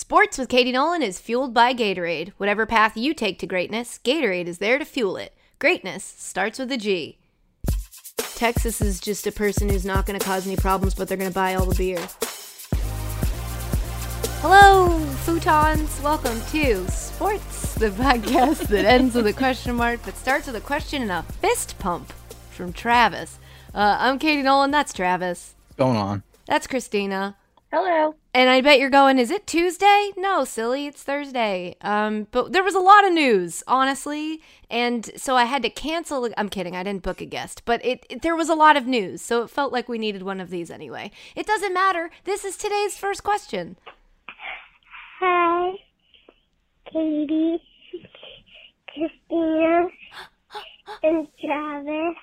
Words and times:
Sports 0.00 0.38
with 0.38 0.48
Katie 0.48 0.72
Nolan 0.72 1.02
is 1.02 1.18
fueled 1.18 1.52
by 1.52 1.74
Gatorade. 1.74 2.32
Whatever 2.38 2.64
path 2.64 2.96
you 2.96 3.12
take 3.12 3.38
to 3.38 3.46
greatness, 3.46 4.00
Gatorade 4.02 4.46
is 4.46 4.56
there 4.56 4.78
to 4.78 4.84
fuel 4.86 5.18
it. 5.18 5.34
Greatness 5.58 6.02
starts 6.02 6.58
with 6.58 6.72
a 6.72 6.78
G. 6.78 7.18
Texas 8.16 8.80
is 8.80 8.98
just 8.98 9.26
a 9.26 9.30
person 9.30 9.68
who's 9.68 9.84
not 9.84 10.06
going 10.06 10.18
to 10.18 10.24
cause 10.24 10.46
any 10.46 10.56
problems, 10.56 10.94
but 10.94 11.06
they're 11.06 11.18
going 11.18 11.28
to 11.28 11.34
buy 11.34 11.54
all 11.54 11.66
the 11.66 11.74
beer. 11.74 11.98
Hello, 14.40 15.00
futons. 15.26 16.02
Welcome 16.02 16.40
to 16.50 16.90
Sports, 16.90 17.74
the 17.74 17.90
podcast 17.90 18.68
that 18.68 18.86
ends 18.86 19.14
with 19.14 19.26
a 19.26 19.34
question 19.34 19.74
mark, 19.74 20.00
but 20.02 20.16
starts 20.16 20.46
with 20.46 20.56
a 20.56 20.62
question 20.62 21.02
and 21.02 21.12
a 21.12 21.24
fist 21.24 21.78
pump 21.78 22.10
from 22.50 22.72
Travis. 22.72 23.38
Uh, 23.74 23.98
I'm 24.00 24.18
Katie 24.18 24.42
Nolan. 24.42 24.70
That's 24.70 24.94
Travis. 24.94 25.54
What's 25.68 25.76
going 25.76 25.98
on? 25.98 26.22
That's 26.46 26.66
Christina. 26.66 27.36
Hello. 27.72 28.16
And 28.34 28.50
I 28.50 28.60
bet 28.62 28.80
you're 28.80 28.90
going, 28.90 29.16
is 29.16 29.30
it 29.30 29.46
Tuesday? 29.46 30.10
No, 30.16 30.44
silly, 30.44 30.88
it's 30.88 31.04
Thursday. 31.04 31.76
Um, 31.82 32.26
but 32.32 32.52
there 32.52 32.64
was 32.64 32.74
a 32.74 32.80
lot 32.80 33.06
of 33.06 33.12
news, 33.12 33.62
honestly, 33.68 34.42
and 34.68 35.08
so 35.16 35.36
I 35.36 35.44
had 35.44 35.62
to 35.62 35.70
cancel. 35.70 36.28
I'm 36.36 36.48
kidding, 36.48 36.74
I 36.74 36.82
didn't 36.82 37.04
book 37.04 37.20
a 37.20 37.26
guest, 37.26 37.62
but 37.64 37.84
it, 37.84 38.04
it 38.10 38.22
there 38.22 38.34
was 38.34 38.48
a 38.48 38.56
lot 38.56 38.76
of 38.76 38.88
news, 38.88 39.22
so 39.22 39.42
it 39.42 39.50
felt 39.50 39.72
like 39.72 39.88
we 39.88 39.98
needed 39.98 40.24
one 40.24 40.40
of 40.40 40.50
these 40.50 40.68
anyway. 40.68 41.12
It 41.36 41.46
doesn't 41.46 41.72
matter. 41.72 42.10
This 42.24 42.44
is 42.44 42.56
today's 42.56 42.96
first 42.96 43.22
question. 43.22 43.76
Hi, 45.20 45.70
Katie, 46.92 47.62
Christina, 48.88 49.86
and 51.04 51.28
Travis. 51.40 52.16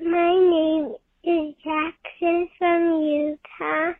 My 0.00 0.34
name 0.34 0.94
is 1.22 1.54
Jackson 1.62 2.48
from 2.58 3.02
Utah, 3.02 3.92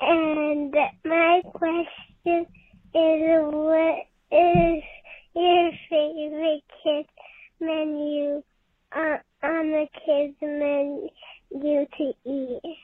and 0.00 0.74
my 1.04 1.42
question 1.52 2.46
is 2.94 3.22
what 3.52 4.06
is 4.30 4.82
your 5.34 5.70
favorite 5.90 6.62
kids 6.82 7.08
menu 7.60 8.42
on, 8.94 9.18
on 9.42 9.70
the 9.70 9.86
kids 10.06 10.36
menu 10.40 11.86
to 11.98 12.12
eat? 12.24 12.76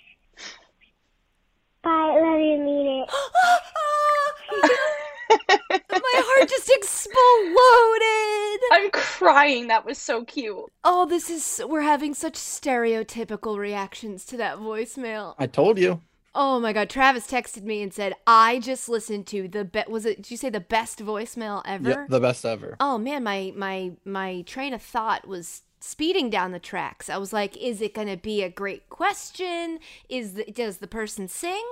Bye, 1.82 2.18
love 2.20 2.40
you, 2.40 2.58
mean 2.58 3.04
it. 3.04 3.10
My 5.70 6.14
heart 6.16 6.48
just 6.48 6.70
exploded. 6.70 8.60
I'm 8.72 8.90
crying. 8.90 9.68
That 9.68 9.84
was 9.84 9.98
so 9.98 10.24
cute. 10.24 10.64
Oh, 10.84 11.06
this 11.06 11.30
is 11.30 11.62
we're 11.66 11.82
having 11.82 12.14
such 12.14 12.34
stereotypical 12.34 13.58
reactions 13.58 14.24
to 14.26 14.36
that 14.38 14.58
voicemail. 14.58 15.34
I 15.38 15.46
told 15.46 15.78
you. 15.78 16.00
Oh 16.34 16.60
my 16.60 16.72
god, 16.72 16.88
Travis 16.88 17.26
texted 17.26 17.64
me 17.64 17.82
and 17.82 17.92
said, 17.92 18.14
"I 18.26 18.60
just 18.60 18.88
listened 18.88 19.26
to 19.28 19.48
the 19.48 19.64
be- 19.64 19.82
was 19.88 20.06
it 20.06 20.16
did 20.18 20.30
you 20.30 20.36
say 20.36 20.48
the 20.50 20.60
best 20.60 21.00
voicemail 21.00 21.62
ever?" 21.64 21.90
Yeah, 21.90 22.06
the 22.08 22.20
best 22.20 22.44
ever. 22.44 22.76
oh 22.78 22.98
man, 22.98 23.24
my 23.24 23.52
my 23.56 23.92
my 24.04 24.42
train 24.42 24.72
of 24.72 24.80
thought 24.82 25.26
was 25.26 25.62
speeding 25.80 26.30
down 26.30 26.52
the 26.52 26.58
tracks. 26.58 27.08
I 27.08 27.16
was 27.16 27.32
like, 27.32 27.56
"Is 27.56 27.80
it 27.80 27.94
going 27.94 28.08
to 28.08 28.16
be 28.16 28.42
a 28.42 28.48
great 28.50 28.88
question? 28.90 29.78
Is 30.08 30.34
the, 30.34 30.44
does 30.44 30.78
the 30.78 30.86
person 30.86 31.26
sing? 31.28 31.64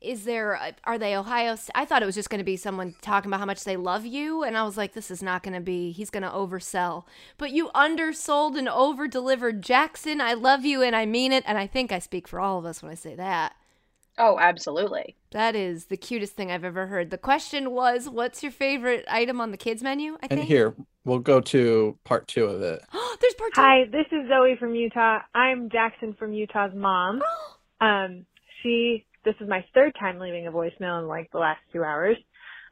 Is 0.00 0.24
there 0.24 0.52
a, 0.52 0.74
are 0.84 0.98
they 0.98 1.16
Ohio 1.16 1.56
St-? 1.56 1.72
I 1.74 1.84
thought 1.84 2.02
it 2.02 2.06
was 2.06 2.14
just 2.14 2.30
going 2.30 2.38
to 2.38 2.44
be 2.44 2.56
someone 2.56 2.94
talking 3.02 3.30
about 3.30 3.40
how 3.40 3.46
much 3.46 3.64
they 3.64 3.76
love 3.76 4.06
you 4.06 4.44
and 4.44 4.56
I 4.56 4.62
was 4.62 4.76
like, 4.76 4.92
this 4.92 5.10
is 5.10 5.22
not 5.22 5.42
going 5.42 5.54
to 5.54 5.60
be 5.60 5.90
he's 5.92 6.10
going 6.10 6.22
to 6.22 6.28
oversell. 6.30 7.04
But 7.36 7.50
you 7.50 7.70
undersold 7.74 8.56
and 8.56 8.68
over-delivered 8.68 9.62
Jackson. 9.62 10.20
I 10.20 10.34
love 10.34 10.64
you 10.64 10.82
and 10.82 10.94
I 10.94 11.04
mean 11.06 11.32
it 11.32 11.44
and 11.46 11.58
I 11.58 11.66
think 11.66 11.90
I 11.90 11.98
speak 11.98 12.28
for 12.28 12.40
all 12.40 12.58
of 12.58 12.64
us 12.64 12.82
when 12.82 12.92
I 12.92 12.94
say 12.94 13.14
that. 13.16 13.54
Oh, 14.16 14.38
absolutely. 14.38 15.16
That 15.30 15.54
is 15.54 15.86
the 15.86 15.96
cutest 15.96 16.34
thing 16.34 16.50
I've 16.50 16.64
ever 16.64 16.86
heard. 16.86 17.10
The 17.10 17.18
question 17.18 17.70
was, 17.72 18.08
what's 18.08 18.42
your 18.42 18.52
favorite 18.52 19.04
item 19.08 19.40
on 19.40 19.50
the 19.50 19.56
kids 19.56 19.82
menu? 19.82 20.16
I 20.22 20.28
And 20.30 20.40
think. 20.40 20.48
here, 20.48 20.74
we'll 21.08 21.18
go 21.18 21.40
to 21.40 21.98
part 22.04 22.28
two 22.28 22.44
of 22.44 22.62
it. 22.62 22.82
There's 22.92 23.34
part 23.34 23.54
two. 23.54 23.60
Hi, 23.60 23.84
this 23.90 24.06
is 24.12 24.28
Zoe 24.28 24.56
from 24.60 24.74
Utah. 24.74 25.20
I'm 25.34 25.70
Jackson 25.70 26.14
from 26.18 26.32
Utah's 26.32 26.74
mom. 26.74 27.22
Um, 27.80 28.26
she, 28.60 29.06
this 29.24 29.36
is 29.40 29.48
my 29.48 29.64
third 29.72 29.94
time 30.00 30.18
leaving 30.18 30.48
a 30.48 30.50
voicemail 30.50 31.00
in 31.00 31.06
like 31.06 31.30
the 31.30 31.38
last 31.38 31.60
two 31.72 31.84
hours. 31.84 32.16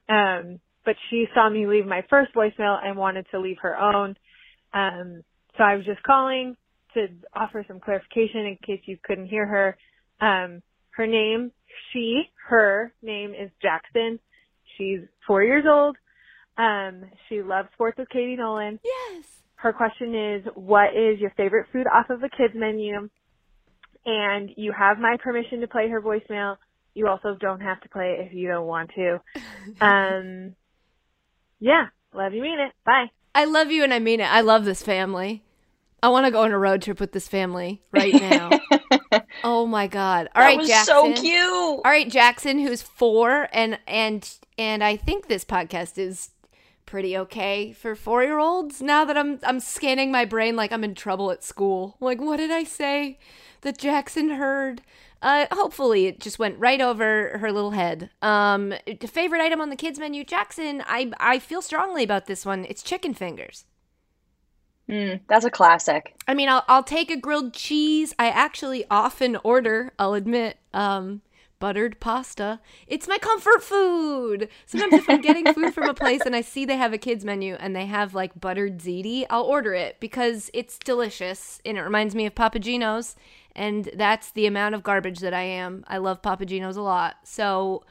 Um, 0.08 0.58
but 0.84 0.96
she 1.08 1.26
saw 1.32 1.48
me 1.48 1.68
leave 1.68 1.86
my 1.86 2.04
first 2.10 2.34
voicemail 2.34 2.76
and 2.84 2.96
wanted 2.96 3.24
to 3.30 3.38
leave 3.38 3.58
her 3.62 3.78
own. 3.78 4.16
Um, 4.74 5.22
so 5.56 5.62
I 5.62 5.76
was 5.76 5.84
just 5.84 6.02
calling 6.02 6.56
to 6.94 7.06
offer 7.32 7.64
some 7.68 7.78
clarification 7.78 8.46
in 8.46 8.58
case 8.66 8.80
you 8.86 8.98
couldn't 9.00 9.28
hear 9.28 9.46
her. 9.46 9.76
Um, 10.20 10.60
her 10.96 11.06
name, 11.06 11.52
she, 11.92 12.24
her 12.48 12.92
name 13.00 13.30
is 13.30 13.52
Jackson. 13.62 14.18
She's 14.76 15.02
four 15.24 15.44
years 15.44 15.66
old. 15.68 15.96
Um, 16.58 17.04
she 17.28 17.42
loves 17.42 17.68
sports 17.74 17.98
with 17.98 18.08
Katie 18.08 18.36
Nolan. 18.36 18.78
Yes. 18.84 19.24
Her 19.56 19.72
question 19.72 20.14
is, 20.14 20.44
what 20.54 20.90
is 20.96 21.18
your 21.18 21.30
favorite 21.36 21.66
food 21.72 21.86
off 21.92 22.10
of 22.10 22.20
the 22.20 22.28
kids 22.28 22.54
menu? 22.54 23.08
And 24.04 24.50
you 24.56 24.72
have 24.72 24.98
my 24.98 25.16
permission 25.22 25.60
to 25.60 25.66
play 25.68 25.88
her 25.88 26.00
voicemail. 26.00 26.56
You 26.94 27.08
also 27.08 27.36
don't 27.40 27.60
have 27.60 27.80
to 27.82 27.88
play 27.88 28.16
it 28.18 28.26
if 28.26 28.32
you 28.32 28.48
don't 28.48 28.66
want 28.66 28.90
to. 28.94 29.20
Um, 29.80 30.54
yeah, 31.58 31.86
love 32.14 32.32
you, 32.34 32.42
mean 32.42 32.60
it. 32.60 32.72
Bye. 32.84 33.06
I 33.34 33.44
love 33.46 33.70
you 33.70 33.82
and 33.82 33.92
I 33.92 33.98
mean 33.98 34.20
it. 34.20 34.30
I 34.32 34.40
love 34.42 34.64
this 34.64 34.82
family. 34.82 35.42
I 36.02 36.08
want 36.08 36.26
to 36.26 36.30
go 36.30 36.42
on 36.42 36.52
a 36.52 36.58
road 36.58 36.82
trip 36.82 37.00
with 37.00 37.12
this 37.12 37.26
family 37.26 37.82
right 37.90 38.14
now. 38.20 38.50
oh 39.42 39.66
my 39.66 39.86
god! 39.88 40.28
All 40.34 40.42
that 40.42 40.48
right, 40.48 40.58
was 40.58 40.68
Jackson. 40.68 41.16
so 41.16 41.20
cute. 41.20 41.40
All 41.44 41.82
right, 41.84 42.08
Jackson, 42.08 42.58
who's 42.60 42.82
four, 42.82 43.48
and 43.52 43.78
and 43.88 44.30
and 44.56 44.84
I 44.84 44.96
think 44.96 45.26
this 45.26 45.44
podcast 45.44 45.98
is 45.98 46.30
pretty 46.86 47.16
okay 47.18 47.72
for 47.72 47.94
four 47.94 48.22
year 48.22 48.38
olds. 48.38 48.80
Now 48.80 49.04
that 49.04 49.16
I'm 49.18 49.38
I'm 49.42 49.60
scanning 49.60 50.10
my 50.10 50.24
brain 50.24 50.56
like 50.56 50.72
I'm 50.72 50.84
in 50.84 50.94
trouble 50.94 51.30
at 51.30 51.44
school. 51.44 51.96
Like, 52.00 52.20
what 52.20 52.38
did 52.38 52.50
I 52.50 52.64
say 52.64 53.18
that 53.62 53.78
Jackson 53.78 54.30
heard? 54.30 54.82
Uh, 55.22 55.46
hopefully 55.50 56.06
it 56.06 56.20
just 56.20 56.38
went 56.38 56.58
right 56.58 56.80
over 56.80 57.38
her 57.38 57.50
little 57.50 57.72
head. 57.72 58.10
Um, 58.22 58.74
the 58.86 59.08
favorite 59.08 59.40
item 59.40 59.60
on 59.60 59.70
the 59.70 59.76
kids 59.76 59.98
menu, 59.98 60.24
Jackson. 60.24 60.82
I 60.86 61.12
I 61.18 61.38
feel 61.38 61.62
strongly 61.62 62.04
about 62.04 62.26
this 62.26 62.46
one. 62.46 62.64
It's 62.66 62.82
chicken 62.82 63.14
fingers. 63.14 63.64
Mm, 64.88 65.20
that's 65.28 65.44
a 65.44 65.50
classic. 65.50 66.14
I 66.28 66.34
mean, 66.34 66.48
I'll 66.48 66.64
I'll 66.68 66.84
take 66.84 67.10
a 67.10 67.16
grilled 67.16 67.52
cheese. 67.52 68.14
I 68.18 68.28
actually 68.28 68.84
often 68.90 69.36
order, 69.42 69.92
I'll 69.98 70.14
admit, 70.14 70.58
um, 70.72 71.22
buttered 71.58 72.00
pasta. 72.00 72.60
It's 72.86 73.08
my 73.08 73.18
comfort 73.18 73.62
food. 73.62 74.48
Sometimes 74.66 74.94
if 74.94 75.08
I'm 75.08 75.20
getting 75.20 75.52
food 75.52 75.74
from 75.74 75.88
a 75.88 75.94
place 75.94 76.22
and 76.24 76.36
I 76.36 76.40
see 76.40 76.64
they 76.64 76.76
have 76.76 76.92
a 76.92 76.98
kids 76.98 77.24
menu 77.24 77.54
and 77.54 77.74
they 77.74 77.86
have 77.86 78.14
like 78.14 78.40
buttered 78.40 78.78
ziti, 78.78 79.24
I'll 79.30 79.42
order 79.42 79.74
it 79.74 79.98
because 80.00 80.50
it's 80.54 80.78
delicious 80.78 81.60
and 81.64 81.78
it 81.78 81.82
reminds 81.82 82.14
me 82.14 82.26
of 82.26 82.34
Papa 82.34 82.58
Gino's, 82.58 83.16
and 83.54 83.90
that's 83.94 84.30
the 84.30 84.46
amount 84.46 84.74
of 84.74 84.82
garbage 84.82 85.20
that 85.20 85.34
I 85.34 85.42
am. 85.42 85.84
I 85.88 85.98
love 85.98 86.22
Papa 86.22 86.46
Gino's 86.46 86.76
a 86.76 86.82
lot. 86.82 87.16
So 87.24 87.84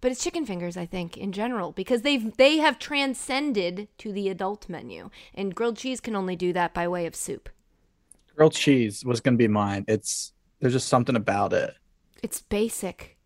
but 0.00 0.12
it's 0.12 0.22
chicken 0.22 0.44
fingers, 0.44 0.76
I 0.76 0.86
think, 0.86 1.16
in 1.16 1.32
general, 1.32 1.72
because 1.72 2.02
they've 2.02 2.36
they 2.36 2.58
have 2.58 2.78
transcended 2.78 3.88
to 3.98 4.12
the 4.12 4.28
adult 4.28 4.68
menu, 4.68 5.10
and 5.34 5.54
grilled 5.54 5.78
cheese 5.78 6.00
can 6.00 6.14
only 6.14 6.36
do 6.36 6.52
that 6.52 6.74
by 6.74 6.86
way 6.86 7.06
of 7.06 7.16
soup. 7.16 7.48
Grilled 8.36 8.52
cheese 8.52 9.04
was 9.04 9.20
gonna 9.20 9.36
be 9.36 9.48
mine. 9.48 9.84
It's 9.88 10.32
there's 10.60 10.74
just 10.74 10.88
something 10.88 11.16
about 11.16 11.52
it. 11.52 11.74
It's 12.22 12.40
basic. 12.40 13.16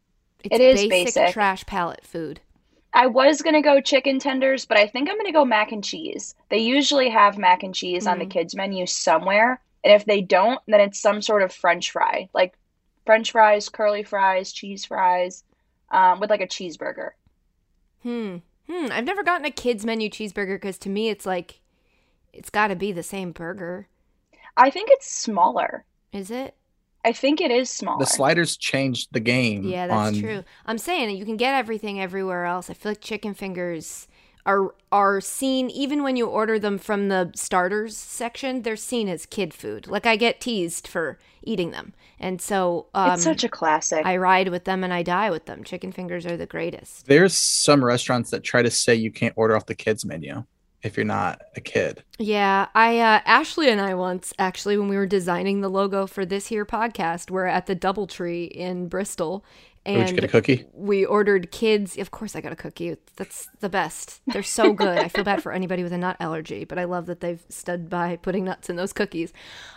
It's 0.43 0.55
It 0.55 0.61
is 0.61 0.87
basic, 0.87 1.15
basic. 1.15 1.33
trash 1.33 1.65
palate 1.67 2.05
food. 2.05 2.41
I 2.93 3.07
was 3.07 3.43
gonna 3.43 3.63
go 3.63 3.81
chicken 3.81 4.19
tenders, 4.19 4.67
but 4.67 4.77
I 4.77 4.87
think 4.87 5.09
I'm 5.09 5.17
gonna 5.17 5.33
go 5.33 5.45
mac 5.45 5.73
and 5.73 5.85
cheese. 5.85 6.35
They 6.49 6.59
usually 6.59 7.09
have 7.09 7.39
mac 7.39 7.63
and 7.63 7.75
cheese 7.75 8.07
on 8.07 8.19
the 8.19 8.27
Mm. 8.27 8.31
kids 8.31 8.55
menu 8.55 8.87
somewhere, 8.87 9.61
and 9.85 9.93
if 9.93 10.05
they 10.05 10.21
don't, 10.23 10.61
then 10.67 10.81
it's 10.81 11.01
some 11.01 11.23
sort 11.23 11.43
of 11.43 11.53
French 11.53 11.91
fry, 11.93 12.29
like 12.35 12.55
French 13.07 13.31
fries, 13.33 13.69
curly 13.69 14.03
fries, 14.03 14.53
cheese 14.53 14.85
fries, 14.85 15.45
um, 15.91 16.21
with 16.21 16.31
like 16.31 16.41
a 16.41 16.47
cheeseburger. 16.49 17.11
Hmm. 18.03 18.37
Hmm. 18.69 18.87
I've 18.93 19.05
never 19.05 19.23
gotten 19.23 19.45
a 19.47 19.51
kids 19.51 19.85
menu 19.85 20.09
cheeseburger 20.11 20.57
because 20.57 20.79
to 20.79 20.89
me 20.89 21.09
it's 21.09 21.27
like, 21.27 21.61
it's 22.33 22.51
got 22.51 22.69
to 22.69 22.77
be 22.77 22.93
the 22.93 23.03
same 23.03 23.33
burger. 23.33 23.89
I 24.57 24.71
think 24.71 24.91
it's 24.91 25.11
smaller. 25.11 25.85
Is 26.13 26.31
it? 26.31 26.55
I 27.05 27.13
think 27.13 27.41
it 27.41 27.51
is 27.51 27.71
smaller. 27.71 27.99
The 27.99 28.07
sliders 28.07 28.57
changed 28.57 29.09
the 29.13 29.21
game. 29.21 29.65
Yeah, 29.65 29.87
that's 29.87 30.17
on- 30.17 30.21
true. 30.21 30.45
I'm 30.67 30.79
saying 30.79 31.17
you 31.17 31.25
can 31.25 31.37
get 31.37 31.55
everything 31.55 32.01
everywhere 32.01 32.45
else. 32.45 32.69
I 32.69 32.75
feel 32.75 32.93
like 32.93 33.01
chicken 33.01 33.35
fingers 33.35 34.07
are 34.47 34.75
are 34.91 35.21
seen 35.21 35.71
even 35.71 36.03
when 36.03 36.17
you 36.17 36.27
order 36.27 36.59
them 36.59 36.79
from 36.79 37.09
the 37.09 37.31
starters 37.35 37.97
section. 37.97 38.63
They're 38.63 38.77
seen 38.77 39.09
as 39.09 39.27
kid 39.27 39.55
food. 39.55 39.87
Like 39.87 40.07
I 40.07 40.17
get 40.17 40.41
teased 40.41 40.87
for 40.87 41.19
eating 41.43 41.71
them, 41.71 41.95
and 42.19 42.41
so 42.41 42.87
um, 42.95 43.13
it's 43.13 43.23
such 43.23 43.45
a 43.45 43.49
classic. 43.49 44.05
I 44.05 44.17
ride 44.17 44.49
with 44.49 44.65
them 44.65 44.85
and 44.85 44.93
I 44.93 45.03
die 45.03 45.31
with 45.31 45.47
them. 45.47 45.65
Chicken 45.65 45.93
fingers 45.93 46.27
are 46.27 46.37
the 46.37 46.47
greatest. 46.47 47.07
There's 47.07 47.35
some 47.35 47.85
restaurants 47.85 48.31
that 48.31 48.43
try 48.43 48.63
to 48.63 48.71
say 48.71 48.95
you 48.95 49.11
can't 49.11 49.35
order 49.37 49.57
off 49.57 49.67
the 49.67 49.75
kids 49.75 50.05
menu 50.05 50.45
if 50.83 50.97
you're 50.97 51.05
not 51.05 51.43
a 51.57 51.61
kid. 51.61 52.03
Yeah, 52.19 52.69
I 52.75 52.99
uh, 52.99 53.21
Ashley 53.25 53.71
and 53.71 53.81
I 53.81 53.95
once 53.95 54.33
actually 54.39 54.77
when 54.79 54.89
we 54.89 54.97
were 54.97 55.07
designing 55.07 55.61
the 55.61 55.69
logo 55.69 56.07
for 56.07 56.25
this 56.25 56.47
here 56.47 56.65
podcast, 56.65 57.31
we're 57.31 57.47
at 57.47 57.67
the 57.67 57.77
DoubleTree 57.77 58.49
in 58.49 58.89
Bristol, 58.89 59.45
Would 59.87 59.95
you 59.95 60.01
And 60.03 60.15
get 60.15 60.25
a 60.25 60.29
cookie? 60.29 60.67
we 60.75 61.07
ordered 61.07 61.51
kids. 61.51 61.97
Of 61.97 62.11
course, 62.11 62.37
I 62.37 62.43
got 62.43 62.53
a 62.53 62.57
cookie. 62.57 62.97
That's 63.17 63.49
the 63.61 63.71
best. 63.71 64.21
They're 64.27 64.43
so 64.43 64.75
good. 64.75 64.99
I 64.99 65.09
feel 65.09 65.25
bad 65.25 65.43
for 65.43 65.53
anybody 65.53 65.83
with 65.83 65.93
a 65.93 65.99
nut 65.99 66.17
allergy, 66.21 66.65
but 66.65 66.79
I 66.79 66.85
love 66.85 67.07
that 67.07 67.21
they've 67.21 67.43
stood 67.49 67.89
by 67.89 68.17
putting 68.17 68.45
nuts 68.45 68.69
in 68.69 68.77
those 68.77 68.93
cookies. 68.93 69.33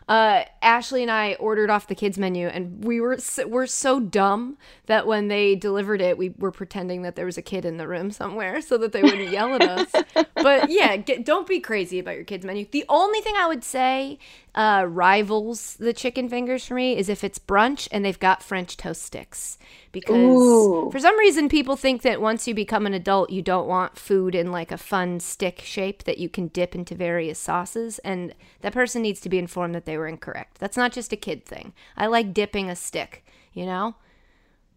Uh, 0.09 0.43
Ashley 0.61 1.03
and 1.03 1.09
I 1.11 1.35
ordered 1.35 1.69
off 1.69 1.87
the 1.87 1.95
kids 1.95 2.17
menu, 2.17 2.47
and 2.47 2.83
we 2.83 2.99
were 2.99 3.17
so, 3.17 3.47
we're 3.47 3.65
so 3.65 4.01
dumb 4.01 4.57
that 4.87 5.07
when 5.07 5.29
they 5.29 5.55
delivered 5.55 6.01
it, 6.01 6.17
we 6.17 6.33
were 6.37 6.51
pretending 6.51 7.03
that 7.03 7.15
there 7.15 7.25
was 7.25 7.37
a 7.37 7.41
kid 7.41 7.63
in 7.63 7.77
the 7.77 7.87
room 7.87 8.11
somewhere 8.11 8.61
so 8.61 8.77
that 8.79 8.91
they 8.91 9.01
wouldn't 9.01 9.29
yell 9.29 9.55
at 9.55 9.61
us. 9.63 10.25
But 10.35 10.69
yeah, 10.69 10.97
get, 10.97 11.23
don't 11.25 11.47
be 11.47 11.61
crazy 11.61 11.99
about 11.99 12.15
your 12.15 12.25
kids 12.25 12.45
menu. 12.45 12.65
The 12.69 12.83
only 12.89 13.21
thing 13.21 13.35
I 13.37 13.47
would 13.47 13.63
say 13.63 14.19
uh, 14.55 14.85
rivals 14.87 15.75
the 15.75 15.93
chicken 15.93 16.29
fingers 16.29 16.65
for 16.65 16.75
me 16.75 16.95
is 16.95 17.09
if 17.09 17.23
it's 17.23 17.39
brunch 17.39 17.87
and 17.91 18.05
they've 18.05 18.19
got 18.19 18.43
French 18.43 18.77
toast 18.77 19.01
sticks. 19.01 19.57
Because 19.91 20.15
Ooh. 20.15 20.89
for 20.91 20.99
some 20.99 21.17
reason 21.19 21.49
people 21.49 21.75
think 21.75 22.01
that 22.03 22.21
once 22.21 22.47
you 22.47 22.53
become 22.53 22.85
an 22.85 22.93
adult 22.93 23.29
you 23.29 23.41
don't 23.41 23.67
want 23.67 23.97
food 23.97 24.35
in 24.35 24.51
like 24.51 24.71
a 24.71 24.77
fun 24.77 25.19
stick 25.19 25.61
shape 25.61 26.03
that 26.03 26.17
you 26.17 26.29
can 26.29 26.47
dip 26.47 26.75
into 26.75 26.95
various 26.95 27.39
sauces 27.39 27.99
and 27.99 28.33
that 28.61 28.73
person 28.73 29.01
needs 29.01 29.21
to 29.21 29.29
be 29.29 29.37
informed 29.39 29.73
that 29.75 29.85
they 29.85 29.97
were 29.97 30.07
incorrect. 30.07 30.59
That's 30.59 30.77
not 30.77 30.91
just 30.91 31.11
a 31.13 31.17
kid 31.17 31.45
thing. 31.45 31.73
I 31.97 32.07
like 32.07 32.33
dipping 32.33 32.69
a 32.69 32.75
stick 32.75 33.23
you 33.53 33.65
know? 33.65 33.95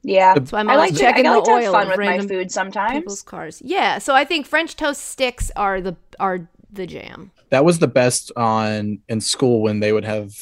Yeah, 0.03 0.35
That's 0.35 0.53
why 0.53 0.61
I'm 0.61 0.71
I 0.71 0.75
always 0.75 0.93
like 0.93 0.99
to, 0.99 1.01
checking 1.01 1.27
I 1.27 1.31
like 1.35 1.45
the 1.45 1.51
to 1.51 1.57
have 1.57 1.65
oil 1.65 1.73
fun 1.73 1.89
with 1.89 1.99
my 1.99 2.21
food 2.27 2.53
sometimes. 2.53 2.93
people's 2.93 3.23
cars. 3.23 3.61
Yeah 3.65 3.99
so 3.99 4.15
i 4.15 4.25
think 4.25 4.47
french 4.47 4.77
toast 4.77 5.03
sticks 5.03 5.51
are 5.57 5.81
the 5.81 5.97
are 6.21 6.49
the 6.77 6.87
jam 6.87 7.33
That 7.51 7.65
was 7.65 7.79
the 7.79 7.89
best 7.89 8.33
on 8.37 9.01
in 9.09 9.21
school 9.21 9.63
when 9.63 9.81
they 9.81 9.93
would 9.93 10.05
have 10.05 10.33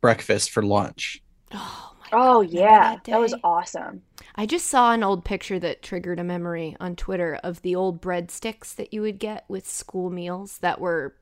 breakfast 0.00 0.50
for 0.50 0.62
lunch. 0.62 1.22
oh 1.52 1.94
my 2.00 2.06
Oh 2.12 2.42
God, 2.42 2.52
remember 2.52 2.54
yeah, 2.56 2.94
that 2.94 3.04
that 3.04 3.20
was 3.20 3.34
awesome. 3.44 4.02
I 4.34 4.46
just 4.46 4.66
saw 4.66 4.92
an 4.92 5.02
old 5.02 5.24
picture 5.24 5.58
that 5.58 5.82
triggered 5.82 6.18
a 6.20 6.24
memory 6.24 6.76
on 6.80 6.96
Twitter 6.96 7.38
of 7.42 7.60
the 7.62 7.74
old 7.74 8.00
breadsticks 8.00 8.74
that 8.76 8.92
you 8.94 9.02
would 9.02 9.18
get 9.18 9.44
with 9.48 9.68
school 9.68 10.08
meals 10.10 10.58
that 10.58 10.80
were 10.80 11.14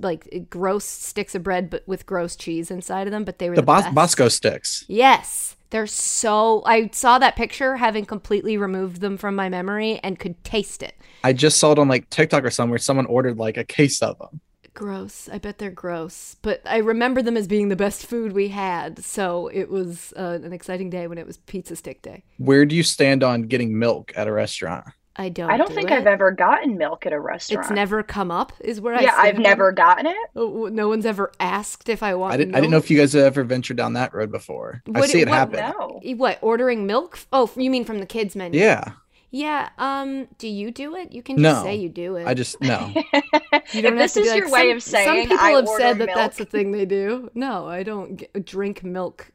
like 0.00 0.46
gross 0.50 0.84
sticks 0.84 1.34
of 1.34 1.42
bread 1.42 1.68
but 1.70 1.86
with 1.86 2.06
gross 2.06 2.36
cheese 2.36 2.70
inside 2.70 3.06
of 3.06 3.10
them, 3.10 3.24
but 3.24 3.38
they 3.38 3.50
were 3.50 3.56
The 3.56 3.62
the, 3.62 3.66
Bos- 3.66 3.82
best. 3.84 3.94
Bosco 3.94 4.28
sticks. 4.28 4.84
Yes. 4.88 5.56
They're 5.74 5.88
so 5.88 6.62
I 6.64 6.88
saw 6.92 7.18
that 7.18 7.34
picture 7.34 7.74
having 7.74 8.04
completely 8.04 8.56
removed 8.56 9.00
them 9.00 9.16
from 9.16 9.34
my 9.34 9.48
memory 9.48 9.98
and 10.04 10.16
could 10.16 10.44
taste 10.44 10.84
it. 10.84 10.94
I 11.24 11.32
just 11.32 11.58
saw 11.58 11.72
it 11.72 11.80
on 11.80 11.88
like 11.88 12.08
TikTok 12.10 12.44
or 12.44 12.50
somewhere. 12.50 12.78
Someone 12.78 13.06
ordered 13.06 13.38
like 13.38 13.56
a 13.56 13.64
case 13.64 14.00
of 14.00 14.16
them. 14.20 14.40
Gross. 14.72 15.28
I 15.28 15.38
bet 15.38 15.58
they're 15.58 15.72
gross. 15.72 16.36
But 16.42 16.62
I 16.64 16.76
remember 16.76 17.22
them 17.22 17.36
as 17.36 17.48
being 17.48 17.70
the 17.70 17.74
best 17.74 18.06
food 18.06 18.34
we 18.34 18.50
had. 18.50 19.04
So 19.04 19.48
it 19.48 19.68
was 19.68 20.12
uh, 20.16 20.38
an 20.44 20.52
exciting 20.52 20.90
day 20.90 21.08
when 21.08 21.18
it 21.18 21.26
was 21.26 21.38
pizza 21.38 21.74
stick 21.74 22.02
day. 22.02 22.22
Where 22.38 22.64
do 22.64 22.76
you 22.76 22.84
stand 22.84 23.24
on 23.24 23.42
getting 23.42 23.76
milk 23.76 24.12
at 24.14 24.28
a 24.28 24.32
restaurant? 24.32 24.86
I 25.16 25.28
don't 25.28 25.48
I 25.48 25.56
don't 25.56 25.68
do 25.68 25.74
think 25.74 25.90
it. 25.90 25.94
I've 25.94 26.06
ever 26.08 26.32
gotten 26.32 26.76
milk 26.76 27.06
at 27.06 27.12
a 27.12 27.20
restaurant. 27.20 27.64
It's 27.66 27.70
never 27.74 28.02
come 28.02 28.30
up, 28.32 28.52
is 28.60 28.80
where 28.80 28.94
I 28.94 29.02
yeah, 29.02 29.14
I've 29.16 29.34
stand. 29.34 29.42
never 29.44 29.70
gotten 29.70 30.06
it. 30.06 30.16
Oh, 30.34 30.68
no 30.72 30.88
one's 30.88 31.06
ever 31.06 31.30
asked 31.38 31.88
if 31.88 32.02
I 32.02 32.14
want. 32.14 32.34
I 32.34 32.36
didn't. 32.36 32.54
I 32.56 32.60
didn't 32.60 32.72
know 32.72 32.78
if 32.78 32.90
you 32.90 32.98
guys 32.98 33.12
have 33.12 33.22
ever 33.22 33.44
ventured 33.44 33.76
down 33.76 33.92
that 33.92 34.12
road 34.12 34.32
before. 34.32 34.82
I 34.92 34.98
What- 35.00 35.10
see 35.10 35.20
it 35.20 35.28
what- 35.28 35.36
happen. 35.38 35.60
No. 35.60 36.00
What 36.16 36.38
ordering 36.42 36.84
milk? 36.86 37.18
Oh, 37.32 37.48
you 37.56 37.70
mean 37.70 37.84
from 37.84 38.00
the 38.00 38.06
kids 38.06 38.34
menu? 38.34 38.58
Yeah, 38.60 38.92
Yeah. 39.30 39.68
Um. 39.78 40.26
Do 40.38 40.48
you 40.48 40.70
do 40.72 40.96
it? 40.96 41.12
You 41.12 41.22
can 41.22 41.36
just 41.36 41.58
No. 41.58 41.62
say 41.62 41.76
you 41.76 41.88
do 41.88 42.16
it. 42.16 42.26
I 42.26 42.34
just 42.34 42.60
no. 42.60 42.92
You 43.72 43.82
don't 43.82 43.96
this 43.96 44.14
have 44.14 44.24
to 44.24 44.28
is 44.28 44.32
be 44.32 44.38
your 44.38 44.48
like, 44.48 44.52
way 44.52 44.68
some- 44.70 44.76
of 44.76 44.82
saying 44.82 45.06
some 45.06 45.16
people 45.30 45.36
I 45.40 45.50
have 45.52 45.66
order 45.68 45.80
said 45.82 45.98
that 45.98 46.10
that's 46.14 46.38
the 46.38 46.44
thing 46.44 46.72
they 46.72 46.86
do. 46.86 47.30
No, 47.34 47.66
I 47.68 47.82
don't 47.84 48.16
g 48.18 48.26
drink 48.40 48.82
milk. 48.82 49.30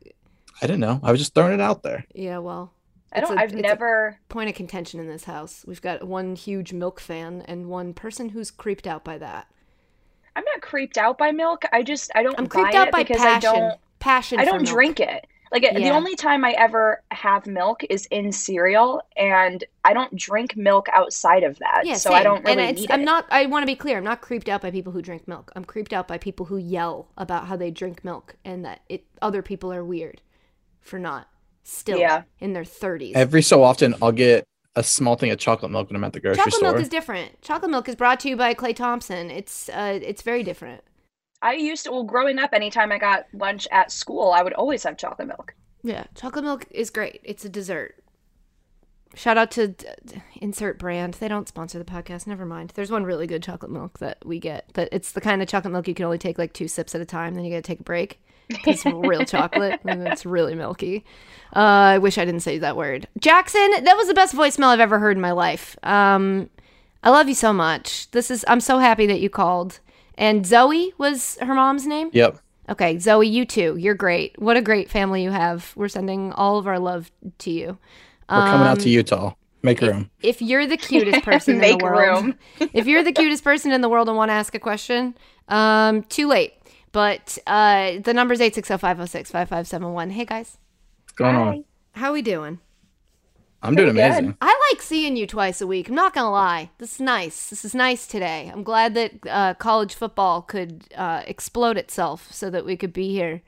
I 0.61 0.67
didn't 0.67 0.81
know. 0.81 0.99
I 1.03 1.11
was 1.11 1.21
just 1.21 1.33
throwing 1.33 1.53
it 1.53 1.61
out 1.61 1.83
there. 1.83 2.05
Yeah. 2.13 2.39
Well, 2.39 2.73
I 3.11 3.21
don't. 3.21 3.37
I've 3.37 3.53
never. 3.53 4.19
point 4.29 4.49
of 4.49 4.55
contention 4.55 4.99
in 4.99 5.07
this 5.07 5.23
house. 5.23 5.63
We've 5.67 5.81
got 5.81 6.03
one 6.03 6.35
huge 6.35 6.73
milk 6.73 6.99
fan 6.99 7.43
and 7.47 7.67
one 7.67 7.93
person 7.93 8.29
who's 8.29 8.51
creeped 8.51 8.87
out 8.87 9.03
by 9.03 9.17
that. 9.17 9.47
I'm 10.35 10.43
not 10.45 10.61
creeped 10.61 10.97
out 10.97 11.17
by 11.17 11.31
milk. 11.31 11.63
I 11.73 11.83
just 11.83 12.11
I 12.15 12.23
don't 12.23 12.37
I'm 12.37 12.47
creeped 12.47 12.75
out 12.75 12.91
by 12.91 13.03
because 13.03 13.17
passion. 13.17 13.49
I 13.49 13.53
don't. 13.53 13.79
passion. 13.99 14.39
I 14.39 14.45
don't 14.45 14.63
milk. 14.63 14.73
drink 14.73 14.99
it. 14.99 15.27
Like 15.51 15.63
the 15.63 15.89
only 15.89 16.15
time 16.15 16.45
I 16.45 16.51
ever 16.51 17.01
have 17.09 17.47
milk 17.47 17.83
is 17.89 18.05
in 18.11 18.31
cereal, 18.31 19.01
and 19.17 19.63
I 19.83 19.93
don't 19.93 20.15
drink 20.15 20.55
milk 20.55 20.87
outside 20.93 21.41
of 21.41 21.57
that. 21.57 21.81
Yeah, 21.85 21.95
so 21.95 22.13
I 22.13 22.21
don't 22.21 22.45
really 22.45 22.61
and 22.61 22.71
it's, 22.71 22.81
need 22.81 22.91
I'm 22.91 23.01
it. 23.01 23.05
not. 23.05 23.25
I 23.31 23.47
want 23.47 23.63
to 23.63 23.65
be 23.67 23.75
clear. 23.75 23.97
I'm 23.97 24.03
not 24.03 24.21
creeped 24.21 24.47
out 24.47 24.61
by 24.61 24.69
people 24.69 24.93
who 24.93 25.01
drink 25.01 25.27
milk. 25.27 25.51
I'm 25.55 25.65
creeped 25.65 25.91
out 25.91 26.07
by 26.07 26.19
people 26.19 26.45
who 26.45 26.57
yell 26.57 27.07
about 27.17 27.47
how 27.47 27.55
they 27.55 27.71
drink 27.71 28.05
milk 28.05 28.35
and 28.45 28.63
that 28.63 28.81
it 28.89 29.05
other 29.23 29.41
people 29.41 29.73
are 29.73 29.83
weird 29.83 30.21
for 30.81 30.99
not 30.99 31.27
still 31.71 31.99
Yeah. 31.99 32.23
in 32.39 32.53
their 32.53 32.63
30s. 32.63 33.13
Every 33.15 33.41
so 33.41 33.63
often, 33.63 33.95
I'll 34.01 34.11
get 34.11 34.43
a 34.75 34.83
small 34.83 35.15
thing 35.15 35.31
of 35.31 35.39
chocolate 35.39 35.71
milk 35.71 35.89
when 35.89 35.95
I'm 35.95 36.03
at 36.03 36.13
the 36.13 36.19
grocery 36.19 36.37
Chocolate 36.37 36.53
store. 36.53 36.71
milk 36.71 36.81
is 36.81 36.89
different. 36.89 37.41
Chocolate 37.41 37.71
milk 37.71 37.89
is 37.89 37.95
brought 37.95 38.19
to 38.21 38.29
you 38.29 38.35
by 38.37 38.53
Klay 38.53 38.75
Thompson. 38.75 39.29
It's 39.31 39.69
uh, 39.69 39.99
it's 40.01 40.21
very 40.21 40.43
different. 40.43 40.83
I 41.41 41.53
used 41.53 41.85
to. 41.85 41.91
Well, 41.91 42.03
growing 42.03 42.37
up, 42.39 42.51
anytime 42.53 42.91
I 42.91 42.97
got 42.97 43.25
lunch 43.33 43.67
at 43.71 43.91
school, 43.91 44.31
I 44.31 44.43
would 44.43 44.53
always 44.53 44.83
have 44.83 44.97
chocolate 44.97 45.27
milk. 45.27 45.53
Yeah, 45.83 46.03
chocolate 46.15 46.43
milk 46.45 46.65
is 46.71 46.89
great. 46.89 47.21
It's 47.23 47.45
a 47.45 47.49
dessert. 47.49 47.95
Shout 49.15 49.37
out 49.37 49.49
to 49.51 49.69
d- 49.69 49.85
d- 50.05 50.21
insert 50.39 50.77
brand. 50.77 51.15
They 51.15 51.27
don't 51.27 51.47
sponsor 51.47 51.79
the 51.79 51.85
podcast. 51.85 52.27
Never 52.27 52.45
mind. 52.45 52.73
There's 52.75 52.91
one 52.91 53.03
really 53.05 53.25
good 53.25 53.41
chocolate 53.41 53.71
milk 53.71 53.97
that 53.99 54.17
we 54.23 54.37
get. 54.39 54.69
but 54.73 54.87
it's 54.91 55.13
the 55.13 55.21
kind 55.21 55.41
of 55.41 55.47
chocolate 55.47 55.71
milk 55.73 55.87
you 55.87 55.95
can 55.95 56.05
only 56.05 56.19
take 56.19 56.37
like 56.37 56.53
two 56.53 56.67
sips 56.67 56.93
at 56.93 57.01
a 57.01 57.05
time. 57.05 57.33
Then 57.33 57.43
you 57.43 57.49
got 57.49 57.57
to 57.57 57.61
take 57.63 57.79
a 57.79 57.83
break. 57.83 58.21
It's 58.49 58.85
real 58.85 59.25
chocolate 59.25 59.79
and 59.85 60.07
it's 60.07 60.25
really 60.25 60.55
milky. 60.55 61.05
Uh, 61.55 61.59
I 61.59 61.97
wish 61.97 62.17
I 62.17 62.25
didn't 62.25 62.41
say 62.41 62.57
that 62.59 62.75
word. 62.77 63.07
Jackson, 63.19 63.69
that 63.83 63.95
was 63.97 64.07
the 64.07 64.13
best 64.13 64.35
voicemail 64.35 64.67
I've 64.67 64.79
ever 64.79 64.99
heard 64.99 65.17
in 65.17 65.21
my 65.21 65.31
life. 65.31 65.77
Um, 65.83 66.49
I 67.03 67.09
love 67.11 67.27
you 67.27 67.35
so 67.35 67.53
much. 67.53 68.09
This 68.11 68.29
is. 68.29 68.43
I'm 68.47 68.59
so 68.59 68.77
happy 68.79 69.05
that 69.07 69.19
you 69.21 69.29
called. 69.29 69.79
And 70.17 70.45
Zoe 70.45 70.93
was 70.97 71.37
her 71.41 71.55
mom's 71.55 71.87
name. 71.87 72.09
Yep. 72.11 72.39
Okay, 72.69 72.99
Zoe, 72.99 73.27
you 73.27 73.45
too. 73.45 73.77
You're 73.77 73.95
great. 73.95 74.37
What 74.39 74.57
a 74.57 74.61
great 74.61 74.89
family 74.91 75.23
you 75.23 75.31
have. 75.31 75.71
We're 75.75 75.87
sending 75.87 76.33
all 76.33 76.57
of 76.59 76.67
our 76.67 76.77
love 76.77 77.09
to 77.39 77.49
you. 77.51 77.77
We're 78.29 78.35
coming 78.45 78.67
out 78.67 78.77
Um, 78.77 78.83
to 78.83 78.89
Utah. 78.89 79.33
Make 79.63 79.81
room. 79.81 80.09
If 80.21 80.41
you're 80.41 80.67
the 80.67 80.77
cutest 80.77 81.23
person 81.23 81.55
in 81.63 81.77
the 81.79 81.83
world, 81.83 82.25
room. 82.25 82.35
if 82.73 82.85
you're 82.85 83.03
the 83.03 83.11
cutest 83.11 83.43
person 83.43 83.71
in 83.71 83.81
the 83.81 83.89
world 83.89 84.07
and 84.07 84.15
want 84.15 84.29
to 84.29 84.33
ask 84.33 84.53
a 84.53 84.59
question, 84.59 85.15
um, 85.47 86.03
too 86.03 86.27
late. 86.27 86.53
But 86.91 87.37
uh, 87.45 87.99
the 87.99 88.13
number's 88.13 88.39
860-506-5571. 88.39 90.11
Hey 90.11 90.25
guys, 90.25 90.57
What's 91.03 91.13
going 91.13 91.35
Hi. 91.35 91.41
on? 91.41 91.65
how 91.93 92.13
we 92.13 92.21
doing? 92.21 92.59
I'm 93.61 93.75
doing 93.75 93.93
Pretty 93.93 93.99
good. 94.09 94.17
amazing. 94.17 94.37
I 94.41 94.69
like 94.71 94.81
seeing 94.81 95.17
you 95.17 95.27
twice 95.27 95.59
a 95.59 95.67
week. 95.67 95.89
I'm 95.89 95.95
not 95.95 96.13
gonna 96.13 96.31
lie. 96.31 96.69
This 96.77 96.93
is 96.93 96.99
nice. 97.01 97.49
This 97.49 97.65
is 97.65 97.75
nice 97.75 98.07
today. 98.07 98.49
I'm 98.53 98.63
glad 98.63 98.93
that 98.93 99.11
uh, 99.27 99.53
college 99.55 99.93
football 99.95 100.41
could 100.41 100.85
uh, 100.95 101.23
explode 101.27 101.77
itself 101.77 102.31
so 102.31 102.49
that 102.49 102.65
we 102.65 102.77
could 102.77 102.93
be 102.93 103.09
here 103.11 103.41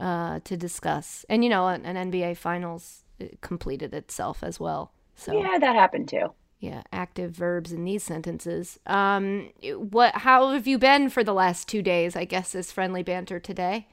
uh, 0.00 0.40
to 0.44 0.56
discuss. 0.56 1.26
And 1.28 1.44
you 1.44 1.50
know, 1.50 1.68
an, 1.68 1.84
an 1.84 2.10
NBA 2.10 2.38
Finals 2.38 3.04
uh, 3.20 3.26
completed 3.42 3.92
itself 3.92 4.42
as 4.42 4.58
well. 4.58 4.92
So 5.16 5.38
Yeah, 5.38 5.58
that 5.58 5.74
happened 5.74 6.08
too. 6.08 6.32
Yeah, 6.60 6.82
active 6.92 7.32
verbs 7.32 7.72
in 7.72 7.84
these 7.84 8.02
sentences. 8.02 8.78
Um, 8.86 9.50
what? 9.76 10.14
How 10.16 10.50
have 10.50 10.66
you 10.66 10.78
been 10.78 11.08
for 11.10 11.22
the 11.22 11.34
last 11.34 11.68
two 11.68 11.82
days? 11.82 12.16
I 12.16 12.24
guess 12.24 12.54
is 12.54 12.72
friendly 12.72 13.02
banter 13.02 13.38
today. 13.40 13.86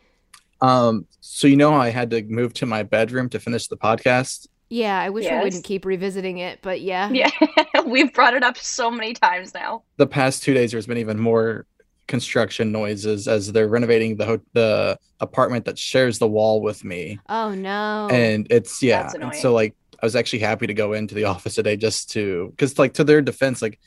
Um, 0.61 1.05
so 1.19 1.47
you 1.47 1.57
know 1.57 1.73
I 1.73 1.89
had 1.89 2.09
to 2.11 2.23
move 2.23 2.53
to 2.55 2.65
my 2.65 2.81
bedroom 2.83 3.29
to 3.29 3.39
finish 3.39 3.67
the 3.67 3.77
podcast. 3.77 4.47
Yeah, 4.69 4.99
I 4.99 5.09
wish 5.11 5.29
we 5.29 5.37
wouldn't 5.37 5.63
keep 5.63 5.85
revisiting 5.85 6.39
it, 6.39 6.59
but 6.63 6.81
yeah. 6.81 7.09
Yeah, 7.11 7.29
we've 7.85 8.11
brought 8.11 8.33
it 8.33 8.41
up 8.43 8.57
so 8.57 8.89
many 8.89 9.13
times 9.13 9.53
now. 9.53 9.83
The 9.97 10.07
past 10.07 10.41
two 10.41 10.55
days, 10.55 10.71
there's 10.71 10.87
been 10.87 10.97
even 10.97 11.19
more 11.19 11.67
construction 12.07 12.71
noises 12.71 13.27
as 13.27 13.51
they're 13.51 13.67
renovating 13.67 14.15
the 14.17 14.25
ho- 14.25 14.41
the 14.53 14.97
apartment 15.19 15.65
that 15.65 15.77
shares 15.77 16.17
the 16.19 16.27
wall 16.27 16.61
with 16.61 16.83
me, 16.83 17.19
Oh 17.29 17.53
no. 17.53 18.07
and 18.11 18.47
it's 18.49 18.81
yeah. 18.81 19.03
That's 19.03 19.15
And 19.15 19.35
so 19.35 19.53
like 19.53 19.75
I 20.05 20.07
was 20.07 20.15
actually 20.15 20.39
happy 20.39 20.67
to 20.67 20.73
go 20.75 20.93
into 20.93 21.15
the 21.15 21.23
office 21.33 21.55
today 21.55 21.77
just 21.77 22.11
to 22.11 22.49
because 22.51 22.77
like 22.77 22.93
to 22.93 23.03
their 23.03 23.23
defense, 23.23 23.59
like 23.59 23.79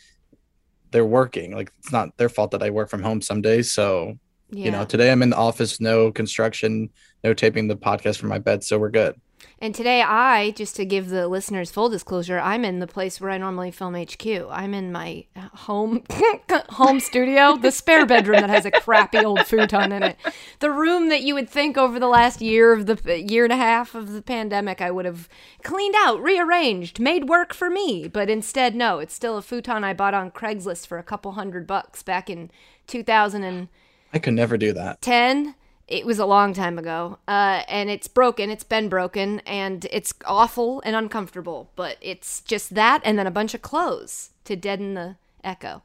they're 0.91 1.07
working. 1.07 1.55
Like 1.55 1.71
it's 1.79 1.93
not 1.93 2.17
their 2.17 2.29
fault 2.29 2.51
that 2.51 2.63
I 2.63 2.71
work 2.71 2.91
from 2.91 3.05
home 3.05 3.23
some 3.23 3.41
days. 3.41 3.71
So 3.71 4.19
yeah. 4.51 4.65
you 4.65 4.71
know 4.73 4.85
today 4.85 5.13
I'm 5.13 5.23
in 5.23 5.31
the 5.31 5.37
office, 5.37 5.81
no 5.81 6.11
construction, 6.11 6.91
no 7.23 7.35
taping 7.35 7.69
the 7.69 7.77
podcast 7.77 8.19
from 8.19 8.31
my 8.31 8.41
bed, 8.41 8.65
so 8.65 8.81
we're 8.81 8.91
good. 8.91 9.15
And 9.61 9.75
today, 9.75 10.03
I, 10.03 10.53
just 10.53 10.77
to 10.77 10.85
give 10.85 11.09
the 11.09 11.27
listeners 11.27 11.71
full 11.71 11.89
disclosure, 11.89 12.39
I'm 12.39 12.65
in 12.65 12.79
the 12.79 12.87
place 12.87 13.21
where 13.21 13.31
I 13.33 13.39
normally 13.39 13.73
film 13.73 13.95
HQ. 13.95 14.25
I'm 14.51 14.73
in 14.73 14.93
my 14.93 15.25
uh, 15.35 15.49
home 15.53 16.05
home 16.71 17.01
studio, 17.01 17.57
the 17.57 17.73
spare 17.73 18.07
bedroom 18.07 18.41
that 18.41 18.51
has 18.51 18.65
a 18.65 18.71
crappy 18.71 19.19
old 19.19 19.45
futon 19.47 19.91
in 19.91 20.05
it. 20.05 20.17
The 20.61 20.71
room 20.71 21.09
that 21.09 21.23
you 21.23 21.35
would 21.35 21.51
think 21.51 21.77
over 21.77 21.99
the 21.99 22.07
last 22.07 22.41
year 22.41 22.73
of 22.73 22.87
the 22.87 23.21
year 23.21 23.43
and 23.43 23.53
a 23.53 23.57
half 23.57 23.97
of 23.97 24.13
the 24.13 24.23
pandemic, 24.23 24.81
I 24.81 24.93
would 24.93 25.07
have 25.07 25.29
cleaned 25.65 25.97
out, 25.99 26.23
rearranged, 26.23 27.01
made 27.01 27.29
work 27.29 27.53
for 27.53 27.69
me. 27.69 28.07
But 28.07 28.31
instead, 28.31 28.77
no, 28.77 29.01
it's 29.01 29.15
still 29.15 29.37
a 29.37 29.43
futon 29.43 29.83
I 29.83 29.93
bought 29.93 30.15
on 30.15 30.31
Craigslist 30.31 30.87
for 30.87 30.99
a 30.99 31.03
couple 31.03 31.33
hundred 31.33 31.67
bucks 31.67 32.05
back 32.05 32.31
in 32.31 32.53
2010 32.87 33.69
I 34.13 34.19
could 34.19 34.35
never 34.35 34.57
do 34.57 34.73
that. 34.73 35.03
It 35.89 36.05
was 36.05 36.19
a 36.19 36.27
long 36.27 36.53
time 36.53 36.79
ago, 36.79 37.19
uh, 37.27 37.63
and 37.67 37.89
it's 37.89 38.09
broken. 38.09 38.51
It's 38.51 38.63
been 38.65 38.91
broken, 38.91 39.41
and 39.41 39.87
it's 39.91 40.13
awful 40.27 40.83
and 40.85 40.95
uncomfortable. 40.95 41.71
But 41.77 41.97
it's 42.03 42.43
just 42.43 42.75
that, 42.75 43.01
and 43.05 43.19
then 43.19 43.27
a 43.27 43.31
bunch 43.31 43.55
of 43.55 43.63
clothes 43.63 44.31
to 44.45 44.55
deaden 44.55 44.95
the 44.95 45.17
echo. 45.43 45.83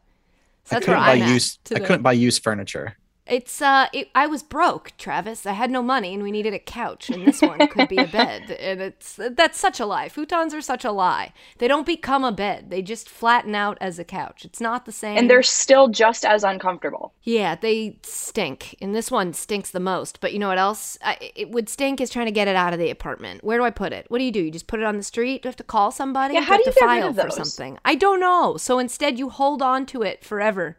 So 0.65 0.75
that's 0.75 0.87
where 0.87 0.97
couldn't 0.97 1.07
buy 1.07 1.13
I'm 1.13 1.21
at. 1.21 1.29
used. 1.29 1.65
to 1.65 1.75
I 1.75 1.79
couldn't 1.79 2.01
buy 2.01 2.11
used 2.11 2.43
furniture. 2.43 2.97
It's 3.25 3.61
uh, 3.61 3.87
it, 3.93 4.09
I 4.13 4.27
was 4.27 4.43
broke, 4.43 4.91
Travis. 4.97 5.45
I 5.45 5.53
had 5.53 5.71
no 5.71 5.81
money, 5.81 6.13
and 6.13 6.21
we 6.23 6.31
needed 6.31 6.53
a 6.53 6.59
couch, 6.59 7.09
and 7.09 7.25
this 7.25 7.41
one 7.41 7.67
could 7.69 7.87
be 7.87 7.97
a 7.97 8.07
bed. 8.19 8.51
And 8.51 8.81
it's 8.81 9.17
that's 9.31 9.57
such 9.57 9.79
a 9.79 9.85
lie. 9.85 10.09
Futons 10.09 10.53
are 10.53 10.59
such 10.59 10.83
a 10.83 10.91
lie. 10.91 11.31
They 11.57 11.69
don't 11.69 11.85
become 11.85 12.25
a 12.25 12.33
bed. 12.33 12.69
They 12.69 12.81
just 12.81 13.07
flatten 13.07 13.55
out 13.55 13.77
as 13.79 13.97
a 13.97 14.03
couch. 14.03 14.43
It's 14.43 14.59
not 14.59 14.85
the 14.85 14.91
same. 14.91 15.17
And 15.17 15.29
they're 15.29 15.41
still 15.41 15.87
just 15.87 16.25
as 16.25 16.43
uncomfortable. 16.43 17.13
yeah, 17.23 17.55
they 17.55 17.97
stink. 18.03 18.75
And 18.81 18.93
this 18.93 19.09
one 19.09 19.31
stinks 19.31 19.71
the 19.71 19.79
most. 19.79 20.19
But 20.19 20.33
you 20.33 20.39
know 20.39 20.49
what 20.49 20.57
else? 20.57 20.97
I, 21.01 21.31
it 21.35 21.49
would 21.49 21.69
stink 21.69 22.01
is 22.01 22.09
trying 22.09 22.25
to 22.25 22.31
get 22.31 22.49
it 22.49 22.57
out 22.57 22.73
of 22.73 22.79
the 22.79 22.89
apartment. 22.89 23.41
Where 23.43 23.57
do 23.57 23.63
I 23.63 23.69
put 23.71 23.93
it? 23.93 24.05
What 24.09 24.17
do 24.17 24.25
you 24.25 24.31
do? 24.31 24.41
You 24.41 24.51
just 24.51 24.67
put 24.67 24.81
it 24.81 24.85
on 24.85 24.97
the 24.97 25.03
street? 25.03 25.43
Do 25.43 25.47
you 25.47 25.51
have 25.51 25.55
to 25.57 25.63
call 25.63 25.91
somebody? 25.91 26.33
Yeah, 26.33 26.41
how 26.41 26.57
you 26.57 26.65
do 26.65 26.65
have 26.65 26.67
you 26.67 26.73
to 26.73 26.79
get 26.79 26.85
rid 26.85 26.99
file 27.01 27.09
of 27.09 27.15
for 27.15 27.37
those? 27.37 27.53
something? 27.53 27.79
I 27.85 27.95
don't 27.95 28.19
know. 28.19 28.57
So 28.57 28.79
instead, 28.79 29.17
you 29.17 29.29
hold 29.29 29.61
on 29.61 29.85
to 29.87 30.01
it 30.01 30.25
forever. 30.25 30.77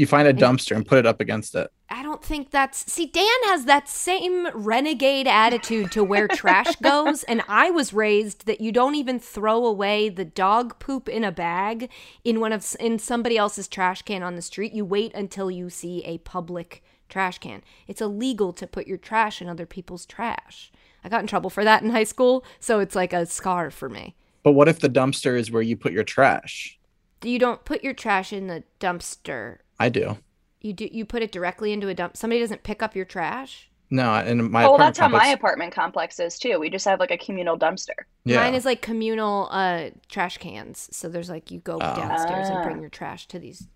You 0.00 0.06
find 0.06 0.26
a 0.26 0.32
dumpster 0.32 0.74
and 0.74 0.86
put 0.86 0.96
it 0.96 1.04
up 1.04 1.20
against 1.20 1.54
it. 1.54 1.70
I 1.90 2.02
don't 2.02 2.24
think 2.24 2.50
that's. 2.50 2.90
See, 2.90 3.04
Dan 3.04 3.26
has 3.48 3.66
that 3.66 3.86
same 3.86 4.48
renegade 4.54 5.26
attitude 5.26 5.92
to 5.92 6.02
where 6.02 6.26
trash 6.26 6.74
goes. 6.82 7.22
And 7.24 7.42
I 7.46 7.70
was 7.70 7.92
raised 7.92 8.46
that 8.46 8.62
you 8.62 8.72
don't 8.72 8.94
even 8.94 9.18
throw 9.18 9.66
away 9.66 10.08
the 10.08 10.24
dog 10.24 10.78
poop 10.78 11.06
in 11.06 11.22
a 11.22 11.30
bag 11.30 11.90
in 12.24 12.40
one 12.40 12.54
of 12.54 12.74
in 12.80 12.98
somebody 12.98 13.36
else's 13.36 13.68
trash 13.68 14.00
can 14.00 14.22
on 14.22 14.36
the 14.36 14.40
street. 14.40 14.72
You 14.72 14.86
wait 14.86 15.12
until 15.12 15.50
you 15.50 15.68
see 15.68 16.02
a 16.06 16.16
public 16.16 16.82
trash 17.10 17.36
can. 17.36 17.62
It's 17.86 18.00
illegal 18.00 18.54
to 18.54 18.66
put 18.66 18.86
your 18.86 18.96
trash 18.96 19.42
in 19.42 19.50
other 19.50 19.66
people's 19.66 20.06
trash. 20.06 20.72
I 21.04 21.10
got 21.10 21.20
in 21.20 21.26
trouble 21.26 21.50
for 21.50 21.62
that 21.62 21.82
in 21.82 21.90
high 21.90 22.04
school, 22.04 22.42
so 22.58 22.80
it's 22.80 22.96
like 22.96 23.12
a 23.12 23.26
scar 23.26 23.70
for 23.70 23.90
me. 23.90 24.16
But 24.42 24.52
what 24.52 24.66
if 24.68 24.80
the 24.80 24.88
dumpster 24.88 25.38
is 25.38 25.50
where 25.50 25.60
you 25.60 25.76
put 25.76 25.92
your 25.92 26.04
trash? 26.04 26.78
You 27.22 27.38
don't 27.38 27.66
put 27.66 27.84
your 27.84 27.92
trash 27.92 28.32
in 28.32 28.46
the 28.46 28.64
dumpster. 28.80 29.58
I 29.80 29.88
do. 29.88 30.18
You 30.60 30.72
do 30.74 30.88
you 30.92 31.04
put 31.04 31.22
it 31.22 31.32
directly 31.32 31.72
into 31.72 31.88
a 31.88 31.94
dump. 31.94 32.16
Somebody 32.16 32.40
doesn't 32.40 32.62
pick 32.62 32.82
up 32.82 32.94
your 32.94 33.04
trash. 33.06 33.68
No, 33.92 34.14
in 34.24 34.52
my 34.52 34.62
oh, 34.62 34.66
well, 34.66 34.74
apartment 34.76 34.78
that's 34.78 34.98
how 34.98 35.08
my 35.08 35.26
apartment 35.28 35.74
complex 35.74 36.20
is 36.20 36.38
too. 36.38 36.60
We 36.60 36.70
just 36.70 36.84
have 36.84 37.00
like 37.00 37.10
a 37.10 37.18
communal 37.18 37.58
dumpster. 37.58 38.04
Yeah. 38.24 38.36
Mine 38.36 38.54
is 38.54 38.64
like 38.64 38.82
communal 38.82 39.48
uh 39.50 39.90
trash 40.08 40.38
cans. 40.38 40.88
So 40.92 41.08
there's 41.08 41.28
like 41.30 41.50
you 41.50 41.58
go 41.58 41.74
Oh. 41.74 41.96
downstairs 41.96 42.48
and 42.48 42.58
Ah. 42.58 42.62
bring 42.62 42.80
your 42.80 42.90
trash 42.90 43.26
to 43.28 43.38
these 43.40 43.66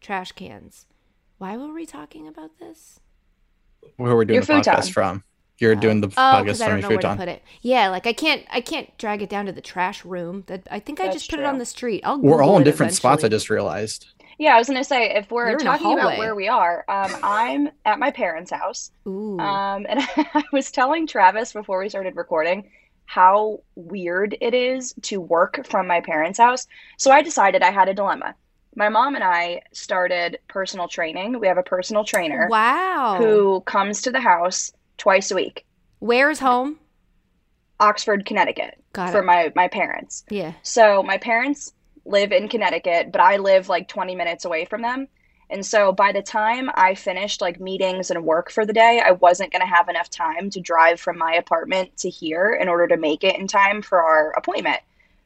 trash 0.00 0.32
cans. 0.32 0.86
Why 1.38 1.56
were 1.56 1.72
we 1.72 1.86
talking 1.86 2.26
about 2.26 2.58
this? 2.58 2.98
where 3.96 4.14
we're 4.14 4.24
doing 4.26 4.34
Your 4.36 4.44
the 4.44 4.52
podcast 4.54 4.64
futon. 4.86 4.92
from. 4.92 5.24
You're 5.58 5.74
doing 5.74 6.00
the 6.00 6.08
Oh, 6.08 6.10
podcast 6.10 6.44
because 6.44 6.60
I 6.60 6.64
from 6.64 6.70
don't 6.72 6.80
your 6.80 6.90
know 7.00 7.08
where 7.08 7.16
to 7.16 7.20
put 7.20 7.28
it. 7.28 7.42
Yeah, 7.60 7.88
like 7.88 8.06
I 8.06 8.12
can't 8.14 8.42
I 8.50 8.60
can't 8.62 8.96
drag 8.98 9.20
it 9.22 9.28
down 9.28 9.46
to 9.46 9.52
the 9.52 9.60
trash 9.60 10.04
room. 10.04 10.44
That 10.48 10.66
I 10.70 10.80
think 10.80 11.00
I 11.00 11.04
That's 11.04 11.16
just 11.16 11.30
put 11.30 11.38
it 11.38 11.44
on 11.44 11.58
the 11.58 11.66
street. 11.66 12.00
I'll 12.04 12.18
We're 12.18 12.42
all 12.42 12.56
in 12.56 12.62
it 12.62 12.64
different 12.64 12.92
spots. 12.94 13.24
I 13.24 13.28
just 13.28 13.50
realized. 13.50 14.06
Yeah, 14.40 14.54
I 14.54 14.58
was 14.58 14.68
gonna 14.68 14.82
say 14.82 15.10
if 15.10 15.30
we're 15.30 15.50
You're 15.50 15.58
talking 15.58 15.92
about 15.92 16.16
where 16.16 16.34
we 16.34 16.48
are, 16.48 16.82
um, 16.88 17.14
I'm 17.22 17.68
at 17.84 17.98
my 17.98 18.10
parents' 18.10 18.50
house. 18.50 18.90
Ooh. 19.06 19.38
Um, 19.38 19.84
and 19.86 20.00
I 20.16 20.42
was 20.50 20.70
telling 20.70 21.06
Travis 21.06 21.52
before 21.52 21.78
we 21.78 21.90
started 21.90 22.16
recording 22.16 22.70
how 23.04 23.60
weird 23.74 24.34
it 24.40 24.54
is 24.54 24.94
to 25.02 25.20
work 25.20 25.66
from 25.66 25.86
my 25.86 26.00
parents' 26.00 26.38
house. 26.38 26.66
So 26.96 27.10
I 27.10 27.20
decided 27.20 27.62
I 27.62 27.70
had 27.70 27.90
a 27.90 27.94
dilemma. 27.94 28.34
My 28.74 28.88
mom 28.88 29.14
and 29.14 29.22
I 29.22 29.60
started 29.72 30.38
personal 30.48 30.88
training. 30.88 31.38
We 31.38 31.46
have 31.46 31.58
a 31.58 31.62
personal 31.62 32.04
trainer 32.04 32.48
wow. 32.50 33.16
who 33.18 33.60
comes 33.66 34.00
to 34.02 34.10
the 34.10 34.20
house 34.20 34.72
twice 34.96 35.30
a 35.30 35.34
week, 35.34 35.66
Where's 35.98 36.38
home? 36.38 36.78
Oxford, 37.78 38.24
Connecticut, 38.24 38.82
Got 38.94 39.10
for 39.10 39.18
it. 39.18 39.26
my 39.26 39.52
my 39.54 39.68
parents. 39.68 40.24
Yeah. 40.30 40.54
So 40.62 41.02
my 41.02 41.18
parents 41.18 41.74
live 42.10 42.32
in 42.32 42.48
Connecticut, 42.48 43.12
but 43.12 43.20
I 43.20 43.36
live 43.36 43.68
like 43.68 43.88
20 43.88 44.14
minutes 44.14 44.44
away 44.44 44.64
from 44.64 44.82
them. 44.82 45.08
And 45.50 45.66
so 45.66 45.92
by 45.92 46.12
the 46.12 46.22
time 46.22 46.70
I 46.74 46.94
finished 46.94 47.40
like 47.40 47.60
meetings 47.60 48.10
and 48.10 48.24
work 48.24 48.50
for 48.50 48.64
the 48.64 48.72
day, 48.72 49.02
I 49.04 49.12
wasn't 49.12 49.52
going 49.52 49.62
to 49.62 49.74
have 49.74 49.88
enough 49.88 50.08
time 50.08 50.48
to 50.50 50.60
drive 50.60 51.00
from 51.00 51.18
my 51.18 51.32
apartment 51.32 51.96
to 51.98 52.08
here 52.08 52.56
in 52.60 52.68
order 52.68 52.86
to 52.86 52.96
make 52.96 53.24
it 53.24 53.36
in 53.38 53.48
time 53.48 53.82
for 53.82 54.00
our 54.00 54.30
appointment. 54.32 54.80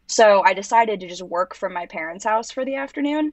So 0.07 0.43
I 0.45 0.55
decided 0.55 1.01
to 1.01 1.09
just 1.09 1.23
work 1.23 1.55
from 1.55 1.73
my 1.73 1.87
parents' 1.87 2.25
house 2.25 2.51
for 2.51 2.65
the 2.65 2.77
afternoon. 2.77 3.33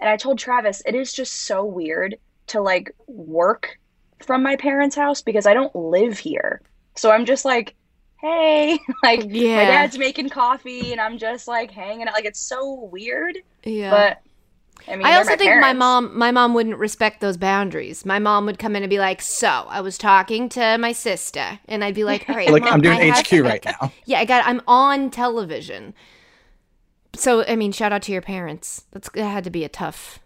And 0.00 0.08
I 0.08 0.16
told 0.16 0.38
Travis, 0.38 0.82
it 0.84 0.96
is 0.96 1.12
just 1.12 1.46
so 1.46 1.64
weird 1.64 2.16
to 2.48 2.60
like 2.60 2.92
work 3.06 3.78
from 4.20 4.42
my 4.42 4.56
parents' 4.56 4.96
house 4.96 5.22
because 5.22 5.46
I 5.46 5.54
don't 5.54 5.74
live 5.76 6.18
here. 6.18 6.60
So 6.96 7.12
I'm 7.12 7.24
just 7.24 7.44
like, 7.44 7.74
hey, 8.22 8.78
like 9.02 9.24
Yeah. 9.28 9.56
my 9.56 9.64
dad's 9.64 9.98
making 9.98 10.30
coffee 10.30 10.92
and 10.92 11.00
I'm 11.00 11.18
just 11.18 11.46
like 11.46 11.70
hanging 11.70 12.08
out. 12.08 12.14
Like 12.14 12.24
it's 12.24 12.40
so 12.40 12.88
weird. 12.90 13.36
Yeah. 13.64 13.90
But 13.90 14.22
I 14.88 14.96
mean, 14.96 15.06
I 15.06 15.16
also 15.16 15.30
my 15.30 15.36
think 15.36 15.60
my 15.60 15.72
mom 15.74 16.18
my 16.18 16.30
mom 16.32 16.54
wouldn't 16.54 16.76
respect 16.78 17.20
those 17.20 17.36
boundaries. 17.36 18.04
My 18.06 18.18
mom 18.18 18.46
would 18.46 18.58
come 18.58 18.74
in 18.74 18.82
and 18.82 18.90
be 18.90 18.98
like, 18.98 19.20
"So, 19.22 19.48
I 19.68 19.80
was 19.80 19.96
talking 19.96 20.48
to 20.50 20.76
my 20.78 20.90
sister." 20.90 21.60
And 21.68 21.84
I'd 21.84 21.94
be 21.94 22.02
like, 22.02 22.28
"All 22.28 22.34
right, 22.34 22.50
Like 22.50 22.64
Mom, 22.64 22.72
I'm 22.74 22.80
doing 22.80 22.98
I 22.98 23.04
have- 23.04 23.24
HQ 23.24 23.32
right 23.44 23.64
now. 23.64 23.92
Yeah, 24.06 24.18
I 24.18 24.24
got 24.24 24.44
I'm 24.44 24.60
on 24.66 25.10
television. 25.10 25.94
So, 27.14 27.44
I 27.44 27.54
mean, 27.56 27.70
shout 27.72 27.92
out 27.92 28.02
to 28.02 28.12
your 28.12 28.22
parents. 28.22 28.84
That's 28.90 29.08
that 29.10 29.24
had 29.28 29.44
to 29.44 29.50
be 29.50 29.62
a 29.64 29.68
tough 29.68 30.18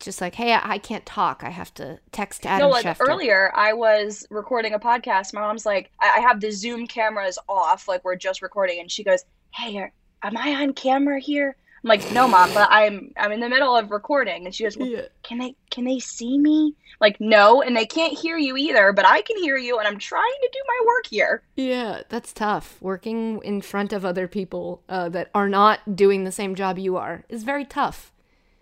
just 0.00 0.20
like, 0.20 0.34
"Hey, 0.34 0.52
I, 0.52 0.72
I 0.74 0.78
can't 0.78 1.04
talk. 1.06 1.42
I 1.44 1.50
have 1.50 1.72
to 1.74 1.98
text 2.12 2.46
Adam 2.46 2.68
No, 2.68 2.70
like 2.72 2.84
Schefter." 2.84 3.08
earlier, 3.08 3.52
I 3.54 3.72
was 3.72 4.26
recording 4.30 4.74
a 4.74 4.78
podcast. 4.78 5.32
My 5.34 5.40
mom's 5.40 5.66
like, 5.66 5.90
I, 6.00 6.14
I 6.18 6.20
have 6.20 6.40
the 6.40 6.50
Zoom 6.50 6.86
cameras 6.86 7.38
off, 7.48 7.88
like 7.88 8.04
we're 8.04 8.16
just 8.16 8.42
recording, 8.42 8.80
and 8.80 8.90
she 8.90 9.04
goes, 9.04 9.24
"Hey, 9.54 9.76
are, 9.78 9.92
am 10.22 10.36
I 10.36 10.54
on 10.62 10.72
camera 10.72 11.20
here?" 11.20 11.56
I'm 11.82 11.88
like, 11.88 12.12
"No, 12.12 12.26
mom, 12.26 12.52
but 12.54 12.68
I'm 12.70 13.12
I'm 13.16 13.32
in 13.32 13.40
the 13.40 13.48
middle 13.48 13.76
of 13.76 13.90
recording." 13.90 14.46
And 14.46 14.54
she 14.54 14.64
goes, 14.64 14.76
well, 14.76 14.88
Yeah. 14.88 15.02
"Can 15.22 15.38
they 15.38 15.54
can 15.70 15.84
they 15.84 15.98
see 15.98 16.38
me?" 16.38 16.74
Like, 17.00 17.20
no, 17.20 17.60
and 17.60 17.76
they 17.76 17.84
can't 17.84 18.16
hear 18.16 18.38
you 18.38 18.56
either, 18.56 18.92
but 18.92 19.04
I 19.04 19.20
can 19.20 19.36
hear 19.36 19.58
you, 19.58 19.78
and 19.78 19.86
I'm 19.86 19.98
trying 19.98 20.36
to 20.42 20.48
do 20.52 20.58
my 20.66 20.86
work 20.86 21.06
here. 21.06 21.42
Yeah, 21.56 22.02
that's 22.08 22.32
tough. 22.32 22.80
Working 22.80 23.42
in 23.42 23.60
front 23.60 23.92
of 23.92 24.04
other 24.04 24.28
people 24.28 24.80
uh, 24.88 25.08
that 25.10 25.28
are 25.34 25.48
not 25.48 25.96
doing 25.96 26.24
the 26.24 26.32
same 26.32 26.54
job 26.54 26.78
you 26.78 26.96
are 26.96 27.24
is 27.28 27.42
very 27.42 27.64
tough. 27.64 28.12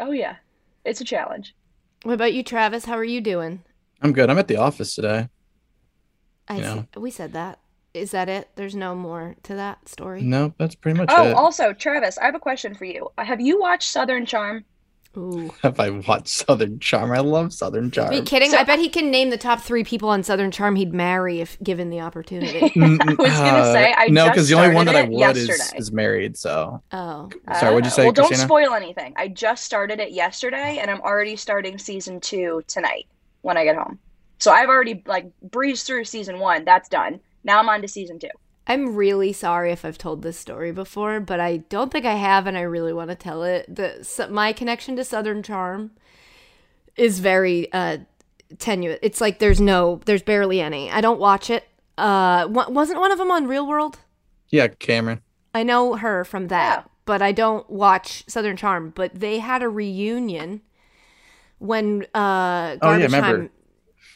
Oh 0.00 0.10
yeah, 0.10 0.36
it's 0.84 1.00
a 1.00 1.04
challenge. 1.04 1.54
What 2.04 2.14
about 2.14 2.32
you, 2.34 2.42
Travis? 2.42 2.84
How 2.84 2.94
are 2.94 3.04
you 3.04 3.20
doing? 3.20 3.62
I'm 4.00 4.12
good. 4.12 4.28
I'm 4.30 4.38
at 4.38 4.48
the 4.48 4.56
office 4.56 4.94
today. 4.94 5.28
I 6.48 6.58
Yeah. 6.58 6.74
see- 6.94 7.00
we 7.00 7.10
said 7.10 7.32
that. 7.34 7.58
Is 7.94 8.10
that 8.12 8.28
it? 8.28 8.48
There's 8.56 8.74
no 8.74 8.94
more 8.94 9.36
to 9.44 9.54
that 9.54 9.88
story. 9.88 10.22
No, 10.22 10.54
that's 10.58 10.74
pretty 10.74 10.98
much 10.98 11.10
Oh, 11.12 11.28
it. 11.28 11.34
also, 11.34 11.72
Travis, 11.72 12.16
I 12.18 12.24
have 12.24 12.34
a 12.34 12.38
question 12.40 12.74
for 12.74 12.84
you. 12.86 13.10
Have 13.18 13.40
you 13.40 13.60
watched 13.60 13.90
Southern 13.90 14.24
Charm? 14.26 14.64
Ooh. 15.16 15.50
Have 15.62 15.78
I 15.78 15.90
watched 15.90 16.28
Southern 16.28 16.78
Charm? 16.78 17.12
I 17.12 17.18
love 17.18 17.52
Southern 17.52 17.84
Are 17.84 17.86
you 17.86 17.90
Charm. 17.90 18.24
kidding? 18.24 18.50
So- 18.50 18.58
I 18.58 18.64
bet 18.64 18.78
he 18.78 18.88
can 18.88 19.10
name 19.10 19.30
the 19.30 19.36
top 19.36 19.60
three 19.60 19.84
people 19.84 20.08
on 20.08 20.22
Southern 20.22 20.50
Charm 20.50 20.76
he'd 20.76 20.92
marry 20.94 21.40
if 21.40 21.58
given 21.62 21.90
the 21.90 22.00
opportunity. 22.00 22.60
Mm, 22.70 23.00
I 23.02 23.14
was 23.14 23.30
gonna 23.30 23.72
say, 23.72 23.94
I 23.96 24.06
no, 24.08 24.24
just 24.24 24.32
because 24.34 24.48
the 24.48 24.54
only 24.56 24.74
one 24.74 24.86
that 24.86 24.96
I 24.96 25.04
would 25.04 25.36
is, 25.36 25.72
is 25.76 25.92
married. 25.92 26.36
So 26.36 26.82
oh. 26.92 27.28
sorry, 27.58 27.74
what'd 27.74 27.84
you 27.84 27.88
Uh, 27.88 27.90
say, 27.90 28.02
Well, 28.04 28.12
don't 28.12 28.26
Christina? 28.28 28.48
spoil 28.48 28.74
anything. 28.74 29.12
I 29.16 29.28
just 29.28 29.64
started 29.64 30.00
it 30.00 30.12
yesterday, 30.12 30.78
and 30.80 30.90
I'm 30.90 31.00
already 31.00 31.36
starting 31.36 31.78
season 31.78 32.20
two 32.20 32.62
tonight 32.66 33.06
when 33.42 33.56
I 33.56 33.64
get 33.64 33.76
home. 33.76 33.98
So 34.38 34.50
I've 34.50 34.68
already 34.68 35.02
like 35.06 35.26
breezed 35.42 35.86
through 35.86 36.04
season 36.04 36.38
one. 36.38 36.64
That's 36.64 36.88
done. 36.88 37.20
Now 37.44 37.58
I'm 37.58 37.68
on 37.68 37.82
to 37.82 37.88
season 37.88 38.18
two. 38.18 38.28
I'm 38.66 38.94
really 38.94 39.32
sorry 39.32 39.72
if 39.72 39.84
I've 39.84 39.98
told 39.98 40.22
this 40.22 40.38
story 40.38 40.70
before, 40.72 41.18
but 41.20 41.40
I 41.40 41.58
don't 41.58 41.90
think 41.90 42.04
I 42.04 42.14
have, 42.14 42.46
and 42.46 42.56
I 42.56 42.60
really 42.62 42.92
want 42.92 43.10
to 43.10 43.16
tell 43.16 43.42
it. 43.42 43.74
The 43.74 44.04
so, 44.04 44.28
my 44.28 44.52
connection 44.52 44.94
to 44.96 45.04
Southern 45.04 45.42
Charm 45.42 45.90
is 46.96 47.18
very 47.18 47.72
uh, 47.72 47.98
tenuous. 48.58 48.98
It's 49.02 49.20
like 49.20 49.40
there's 49.40 49.60
no, 49.60 50.00
there's 50.04 50.22
barely 50.22 50.60
any. 50.60 50.90
I 50.90 51.00
don't 51.00 51.18
watch 51.18 51.50
it. 51.50 51.64
Uh, 51.98 52.46
wa- 52.48 52.68
wasn't 52.68 53.00
one 53.00 53.10
of 53.10 53.18
them 53.18 53.30
on 53.30 53.46
Real 53.48 53.66
World? 53.66 53.98
yeah, 54.48 54.68
Cameran. 54.68 55.20
I 55.54 55.62
know 55.64 55.94
her 55.96 56.24
from 56.24 56.48
that, 56.48 56.78
Yeah. 56.78 56.90
but 57.04 57.20
I 57.20 57.32
don't 57.32 57.68
watch 57.68 58.24
Southern 58.28 58.56
Charm. 58.56 58.90
But 58.94 59.14
they 59.14 59.38
had 59.40 59.62
a 59.62 59.68
reunion 59.68 60.60
when 61.58 62.02
uh, 62.14 62.16
Oh, 62.16 62.18
yeah, 62.18 62.76
Garbage 62.76 63.02
remember. 63.12 63.38
Time. 63.38 63.50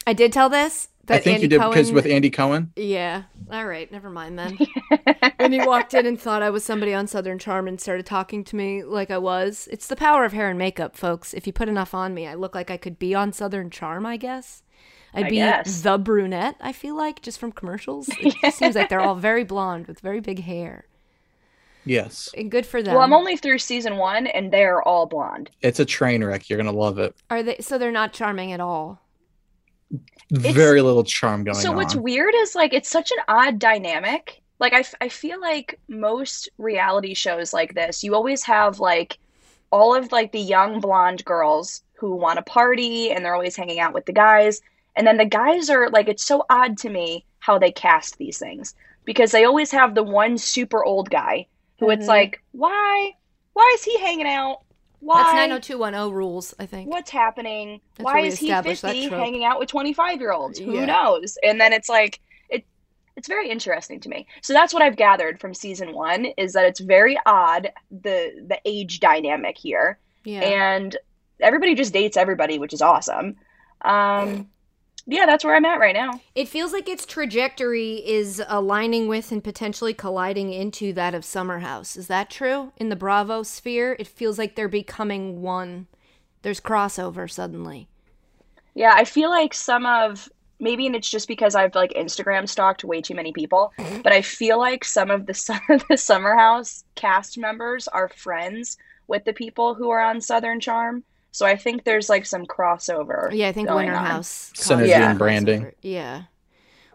I 0.07 0.13
did 0.13 0.31
tell 0.31 0.47
this. 0.49 0.87
That 1.05 1.15
I 1.15 1.19
think 1.19 1.35
Andy 1.35 1.43
you 1.43 1.49
did 1.49 1.59
because 1.69 1.91
with 1.91 2.05
Andy 2.05 2.29
Cohen. 2.29 2.71
yeah. 2.75 3.23
All 3.51 3.65
right. 3.65 3.89
Never 3.91 4.09
mind 4.09 4.37
then. 4.37 4.57
when 5.37 5.51
he 5.53 5.65
walked 5.65 5.93
in 5.93 6.05
and 6.05 6.19
thought 6.19 6.43
I 6.43 6.49
was 6.49 6.63
somebody 6.65 6.93
on 6.93 7.07
Southern 7.07 7.39
Charm 7.39 7.67
and 7.67 7.79
started 7.79 8.05
talking 8.05 8.43
to 8.45 8.55
me 8.55 8.83
like 8.83 9.09
I 9.09 9.17
was. 9.17 9.67
It's 9.71 9.87
the 9.87 9.95
power 9.95 10.25
of 10.25 10.33
hair 10.33 10.49
and 10.49 10.59
makeup, 10.59 10.97
folks. 10.97 11.33
If 11.33 11.47
you 11.47 11.53
put 11.53 11.69
enough 11.69 11.93
on 11.93 12.13
me, 12.13 12.27
I 12.27 12.33
look 12.35 12.53
like 12.55 12.69
I 12.69 12.77
could 12.77 12.99
be 12.99 13.15
on 13.15 13.31
Southern 13.31 13.69
Charm, 13.69 14.05
I 14.05 14.17
guess. 14.17 14.63
I'd 15.13 15.27
I 15.27 15.29
be 15.29 15.35
guess. 15.37 15.81
the 15.81 15.97
brunette, 15.97 16.55
I 16.59 16.73
feel 16.73 16.95
like, 16.95 17.21
just 17.21 17.39
from 17.39 17.53
commercials. 17.53 18.09
It 18.19 18.35
just 18.41 18.57
seems 18.57 18.75
like 18.75 18.89
they're 18.89 18.99
all 18.99 19.15
very 19.15 19.45
blonde 19.45 19.87
with 19.87 20.01
very 20.01 20.19
big 20.19 20.43
hair. 20.43 20.85
Yes, 21.85 22.29
And 22.35 22.51
good 22.51 22.65
for 22.65 22.83
them. 22.83 22.95
Well, 22.95 23.03
I'm 23.03 23.13
only 23.13 23.37
through 23.37 23.59
season 23.59 23.95
one, 23.95 24.27
and 24.27 24.51
they're 24.51 24.81
all 24.81 25.05
blonde. 25.05 25.49
it's 25.61 25.79
a 25.79 25.85
train 25.85 26.21
wreck. 26.21 26.49
You're 26.49 26.57
gonna 26.57 26.73
love 26.73 26.99
it. 26.99 27.15
Are 27.29 27.41
they 27.41 27.55
so 27.61 27.77
they're 27.77 27.93
not 27.93 28.11
charming 28.11 28.51
at 28.51 28.59
all? 28.59 29.01
Very 30.31 30.81
little 30.81 31.03
charm 31.03 31.43
going 31.43 31.55
so 31.55 31.59
on. 31.59 31.63
So 31.63 31.71
what's 31.73 31.95
weird 31.95 32.33
is 32.35 32.55
like 32.55 32.73
it's 32.73 32.89
such 32.89 33.11
an 33.11 33.17
odd 33.27 33.59
dynamic 33.59 34.41
like 34.59 34.73
I, 34.73 34.79
f- 34.79 34.95
I 34.99 35.09
feel 35.09 35.39
like 35.39 35.79
most 35.87 36.49
reality 36.57 37.13
shows 37.13 37.53
like 37.53 37.75
this 37.75 38.03
you 38.03 38.15
always 38.15 38.43
have 38.43 38.79
like 38.79 39.19
all 39.71 39.95
of 39.95 40.11
like 40.11 40.31
the 40.31 40.39
young 40.39 40.79
blonde 40.79 41.23
girls 41.25 41.83
who 41.93 42.15
want 42.15 42.37
to 42.37 42.43
party 42.43 43.11
and 43.11 43.23
they're 43.23 43.33
always 43.35 43.55
hanging 43.55 43.79
out 43.79 43.93
with 43.93 44.05
the 44.05 44.13
guys 44.13 44.61
and 44.95 45.05
then 45.05 45.17
the 45.17 45.25
guys 45.25 45.69
are 45.69 45.89
like 45.89 46.07
it's 46.07 46.25
so 46.25 46.43
odd 46.49 46.77
to 46.79 46.89
me 46.89 47.23
how 47.39 47.57
they 47.57 47.71
cast 47.71 48.17
these 48.17 48.37
things 48.39 48.75
because 49.05 49.31
they 49.31 49.45
always 49.45 49.71
have 49.71 49.95
the 49.95 50.03
one 50.03 50.37
super 50.37 50.83
old 50.83 51.09
guy 51.09 51.45
who 51.79 51.89
it's 51.89 52.05
Mhm. 52.05 52.09
like 52.09 52.41
why 52.51 53.11
why 53.53 53.71
is 53.75 53.83
he 53.83 53.97
hanging 53.99 54.27
out 54.27 54.59
why 54.99 55.17
That's 55.23 55.33
90210 55.33 56.11
rules, 56.13 56.53
I 56.59 56.65
think. 56.65 56.89
what's 56.89 57.09
happening? 57.11 57.81
That's 57.95 58.05
Why 58.05 58.19
is 58.21 58.39
he 58.39 58.51
50 58.51 59.09
hanging 59.09 59.43
out 59.45 59.59
with 59.59 59.69
25 59.69 60.19
year 60.19 60.31
olds? 60.31 60.59
Who 60.59 60.73
Yeah. 60.73 60.85
knows? 60.85 61.37
And 61.43 61.59
then 61.61 61.73
it's 61.73 61.89
like 61.89 62.19
it 62.49 62.65
it's 63.15 63.27
very 63.27 63.49
interesting 63.49 63.99
to 64.01 64.09
me. 64.09 64.27
So 64.41 64.53
that's 64.53 64.73
what 64.73 64.81
I've 64.83 64.95
gathered 64.95 65.39
from 65.39 65.53
season 65.53 65.93
1 65.93 66.25
is 66.37 66.53
that 66.53 66.65
it's 66.65 66.79
very 66.79 67.17
odd 67.25 67.71
the 67.91 68.45
the 68.47 68.59
age 68.65 68.99
dynamic 68.99 69.57
here 69.57 69.99
Yeah. 70.23 70.41
and 70.41 70.95
everybody 71.39 71.75
just 71.75 71.93
dates 71.93 72.17
everybody, 72.17 72.57
which 72.59 72.73
is 72.73 72.81
awesome. 72.81 73.35
Um 73.83 74.47
yeah, 75.07 75.25
that's 75.25 75.45
where 75.45 75.55
I'm 75.55 75.65
at 75.65 75.79
right 75.79 75.95
now. 75.95 76.19
It 76.35 76.49
feels 76.49 76.73
like 76.73 76.89
its 76.89 77.05
trajectory 77.05 78.05
is 78.05 78.43
aligning 78.47 79.07
with 79.07 79.31
and 79.31 79.41
potentially 79.41 79.93
colliding 79.93 80.51
into 80.51 80.91
that 80.93 81.15
of 81.15 81.23
Summer 81.23 81.59
House. 81.59 81.95
Is 81.95 82.07
that 82.07 82.29
true? 82.29 82.73
In 82.75 82.89
the 82.89 82.95
Bravo 82.97 83.43
sphere, 83.43 83.95
it 83.99 84.07
feels 84.07 84.37
like 84.37 84.55
they're 84.55 84.67
becoming 84.67 85.41
one. 85.41 85.87
There's 86.41 86.59
crossover 86.59 87.31
suddenly. 87.31 87.87
Yeah, 88.75 88.93
I 88.95 89.05
feel 89.05 89.29
like 89.29 89.53
some 89.53 89.85
of 89.85 90.29
maybe 90.59 90.87
and 90.87 90.95
it's 90.95 91.09
just 91.09 91.27
because 91.27 91.55
I've 91.55 91.73
like 91.73 91.93
Instagram 91.93 92.49
stalked 92.49 92.83
way 92.83 93.01
too 93.01 93.15
many 93.15 93.31
people, 93.31 93.73
mm-hmm. 93.79 94.01
but 94.01 94.11
I 94.11 94.21
feel 94.21 94.59
like 94.59 94.83
some 94.83 95.09
of 95.09 95.25
the 95.25 95.33
Su- 95.33 95.53
the 95.89 95.97
Summer 95.97 96.35
House 96.35 96.83
cast 96.95 97.37
members 97.37 97.87
are 97.87 98.09
friends 98.09 98.77
with 99.07 99.23
the 99.23 99.33
people 99.33 99.73
who 99.73 99.89
are 99.89 100.01
on 100.01 100.19
Southern 100.19 100.59
Charm. 100.59 101.03
So 101.37 101.45
I 101.45 101.55
think 101.55 101.83
there's 101.83 102.09
like 102.09 102.25
some 102.25 102.47
crossover. 102.47 103.29
Yeah, 103.31 103.49
I 103.49 103.51
think 103.51 103.67
going 103.67 103.85
Winter 103.85 103.99
on. 103.99 104.05
House. 104.07 104.51
Synergy 104.55 104.67
caused 104.67 104.91
and 104.91 105.15
crossover. 105.15 105.17
branding. 105.19 105.71
Yeah. 105.83 106.23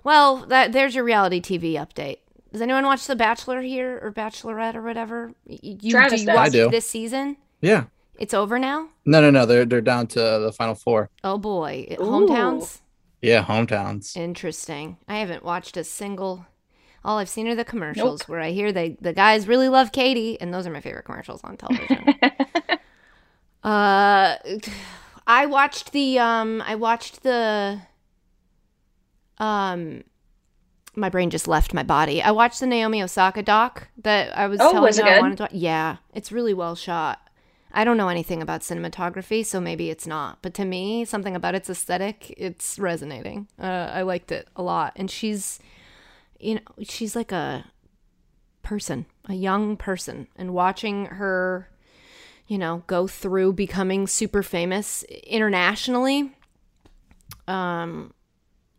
Well, 0.02 0.46
that 0.46 0.72
there's 0.72 0.96
your 0.96 1.04
reality 1.04 1.40
TV 1.40 1.74
update. 1.74 2.16
Does 2.50 2.60
anyone 2.60 2.84
watch 2.84 3.06
The 3.06 3.14
Bachelor 3.14 3.62
here 3.62 4.00
or 4.02 4.10
Bachelorette 4.10 4.74
or 4.74 4.82
whatever? 4.82 5.32
You, 5.46 5.92
Travis 5.92 6.24
do 6.24 6.26
you 6.26 6.34
watch 6.36 6.48
I 6.48 6.50
do. 6.50 6.70
this 6.70 6.90
season? 6.90 7.36
Yeah. 7.60 7.84
It's 8.18 8.34
over 8.34 8.58
now. 8.58 8.88
No, 9.04 9.20
no, 9.20 9.30
no. 9.30 9.46
They're 9.46 9.64
they're 9.64 9.80
down 9.80 10.08
to 10.08 10.18
the 10.18 10.52
final 10.52 10.74
four. 10.74 11.08
Oh 11.22 11.38
boy, 11.38 11.86
Ooh. 11.92 12.02
hometowns. 12.02 12.80
Yeah, 13.20 13.44
hometowns. 13.44 14.16
Interesting. 14.16 14.96
I 15.06 15.18
haven't 15.18 15.44
watched 15.44 15.76
a 15.76 15.84
single. 15.84 16.46
All 17.04 17.18
I've 17.18 17.28
seen 17.28 17.46
are 17.46 17.54
the 17.54 17.64
commercials 17.64 18.22
where 18.22 18.40
I 18.40 18.50
hear 18.50 18.72
they 18.72 18.96
the 19.00 19.12
guys 19.12 19.46
really 19.46 19.68
love 19.68 19.92
Katie, 19.92 20.40
and 20.40 20.52
those 20.52 20.66
are 20.66 20.72
my 20.72 20.80
favorite 20.80 21.04
commercials 21.04 21.42
on 21.44 21.56
television. 21.56 22.06
uh, 23.64 24.36
I 25.26 25.46
watched 25.46 25.92
the 25.92 26.18
um, 26.18 26.62
I 26.66 26.74
watched 26.74 27.22
the 27.22 27.80
um. 29.38 30.04
My 30.94 31.08
brain 31.08 31.30
just 31.30 31.48
left 31.48 31.72
my 31.72 31.82
body. 31.82 32.22
I 32.22 32.32
watched 32.32 32.60
the 32.60 32.66
Naomi 32.66 33.02
Osaka 33.02 33.42
doc 33.42 33.88
that 34.02 34.36
I 34.36 34.46
was 34.46 34.60
Oh, 34.60 34.72
telling 34.72 34.82
was 34.82 34.98
you 34.98 35.04
it 35.06 35.10
I 35.10 35.20
wanted 35.20 35.38
to. 35.38 35.48
Yeah, 35.50 35.96
it's 36.12 36.30
really 36.30 36.52
well 36.52 36.74
shot. 36.74 37.18
I 37.72 37.84
don't 37.84 37.96
know 37.96 38.08
anything 38.10 38.42
about 38.42 38.60
cinematography, 38.60 39.46
so 39.46 39.58
maybe 39.58 39.88
it's 39.88 40.06
not. 40.06 40.42
But 40.42 40.52
to 40.54 40.66
me, 40.66 41.06
something 41.06 41.34
about 41.34 41.54
its 41.54 41.70
aesthetic, 41.70 42.34
it's 42.36 42.78
resonating. 42.78 43.48
Uh, 43.58 43.90
I 43.94 44.02
liked 44.02 44.30
it 44.30 44.48
a 44.54 44.62
lot. 44.62 44.92
And 44.96 45.10
she's, 45.10 45.58
you 46.38 46.56
know, 46.56 46.60
she's 46.82 47.16
like 47.16 47.32
a 47.32 47.64
person, 48.62 49.06
a 49.26 49.32
young 49.32 49.78
person. 49.78 50.28
And 50.36 50.52
watching 50.52 51.06
her, 51.06 51.70
you 52.52 52.58
know, 52.58 52.82
go 52.86 53.06
through 53.06 53.54
becoming 53.54 54.06
super 54.06 54.42
famous 54.42 55.04
internationally, 55.26 56.36
um, 57.48 58.12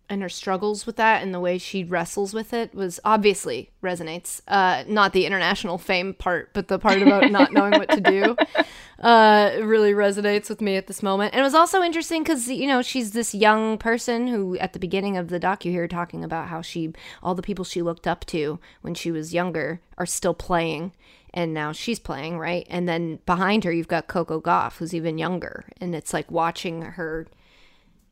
and 0.08 0.22
her 0.22 0.30
struggles 0.30 0.86
with 0.86 0.98
that 0.98 1.24
and 1.24 1.34
the 1.34 1.40
way 1.40 1.58
she 1.58 1.84
wrestles 1.84 2.36
with 2.36 2.54
it 2.54 2.76
was 2.76 3.00
obviously 3.04 3.72
resonates. 3.82 4.42
Uh, 4.48 4.84
not 4.88 5.12
the 5.12 5.26
international 5.26 5.80
fame 5.80 6.14
part, 6.14 6.54
but 6.54 6.68
the 6.68 6.78
part 6.78 7.02
about 7.02 7.32
not 7.32 7.52
knowing 7.52 7.72
what 7.72 7.90
to 7.90 8.00
do 8.00 8.38
uh, 9.00 9.58
really 9.64 9.94
resonates 9.94 10.50
with 10.50 10.62
me 10.62 10.76
at 10.76 10.86
this 10.86 11.02
moment. 11.02 11.34
And 11.34 11.40
it 11.40 11.44
was 11.44 11.56
also 11.56 11.82
interesting 11.82 12.22
because 12.22 12.48
you 12.48 12.68
know 12.68 12.84
she's 12.84 13.14
this 13.14 13.34
young 13.34 13.80
person 13.80 14.28
who, 14.28 14.56
at 14.60 14.74
the 14.74 14.80
beginning 14.80 15.18
of 15.18 15.30
the 15.30 15.40
doc, 15.40 15.66
you 15.66 15.72
hear 15.72 15.88
talking 15.88 16.24
about 16.24 16.50
how 16.50 16.62
she, 16.62 16.94
all 17.24 17.34
the 17.34 17.42
people 17.42 17.66
she 17.66 17.82
looked 17.82 18.06
up 18.06 18.24
to 18.28 18.60
when 18.84 18.94
she 18.94 19.10
was 19.10 19.34
younger, 19.34 19.82
are 19.98 20.06
still 20.06 20.36
playing. 20.36 20.92
And 21.34 21.54
now 21.54 21.72
she's 21.72 22.00
playing, 22.00 22.38
right? 22.38 22.66
And 22.70 22.88
then 22.88 23.20
behind 23.26 23.64
her, 23.64 23.72
you've 23.72 23.88
got 23.88 24.08
Coco 24.08 24.40
Gauff, 24.40 24.78
who's 24.78 24.94
even 24.94 25.18
younger. 25.18 25.66
And 25.82 25.96
it's 25.96 26.14
like 26.14 26.30
watching 26.30 26.82
her 26.84 27.28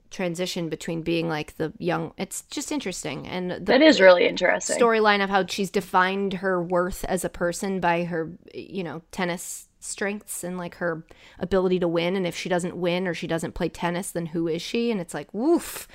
transition 0.09 0.67
between 0.67 1.01
being 1.03 1.29
like 1.29 1.55
the 1.55 1.71
young 1.77 2.11
it's 2.17 2.41
just 2.51 2.69
interesting 2.69 3.25
and 3.25 3.49
the 3.49 3.59
that 3.61 3.81
is 3.81 4.01
really 4.01 4.27
interesting. 4.27 4.77
storyline 4.77 5.23
of 5.23 5.29
how 5.29 5.45
she's 5.45 5.69
defined 5.69 6.33
her 6.33 6.61
worth 6.61 7.05
as 7.05 7.23
a 7.23 7.29
person 7.29 7.79
by 7.79 8.03
her 8.03 8.29
you 8.53 8.83
know 8.83 9.01
tennis 9.11 9.69
strengths 9.79 10.43
and 10.43 10.57
like 10.57 10.75
her 10.75 11.05
ability 11.39 11.79
to 11.79 11.87
win 11.87 12.17
and 12.17 12.27
if 12.27 12.35
she 12.35 12.49
doesn't 12.49 12.75
win 12.75 13.07
or 13.07 13.13
she 13.13 13.25
doesn't 13.25 13.53
play 13.53 13.69
tennis 13.69 14.11
then 14.11 14.25
who 14.25 14.49
is 14.49 14.61
she 14.61 14.91
and 14.91 14.99
it's 14.99 15.13
like 15.13 15.33
woof 15.33 15.87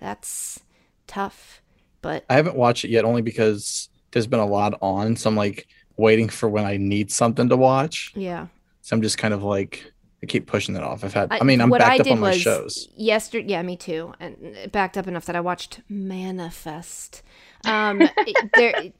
that's 0.00 0.58
tough 1.06 1.62
but 2.02 2.24
I 2.28 2.34
haven't 2.34 2.56
watched 2.56 2.84
it 2.84 2.90
yet 2.90 3.04
only 3.04 3.22
because 3.22 3.88
there's 4.12 4.26
been 4.26 4.40
a 4.40 4.46
lot 4.46 4.78
on. 4.80 5.16
So 5.16 5.30
I'm 5.30 5.36
like 5.36 5.68
waiting 6.00 6.28
for 6.28 6.48
when 6.48 6.64
I 6.64 6.76
need 6.76 7.10
something 7.12 7.48
to 7.48 7.56
watch. 7.56 8.12
yeah 8.14 8.48
So 8.82 8.96
I'm 8.96 9.02
just 9.02 9.18
kind 9.18 9.34
of 9.34 9.42
like 9.42 9.92
I 10.22 10.26
keep 10.26 10.46
pushing 10.46 10.76
it 10.76 10.82
off. 10.82 11.02
I've 11.02 11.14
had 11.14 11.28
I, 11.30 11.42
mean 11.44 11.60
I'm 11.60 11.70
what 11.70 11.80
backed 11.80 11.92
I 11.92 11.96
up 11.96 12.04
did 12.04 12.12
on 12.12 12.20
my 12.20 12.30
was 12.30 12.40
shows. 12.40 12.88
Yesterday, 12.94 13.48
yeah, 13.48 13.62
me 13.62 13.76
too, 13.76 14.12
and 14.20 14.70
backed 14.70 14.98
up 14.98 15.06
enough 15.06 15.24
that 15.26 15.36
I 15.36 15.40
watched 15.40 15.80
Manifest. 15.88 17.22
Um, 17.64 18.02
there, 18.54 18.92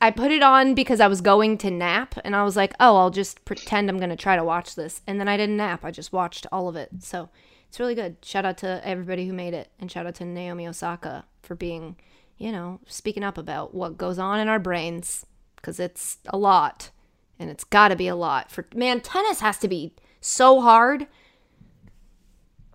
I 0.00 0.10
put 0.10 0.30
it 0.30 0.42
on 0.42 0.74
because 0.74 1.00
I 1.00 1.08
was 1.08 1.20
going 1.20 1.58
to 1.58 1.70
nap, 1.70 2.14
and 2.24 2.34
I 2.34 2.42
was 2.42 2.56
like, 2.56 2.72
"Oh, 2.80 2.96
I'll 2.96 3.10
just 3.10 3.44
pretend 3.44 3.90
I'm 3.90 3.98
going 3.98 4.10
to 4.10 4.16
try 4.16 4.36
to 4.36 4.44
watch 4.44 4.76
this," 4.76 5.02
and 5.06 5.20
then 5.20 5.28
I 5.28 5.36
didn't 5.36 5.58
nap. 5.58 5.84
I 5.84 5.90
just 5.90 6.12
watched 6.12 6.46
all 6.50 6.68
of 6.68 6.76
it, 6.76 6.88
so 7.00 7.28
it's 7.68 7.78
really 7.78 7.94
good. 7.94 8.16
Shout 8.22 8.46
out 8.46 8.56
to 8.58 8.80
everybody 8.82 9.26
who 9.26 9.34
made 9.34 9.52
it, 9.52 9.70
and 9.78 9.90
shout 9.90 10.06
out 10.06 10.14
to 10.16 10.24
Naomi 10.24 10.66
Osaka 10.66 11.26
for 11.42 11.54
being, 11.54 11.96
you 12.38 12.50
know, 12.50 12.80
speaking 12.86 13.22
up 13.22 13.36
about 13.36 13.74
what 13.74 13.98
goes 13.98 14.18
on 14.18 14.40
in 14.40 14.48
our 14.48 14.58
brains 14.58 15.26
because 15.60 15.80
it's 15.80 16.18
a 16.26 16.38
lot, 16.38 16.90
and 17.38 17.50
it's 17.50 17.64
got 17.64 17.88
to 17.88 17.96
be 17.96 18.08
a 18.08 18.16
lot. 18.16 18.50
For 18.50 18.66
man, 18.74 19.00
tennis 19.00 19.40
has 19.40 19.58
to 19.58 19.68
be 19.68 19.94
so 20.20 20.60
hard 20.60 21.06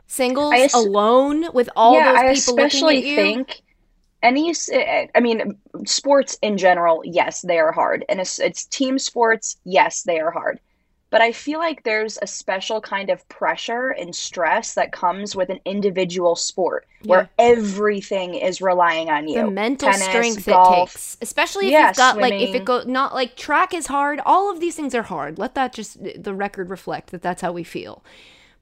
singles 0.08 0.54
es- 0.54 0.74
alone 0.74 1.48
with 1.54 1.70
all 1.76 2.02
yeah, 2.02 2.02
those 2.02 2.24
I 2.24 2.24
people 2.24 2.56
looking 2.58 2.90
at 2.90 3.04
you. 3.04 3.14
think 3.16 3.62
any. 4.24 4.52
s- 4.52 4.70
eh, 4.70 4.78
eh, 4.78 5.08
I 5.16 5.20
mean, 5.22 5.58
sports 5.86 6.38
in 6.42 6.58
general, 6.58 7.02
yes, 7.06 7.42
they 7.42 7.60
are 7.60 7.72
hard, 7.72 8.06
and 8.10 8.22
it's, 8.22 8.40
it's 8.40 8.66
team 8.66 9.00
sports, 9.00 9.58
yes, 9.66 10.04
they 10.04 10.20
are 10.20 10.32
hard. 10.32 10.60
But 11.10 11.22
I 11.22 11.32
feel 11.32 11.60
like 11.60 11.84
there's 11.84 12.18
a 12.22 12.28
special 12.28 12.82
kind 12.82 13.10
of 13.10 13.28
pressure 13.30 13.90
and 13.90 14.16
stress 14.16 14.74
that 14.76 14.92
comes 14.92 15.36
with 15.36 15.50
an 15.50 15.60
individual 15.66 16.36
sport 16.36 16.88
where 17.04 17.30
everything 17.38 18.36
is 18.36 18.62
relying 18.62 19.10
on 19.10 19.28
you. 19.28 19.36
the 19.36 19.44
mental 19.44 19.92
Tennis, 19.92 20.04
strength 20.04 20.46
golf. 20.48 20.90
it 20.90 20.94
takes, 20.94 21.18
especially 21.22 21.68
if 21.68 21.72
Yeah, 21.72 21.80
you've 21.80 21.96
got 21.96 22.20
like 22.20 22.40
if 22.40 22.56
it 22.56 22.66
go 22.66 22.84
not 22.84 23.14
like 23.14 23.36
track 23.36 23.74
is 23.74 23.88
hard. 23.88 24.22
All 24.26 24.52
of 24.52 24.60
these 24.60 24.76
things 24.76 24.96
are 24.96 25.04
hard. 25.04 25.38
Let 25.38 25.56
that 25.56 25.74
just 25.74 25.98
the 26.24 26.34
record 26.34 26.70
reflect 26.70 27.12
that 27.12 27.22
that's 27.22 27.42
how 27.42 27.52
we 27.52 27.64
feel. 27.64 28.04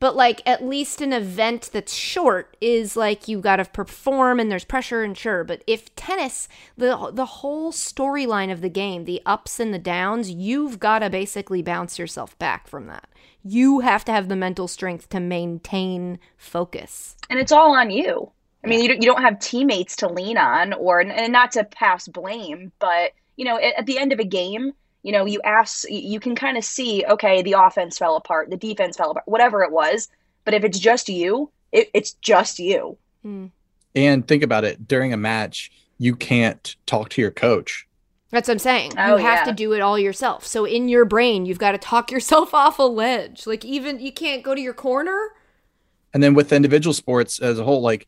But 0.04 0.18
like 0.18 0.42
at 0.46 0.62
least 0.62 1.00
an 1.00 1.14
event 1.14 1.70
that's 1.72 1.94
short 1.94 2.58
is 2.60 2.98
like 2.98 3.30
you 3.30 3.40
got 3.40 3.56
to 3.56 3.64
perform 3.64 4.38
and 4.38 4.52
there's 4.52 4.66
pressure 4.66 5.02
and 5.02 5.18
sure. 5.18 5.46
But 5.46 5.64
if 5.66 5.96
tennis, 5.96 6.50
the 6.76 7.10
the 7.14 7.26
whole 7.26 7.72
storyline 7.72 8.52
of 8.52 8.60
the 8.60 8.68
game, 8.68 9.06
the 9.06 9.22
ups 9.26 9.62
and 9.62 9.74
the 9.74 9.80
downs, 9.80 10.30
you've 10.30 10.78
got 10.78 11.00
to 11.00 11.10
basically 11.10 11.62
bounce 11.62 11.98
yourself 11.98 12.38
back 12.38 12.68
from 12.68 12.88
that. 12.88 13.08
You 13.46 13.80
have 13.80 14.04
to 14.04 14.12
have 14.12 14.28
the 14.28 14.36
mental 14.36 14.68
strength 14.68 15.08
to 15.08 15.22
maintain 15.22 16.20
focus. 16.36 17.16
and 17.30 17.40
it's 17.40 17.54
all 17.54 17.74
on 17.74 17.90
you. 17.90 18.30
I 18.66 18.68
mean, 18.68 18.82
you 18.82 18.90
don't, 18.90 19.02
you 19.02 19.08
don't 19.08 19.24
have 19.24 19.40
teammates 19.40 19.96
to 19.96 20.10
lean 20.10 20.38
on, 20.38 20.74
or 20.74 21.00
and 21.00 21.32
not 21.32 21.54
to 21.54 21.64
pass 21.64 22.10
blame, 22.10 22.74
but 22.78 23.14
you 23.38 23.46
know, 23.46 23.56
at, 23.58 23.76
at 23.80 23.86
the 23.86 24.00
end 24.00 24.12
of 24.12 24.20
a 24.20 24.26
game, 24.26 24.74
you 25.04 25.12
know, 25.12 25.26
you 25.26 25.42
ask, 25.44 25.86
you 25.90 26.20
can 26.20 26.34
kind 26.34 26.58
of 26.58 26.64
see, 26.64 27.06
okay, 27.08 27.42
the 27.42 27.54
offense 27.54 27.98
fell 27.98 28.16
apart, 28.16 28.50
the 28.50 28.58
defense 28.58 28.98
fell 28.98 29.12
apart, 29.12 29.28
whatever 29.28 29.62
it 29.64 29.72
was. 29.72 30.08
But 30.46 30.54
if 30.54 30.64
it's 30.64 30.80
just 30.80 31.10
you, 31.10 31.52
it, 31.72 31.90
it's 31.94 32.14
just 32.14 32.58
you. 32.58 32.98
Hmm. 33.22 33.48
And 33.96 34.28
think 34.28 34.44
about 34.44 34.64
it, 34.64 34.88
during 34.88 35.14
a 35.14 35.18
match, 35.18 35.72
you 35.98 36.16
can't 36.16 36.76
talk 36.86 37.10
to 37.10 37.22
your 37.22 37.32
coach. 37.32 37.88
That's 38.32 38.48
what 38.48 38.56
I'm 38.56 38.60
saying. 38.60 38.94
Oh, 38.98 39.18
you 39.18 39.24
have 39.24 39.40
yeah. 39.40 39.44
to 39.46 39.52
do 39.54 39.74
it 39.74 39.82
all 39.82 40.00
yourself. 40.00 40.46
So 40.48 40.66
in 40.66 40.90
your 40.90 41.06
brain, 41.06 41.46
you've 41.46 41.60
got 41.60 41.74
to 41.74 41.78
talk 41.78 42.10
yourself 42.12 42.54
off 42.54 42.80
a 42.80 42.84
ledge. 42.84 43.46
Like 43.46 43.64
even 43.64 44.00
you 44.00 44.12
can't 44.12 44.42
go 44.42 44.56
to 44.56 44.62
your 44.62 44.74
corner. 44.74 45.34
And 46.14 46.24
then 46.24 46.34
with 46.34 46.54
individual 46.54 46.94
sports 46.94 47.40
as 47.40 47.60
a 47.60 47.64
whole, 47.64 47.82
like 47.82 48.08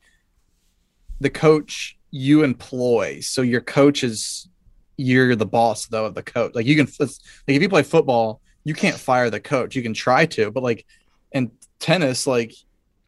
the 1.19 1.29
coach 1.29 1.97
you 2.09 2.43
employ. 2.43 3.19
So 3.19 3.41
your 3.41 3.61
coach 3.61 4.03
is 4.03 4.47
you're 4.97 5.35
the 5.35 5.45
boss 5.45 5.87
though 5.87 6.05
of 6.05 6.15
the 6.15 6.23
coach. 6.23 6.53
Like 6.55 6.65
you 6.65 6.75
can 6.75 6.87
like 6.99 7.09
if 7.47 7.61
you 7.61 7.69
play 7.69 7.83
football, 7.83 8.41
you 8.63 8.73
can't 8.73 8.97
fire 8.97 9.29
the 9.29 9.39
coach. 9.39 9.75
You 9.75 9.83
can 9.83 9.93
try 9.93 10.25
to, 10.27 10.51
but 10.51 10.63
like 10.63 10.85
in 11.31 11.51
tennis, 11.79 12.25
like 12.27 12.53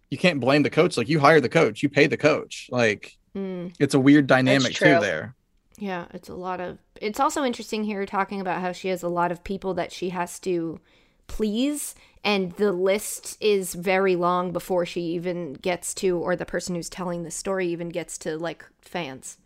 you 0.09 0.17
can't 0.17 0.39
blame 0.39 0.63
the 0.63 0.69
coach. 0.69 0.97
Like 0.97 1.09
you 1.09 1.19
hire 1.19 1.41
the 1.41 1.49
coach, 1.49 1.83
you 1.83 1.89
pay 1.89 2.07
the 2.07 2.17
coach. 2.17 2.69
Like 2.71 3.13
Mm. 3.35 3.75
it's 3.79 3.93
a 3.93 3.99
weird 3.99 4.25
dynamic 4.25 4.73
too 4.73 4.99
there. 4.99 5.35
Yeah, 5.77 6.05
it's 6.11 6.29
a 6.29 6.33
lot 6.33 6.59
of. 6.59 6.79
It's 6.99 7.19
also 7.19 7.43
interesting 7.43 7.83
here 7.83 8.03
talking 8.07 8.41
about 8.41 8.61
how 8.61 8.71
she 8.71 8.87
has 8.87 9.03
a 9.03 9.09
lot 9.09 9.31
of 9.31 9.43
people 9.43 9.75
that 9.75 9.91
she 9.91 10.09
has 10.09 10.39
to 10.39 10.79
please, 11.27 11.93
and 12.23 12.53
the 12.53 12.71
list 12.71 13.37
is 13.39 13.75
very 13.75 14.15
long 14.15 14.51
before 14.51 14.85
she 14.87 15.01
even 15.01 15.53
gets 15.53 15.93
to, 15.95 16.17
or 16.17 16.35
the 16.35 16.45
person 16.45 16.73
who's 16.73 16.89
telling 16.89 17.23
the 17.23 17.29
story 17.31 17.67
even 17.67 17.89
gets 17.89 18.17
to, 18.19 18.37
like 18.37 18.65
fans. 18.81 19.37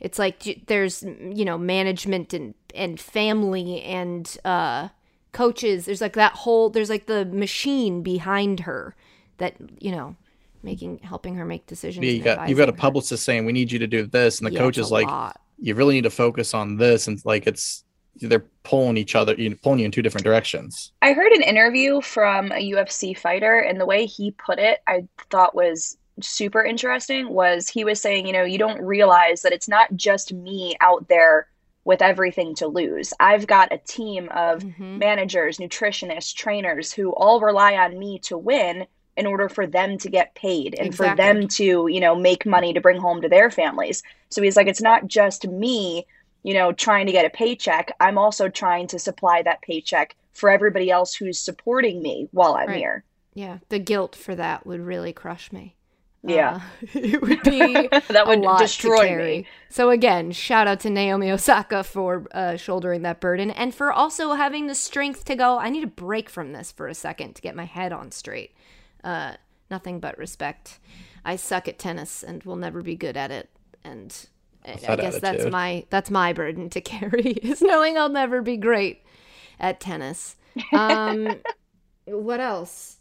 It's 0.00 0.18
like 0.18 0.64
there's 0.66 1.02
you 1.02 1.44
know 1.44 1.58
management 1.58 2.32
and 2.34 2.54
and 2.74 3.00
family 3.00 3.82
and 3.82 4.36
uh, 4.44 4.88
coaches. 5.32 5.84
There's 5.86 6.00
like 6.00 6.14
that 6.14 6.32
whole. 6.32 6.70
There's 6.70 6.90
like 6.90 7.06
the 7.06 7.24
machine 7.26 8.02
behind 8.02 8.60
her 8.60 8.94
that 9.38 9.56
you 9.80 9.90
know 9.92 10.16
making 10.62 10.98
helping 10.98 11.34
her 11.36 11.44
make 11.44 11.66
decisions. 11.66 12.06
Yeah, 12.06 12.12
you 12.12 12.22
got 12.22 12.44
you've 12.44 12.58
got 12.58 12.68
a 12.68 12.72
advising 12.72 12.78
her. 12.78 12.82
publicist 12.82 13.24
saying 13.24 13.44
we 13.44 13.52
need 13.52 13.72
you 13.72 13.78
to 13.78 13.86
do 13.86 14.06
this, 14.06 14.38
and 14.38 14.46
the 14.46 14.52
Yeah, 14.52 14.58
coach 14.58 14.78
is 14.78 14.90
like, 14.90 15.08
lot. 15.08 15.40
you 15.58 15.74
really 15.74 15.94
need 15.94 16.04
to 16.04 16.10
focus 16.10 16.54
on 16.54 16.76
this, 16.76 17.08
and 17.08 17.22
like 17.24 17.46
it's 17.46 17.84
they're 18.16 18.46
pulling 18.64 18.96
each 18.96 19.14
other, 19.14 19.34
you 19.34 19.50
know, 19.50 19.56
pulling 19.62 19.80
you 19.80 19.84
in 19.86 19.92
two 19.92 20.02
different 20.02 20.24
directions. 20.24 20.92
I 21.02 21.12
heard 21.12 21.32
an 21.32 21.42
interview 21.42 22.00
from 22.00 22.52
a 22.52 22.70
UFC 22.72 23.16
fighter, 23.16 23.58
and 23.58 23.80
the 23.80 23.86
way 23.86 24.06
he 24.06 24.32
put 24.32 24.58
it, 24.58 24.80
I 24.86 25.04
thought 25.30 25.54
was 25.54 25.96
super 26.24 26.62
interesting. 26.64 27.28
Was 27.30 27.68
he 27.68 27.84
was 27.84 28.00
saying, 28.00 28.26
you 28.26 28.32
know, 28.32 28.44
you 28.44 28.58
don't 28.58 28.80
realize 28.82 29.42
that 29.42 29.52
it's 29.52 29.68
not 29.68 29.94
just 29.96 30.32
me 30.32 30.76
out 30.80 31.08
there 31.08 31.46
with 31.84 32.02
everything 32.02 32.54
to 32.56 32.66
lose. 32.68 33.12
I've 33.18 33.46
got 33.46 33.72
a 33.72 33.78
team 33.78 34.28
of 34.30 34.62
Mhm. 34.62 34.98
managers, 34.98 35.58
nutritionists, 35.58 36.34
trainers 36.34 36.92
who 36.92 37.10
all 37.12 37.40
rely 37.40 37.74
on 37.76 37.98
me 37.98 38.18
to 38.20 38.36
win 38.36 38.86
in 39.16 39.26
order 39.26 39.48
for 39.48 39.66
them 39.66 39.98
to 39.98 40.08
get 40.10 40.34
paid 40.34 40.74
and 40.78 40.94
for 40.94 41.14
them 41.14 41.48
to, 41.48 41.86
you 41.88 42.00
know, 42.00 42.14
make 42.14 42.46
money 42.46 42.72
to 42.72 42.80
bring 42.80 43.00
home 43.00 43.20
to 43.22 43.28
their 43.28 43.50
families. 43.50 44.02
So 44.30 44.42
he's 44.42 44.56
like, 44.56 44.66
it's 44.68 44.80
not 44.82 45.06
just 45.06 45.46
me, 45.46 46.06
you 46.42 46.54
know, 46.54 46.72
trying 46.72 47.06
to 47.06 47.12
get 47.12 47.26
a 47.26 47.30
paycheck. 47.30 47.92
I'm 48.00 48.18
also 48.18 48.48
trying 48.48 48.86
to 48.88 48.98
supply 48.98 49.42
that 49.42 49.62
paycheck 49.62 50.14
for 50.32 50.48
everybody 50.48 50.90
else 50.90 51.14
who's 51.14 51.38
supporting 51.38 52.00
me 52.02 52.28
while 52.30 52.54
I'm 52.54 52.68
Right. 52.68 52.78
here. 52.78 53.04
Yeah, 53.34 53.58
the 53.68 53.78
guilt 53.78 54.16
for 54.16 54.34
that 54.36 54.66
would 54.66 54.80
really 54.80 55.12
crush 55.12 55.52
me. 55.52 55.76
Yeah. 56.22 56.60
Uh, 56.82 56.86
it 56.94 57.22
would 57.22 57.42
be 57.42 57.88
That 58.08 58.26
would 58.26 58.38
a 58.38 58.42
lot 58.42 58.58
destroy 58.58 59.02
to 59.02 59.08
carry. 59.08 59.38
me. 59.38 59.46
So 59.68 59.90
again, 59.90 60.32
shout 60.32 60.66
out 60.66 60.80
to 60.80 60.90
Naomi 60.90 61.30
Osaka 61.30 61.82
for 61.82 62.26
uh, 62.32 62.56
shouldering 62.56 63.02
that 63.02 63.20
burden 63.20 63.50
and 63.50 63.74
for 63.74 63.92
also 63.92 64.32
having 64.34 64.66
the 64.66 64.74
strength 64.74 65.24
to 65.26 65.36
go. 65.36 65.58
I 65.58 65.70
need 65.70 65.84
a 65.84 65.88
break 65.88 66.28
from 66.28 66.52
this 66.52 66.72
for 66.72 66.88
a 66.88 66.94
second 66.94 67.36
to 67.36 67.42
get 67.42 67.56
my 67.56 67.64
head 67.64 67.92
on 67.92 68.10
straight. 68.10 68.52
Uh, 69.02 69.34
nothing 69.70 70.00
but 70.00 70.18
respect. 70.18 70.78
I 71.24 71.36
suck 71.36 71.68
at 71.68 71.78
tennis 71.78 72.22
and 72.22 72.42
will 72.44 72.56
never 72.56 72.82
be 72.82 72.96
good 72.96 73.16
at 73.16 73.30
it. 73.30 73.48
And 73.82 74.14
I 74.66 74.76
that 74.76 75.00
guess 75.00 75.18
that's 75.20 75.46
my 75.46 75.86
that's 75.90 76.10
my 76.10 76.32
burden 76.32 76.68
to 76.70 76.80
carry 76.82 77.32
is 77.32 77.62
knowing 77.62 77.96
I'll 77.96 78.08
never 78.10 78.42
be 78.42 78.56
great 78.58 79.02
at 79.58 79.80
tennis. 79.80 80.36
Um, 80.72 81.40
what 82.06 82.40
else? 82.40 82.99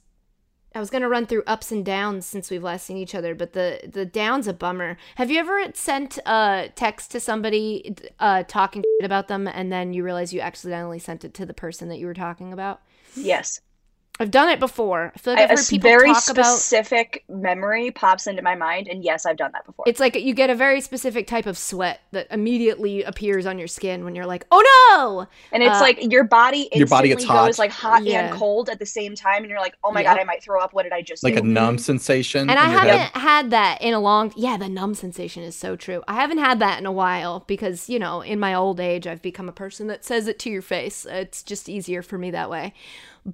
I 0.73 0.79
was 0.79 0.89
gonna 0.89 1.09
run 1.09 1.25
through 1.25 1.43
ups 1.47 1.71
and 1.71 1.83
downs 1.83 2.25
since 2.25 2.51
we've 2.51 2.63
last 2.63 2.85
seen 2.85 2.97
each 2.97 3.15
other, 3.15 3.33
but 3.33 3.53
the 3.53 3.81
the 3.91 4.05
downs 4.05 4.47
a 4.47 4.53
bummer. 4.53 4.97
Have 5.15 5.31
you 5.31 5.39
ever 5.39 5.63
sent 5.73 6.17
a 6.25 6.69
text 6.75 7.11
to 7.11 7.19
somebody 7.19 7.95
uh, 8.19 8.43
talking 8.47 8.83
about 9.03 9.27
them, 9.27 9.47
and 9.47 9.71
then 9.71 9.93
you 9.93 10.03
realize 10.03 10.33
you 10.33 10.41
accidentally 10.41 10.99
sent 10.99 11.25
it 11.25 11.33
to 11.35 11.45
the 11.45 11.53
person 11.53 11.89
that 11.89 11.97
you 11.97 12.05
were 12.05 12.13
talking 12.13 12.53
about? 12.53 12.81
Yes. 13.15 13.61
I've 14.21 14.31
done 14.31 14.49
it 14.49 14.59
before. 14.59 15.13
I 15.15 15.17
feel 15.19 15.33
like 15.33 15.39
A 15.39 15.43
I've 15.43 15.49
heard 15.51 15.59
s- 15.59 15.69
people 15.69 15.89
very 15.89 16.13
talk 16.13 16.29
about. 16.29 16.45
specific 16.45 17.23
memory 17.29 17.89
pops 17.89 18.27
into 18.27 18.41
my 18.41 18.53
mind, 18.53 18.89
and 18.89 19.01
yes, 19.01 19.25
I've 19.25 19.37
done 19.37 19.51
that 19.53 19.65
before. 19.65 19.85
It's 19.87 20.01
like 20.01 20.15
you 20.15 20.33
get 20.33 20.49
a 20.49 20.55
very 20.55 20.81
specific 20.81 21.25
type 21.25 21.45
of 21.45 21.57
sweat 21.57 22.01
that 22.11 22.27
immediately 22.29 23.01
appears 23.03 23.45
on 23.45 23.57
your 23.57 23.69
skin 23.69 24.03
when 24.03 24.15
you're 24.15 24.25
like, 24.25 24.45
"Oh 24.51 24.61
no!" 24.91 25.27
And 25.53 25.63
it's 25.63 25.77
Uh, 25.77 25.81
like 25.81 26.11
your 26.11 26.25
body 26.25 26.63
instantly 26.63 26.79
Your 26.79 26.87
body 26.87 27.09
gets 27.09 27.23
hot. 27.23 27.45
goes 27.47 27.59
like 27.59 27.71
hot 27.71 28.03
Yeah. 28.03 28.27
and 28.27 28.37
cold 28.37 28.69
at 28.69 28.77
the 28.79 28.85
same 28.85 29.15
time, 29.15 29.43
and 29.43 29.49
you're 29.49 29.61
like, 29.61 29.75
"Oh 29.85 29.91
my 29.91 30.01
Yep. 30.01 30.15
god, 30.15 30.19
I 30.21 30.23
might 30.25 30.43
throw 30.43 30.61
up. 30.61 30.73
What 30.73 30.83
did 30.83 30.91
I 30.91 31.01
just 31.01 31.23
Like 31.23 31.35
do?" 31.35 31.39
a 31.39 31.43
numb 31.43 31.77
sensation. 31.77 32.41
And 32.41 32.51
in 32.51 32.57
I 32.57 32.69
your 32.71 32.79
haven't 32.79 32.99
head. 32.99 33.21
had 33.21 33.51
that 33.51 33.81
in 33.81 33.93
a 33.93 33.99
long 34.01 34.33
yeah, 34.35 34.57
the 34.57 34.67
numb 34.67 34.95
sensation 34.95 35.43
is 35.43 35.55
so 35.55 35.77
true. 35.77 36.03
I 36.09 36.15
haven't 36.15 36.39
had 36.39 36.59
that 36.59 36.77
in 36.79 36.85
a 36.85 36.91
while 36.91 37.45
because, 37.47 37.87
you 37.89 37.99
know, 37.99 38.19
in 38.19 38.37
my 38.37 38.53
old 38.53 38.81
age 38.81 39.07
I've 39.07 39.21
become 39.21 39.47
a 39.47 39.53
person 39.53 39.87
that 39.87 40.03
says 40.03 40.27
it 40.27 40.39
to 40.39 40.49
your 40.49 40.61
face. 40.61 41.05
It's 41.09 41.41
just 41.41 41.69
easier 41.69 42.01
for 42.01 42.17
me 42.17 42.31
that 42.31 42.49
way. 42.49 42.73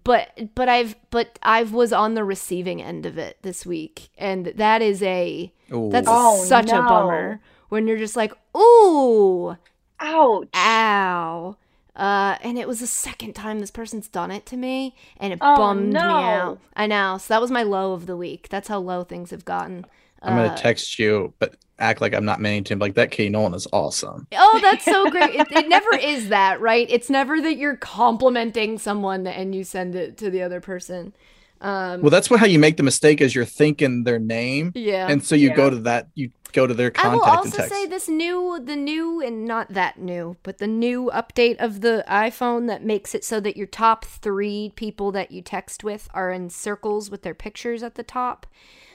But 0.04 0.56
but 0.56 0.68
I've 0.68 0.96
but 1.10 1.40
I've 1.44 1.72
was 1.72 1.94
on 1.94 2.16
the 2.16 2.24
receiving 2.24 2.82
end 2.82 3.06
of 3.06 3.18
it 3.18 3.38
this 3.44 3.66
week. 3.66 4.10
And 4.18 4.48
that 4.48 4.82
is 4.82 5.02
a 5.04 5.52
Ooh. 5.72 5.90
that's 5.92 6.08
Oh, 6.10 6.44
such 6.46 6.70
a 6.70 6.82
bummer 6.82 7.40
when 7.70 7.88
you're 7.88 7.98
just 7.98 8.16
like, 8.16 8.34
"Ooh, 8.58 9.58
Ouch. 10.00 10.50
ow." 10.56 11.58
Uh, 11.96 12.38
and 12.42 12.58
it 12.58 12.68
was 12.68 12.82
the 12.82 12.88
second 12.88 13.34
time 13.34 13.60
this 13.60 13.72
person's 13.72 14.10
done 14.10 14.30
it 14.30 14.46
to 14.48 14.58
me, 14.58 14.94
and 15.18 15.32
it 15.32 15.40
Oh, 15.42 15.56
bummed 15.56 15.94
me 15.94 16.00
out. 16.00 16.60
I 16.76 16.88
know. 16.88 17.18
So 17.18 17.34
that 17.34 17.40
was 17.42 17.52
my 17.52 17.64
low 17.64 17.94
of 17.94 18.06
the 18.06 18.18
week. 18.18 18.50
That's 18.50 18.68
how 18.68 18.80
low 18.80 19.06
things 19.06 19.32
have 19.32 19.46
gotten. 19.46 19.86
I'm 20.26 20.36
gonna 20.36 20.50
Uh, 20.50 20.56
text 20.56 21.00
you, 21.00 21.34
but 21.40 21.56
act 21.80 22.00
like 22.02 22.14
I'm 22.14 22.26
not 22.26 22.40
meaning 22.42 22.64
to. 22.66 22.76
Like 22.76 22.94
that 22.96 23.12
Katie 23.12 23.30
Nolan 23.30 23.54
is 23.54 23.68
awesome. 23.74 24.28
Oh, 24.38 24.60
that's 24.62 24.86
so 24.86 25.10
great. 25.10 25.36
It, 25.36 25.48
it 25.52 25.68
never 25.68 25.94
is 25.96 26.30
that, 26.30 26.62
right? 26.62 26.88
It's 26.90 27.10
never 27.10 27.42
that 27.42 27.58
you're 27.58 27.76
complimenting 27.76 28.78
someone 28.78 29.28
and 29.28 29.54
you 29.54 29.64
send 29.64 29.96
it 29.96 30.18
to 30.18 30.30
the 30.30 30.42
other 30.42 30.62
person. 30.62 31.14
Um, 31.62 32.02
Well, 32.02 32.10
that's 32.12 32.30
what 32.30 32.40
how 32.40 32.46
you 32.46 32.60
make 32.60 32.78
the 32.78 32.84
mistake 32.84 33.22
is 33.22 33.34
you're 33.34 33.46
thinking 33.46 34.04
their 34.04 34.20
name, 34.20 34.72
yeah. 34.76 35.08
and 35.10 35.24
so 35.24 35.36
you 35.36 35.50
Yeah. 35.50 35.56
go 35.56 35.70
to 35.70 35.78
that. 35.82 36.08
You 36.16 36.32
go 36.56 36.66
to 36.66 36.74
their 36.74 36.92
I 36.96 37.10
will 37.10 37.20
contact 37.20 37.46
and 37.46 37.54
also 37.54 37.58
text. 37.58 37.74
say 37.74 37.86
this 37.86 38.08
new, 38.08 38.60
the 38.64 38.76
new, 38.76 39.22
and 39.22 39.46
not 39.46 39.70
that 39.70 40.00
new, 40.00 40.38
but 40.42 40.58
the 40.58 40.68
new 40.68 41.12
update 41.14 41.58
of 41.58 41.82
the 41.82 42.04
iPhone 42.08 42.68
that 42.68 42.84
makes 42.84 43.14
it 43.14 43.24
so 43.24 43.40
that 43.42 43.58
your 43.58 43.68
top 43.68 44.06
three 44.06 44.72
people 44.76 45.12
that 45.12 45.32
you 45.32 45.42
text 45.42 45.84
with 45.84 46.10
are 46.14 46.32
in 46.32 46.50
circles 46.50 47.12
with 47.12 47.24
their 47.24 47.34
pictures 47.36 47.84
at 47.84 47.96
the 47.96 48.04
top. 48.04 48.48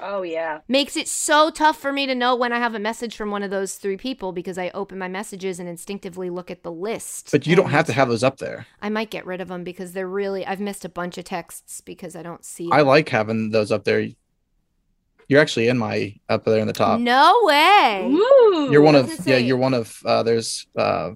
Oh 0.02 0.22
yeah. 0.22 0.60
Makes 0.66 0.96
it 0.96 1.08
so 1.08 1.50
tough 1.50 1.78
for 1.78 1.92
me 1.92 2.06
to 2.06 2.14
know 2.14 2.34
when 2.34 2.52
I 2.52 2.58
have 2.58 2.74
a 2.74 2.78
message 2.78 3.16
from 3.16 3.30
one 3.30 3.42
of 3.42 3.50
those 3.50 3.74
three 3.74 3.96
people 3.96 4.32
because 4.32 4.56
I 4.56 4.70
open 4.70 4.98
my 4.98 5.08
messages 5.08 5.60
and 5.60 5.68
instinctively 5.68 6.30
look 6.30 6.50
at 6.50 6.62
the 6.62 6.72
list. 6.72 7.30
but 7.30 7.46
you 7.46 7.54
don't 7.54 7.70
have 7.70 7.86
to 7.86 7.92
have 7.92 8.08
those 8.08 8.24
up 8.24 8.38
there. 8.38 8.66
I 8.80 8.88
might 8.88 9.10
get 9.10 9.26
rid 9.26 9.40
of 9.40 9.48
them 9.48 9.62
because 9.62 9.92
they're 9.92 10.08
really. 10.08 10.46
I've 10.46 10.60
missed 10.60 10.84
a 10.84 10.88
bunch 10.88 11.18
of 11.18 11.24
texts 11.24 11.80
because 11.80 12.16
I 12.16 12.22
don't 12.22 12.44
see. 12.44 12.70
I 12.72 12.78
them. 12.78 12.86
like 12.86 13.08
having 13.10 13.50
those 13.50 13.70
up 13.70 13.84
there. 13.84 14.08
You're 15.30 15.40
actually 15.40 15.68
in 15.68 15.78
my 15.78 16.16
up 16.28 16.44
there 16.44 16.58
in 16.58 16.66
the 16.66 16.72
top. 16.72 16.98
No 16.98 17.32
way. 17.44 18.04
Ooh. 18.04 18.68
You're 18.72 18.82
one 18.82 18.96
of 18.96 19.08
yeah. 19.24 19.36
You're 19.36 19.56
one 19.56 19.74
of 19.74 20.02
uh, 20.04 20.24
there's 20.24 20.66
uh, 20.76 21.12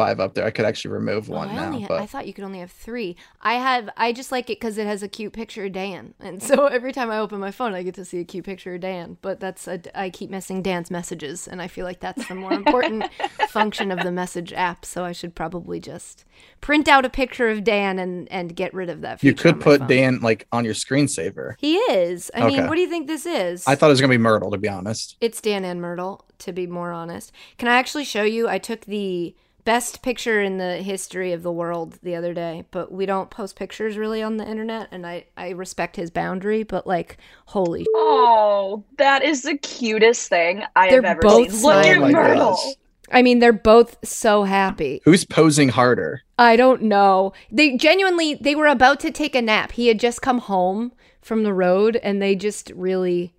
five 0.00 0.20
up 0.20 0.34
there. 0.34 0.44
I 0.46 0.50
could 0.50 0.64
actually 0.64 0.92
remove 0.92 1.30
Oh, 1.30 1.34
one 1.34 1.50
I, 1.50 1.54
now, 1.54 1.66
only, 1.66 1.86
but 1.86 2.00
I 2.00 2.06
thought 2.06 2.26
you 2.26 2.32
could 2.32 2.44
only 2.44 2.60
have 2.60 2.70
three. 2.70 3.16
I 3.42 3.54
have. 3.54 3.90
I 3.96 4.12
just 4.12 4.32
like 4.32 4.48
it 4.48 4.58
because 4.58 4.78
it 4.78 4.86
has 4.86 5.02
a 5.02 5.08
cute 5.08 5.32
picture 5.32 5.66
of 5.66 5.72
Dan, 5.72 6.14
and 6.20 6.42
so 6.42 6.66
every 6.78 6.92
time 6.92 7.10
I 7.10 7.18
open 7.18 7.38
my 7.40 7.50
phone, 7.50 7.74
I 7.74 7.82
get 7.82 7.94
to 7.96 8.04
see 8.04 8.18
a 8.20 8.24
cute 8.24 8.44
picture 8.44 8.74
of 8.74 8.80
Dan. 8.80 9.18
But 9.20 9.40
that's 9.40 9.68
a, 9.68 9.80
I 9.94 10.10
keep 10.10 10.30
missing 10.30 10.62
Dan's 10.62 10.90
messages, 10.90 11.46
and 11.46 11.60
I 11.60 11.68
feel 11.68 11.84
like 11.84 12.00
that's 12.00 12.26
the 12.28 12.34
more 12.34 12.52
important 12.52 13.04
function 13.48 13.90
of 13.90 14.00
the 14.02 14.12
message 14.12 14.52
app. 14.52 14.84
So 14.84 15.04
I 15.04 15.12
should 15.12 15.34
probably 15.34 15.80
just 15.80 16.24
print 16.60 16.88
out 16.88 17.04
a 17.04 17.10
picture 17.10 17.48
of 17.48 17.62
Dan 17.64 17.98
and 17.98 18.30
and 18.32 18.56
get 18.56 18.72
rid 18.72 18.88
of 18.88 19.02
that. 19.02 19.22
you 19.22 19.32
feature 19.32 19.48
on 19.48 19.54
could 19.54 19.58
my 19.60 19.64
put 19.64 19.78
phone. 19.80 19.88
Dan 19.88 20.20
like 20.20 20.46
on 20.52 20.64
your 20.64 20.74
screensaver. 20.74 21.54
He 21.58 21.76
is. 21.76 22.30
I 22.34 22.46
mean, 22.46 22.66
what 22.66 22.76
do 22.76 22.80
you 22.80 22.88
think 22.88 23.06
this 23.06 23.26
is? 23.26 23.66
I 23.66 23.74
thought 23.74 23.88
it 23.88 23.92
was 23.92 24.00
gonna 24.00 24.10
be 24.10 24.18
Myrtle, 24.18 24.50
to 24.50 24.58
be 24.58 24.68
honest. 24.68 25.16
It's 25.20 25.40
Dan 25.40 25.64
and 25.64 25.80
Myrtle, 25.80 26.24
to 26.38 26.52
be 26.52 26.66
more 26.66 26.92
honest. 26.92 27.32
Can 27.58 27.68
I 27.68 27.76
actually 27.76 28.04
show 28.04 28.22
you? 28.22 28.48
I 28.48 28.58
took 28.58 28.86
the 28.86 29.34
best 29.64 30.02
picture 30.02 30.40
in 30.40 30.58
the 30.58 30.76
history 30.76 31.32
of 31.32 31.42
the 31.42 31.52
world 31.52 31.98
the 32.02 32.14
other 32.14 32.34
day, 32.34 32.64
but 32.70 32.90
we 32.92 33.06
don't 33.06 33.30
post 33.30 33.56
pictures 33.56 33.96
really 33.96 34.22
on 34.22 34.36
the 34.36 34.48
internet, 34.48 34.88
and 34.90 35.06
I, 35.06 35.26
I 35.36 35.50
respect 35.50 35.96
his 35.96 36.10
boundary, 36.10 36.62
but 36.62 36.86
like, 36.86 37.18
holy. 37.46 37.86
Oh, 37.94 38.84
that 38.98 39.22
is 39.24 39.42
the 39.42 39.58
cutest 39.58 40.28
thing 40.28 40.64
I 40.76 40.88
They're 40.88 41.02
have 41.02 41.18
ever 41.18 41.20
both 41.22 41.52
seen. 41.52 41.62
Look 41.62 41.86
at 41.86 41.98
Oh 41.98 42.08
Myrtle. 42.10 42.50
gosh. 42.52 42.74
I 43.12 43.22
mean, 43.22 43.40
they're 43.40 43.52
both 43.52 43.96
so 44.06 44.44
happy. 44.44 45.00
Who's 45.04 45.24
posing 45.24 45.70
harder? 45.70 46.22
I 46.38 46.54
don't 46.56 46.82
know. 46.82 47.32
They 47.50 47.76
genuinely, 47.76 48.34
they 48.34 48.54
were 48.54 48.68
about 48.68 49.00
to 49.00 49.10
take 49.10 49.34
a 49.34 49.42
nap. 49.42 49.72
He 49.72 49.88
had 49.88 49.98
just 49.98 50.22
come 50.22 50.38
home 50.38 50.92
from 51.20 51.42
the 51.42 51.52
road, 51.52 51.96
and 51.96 52.22
they 52.22 52.36
just 52.36 52.70
really 52.70 53.34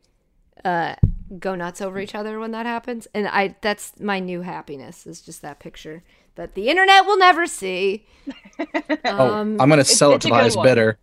uh, 0.66 0.96
go 1.40 1.56
nuts 1.56 1.82
over 1.82 2.00
each 2.00 2.16
other 2.16 2.40
when 2.40 2.52
that 2.52 2.66
happens. 2.66 3.08
And 3.14 3.28
I, 3.28 3.56
that's 3.62 4.00
my 4.00 4.20
new 4.20 4.42
happiness 4.42 5.06
is 5.08 5.22
just 5.22 5.42
that 5.42 5.60
picture 5.60 6.04
that 6.36 6.56
the 6.56 6.70
internet 6.70 7.06
will 7.06 7.18
never 7.18 7.46
see. 7.48 8.06
Oh, 9.06 9.34
Um, 9.34 9.60
I'm 9.60 9.70
gonna 9.70 9.84
sell 9.84 10.12
it 10.12 10.16
it's 10.16 10.26
to 10.26 10.28
a 10.28 10.32
the 10.32 10.36
good 10.36 10.42
highest 10.42 10.58
one. 10.58 10.66
bidder. 10.68 10.98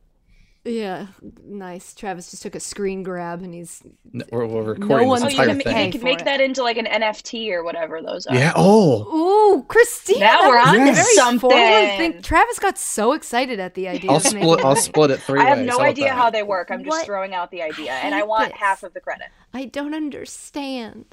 Yeah, 0.68 1.06
nice. 1.44 1.94
Travis 1.94 2.30
just 2.30 2.42
took 2.42 2.54
a 2.54 2.60
screen 2.60 3.02
grab 3.02 3.42
and 3.42 3.54
he's 3.54 3.82
N- 4.14 4.22
We're, 4.30 4.46
we're 4.46 4.62
recording 4.62 5.08
one's 5.08 5.22
this 5.22 5.38
Oh, 5.38 5.42
you 5.42 5.48
can, 5.48 5.60
thing. 5.60 5.86
you 5.86 5.92
can 5.92 6.02
make 6.02 6.24
that 6.24 6.40
into 6.40 6.62
like 6.62 6.76
an 6.76 6.86
NFT 6.86 7.50
or 7.52 7.62
whatever 7.64 8.02
those 8.02 8.26
are. 8.26 8.34
Yeah. 8.34 8.52
Oh, 8.56 9.56
Ooh, 9.58 9.62
Christina. 9.64 10.20
Now 10.20 10.48
we're 10.48 10.58
was 10.58 10.68
on 10.68 10.86
to 10.86 10.94
something. 10.94 11.38
forward 11.50 11.96
think- 11.96 12.22
Travis 12.22 12.58
got 12.58 12.76
so 12.78 13.12
excited 13.12 13.58
at 13.60 13.74
the 13.74 13.88
idea. 13.88 14.10
I'll 14.10 14.20
split. 14.20 14.64
I'll 14.64 14.76
split 14.76 15.10
it 15.10 15.20
three 15.20 15.40
I 15.40 15.44
have 15.44 15.58
ways. 15.58 15.66
no 15.68 15.78
How 15.78 15.84
idea 15.84 16.04
that? 16.06 16.14
how 16.16 16.30
they 16.30 16.42
work. 16.42 16.70
I'm 16.70 16.80
just 16.84 16.90
What? 16.90 17.06
throwing 17.06 17.34
out 17.34 17.50
the 17.50 17.62
idea, 17.62 17.92
and 17.92 18.14
I 18.14 18.22
want 18.24 18.50
this. 18.52 18.58
half 18.60 18.82
of 18.82 18.94
the 18.94 19.00
credit. 19.00 19.28
I 19.54 19.64
don't 19.64 19.94
understand. 19.94 21.06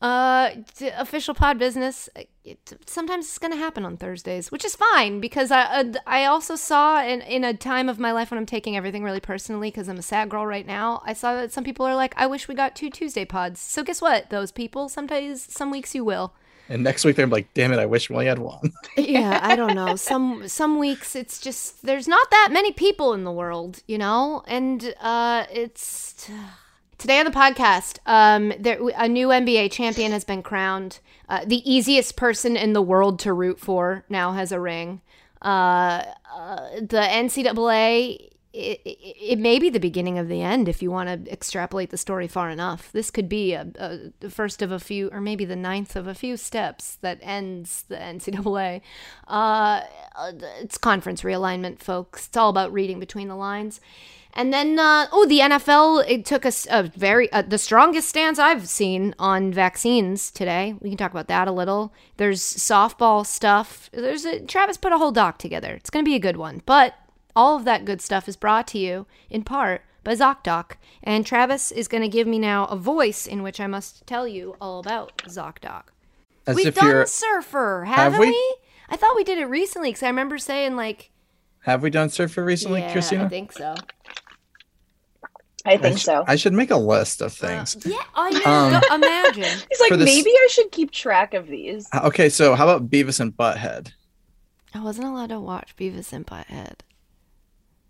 Uh, 0.00 0.50
official 0.96 1.34
pod 1.34 1.58
business. 1.58 2.08
It, 2.44 2.72
sometimes 2.86 3.26
it's 3.26 3.38
going 3.38 3.52
to 3.52 3.58
happen 3.58 3.84
on 3.84 3.96
Thursdays, 3.96 4.52
which 4.52 4.64
is 4.64 4.76
fine 4.76 5.18
because 5.20 5.50
I 5.50 5.62
uh, 5.62 5.92
I 6.06 6.24
also 6.24 6.54
saw 6.54 7.02
in 7.02 7.20
in 7.22 7.42
a 7.42 7.52
time 7.52 7.88
of 7.88 7.98
my 7.98 8.12
life 8.12 8.30
when 8.30 8.38
I'm 8.38 8.46
taking 8.46 8.76
everything 8.76 9.02
really 9.02 9.18
personally 9.18 9.70
because 9.70 9.88
I'm 9.88 9.98
a 9.98 10.02
sad 10.02 10.28
girl 10.28 10.46
right 10.46 10.66
now. 10.66 11.02
I 11.04 11.14
saw 11.14 11.34
that 11.34 11.52
some 11.52 11.64
people 11.64 11.84
are 11.84 11.96
like, 11.96 12.14
I 12.16 12.28
wish 12.28 12.46
we 12.46 12.54
got 12.54 12.76
two 12.76 12.90
Tuesday 12.90 13.24
pods. 13.24 13.60
So 13.60 13.82
guess 13.82 14.00
what? 14.00 14.30
Those 14.30 14.52
people 14.52 14.88
sometimes 14.88 15.52
some 15.52 15.72
weeks 15.72 15.96
you 15.96 16.04
will. 16.04 16.32
And 16.68 16.84
next 16.84 17.04
week 17.04 17.16
they're 17.16 17.26
like, 17.26 17.52
"Damn 17.54 17.72
it! 17.72 17.78
I 17.78 17.86
wish 17.86 18.08
we 18.08 18.14
only 18.14 18.26
had 18.26 18.38
one." 18.38 18.72
yeah, 18.96 19.40
I 19.42 19.56
don't 19.56 19.74
know. 19.74 19.96
Some 19.96 20.46
some 20.46 20.78
weeks 20.78 21.16
it's 21.16 21.40
just 21.40 21.84
there's 21.84 22.06
not 22.06 22.30
that 22.30 22.50
many 22.52 22.72
people 22.72 23.14
in 23.14 23.24
the 23.24 23.32
world, 23.32 23.82
you 23.86 23.98
know, 23.98 24.44
and 24.46 24.94
uh, 25.00 25.46
it's 25.50 26.30
today 26.98 27.20
on 27.20 27.24
the 27.24 27.30
podcast. 27.30 27.98
Um, 28.06 28.52
there 28.58 28.78
a 28.96 29.08
new 29.08 29.28
NBA 29.28 29.70
champion 29.72 30.12
has 30.12 30.24
been 30.24 30.42
crowned. 30.42 30.98
Uh, 31.28 31.44
the 31.46 31.68
easiest 31.70 32.16
person 32.16 32.56
in 32.56 32.72
the 32.72 32.82
world 32.82 33.18
to 33.20 33.32
root 33.32 33.58
for 33.58 34.04
now 34.08 34.32
has 34.32 34.52
a 34.52 34.60
ring. 34.60 35.00
Uh, 35.40 36.04
uh, 36.34 36.70
the 36.80 37.00
NCAA. 37.00 38.32
It, 38.54 38.80
it, 38.84 38.98
it 39.34 39.38
may 39.38 39.58
be 39.58 39.68
the 39.68 39.78
beginning 39.78 40.18
of 40.18 40.26
the 40.26 40.40
end 40.40 40.70
if 40.70 40.82
you 40.82 40.90
want 40.90 41.26
to 41.26 41.30
extrapolate 41.30 41.90
the 41.90 41.98
story 41.98 42.26
far 42.26 42.48
enough. 42.48 42.90
This 42.90 43.10
could 43.10 43.28
be 43.28 43.52
a, 43.52 43.68
a 43.78 43.98
the 44.20 44.30
first 44.30 44.62
of 44.62 44.72
a 44.72 44.80
few, 44.80 45.10
or 45.12 45.20
maybe 45.20 45.44
the 45.44 45.54
ninth 45.54 45.94
of 45.94 46.06
a 46.06 46.14
few 46.14 46.36
steps 46.36 46.96
that 47.02 47.18
ends 47.20 47.84
the 47.88 47.96
NCAA. 47.96 48.80
Uh, 49.28 49.82
it's 50.60 50.78
conference 50.78 51.22
realignment, 51.22 51.80
folks. 51.80 52.26
It's 52.26 52.36
all 52.38 52.48
about 52.48 52.72
reading 52.72 52.98
between 52.98 53.28
the 53.28 53.36
lines. 53.36 53.80
And 54.34 54.52
then, 54.52 54.78
uh, 54.78 55.06
oh, 55.10 55.26
the 55.26 55.40
NFL 55.40 56.08
it 56.08 56.24
took 56.24 56.46
us 56.46 56.66
a 56.70 56.82
very 56.84 57.32
uh, 57.32 57.42
the 57.42 57.58
strongest 57.58 58.08
stance 58.08 58.38
I've 58.38 58.68
seen 58.68 59.14
on 59.18 59.52
vaccines 59.52 60.30
today. 60.30 60.76
We 60.80 60.90
can 60.90 60.98
talk 60.98 61.10
about 61.10 61.28
that 61.28 61.48
a 61.48 61.52
little. 61.52 61.92
There's 62.18 62.40
softball 62.40 63.26
stuff. 63.26 63.90
There's 63.92 64.24
a, 64.24 64.40
Travis 64.40 64.76
put 64.76 64.92
a 64.92 64.98
whole 64.98 65.12
doc 65.12 65.38
together. 65.38 65.74
It's 65.74 65.90
going 65.90 66.04
to 66.04 66.08
be 66.08 66.14
a 66.14 66.20
good 66.20 66.36
one. 66.36 66.62
But 66.66 66.94
all 67.34 67.56
of 67.56 67.64
that 67.64 67.84
good 67.84 68.00
stuff 68.00 68.28
is 68.28 68.36
brought 68.36 68.66
to 68.68 68.78
you 68.78 69.06
in 69.30 69.44
part 69.44 69.82
by 70.04 70.14
ZocDoc. 70.14 70.72
And 71.02 71.24
Travis 71.24 71.70
is 71.70 71.88
going 71.88 72.02
to 72.02 72.08
give 72.08 72.26
me 72.26 72.38
now 72.38 72.66
a 72.66 72.76
voice 72.76 73.26
in 73.26 73.42
which 73.42 73.60
I 73.60 73.66
must 73.66 74.06
tell 74.06 74.26
you 74.26 74.56
all 74.60 74.80
about 74.80 75.18
ZocDoc. 75.18 75.84
As 76.46 76.56
We've 76.56 76.74
done 76.74 76.86
you're. 76.86 77.06
Surfer, 77.06 77.84
Have 77.86 78.14
haven't 78.14 78.20
we? 78.20 78.28
we? 78.28 78.56
I 78.88 78.96
thought 78.96 79.16
we 79.16 79.24
did 79.24 79.38
it 79.38 79.44
recently 79.44 79.90
because 79.90 80.02
I 80.02 80.08
remember 80.08 80.38
saying 80.38 80.76
like, 80.76 81.10
Have 81.68 81.82
we 81.82 81.90
done 81.90 82.08
Surfer 82.08 82.42
recently, 82.42 82.80
yeah, 82.80 82.92
Christina? 82.92 83.24
I 83.26 83.28
think 83.28 83.52
so. 83.52 83.74
I 85.66 85.76
think 85.76 85.98
sh- 85.98 86.04
so. 86.04 86.24
I 86.26 86.36
should 86.36 86.54
make 86.54 86.70
a 86.70 86.76
list 86.78 87.20
of 87.20 87.32
things. 87.32 87.76
Yeah, 87.84 87.96
I 88.14 88.30
know. 88.30 88.80
Um, 88.90 89.02
imagine. 89.02 89.42
He's 89.70 89.80
like, 89.80 89.90
this- 89.90 90.04
maybe 90.04 90.30
I 90.30 90.48
should 90.50 90.72
keep 90.72 90.90
track 90.90 91.34
of 91.34 91.46
these. 91.46 91.86
Uh, 91.92 92.00
Okay, 92.04 92.30
so 92.30 92.54
how 92.54 92.66
about 92.66 92.88
Beavis 92.88 93.20
and 93.20 93.36
Butthead? 93.36 93.92
I 94.74 94.80
wasn't 94.82 95.08
allowed 95.08 95.28
to 95.28 95.40
watch 95.40 95.76
Beavis 95.76 96.10
and 96.12 96.26
Butthead. 96.26 96.76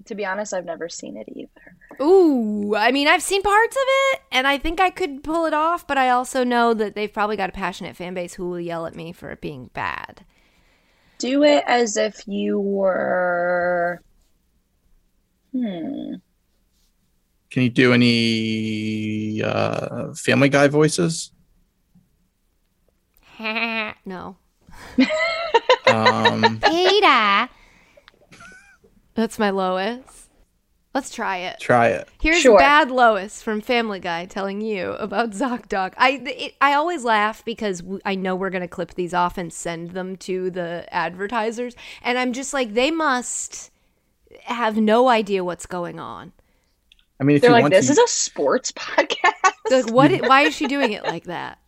To 0.06 0.14
be 0.16 0.24
honest, 0.26 0.52
I've 0.54 0.64
never 0.64 0.88
seen 0.88 1.16
it 1.16 1.28
either. 1.36 1.76
Ooh, 2.04 2.74
I 2.74 2.90
mean, 2.90 3.06
I've 3.06 3.22
seen 3.22 3.42
parts 3.42 3.76
of 3.76 3.82
it, 4.12 4.20
and 4.32 4.46
I 4.48 4.58
think 4.58 4.80
I 4.80 4.90
could 4.90 5.22
pull 5.22 5.44
it 5.46 5.54
off, 5.54 5.86
but 5.86 5.98
I 5.98 6.10
also 6.10 6.42
know 6.42 6.74
that 6.74 6.96
they've 6.96 7.12
probably 7.12 7.36
got 7.36 7.50
a 7.50 7.52
passionate 7.52 7.94
fan 7.94 8.14
base 8.14 8.34
who 8.34 8.48
will 8.48 8.58
yell 8.60 8.86
at 8.86 8.96
me 8.96 9.12
for 9.12 9.30
it 9.30 9.40
being 9.40 9.70
bad. 9.72 10.24
Do 11.18 11.42
it 11.44 11.64
as 11.66 11.96
if 11.96 12.22
you 12.26 12.58
were. 12.60 14.00
Hmm. 15.52 16.14
Can 17.50 17.62
you 17.62 17.70
do 17.70 17.92
any 17.92 19.42
uh, 19.42 20.14
Family 20.14 20.48
Guy 20.48 20.68
voices? 20.68 21.32
no. 23.40 24.36
Um, 25.86 26.60
Peter! 26.64 27.48
That's 29.14 29.38
my 29.38 29.50
Lois. 29.50 30.17
Let's 30.98 31.10
try 31.14 31.36
it. 31.36 31.60
try 31.60 31.88
it. 31.90 32.08
Here's 32.20 32.40
Sure. 32.40 32.58
bad 32.58 32.90
Lois 32.90 33.40
from 33.40 33.60
Family 33.60 34.00
Guy 34.00 34.26
telling 34.26 34.60
you 34.60 34.94
about 34.94 35.30
ZocDoc. 35.30 35.94
I 35.96 36.20
it, 36.26 36.54
I 36.60 36.74
always 36.74 37.04
laugh 37.04 37.44
because 37.44 37.82
w- 37.82 38.00
I 38.04 38.16
know 38.16 38.34
we're 38.34 38.50
gonna 38.50 38.66
clip 38.66 38.94
these 38.94 39.14
off 39.14 39.38
and 39.38 39.52
send 39.52 39.92
them 39.92 40.16
to 40.16 40.50
the 40.50 40.86
advertisers, 40.90 41.76
and 42.02 42.18
I'm 42.18 42.32
just 42.32 42.52
like 42.52 42.74
they 42.74 42.90
must 42.90 43.70
have 44.42 44.76
no 44.76 45.08
idea 45.08 45.44
what's 45.44 45.66
going 45.66 46.00
on. 46.00 46.32
I 47.20 47.24
mean, 47.24 47.36
if 47.36 47.42
They're 47.42 47.50
you 47.50 47.54
like, 47.54 47.62
want 47.62 47.74
this 47.74 47.86
to, 47.86 47.92
is 47.92 47.98
a 47.98 48.08
sports 48.08 48.72
podcast. 48.72 49.52
Like 49.70 49.90
what? 49.92 50.10
why 50.28 50.42
is 50.42 50.54
she 50.56 50.66
doing 50.66 50.92
it 50.92 51.04
like 51.04 51.24
that? 51.24 51.58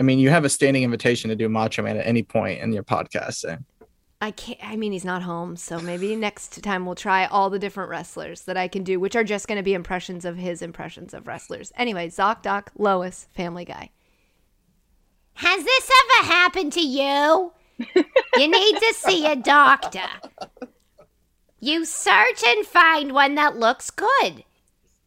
I 0.00 0.02
mean, 0.02 0.18
you 0.18 0.30
have 0.30 0.44
a 0.44 0.48
standing 0.48 0.82
invitation 0.82 1.30
to 1.30 1.36
do 1.36 1.48
Macho 1.48 1.82
Man 1.82 1.96
at 1.96 2.06
any 2.06 2.22
point 2.24 2.60
in 2.60 2.72
your 2.72 2.82
podcast. 2.82 3.34
So. 3.34 3.56
I 4.22 4.32
can't. 4.32 4.58
I 4.62 4.76
mean, 4.76 4.92
he's 4.92 5.04
not 5.04 5.22
home, 5.22 5.56
so 5.56 5.80
maybe 5.80 6.14
next 6.14 6.62
time 6.62 6.84
we'll 6.84 6.94
try 6.94 7.24
all 7.24 7.48
the 7.48 7.58
different 7.58 7.88
wrestlers 7.88 8.42
that 8.42 8.56
I 8.56 8.68
can 8.68 8.84
do, 8.84 9.00
which 9.00 9.16
are 9.16 9.24
just 9.24 9.48
going 9.48 9.56
to 9.56 9.62
be 9.62 9.72
impressions 9.72 10.26
of 10.26 10.36
his 10.36 10.60
impressions 10.60 11.14
of 11.14 11.26
wrestlers. 11.26 11.72
Anyway, 11.76 12.08
ZocDoc, 12.08 12.68
Lois, 12.76 13.28
Family 13.32 13.64
Guy. 13.64 13.90
Has 15.34 15.64
this 15.64 15.90
ever 16.04 16.26
happened 16.26 16.72
to 16.74 16.82
you? 16.82 17.52
you 17.94 18.48
need 18.48 18.76
to 18.78 18.94
see 18.94 19.24
a 19.24 19.36
doctor. 19.36 20.06
You 21.58 21.86
search 21.86 22.44
and 22.46 22.66
find 22.66 23.12
one 23.12 23.36
that 23.36 23.56
looks 23.56 23.90
good. 23.90 24.44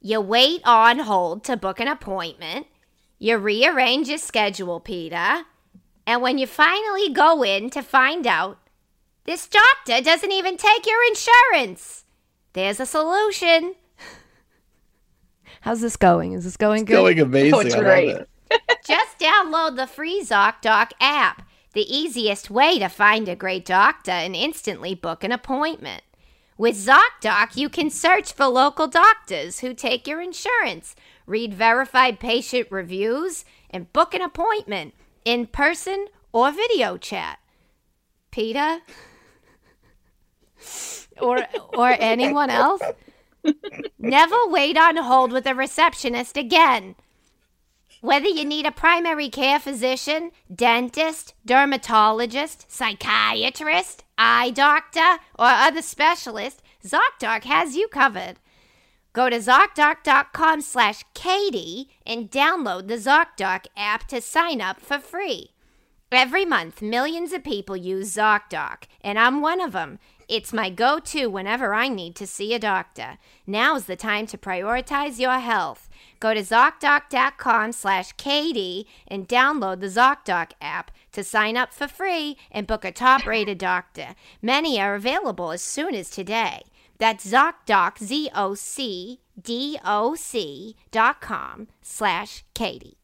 You 0.01 0.21
wait 0.21 0.61
on 0.65 0.99
hold 0.99 1.43
to 1.45 1.55
book 1.55 1.79
an 1.79 1.87
appointment. 1.87 2.65
You 3.19 3.37
rearrange 3.37 4.09
your 4.09 4.17
schedule, 4.17 4.79
Peter. 4.79 5.43
And 6.05 6.21
when 6.21 6.37
you 6.37 6.47
finally 6.47 7.09
go 7.13 7.43
in 7.43 7.69
to 7.69 7.81
find 7.81 8.27
out, 8.27 8.57
this 9.25 9.47
doctor 9.47 10.01
doesn't 10.03 10.31
even 10.31 10.57
take 10.57 10.85
your 10.85 10.99
insurance. 11.07 12.05
There's 12.53 12.79
a 12.79 12.85
solution. 12.85 13.75
How's 15.61 15.81
this 15.81 15.95
going? 15.95 16.33
Is 16.33 16.43
this 16.43 16.57
going 16.57 16.85
good? 16.85 16.93
Going 16.93 17.19
amazing. 17.19 17.53
Oh, 17.53 17.59
it's 17.59 17.73
I 17.73 17.77
love 17.77 17.85
great. 17.85 18.09
it. 18.09 18.29
Just 18.85 19.17
download 19.19 19.77
the 19.77 19.87
free 19.87 20.21
ZocDoc 20.21 20.91
app, 20.99 21.47
the 21.73 21.95
easiest 21.95 22.49
way 22.49 22.77
to 22.79 22.89
find 22.89 23.29
a 23.29 23.35
great 23.35 23.65
doctor 23.65 24.11
and 24.11 24.35
instantly 24.35 24.93
book 24.93 25.23
an 25.23 25.31
appointment. 25.31 26.03
With 26.57 26.75
ZocDoc, 26.75 27.55
you 27.55 27.69
can 27.69 27.89
search 27.89 28.33
for 28.33 28.45
local 28.45 28.87
doctors 28.87 29.59
who 29.59 29.73
take 29.73 30.05
your 30.05 30.21
insurance, 30.21 30.95
read 31.25 31.53
verified 31.53 32.19
patient 32.19 32.67
reviews, 32.69 33.45
and 33.69 33.91
book 33.93 34.13
an 34.13 34.21
appointment 34.21 34.93
in 35.25 35.47
person 35.47 36.07
or 36.31 36.51
video 36.51 36.97
chat. 36.97 37.39
Peter? 38.31 38.79
Or 41.21 41.39
or 41.73 41.95
anyone 41.99 42.49
else? 42.49 42.81
Never 43.99 44.35
wait 44.47 44.77
on 44.77 44.97
hold 44.97 45.31
with 45.31 45.45
a 45.45 45.55
receptionist 45.55 46.37
again. 46.37 46.95
Whether 48.01 48.27
you 48.27 48.43
need 48.43 48.65
a 48.65 48.71
primary 48.71 49.29
care 49.29 49.59
physician, 49.59 50.31
dentist, 50.53 51.33
dermatologist, 51.45 52.69
psychiatrist, 52.69 54.03
eye 54.17 54.49
doctor, 54.49 55.21
or 55.39 55.47
other 55.47 55.81
specialist, 55.81 56.61
ZocDoc 56.85 57.45
has 57.45 57.77
you 57.77 57.87
covered. 57.87 58.39
Go 59.13 59.29
to 59.29 59.37
ZocDoc.com 59.37 60.61
slash 60.61 61.05
Katie 61.13 61.91
and 62.05 62.29
download 62.29 62.87
the 62.87 62.97
ZocDoc 62.97 63.67
app 63.77 64.07
to 64.09 64.19
sign 64.19 64.59
up 64.59 64.81
for 64.81 64.99
free. 64.99 65.51
Every 66.11 66.45
month, 66.45 66.81
millions 66.81 67.31
of 67.31 67.43
people 67.43 67.77
use 67.77 68.15
ZocDoc, 68.15 68.83
and 69.01 69.17
I'm 69.17 69.41
one 69.41 69.61
of 69.61 69.71
them. 69.71 69.97
It's 70.27 70.53
my 70.53 70.69
go 70.69 70.99
to 70.99 71.27
whenever 71.27 71.73
I 71.73 71.87
need 71.87 72.15
to 72.15 72.27
see 72.27 72.53
a 72.53 72.59
doctor. 72.59 73.17
Now's 73.45 73.85
the 73.85 73.95
time 73.95 74.25
to 74.27 74.37
prioritize 74.37 75.19
your 75.19 75.39
health. 75.39 75.89
Go 76.19 76.33
to 76.33 76.41
ZocDoc.com 76.41 77.71
slash 77.73 78.13
Katie 78.13 78.87
and 79.07 79.27
download 79.27 79.79
the 79.79 79.87
ZocDoc 79.87 80.51
app 80.61 80.91
to 81.11 81.23
sign 81.23 81.57
up 81.57 81.73
for 81.73 81.87
free 81.87 82.37
and 82.51 82.67
book 82.67 82.85
a 82.85 82.91
top 82.91 83.25
rated 83.25 83.57
doctor. 83.57 84.15
Many 84.41 84.79
are 84.79 84.95
available 84.95 85.51
as 85.51 85.61
soon 85.61 85.93
as 85.95 86.09
today. 86.09 86.63
That's 86.97 87.25
ZocDoc, 87.29 87.99
Z 87.99 88.29
O 88.35 88.55
C 88.55 89.19
D 89.41 89.77
O 89.83 90.15
C 90.15 90.75
dot 90.91 91.19
com 91.21 91.67
slash 91.81 92.43
Katie. 92.53 92.97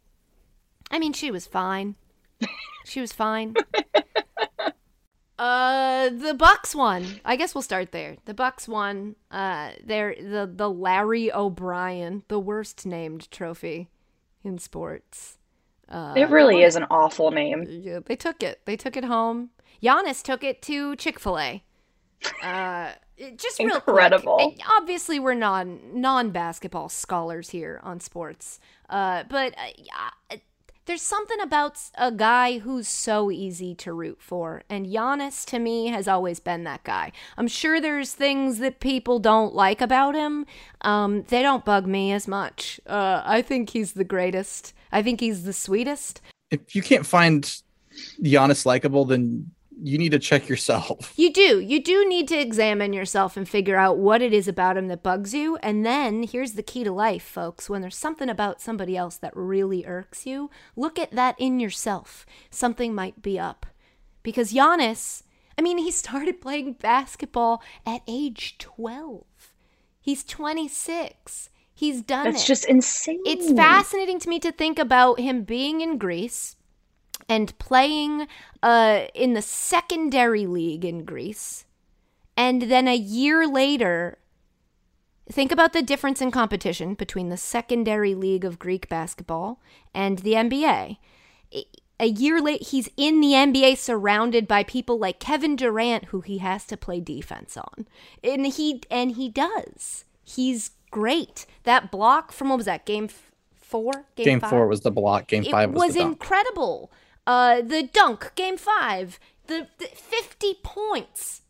I 0.91 0.99
mean, 0.99 1.13
she 1.13 1.31
was 1.31 1.45
fine. 1.47 1.95
She 2.85 3.01
was 3.01 3.11
fine. 3.11 3.55
Uh, 5.39 6.09
the 6.09 6.33
Bucks 6.33 6.75
won. 6.75 7.05
I 7.23 7.35
guess 7.37 7.55
we'll 7.55 7.61
start 7.61 7.91
there. 7.93 8.17
The 8.25 8.33
Bucks 8.33 8.67
won. 8.67 9.15
Uh, 9.31 9.71
they're 9.83 10.13
the 10.15 10.51
the 10.53 10.69
Larry 10.69 11.31
O'Brien, 11.31 12.23
the 12.27 12.39
worst 12.39 12.85
named 12.85 13.31
trophy 13.31 13.87
in 14.43 14.57
sports. 14.59 15.37
Uh, 15.87 16.13
It 16.17 16.29
really 16.29 16.61
is 16.61 16.75
an 16.75 16.85
awful 16.91 17.31
name. 17.31 17.65
Yeah, 17.69 17.99
they 18.05 18.15
took 18.17 18.43
it. 18.43 18.61
They 18.65 18.75
took 18.75 18.95
it 18.97 19.05
home. 19.05 19.49
Giannis 19.81 20.21
took 20.21 20.43
it 20.43 20.61
to 20.63 20.95
Chick-fil-A. 20.97 21.63
Uh, 22.43 22.91
it- 23.17 23.37
just 23.39 23.59
real 23.59 23.79
quick. 23.79 23.87
Incredible. 23.87 24.39
And 24.39 24.61
obviously, 24.77 25.19
we're 25.19 25.33
non 25.35 25.79
non 25.93 26.31
basketball 26.31 26.89
scholars 26.89 27.49
here 27.51 27.79
on 27.81 28.01
sports. 28.01 28.59
Uh, 28.89 29.23
but 29.29 29.53
uh, 29.57 29.71
yeah, 29.77 30.37
there's 30.89 31.03
something 31.03 31.39
about 31.39 31.79
a 31.99 32.11
guy 32.11 32.57
who's 32.57 32.87
so 32.87 33.29
easy 33.29 33.75
to 33.75 33.93
root 33.93 34.17
for, 34.19 34.63
and 34.71 34.87
Giannis 34.87 35.45
to 35.45 35.59
me 35.59 35.85
has 35.89 36.07
always 36.07 36.39
been 36.39 36.63
that 36.63 36.83
guy. 36.83 37.11
I'm 37.37 37.47
sure 37.47 37.79
there's 37.79 38.13
things 38.13 38.57
that 38.57 38.79
people 38.79 39.19
don't 39.19 39.53
like 39.53 39.81
about 39.81 40.15
him. 40.15 40.47
Um, 40.81 41.25
they 41.27 41.43
don't 41.43 41.63
bug 41.63 41.85
me 41.85 42.11
as 42.11 42.27
much. 42.27 42.81
Uh, 42.87 43.21
I 43.23 43.43
think 43.43 43.69
he's 43.69 43.93
the 43.93 44.03
greatest. 44.03 44.73
I 44.91 45.03
think 45.03 45.19
he's 45.19 45.43
the 45.43 45.53
sweetest. 45.53 46.21
If 46.49 46.75
you 46.75 46.81
can't 46.81 47.05
find 47.05 47.43
Giannis 48.23 48.65
likable, 48.65 49.05
then 49.05 49.51
you 49.81 49.97
need 49.97 50.11
to 50.11 50.19
check 50.19 50.49
yourself. 50.49 51.13
You 51.15 51.31
do. 51.31 51.59
You 51.59 51.81
do 51.83 52.07
need 52.07 52.27
to 52.29 52.37
examine 52.37 52.93
yourself 52.93 53.37
and 53.37 53.47
figure 53.47 53.75
out 53.75 53.97
what 53.97 54.21
it 54.21 54.33
is 54.33 54.47
about 54.47 54.77
him 54.77 54.87
that 54.87 55.03
bugs 55.03 55.33
you. 55.33 55.57
And 55.57 55.85
then 55.85 56.23
here's 56.23 56.53
the 56.53 56.63
key 56.63 56.83
to 56.83 56.91
life, 56.91 57.23
folks. 57.23 57.69
When 57.69 57.81
there's 57.81 57.97
something 57.97 58.29
about 58.29 58.61
somebody 58.61 58.95
else 58.97 59.17
that 59.17 59.35
really 59.35 59.85
irks 59.85 60.25
you, 60.25 60.49
look 60.75 60.97
at 60.99 61.11
that 61.11 61.35
in 61.39 61.59
yourself. 61.59 62.25
Something 62.49 62.93
might 62.93 63.21
be 63.21 63.39
up. 63.39 63.65
Because 64.23 64.53
Giannis, 64.53 65.23
I 65.57 65.61
mean, 65.61 65.77
he 65.77 65.91
started 66.03 66.41
playing 66.41 66.73
basketball 66.73 67.61
at 67.85 68.01
age 68.07 68.57
12. 68.57 69.23
He's 70.01 70.23
26. 70.23 71.49
He's 71.73 72.01
done 72.01 72.25
That's 72.25 72.43
it. 72.43 72.47
just 72.47 72.65
insane. 72.65 73.21
It's 73.25 73.51
fascinating 73.53 74.19
to 74.19 74.29
me 74.29 74.39
to 74.39 74.51
think 74.51 74.79
about 74.79 75.19
him 75.19 75.43
being 75.43 75.81
in 75.81 75.97
Greece 75.97 76.57
and 77.29 77.57
playing 77.59 78.27
uh, 78.63 79.03
in 79.13 79.33
the 79.33 79.41
secondary 79.41 80.47
league 80.47 80.83
in 80.83 81.05
Greece. 81.05 81.65
And 82.35 82.63
then 82.63 82.87
a 82.87 82.95
year 82.95 83.47
later, 83.47 84.17
think 85.31 85.51
about 85.51 85.73
the 85.73 85.83
difference 85.83 86.21
in 86.21 86.31
competition 86.31 86.95
between 86.95 87.29
the 87.29 87.37
secondary 87.37 88.15
league 88.15 88.43
of 88.43 88.57
Greek 88.57 88.89
basketball 88.89 89.61
and 89.93 90.19
the 90.19 90.33
NBA. 90.33 90.97
A 92.01 92.05
year 92.05 92.41
late, 92.41 92.67
he's 92.67 92.89
in 92.95 93.19
the 93.19 93.33
NBA 93.33 93.77
surrounded 93.77 94.47
by 94.47 94.63
people 94.63 94.97
like 94.97 95.19
Kevin 95.19 95.55
Durant, 95.55 96.05
who 96.05 96.21
he 96.21 96.37
has 96.37 96.65
to 96.67 96.77
play 96.77 97.01
defense 97.01 97.57
on, 97.57 97.87
and 98.23 98.47
he 98.47 98.81
and 98.89 99.11
he 99.11 99.27
does. 99.27 100.05
He's 100.23 100.71
great. 100.91 101.45
That 101.63 101.91
block 101.91 102.31
from 102.31 102.47
what 102.49 102.55
was 102.57 102.67
that 102.67 102.85
game 102.85 103.09
four? 103.53 104.05
Game 104.15 104.39
five? 104.39 104.49
four 104.49 104.67
was 104.67 104.79
the 104.79 104.91
block. 104.91 105.27
Game 105.27 105.43
it 105.43 105.51
five 105.51 105.71
was, 105.71 105.87
was 105.87 105.93
the 105.95 105.99
dunk. 105.99 106.19
Incredible. 107.29 107.65
Uh, 107.65 107.81
the 107.81 107.87
dunk, 107.87 108.31
game 108.35 108.57
five, 108.57 109.19
the, 109.47 109.67
the 109.77 109.85
fifty 109.87 110.55
points 110.63 111.41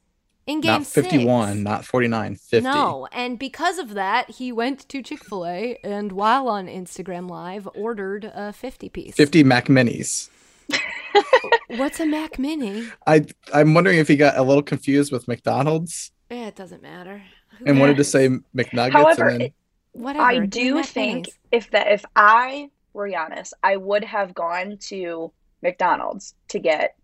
in 0.48 0.62
game 0.62 0.80
not 0.80 0.88
51, 0.88 1.54
six. 1.54 1.64
not 1.64 1.86
49, 1.86 2.36
50. 2.36 2.64
No, 2.64 3.08
and 3.12 3.38
because 3.38 3.78
of 3.78 3.94
that, 3.94 4.32
he 4.32 4.52
went 4.52 4.90
to 4.90 5.04
Chick-fil-A 5.04 5.78
and 5.84 6.12
while 6.12 6.48
on 6.48 6.66
Instagram 6.68 7.30
Live, 7.30 7.68
ordered 7.76 8.32
a 8.34 8.52
fifty 8.52 8.90
piece. 8.90 9.16
50 9.16 9.44
Mac 9.44 9.66
Minis. 9.66 10.30
What's 11.68 12.00
a 12.00 12.06
Mac 12.06 12.38
Mini? 12.40 12.88
I 13.08 13.26
I'm 13.54 13.74
wondering 13.74 13.98
if 14.00 14.08
he 14.08 14.16
got 14.16 14.38
a 14.38 14.44
little 14.44 14.64
confused 14.64 15.12
with 15.12 15.28
McDonald's 15.28 16.12
Eh, 16.32 16.48
it 16.48 16.56
doesn't 16.56 16.84
matter. 16.84 17.24
Who 17.58 17.66
and 17.66 17.80
wanted 17.80 17.98
to 17.98 18.04
say 18.04 18.30
McNuggets 18.56 18.92
However, 18.92 19.28
and 19.30 19.42
then 19.42 19.42
it- 19.48 19.54
whatever. 19.94 20.24
I 20.26 20.46
do 20.46 20.76
Mac 20.76 20.86
think 20.86 21.28
Minis. 21.28 21.32
if 21.52 21.72
that 21.72 21.92
if 21.92 22.06
I 22.16 22.70
were 22.94 23.10
Giannis, 23.10 23.52
I 23.64 23.78
would 23.78 24.04
have 24.04 24.34
gone 24.36 24.78
to 24.90 25.32
McDonald's 25.62 26.34
to 26.50 26.60
get 26.60 26.96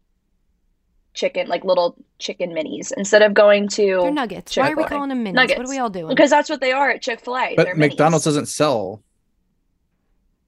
chicken, 1.14 1.48
like 1.48 1.64
little 1.64 1.96
chicken 2.20 2.52
minis, 2.52 2.92
instead 2.96 3.22
of 3.22 3.34
going 3.34 3.68
they're 3.76 4.00
to 4.02 4.12
nuggets. 4.12 4.56
Why 4.58 4.72
are 4.72 4.76
we 4.76 4.84
calling 4.84 5.10
them 5.10 5.24
minis? 5.24 5.34
Nuggets. 5.34 5.58
What 5.58 5.68
are 5.68 5.70
we 5.70 5.78
all 5.78 5.90
doing? 5.90 6.10
because 6.10 6.30
that's 6.30 6.50
what 6.50 6.62
they 6.62 6.72
are 6.72 6.90
at 6.90 7.02
Chick-fil-A. 7.02 7.56
but 7.56 7.66
They're 7.66 7.76
McDonald's 7.76 8.24
minis. 8.24 8.30
doesn't 8.30 8.46
sell 8.48 9.02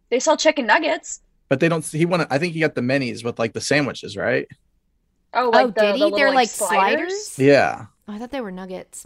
They 0.09 0.19
sell 0.19 0.37
chicken 0.37 0.65
nuggets. 0.67 1.21
but 1.49 1.59
they 1.59 1.69
don't 1.69 1.85
he 1.85 2.05
wanted 2.05 2.27
I 2.29 2.37
think 2.37 2.53
he 2.53 2.59
got 2.59 2.75
the 2.75 2.81
minis 2.81 3.23
with 3.23 3.39
like 3.39 3.53
the 3.53 3.61
sandwiches, 3.61 4.17
right? 4.17 4.47
Oh, 5.33 5.49
like 5.49 5.65
oh, 5.65 5.67
the, 5.67 5.81
did 5.81 5.95
he? 5.95 6.01
little 6.03 6.17
They're 6.17 6.27
like, 6.27 6.35
like 6.35 6.49
sliders. 6.49 7.27
sliders. 7.27 7.39
Yeah. 7.39 7.85
Oh, 8.07 8.13
I 8.13 8.19
thought 8.19 8.31
they 8.31 8.41
were 8.41 8.51
nuggets. 8.51 9.05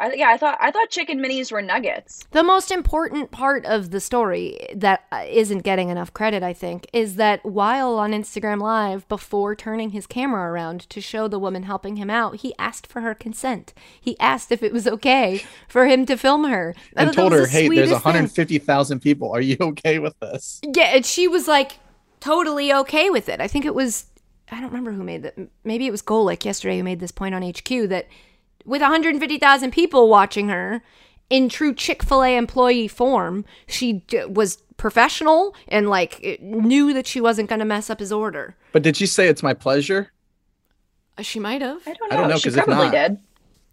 I, 0.00 0.14
yeah, 0.14 0.30
I 0.30 0.38
thought 0.38 0.56
I 0.60 0.70
thought 0.70 0.88
chicken 0.88 1.20
minis 1.20 1.52
were 1.52 1.60
nuggets. 1.60 2.24
The 2.30 2.42
most 2.42 2.70
important 2.70 3.30
part 3.30 3.66
of 3.66 3.90
the 3.90 4.00
story 4.00 4.58
that 4.74 5.04
uh, 5.12 5.24
isn't 5.28 5.60
getting 5.60 5.90
enough 5.90 6.12
credit, 6.14 6.42
I 6.42 6.54
think, 6.54 6.88
is 6.92 7.16
that 7.16 7.44
while 7.44 7.98
on 7.98 8.12
Instagram 8.12 8.62
Live, 8.62 9.06
before 9.08 9.54
turning 9.54 9.90
his 9.90 10.06
camera 10.06 10.50
around 10.50 10.88
to 10.88 11.00
show 11.02 11.28
the 11.28 11.38
woman 11.38 11.64
helping 11.64 11.96
him 11.96 12.08
out, 12.08 12.36
he 12.36 12.54
asked 12.58 12.86
for 12.86 13.02
her 13.02 13.14
consent. 13.14 13.74
He 14.00 14.18
asked 14.18 14.50
if 14.50 14.62
it 14.62 14.72
was 14.72 14.88
okay 14.88 15.42
for 15.68 15.86
him 15.86 16.06
to 16.06 16.16
film 16.16 16.44
her. 16.44 16.74
And 16.96 17.08
thought 17.08 17.14
that 17.14 17.20
told 17.20 17.32
her, 17.32 17.42
the 17.42 17.48
"Hey, 17.48 17.68
there's 17.68 17.92
150,000 17.92 19.00
people. 19.00 19.30
Are 19.32 19.42
you 19.42 19.58
okay 19.60 19.98
with 19.98 20.18
this?" 20.20 20.60
Yeah, 20.64 20.96
and 20.96 21.04
she 21.04 21.28
was 21.28 21.46
like 21.46 21.78
totally 22.20 22.72
okay 22.72 23.10
with 23.10 23.28
it. 23.28 23.40
I 23.40 23.48
think 23.48 23.66
it 23.66 23.74
was 23.74 24.06
I 24.52 24.56
don't 24.56 24.70
remember 24.70 24.92
who 24.92 25.04
made 25.04 25.22
that. 25.22 25.36
Maybe 25.62 25.86
it 25.86 25.90
was 25.90 26.02
Golic 26.02 26.44
yesterday 26.44 26.78
who 26.78 26.84
made 26.84 27.00
this 27.00 27.12
point 27.12 27.34
on 27.34 27.42
HQ 27.42 27.88
that 27.88 28.08
with 28.64 28.80
150,000 28.82 29.70
people 29.72 30.08
watching 30.08 30.48
her 30.48 30.82
in 31.28 31.48
true 31.48 31.74
Chick-fil-A 31.74 32.36
employee 32.36 32.88
form, 32.88 33.44
she 33.66 33.92
d- 34.08 34.24
was 34.24 34.56
professional 34.76 35.54
and 35.68 35.88
like 35.88 36.38
knew 36.40 36.92
that 36.92 37.06
she 37.06 37.20
wasn't 37.20 37.48
going 37.48 37.58
to 37.58 37.64
mess 37.64 37.90
up 37.90 38.00
his 38.00 38.10
order. 38.12 38.56
But 38.72 38.82
did 38.82 38.96
she 38.96 39.06
say 39.06 39.28
it's 39.28 39.42
my 39.42 39.54
pleasure? 39.54 40.10
Uh, 41.18 41.22
She 41.22 41.38
might 41.38 41.60
have. 41.62 41.82
I 41.86 41.92
don't 41.94 42.00
know. 42.00 42.06
I 42.10 42.14
know. 42.16 42.20
don't 42.22 42.30
know, 42.30 42.36
she 42.38 42.44
'cause 42.48 42.56
if 42.56 42.64
probably 42.64 42.86
not- 42.86 42.92
did. 42.92 43.18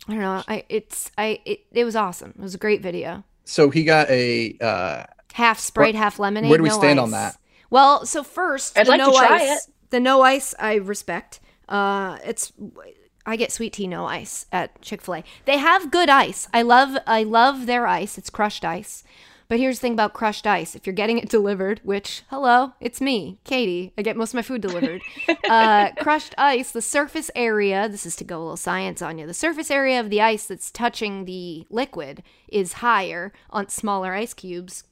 I 0.09 0.11
don't 0.11 0.21
know. 0.21 0.43
I 0.47 0.63
it's 0.69 1.11
I 1.17 1.39
it, 1.45 1.59
it 1.71 1.83
was 1.83 1.95
awesome. 1.95 2.33
It 2.37 2.41
was 2.41 2.55
a 2.55 2.57
great 2.57 2.81
video. 2.81 3.23
So 3.43 3.69
he 3.69 3.83
got 3.83 4.09
a 4.09 4.55
uh 4.61 5.03
half 5.33 5.59
Sprite, 5.59 5.95
Where- 5.95 6.01
half 6.03 6.17
lemonade. 6.19 6.49
where 6.49 6.57
do 6.57 6.63
we 6.63 6.69
no 6.69 6.77
stand 6.77 6.99
ice. 6.99 7.03
on 7.03 7.11
that? 7.11 7.37
Well, 7.69 8.05
so 8.05 8.23
first, 8.23 8.77
I'd 8.77 8.85
the 8.85 8.91
like 8.91 9.01
to 9.01 9.07
no 9.07 9.17
try 9.17 9.37
ice. 9.39 9.69
The 9.89 9.99
no 9.99 10.21
ice, 10.21 10.53
I 10.59 10.75
respect. 10.75 11.39
Uh, 11.67 12.17
it's 12.25 12.53
I 13.27 13.35
get 13.35 13.51
sweet 13.51 13.73
tea 13.73 13.87
no 13.87 14.05
ice 14.05 14.45
at 14.53 14.81
Chick-fil-A. 14.81 15.23
They 15.43 15.57
have 15.57 15.91
good 15.91 16.09
ice. 16.09 16.47
I 16.53 16.61
love 16.61 16.97
I 17.05 17.23
love 17.23 17.65
their 17.65 17.85
ice. 17.85 18.17
It's 18.17 18.29
crushed 18.29 18.63
ice. 18.63 19.03
But 19.49 19.59
here's 19.59 19.77
the 19.77 19.81
thing 19.81 19.93
about 19.93 20.13
crushed 20.13 20.45
ice. 20.47 20.75
If 20.75 20.85
you're 20.85 20.93
getting 20.93 21.17
it 21.17 21.29
delivered, 21.37 21.81
which 21.83 22.23
hello, 22.29 22.73
it's 22.79 23.01
me, 23.01 23.39
Katie. 23.43 23.93
I 23.97 24.01
get 24.01 24.17
most 24.17 24.31
of 24.31 24.35
my 24.35 24.41
food 24.41 24.61
delivered. 24.61 25.01
uh, 25.49 25.91
crushed 25.99 26.35
ice, 26.37 26.71
the 26.71 26.81
surface 26.81 27.29
area. 27.35 27.89
This 27.89 28.05
is 28.05 28.15
to 28.17 28.23
go 28.23 28.37
a 28.37 28.39
little 28.39 28.57
science 28.57 29.01
on 29.01 29.17
you. 29.17 29.27
The 29.27 29.33
surface 29.33 29.69
area 29.69 29.99
of 29.99 30.09
the 30.09 30.21
ice 30.21 30.45
that's 30.45 30.71
touching 30.71 31.25
the 31.25 31.67
liquid 31.69 32.23
is 32.47 32.73
higher 32.73 33.33
on 33.49 33.69
smaller 33.69 34.13
ice 34.13 34.33
cubes 34.33 34.83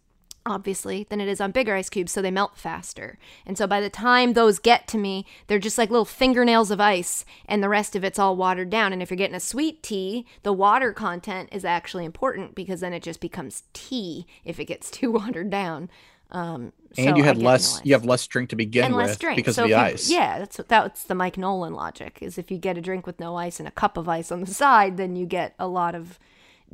obviously, 0.45 1.05
than 1.09 1.19
it 1.19 1.27
is 1.27 1.41
on 1.41 1.51
bigger 1.51 1.75
ice 1.75 1.89
cubes, 1.89 2.11
so 2.11 2.21
they 2.21 2.31
melt 2.31 2.57
faster. 2.57 3.17
And 3.45 3.57
so 3.57 3.67
by 3.67 3.81
the 3.81 3.89
time 3.89 4.33
those 4.33 4.59
get 4.59 4.87
to 4.89 4.97
me, 4.97 5.25
they're 5.47 5.59
just 5.59 5.77
like 5.77 5.89
little 5.89 6.05
fingernails 6.05 6.71
of 6.71 6.79
ice, 6.79 7.25
and 7.45 7.63
the 7.63 7.69
rest 7.69 7.95
of 7.95 8.03
it's 8.03 8.19
all 8.19 8.35
watered 8.35 8.69
down. 8.69 8.93
And 8.93 9.01
if 9.01 9.09
you're 9.09 9.17
getting 9.17 9.35
a 9.35 9.39
sweet 9.39 9.81
tea, 9.81 10.25
the 10.43 10.53
water 10.53 10.93
content 10.93 11.49
is 11.51 11.65
actually 11.65 12.05
important 12.05 12.55
because 12.55 12.79
then 12.79 12.93
it 12.93 13.03
just 13.03 13.19
becomes 13.19 13.63
tea 13.73 14.25
if 14.43 14.59
it 14.59 14.65
gets 14.65 14.91
too 14.91 15.11
watered 15.11 15.49
down. 15.49 15.89
Um, 16.31 16.73
and 16.97 17.09
so 17.09 17.15
you 17.15 17.23
had 17.23 17.37
less 17.37 17.81
you 17.83 17.93
have 17.93 18.05
less 18.05 18.25
drink 18.25 18.49
to 18.49 18.55
begin 18.55 18.85
and 18.85 18.95
with 18.95 19.07
less 19.07 19.17
drink 19.17 19.35
because 19.37 19.55
so 19.55 19.63
of 19.63 19.69
the 19.69 19.75
you- 19.75 19.81
ice. 19.81 20.09
Yeah, 20.09 20.39
that's 20.39 20.59
that's 20.67 21.03
the 21.03 21.15
Mike 21.15 21.37
Nolan 21.37 21.73
logic. 21.73 22.17
Is 22.21 22.37
if 22.37 22.49
you 22.49 22.57
get 22.57 22.77
a 22.77 22.81
drink 22.81 23.05
with 23.05 23.19
no 23.19 23.35
ice 23.35 23.59
and 23.59 23.67
a 23.67 23.71
cup 23.71 23.97
of 23.97 24.09
ice 24.09 24.31
on 24.31 24.41
the 24.41 24.47
side, 24.53 24.97
then 24.97 25.15
you 25.15 25.25
get 25.25 25.53
a 25.59 25.67
lot 25.67 25.95
of 25.95 26.19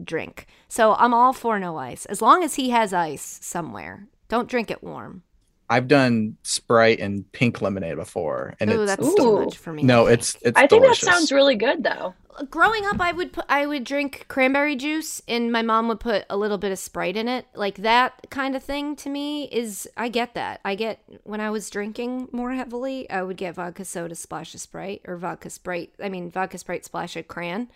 drink. 0.03 0.47
So 0.67 0.93
I'm 0.95 1.13
all 1.13 1.33
for 1.33 1.59
no 1.59 1.77
ice 1.77 2.05
as 2.05 2.21
long 2.21 2.43
as 2.43 2.55
he 2.55 2.69
has 2.71 2.93
ice 2.93 3.39
somewhere. 3.41 4.07
Don't 4.29 4.49
drink 4.49 4.71
it 4.71 4.83
warm. 4.83 5.23
I've 5.69 5.87
done 5.87 6.35
Sprite 6.43 6.99
and 6.99 7.31
pink 7.31 7.61
lemonade 7.61 7.95
before 7.95 8.55
and 8.59 8.69
Oh, 8.71 8.81
it's 8.83 8.95
that's 8.95 9.15
too 9.15 9.39
much 9.45 9.57
for 9.57 9.71
me. 9.71 9.83
no, 9.83 10.05
it's 10.05 10.35
it's 10.41 10.57
I 10.57 10.67
think 10.67 10.83
delicious. 10.83 11.05
that 11.05 11.13
sounds 11.13 11.31
really 11.31 11.55
good 11.55 11.83
though. 11.83 12.13
growing 12.49 12.85
up 12.85 12.99
i 12.99 13.11
would 13.11 13.31
put 13.33 13.45
i 13.49 13.65
would 13.65 13.83
drink 13.85 14.25
cranberry 14.27 14.75
juice 14.75 15.21
and 15.27 15.51
my 15.51 15.61
mom 15.61 15.87
would 15.89 15.99
put 15.99 16.25
a 16.29 16.35
little 16.37 16.57
bit 16.57 16.71
of 16.71 16.79
sprite 16.79 17.15
in 17.17 17.27
it 17.29 17.45
like 17.55 17.75
that 17.77 18.13
kind 18.29 18.55
of 18.55 18.63
thing 18.63 18.95
to 18.97 19.09
me 19.09 19.45
is 19.45 19.87
i 19.97 20.07
get 20.09 20.33
that 20.33 20.59
i 20.65 20.73
get 20.75 20.99
when 21.23 21.39
i 21.41 21.49
was 21.49 21.69
drinking 21.69 22.27
more 22.31 22.51
heavily 22.53 23.09
i 23.09 23.21
would 23.21 23.35
get 23.37 23.55
vodka 23.55 23.83
soda 23.85 24.15
splash 24.15 24.53
of 24.55 24.61
sprite 24.61 25.01
or 25.05 25.15
vodka 25.17 25.49
sprite 25.49 25.93
i 26.03 26.07
mean 26.09 26.29
vodka 26.31 26.57
sprite 26.57 26.83
splash 26.85 27.15
of 27.17 27.27
cran 27.27 27.69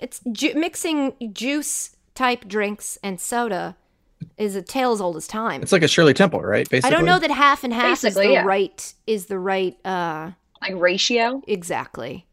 it's 0.00 0.20
ju- 0.32 0.54
mixing 0.54 1.14
juice 1.32 1.96
type 2.14 2.46
drinks 2.46 2.98
and 3.02 3.20
soda 3.20 3.76
is 4.38 4.56
a 4.56 4.62
tale 4.62 4.92
as 4.92 5.00
old 5.00 5.16
as 5.16 5.26
time 5.26 5.62
It's 5.62 5.72
like 5.72 5.82
a 5.82 5.88
Shirley 5.88 6.14
Temple, 6.14 6.40
right? 6.40 6.68
Basically, 6.68 6.94
I 6.94 6.96
don't 6.96 7.06
know 7.06 7.18
that 7.18 7.30
half 7.30 7.64
and 7.64 7.72
half 7.72 8.04
is 8.04 8.14
the 8.14 8.30
yeah. 8.32 8.44
right 8.44 8.94
is 9.06 9.26
the 9.26 9.38
right 9.38 9.76
uh 9.84 10.30
Like 10.62 10.74
ratio. 10.76 11.42
Exactly. 11.46 12.26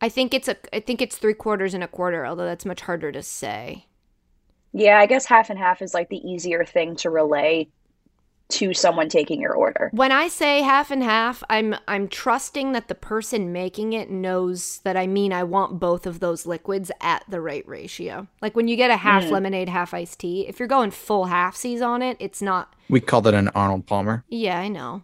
I 0.00 0.08
think 0.08 0.34
it's 0.34 0.48
a 0.48 0.56
I 0.74 0.80
think 0.80 1.02
it's 1.02 1.16
three 1.16 1.34
quarters 1.34 1.74
and 1.74 1.84
a 1.84 1.88
quarter, 1.88 2.26
although 2.26 2.44
that's 2.44 2.64
much 2.64 2.82
harder 2.82 3.12
to 3.12 3.22
say. 3.22 3.86
Yeah, 4.72 4.98
I 4.98 5.06
guess 5.06 5.26
half 5.26 5.50
and 5.50 5.58
half 5.58 5.82
is 5.82 5.94
like 5.94 6.08
the 6.08 6.18
easier 6.18 6.64
thing 6.64 6.96
to 6.96 7.10
relay 7.10 7.68
to 8.52 8.74
someone 8.74 9.08
taking 9.08 9.40
your 9.40 9.54
order. 9.54 9.90
When 9.92 10.12
I 10.12 10.28
say 10.28 10.62
half 10.62 10.90
and 10.90 11.02
half, 11.02 11.42
I'm 11.50 11.74
I'm 11.88 12.08
trusting 12.08 12.72
that 12.72 12.88
the 12.88 12.94
person 12.94 13.52
making 13.52 13.92
it 13.92 14.10
knows 14.10 14.78
that 14.84 14.96
I 14.96 15.06
mean 15.06 15.32
I 15.32 15.44
want 15.44 15.80
both 15.80 16.06
of 16.06 16.20
those 16.20 16.46
liquids 16.46 16.90
at 17.00 17.24
the 17.28 17.40
right 17.40 17.66
ratio. 17.68 18.26
Like 18.42 18.56
when 18.56 18.68
you 18.68 18.76
get 18.76 18.90
a 18.90 18.96
half 18.96 19.24
Mm. 19.24 19.30
lemonade, 19.30 19.68
half 19.68 19.94
iced 19.94 20.20
tea, 20.20 20.46
if 20.48 20.58
you're 20.58 20.68
going 20.68 20.90
full 20.90 21.26
halfsies 21.26 21.84
on 21.86 22.02
it, 22.02 22.16
it's 22.20 22.42
not 22.42 22.74
We 22.88 23.00
call 23.00 23.20
that 23.22 23.34
an 23.34 23.48
Arnold 23.54 23.86
Palmer. 23.86 24.24
Yeah, 24.28 24.58
I 24.58 24.68
know. 24.68 25.02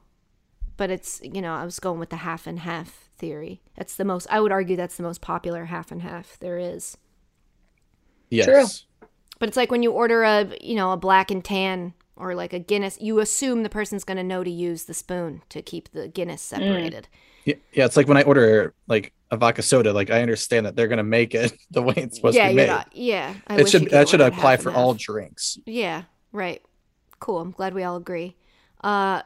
But 0.77 0.91
it's, 0.91 1.21
you 1.23 1.41
know, 1.41 1.55
I 1.55 1.65
was 1.65 1.79
going 1.81 1.99
with 1.99 2.11
the 2.11 2.17
half 2.17 2.47
and 2.47 2.59
half 2.59 3.09
theory. 3.17 3.63
That's 3.77 3.97
the 3.97 4.05
most 4.05 4.27
I 4.31 4.41
would 4.41 4.53
argue 4.53 4.77
that's 4.77 4.97
the 4.99 5.03
most 5.03 5.21
popular 5.23 5.65
half 5.67 5.91
and 5.91 6.03
half 6.03 6.39
there 6.39 6.59
is. 6.59 6.97
Yes. 8.31 8.47
True. 8.47 9.09
But 9.39 9.49
it's 9.49 9.57
like 9.57 9.71
when 9.71 9.83
you 9.83 9.93
order 9.93 10.23
a, 10.23 10.49
you 10.61 10.75
know, 10.75 10.93
a 10.93 10.97
black 10.97 11.31
and 11.31 11.45
tan 11.45 11.95
or 12.17 12.35
like 12.35 12.53
a 12.53 12.59
Guinness, 12.59 12.99
you 13.01 13.19
assume 13.21 13.63
the 13.63 13.69
person's 13.69 14.05
going 14.05 14.17
to 14.17 14.25
know 14.25 14.43
to 14.43 14.51
use 14.51 14.85
the 14.85 14.95
spoon 14.95 15.43
to 15.51 15.63
keep 15.63 15.91
the 15.93 16.09
Guinness 16.09 16.43
separated. 16.43 17.09
Yeah, 17.45 17.55
yeah, 17.73 17.85
it's 17.85 17.97
like 17.97 18.09
when 18.09 18.17
I 18.17 18.23
order 18.23 18.75
like 18.89 19.13
a 19.31 19.37
vodka 19.37 19.63
soda, 19.63 19.93
like 19.93 20.11
I 20.11 20.21
understand 20.21 20.67
that 20.67 20.75
they're 20.75 20.89
gonna 20.89 21.05
make 21.05 21.35
it 21.35 21.53
the 21.71 21.83
way 21.83 21.95
it's 21.97 22.17
supposed 22.17 22.37
yeah, 22.37 22.49
to 22.49 22.53
be 22.53 22.57
made. 22.57 22.67
not. 22.67 22.89
Yeah, 22.95 23.35
I 23.47 23.61
it 23.61 23.69
should 23.69 23.91
that 23.91 24.09
should 24.09 24.21
apply 24.21 24.57
for 24.57 24.71
and 24.71 24.79
all 24.79 24.95
drinks. 24.95 25.59
Yeah, 25.65 26.03
right. 26.33 26.61
Cool. 27.21 27.41
I'm 27.41 27.53
glad 27.53 27.73
we 27.73 27.85
all 27.85 27.97
agree. 27.97 28.37
Uh, 28.81 29.23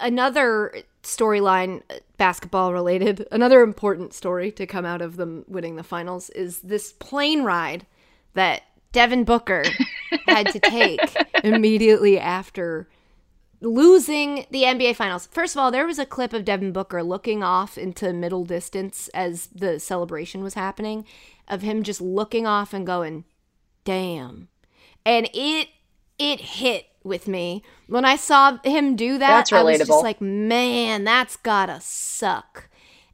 another 0.00 0.82
storyline, 1.02 1.82
uh, 1.90 1.96
basketball 2.16 2.72
related, 2.72 3.26
another 3.32 3.62
important 3.62 4.14
story 4.14 4.50
to 4.52 4.66
come 4.66 4.84
out 4.84 5.02
of 5.02 5.16
them 5.16 5.44
winning 5.48 5.76
the 5.76 5.82
finals 5.82 6.30
is 6.30 6.60
this 6.60 6.92
plane 6.92 7.42
ride 7.42 7.86
that 8.34 8.62
Devin 8.92 9.24
Booker 9.24 9.64
had 10.26 10.48
to 10.52 10.60
take 10.60 11.00
immediately 11.42 12.18
after 12.18 12.88
losing 13.60 14.46
the 14.50 14.62
NBA 14.62 14.96
finals. 14.96 15.28
First 15.30 15.54
of 15.54 15.60
all, 15.60 15.70
there 15.70 15.86
was 15.86 15.98
a 15.98 16.06
clip 16.06 16.32
of 16.32 16.44
Devin 16.44 16.72
Booker 16.72 17.02
looking 17.02 17.42
off 17.42 17.78
into 17.78 18.12
middle 18.12 18.44
distance 18.44 19.08
as 19.08 19.46
the 19.48 19.78
celebration 19.80 20.42
was 20.42 20.54
happening 20.54 21.04
of 21.48 21.62
him 21.62 21.82
just 21.82 22.00
looking 22.00 22.46
off 22.46 22.72
and 22.74 22.86
going, 22.86 23.24
"Damn." 23.84 24.48
And 25.04 25.28
it 25.32 25.68
it 26.18 26.40
hit 26.40 26.86
with 27.04 27.26
me 27.26 27.62
when 27.86 28.04
I 28.04 28.16
saw 28.16 28.58
him 28.64 28.94
do 28.96 29.18
that. 29.18 29.48
That's 29.48 29.52
I 29.52 29.62
was 29.62 29.78
just 29.78 30.02
like, 30.02 30.20
"Man, 30.20 31.04
that's 31.04 31.36
got 31.36 31.66
to 31.66 31.80
suck." 31.80 32.68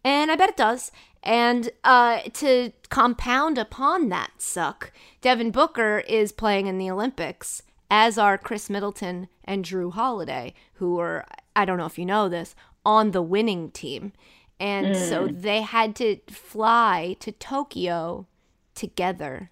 And 0.05 0.31
I 0.31 0.37
bet 0.37 0.51
it 0.51 0.57
does. 0.57 0.91
And 1.23 1.71
uh, 1.85 2.21
to 2.35 2.73
compound 2.89 3.59
upon 3.59 4.09
that 4.09 4.31
suck, 4.39 4.93
Devin 5.21 5.51
Booker 5.51 5.99
is 6.09 6.33
playing 6.33 6.66
in 6.66 6.79
the 6.79 6.91
Olympics, 6.91 7.62
as 7.91 8.19
are 8.19 8.39
Khris 8.39 8.71
Middleton 8.71 9.29
and 9.45 9.64
Jrue 9.64 9.93
Holiday, 9.93 10.55
who 10.75 10.99
are, 10.99 11.27
I 11.57 11.64
don't 11.64 11.79
know 11.79 11.87
if 11.87 11.99
you 11.99 12.07
know 12.07 12.29
this, 12.29 12.55
on 12.85 13.11
the 13.11 13.23
winning 13.23 13.71
team. 13.71 14.12
And 14.61 14.97
so 14.97 15.29
they 15.29 15.62
had 15.62 15.95
to 15.97 16.19
fly 16.29 17.16
to 17.21 17.31
Tokyo 17.31 18.27
together. 18.75 19.51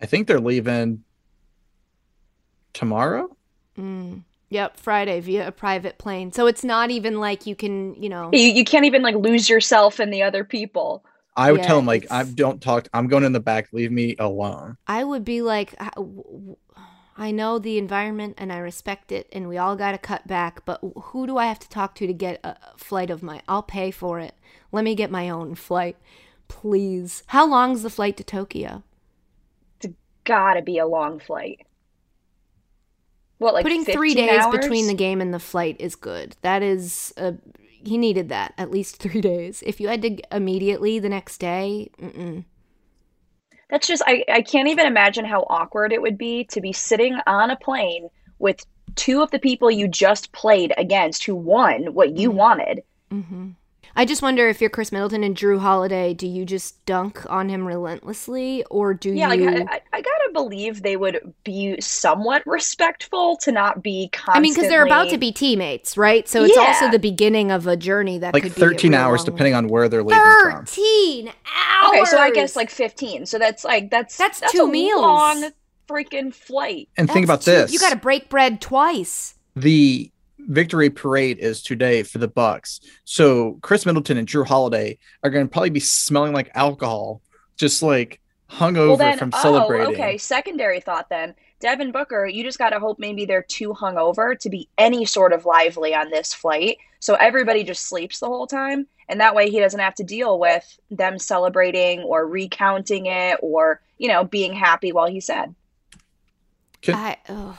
I 0.00 0.06
think 0.06 0.26
they're 0.26 0.40
leaving 0.40 1.04
tomorrow. 2.72 3.36
Yep, 4.52 4.76
Friday 4.76 5.20
via 5.20 5.48
a 5.48 5.52
private 5.52 5.96
plane. 5.96 6.30
So 6.30 6.46
it's 6.46 6.62
not 6.62 6.90
even 6.90 7.18
like 7.18 7.46
you 7.46 7.56
can, 7.56 7.94
you 7.94 8.08
know. 8.10 8.28
You, 8.32 8.48
you 8.48 8.64
can't 8.64 8.84
even 8.84 9.00
like 9.02 9.14
lose 9.14 9.48
yourself 9.48 9.98
in 9.98 10.10
the 10.10 10.22
other 10.22 10.44
people. 10.44 11.04
I 11.34 11.50
would 11.50 11.62
Yeah, 11.62 11.66
tell 11.68 11.76
them 11.76 11.86
like 11.86 12.04
it's- 12.04 12.28
I 12.28 12.30
don't 12.30 12.60
talk. 12.60 12.86
I'm 12.92 13.06
going 13.08 13.24
in 13.24 13.32
the 13.32 13.40
back. 13.40 13.72
Leave 13.72 13.90
me 13.90 14.14
alone. 14.18 14.76
I 14.86 15.04
would 15.04 15.24
be 15.24 15.40
like, 15.40 15.74
I 17.16 17.30
know 17.30 17.58
the 17.58 17.78
environment 17.78 18.34
and 18.36 18.52
I 18.52 18.58
respect 18.58 19.10
it, 19.10 19.26
and 19.32 19.48
we 19.48 19.56
all 19.56 19.74
got 19.74 19.92
to 19.92 19.98
cut 19.98 20.26
back. 20.26 20.66
But 20.66 20.80
who 20.96 21.26
do 21.26 21.38
I 21.38 21.46
have 21.46 21.58
to 21.60 21.68
talk 21.70 21.94
to 21.96 22.06
to 22.06 22.12
get 22.12 22.40
a 22.44 22.48
a 22.74 22.76
flight 22.76 23.08
of 23.10 23.22
my? 23.22 23.40
I'll 23.48 23.62
pay 23.62 23.90
for 23.90 24.20
it. 24.20 24.34
Let 24.70 24.84
me 24.84 24.94
get 24.94 25.10
my 25.10 25.30
own 25.30 25.54
flight, 25.54 25.96
please. 26.48 27.22
How 27.28 27.46
long's 27.46 27.82
the 27.82 27.90
flight 27.90 28.18
to 28.18 28.24
Tokyo? 28.24 28.82
It's 29.80 29.94
gotta 30.24 30.60
be 30.60 30.76
a 30.78 30.86
long 30.86 31.18
flight. 31.18 31.66
What, 33.42 33.54
like 33.54 33.64
Putting 33.64 33.84
three 33.84 34.14
days 34.14 34.40
hours? 34.40 34.58
between 34.58 34.86
the 34.86 34.94
game 34.94 35.20
and 35.20 35.34
the 35.34 35.38
flight 35.38 35.76
is 35.78 35.94
good. 35.94 36.36
That 36.42 36.62
is 36.62 37.12
a. 37.16 37.34
He 37.84 37.98
needed 37.98 38.28
that 38.28 38.54
at 38.56 38.70
least 38.70 38.96
three 38.96 39.20
days. 39.32 39.62
If 39.66 39.80
you 39.80 39.88
had 39.88 40.02
to 40.02 40.18
immediately 40.34 40.98
the 40.98 41.08
next 41.08 41.38
day, 41.38 41.90
mm-mm. 42.00 42.44
That's 43.72 43.88
just 43.88 44.02
I, 44.06 44.22
I 44.30 44.42
can't 44.42 44.68
even 44.68 44.86
imagine 44.86 45.24
how 45.24 45.46
awkward 45.48 45.94
it 45.94 46.02
would 46.02 46.18
be 46.18 46.44
to 46.50 46.60
be 46.60 46.74
sitting 46.74 47.18
on 47.26 47.50
a 47.50 47.56
plane 47.56 48.10
with 48.38 48.66
two 48.96 49.22
of 49.22 49.30
the 49.30 49.38
people 49.38 49.70
you 49.70 49.88
just 49.88 50.30
played 50.32 50.74
against 50.76 51.24
who 51.24 51.34
won 51.34 51.94
what 51.94 52.18
you 52.18 52.28
mm-hmm. 52.28 52.38
wanted. 52.38 52.82
Mm-hmm. 53.10 53.50
I 53.94 54.04
just 54.06 54.22
wonder 54.22 54.48
if 54.48 54.60
you're 54.60 54.70
Khris 54.70 54.90
Middleton 54.90 55.22
and 55.22 55.36
Jrue 55.36 55.58
Holiday, 55.60 56.14
do 56.14 56.26
you 56.26 56.44
just 56.46 56.84
dunk 56.86 57.30
on 57.30 57.48
him 57.50 57.66
relentlessly, 57.66 58.64
or 58.70 58.94
do 58.94 59.10
Yeah, 59.12 59.32
you? 59.34 59.44
Yeah, 59.44 59.50
like 59.50 59.68
I, 59.68 59.74
I, 59.74 59.80
I 59.92 60.00
gotta 60.00 60.30
believe 60.32 60.82
they 60.82 60.96
would 60.96 61.34
be 61.44 61.80
somewhat 61.80 62.42
respectful 62.46 63.36
to 63.38 63.52
not 63.52 63.82
be 63.82 64.08
constantly. 64.12 64.38
I 64.38 64.40
mean, 64.40 64.54
because 64.54 64.68
they're 64.70 64.86
about 64.86 65.10
to 65.10 65.18
be 65.18 65.30
teammates, 65.32 65.96
right? 65.96 66.26
So 66.28 66.44
it's 66.44 66.56
also 66.56 66.90
the 66.90 66.98
beginning 66.98 67.50
of 67.50 67.66
a 67.66 67.76
journey 67.76 68.18
that 68.18 68.32
Like 68.32 68.44
could 68.44 68.52
13 68.54 68.92
real 68.92 69.00
hours, 69.00 69.20
long- 69.20 69.26
depending 69.26 69.54
on 69.54 69.68
where 69.68 69.88
they're 69.88 70.02
leaving 70.02 70.22
from. 70.42 70.64
Thirteen 70.66 71.28
hours. 71.28 71.88
Okay, 71.88 72.04
so 72.06 72.18
I 72.18 72.30
guess 72.30 72.56
like 72.56 72.70
fifteen. 72.70 73.26
So 73.26 73.38
that's 73.38 73.64
like 73.64 73.90
that's 73.90 74.16
That's 74.16 74.40
that's 74.40 74.52
two 74.52 74.64
a 74.64 74.68
meals. 74.68 75.00
long 75.02 75.50
freaking 75.88 76.32
flight. 76.32 76.88
And 76.96 77.10
think 77.10 77.24
about 77.24 77.42
two- 77.42 77.50
this: 77.50 77.72
You 77.72 77.78
got 77.80 77.90
to 77.90 77.96
break 77.96 78.28
bread 78.30 78.60
twice. 78.60 79.34
the 79.56 80.10
victory 80.48 80.90
parade 80.90 81.38
is 81.38 81.62
today 81.62 82.02
for 82.02 82.18
the 82.18 82.28
Bucks. 82.28 82.80
So 83.04 83.58
Khris 83.62 83.86
Middleton 83.86 84.16
and 84.16 84.28
Jrue 84.28 84.46
Holiday 84.46 84.98
are 85.22 85.30
going 85.30 85.46
to 85.46 85.50
probably 85.50 85.70
be 85.70 85.80
smelling 85.80 86.32
like 86.32 86.50
alcohol, 86.54 87.20
just 87.56 87.82
like 87.82 88.20
hungover 88.50 88.88
Well 88.88 88.96
then, 88.96 89.18
from 89.18 89.30
oh, 89.32 89.42
celebrating. 89.42 89.94
okay. 89.94 90.18
Secondary 90.18 90.80
thought 90.80 91.08
then. 91.08 91.34
Devin 91.60 91.92
Booker, 91.92 92.26
you 92.26 92.42
just 92.42 92.58
gotta 92.58 92.80
hope 92.80 92.98
maybe 92.98 93.24
they're 93.24 93.44
too 93.44 93.72
hungover 93.72 94.36
to 94.40 94.50
be 94.50 94.68
any 94.78 95.04
sort 95.04 95.32
of 95.32 95.46
lively 95.46 95.94
on 95.94 96.10
this 96.10 96.34
flight. 96.34 96.78
So 96.98 97.14
everybody 97.14 97.62
just 97.62 97.86
sleeps 97.86 98.18
the 98.18 98.26
whole 98.26 98.46
time. 98.48 98.86
And 99.08 99.20
that 99.20 99.34
way 99.34 99.48
he 99.48 99.60
doesn't 99.60 99.78
have 99.78 99.94
to 99.96 100.04
deal 100.04 100.38
with 100.38 100.78
them 100.90 101.18
celebrating 101.18 102.00
or 102.00 102.26
recounting 102.26 103.06
it 103.06 103.38
or, 103.42 103.80
you 103.98 104.08
know, 104.08 104.24
being 104.24 104.52
happy 104.52 104.92
while 104.92 105.06
he's 105.06 105.26
sad. 105.26 105.54
Can- 106.80 106.94
I, 106.96 107.16
ugh. 107.28 107.56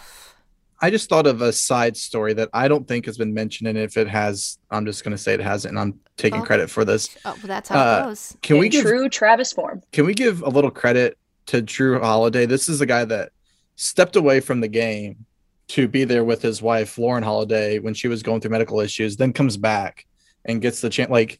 I 0.83 0.89
just 0.89 1.07
thought 1.07 1.27
of 1.27 1.41
a 1.41 1.53
side 1.53 1.95
story 1.95 2.33
that 2.33 2.49
I 2.51 2.67
don't 2.67 2.85
think 2.85 3.05
has 3.05 3.17
been 3.17 3.33
mentioned, 3.33 3.69
and 3.69 3.77
if 3.77 3.95
it 3.95 4.05
has, 4.09 4.57
I'm 4.69 4.85
just 4.85 5.01
going 5.05 5.15
to 5.15 5.17
say 5.17 5.33
it 5.33 5.39
hasn't, 5.39 5.71
and 5.71 5.79
I'm 5.79 5.97
taking 6.17 6.41
Oh. 6.41 6.43
credit 6.43 6.69
for 6.69 6.83
this. 6.83 7.07
Oh, 7.23 7.29
well, 7.37 7.37
that's 7.47 7.69
how 7.69 7.79
Uh, 7.79 7.99
it 7.99 8.03
goes. 8.09 8.37
Can 8.41 8.57
we 8.57 8.67
give 8.67 8.83
true 8.83 9.07
Travis 9.07 9.53
form. 9.53 9.81
can 9.93 10.05
we 10.05 10.13
give 10.13 10.41
a 10.41 10.49
little 10.49 10.69
credit 10.69 11.17
to 11.45 11.61
Jrue 11.61 12.01
Holiday? 12.01 12.45
This 12.45 12.67
is 12.67 12.81
a 12.81 12.85
guy 12.85 13.05
that 13.05 13.29
stepped 13.77 14.17
away 14.17 14.41
from 14.41 14.59
the 14.59 14.67
game 14.67 15.25
to 15.69 15.87
be 15.87 16.03
there 16.03 16.25
with 16.25 16.41
his 16.41 16.61
wife 16.61 16.97
Lauren 16.97 17.23
Holiday 17.23 17.79
when 17.79 17.93
she 17.93 18.09
was 18.09 18.21
going 18.21 18.41
through 18.41 18.51
medical 18.51 18.81
issues, 18.81 19.15
then 19.15 19.31
comes 19.31 19.55
back 19.55 20.05
and 20.43 20.61
gets 20.61 20.81
the 20.81 20.89
chance. 20.89 21.09
Like 21.09 21.39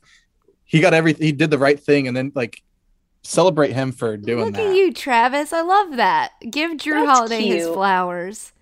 he 0.64 0.80
got 0.80 0.94
everything, 0.94 1.26
he 1.26 1.34
did 1.34 1.52
the 1.52 1.58
right 1.58 1.78
thing, 1.78 2.08
and 2.08 2.16
then 2.16 2.32
like 2.34 2.64
celebrate 3.24 3.74
him 3.74 3.92
for 3.92 4.16
doing 4.16 4.46
Look 4.46 4.54
that. 4.54 4.62
Look 4.62 4.72
at 4.72 4.78
you, 4.78 4.94
Travis. 4.94 5.52
I 5.52 5.62
love 5.64 5.98
that. 5.98 6.32
Give 6.50 6.72
Jrue 6.78 7.06
That's 7.06 7.10
Holiday 7.20 7.46
his 7.46 7.68
flowers. 7.68 8.54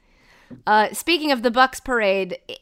Uh, 0.68 0.94
speaking 0.94 1.32
of 1.32 1.42
the 1.44 1.52
Bucks 1.52 1.80
parade, 1.80 2.38
it, 2.48 2.60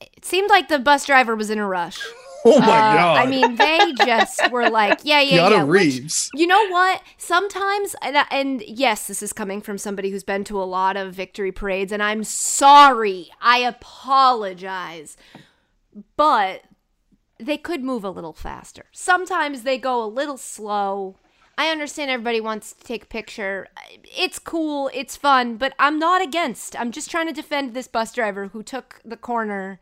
it 0.00 0.24
seemed 0.24 0.50
like 0.50 0.68
the 0.68 0.78
bus 0.78 1.06
driver 1.06 1.34
was 1.36 1.50
in 1.50 1.58
a 1.58 1.66
rush. 1.66 1.98
Oh 2.46 2.60
my 2.60 2.66
Uh, 2.66 2.68
god! 2.68 3.16
I 3.16 3.26
mean, 3.26 3.54
they 3.56 3.94
just 4.04 4.50
were 4.52 4.68
like, 4.68 5.00
yeah, 5.02 5.22
yeah, 5.22 5.48
Keanu 5.48 5.50
yeah. 5.50 5.64
which- 5.64 6.28
You 6.34 6.46
know 6.46 6.68
what? 6.68 7.00
Sometimes, 7.16 7.96
and, 8.02 8.18
and 8.30 8.60
yes, 8.66 9.06
this 9.06 9.22
is 9.22 9.32
coming 9.32 9.62
from 9.62 9.78
somebody 9.78 10.10
who's 10.10 10.24
been 10.24 10.44
to 10.44 10.60
a 10.60 10.64
lot 10.64 10.98
of 10.98 11.14
victory 11.14 11.52
parades, 11.52 11.90
and 11.90 12.02
I'm 12.02 12.22
sorry. 12.22 13.30
I 13.40 13.60
apologize. 13.60 15.16
But 16.18 16.64
they 17.38 17.56
could 17.56 17.82
move 17.82 18.04
a 18.04 18.10
little 18.10 18.34
faster. 18.34 18.84
Sometimes 18.92 19.62
they 19.62 19.78
go 19.78 20.04
a 20.04 20.06
little 20.06 20.36
slow. 20.36 21.16
I 21.56 21.68
understand 21.68 22.10
everybody 22.10 22.40
wants 22.40 22.72
to 22.72 22.84
take 22.84 23.04
a 23.04 23.06
picture. 23.06 23.68
It's 24.04 24.38
cool, 24.38 24.90
it's 24.92 25.16
fun, 25.16 25.56
but 25.56 25.74
I'm 25.78 25.98
not 25.98 26.22
against. 26.22 26.78
I'm 26.78 26.90
just 26.90 27.10
trying 27.10 27.26
to 27.28 27.32
defend 27.32 27.74
this 27.74 27.88
bus 27.88 28.12
driver 28.12 28.48
who 28.48 28.62
took 28.62 29.00
the 29.04 29.16
corner 29.16 29.80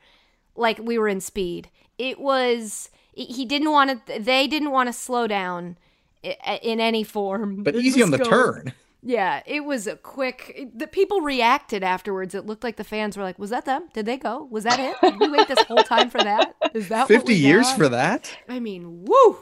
like 0.55 0.79
we 0.79 0.99
were 0.99 1.09
in 1.09 1.21
speed. 1.21 1.71
It 1.99 2.21
was 2.21 2.91
he 3.15 3.45
didn't 3.45 3.71
want 3.71 4.07
to 4.07 4.19
they 4.19 4.47
didn't 4.47 4.71
want 4.71 4.89
to 4.89 4.93
slow 4.93 5.27
down 5.27 5.79
in 6.23 6.81
any 6.81 7.05
form. 7.05 7.63
But 7.63 7.75
easy 7.77 8.03
on 8.03 8.11
the 8.11 8.19
going- 8.19 8.31
turn. 8.31 8.73
Yeah, 9.05 9.43
it 9.47 9.65
was 9.65 9.89
a 9.89 9.97
quick. 9.97 10.69
The 10.73 10.87
people 10.87 11.23
reacted 11.23 11.83
afterwards. 11.83 12.37
It 12.37 12.47
looked 12.47 12.63
like 12.63 12.77
the 12.77 12.85
fans 12.85 13.17
were 13.17 13.25
like, 13.25 13.37
"Was 13.37 13.51
that 13.51 13.65
them? 13.65 13.89
Did 13.93 14.07
they 14.07 14.17
go? 14.17 14.47
Was 14.49 14.63
that 14.63 14.79
it? 14.79 14.95
Did 15.03 15.19
we 15.19 15.29
wait 15.29 15.49
this 15.49 15.63
whole 15.65 15.83
time 15.83 16.09
for 16.09 16.23
that? 16.23 16.55
Is 16.73 16.89
that 16.89 17.01
what 17.01 17.09
Fifty 17.09 17.35
years 17.35 17.67
got?" 17.67 17.79
for 17.79 17.89
that? 17.89 18.33
I 18.49 18.61
mean, 18.61 19.05
woo! 19.05 19.39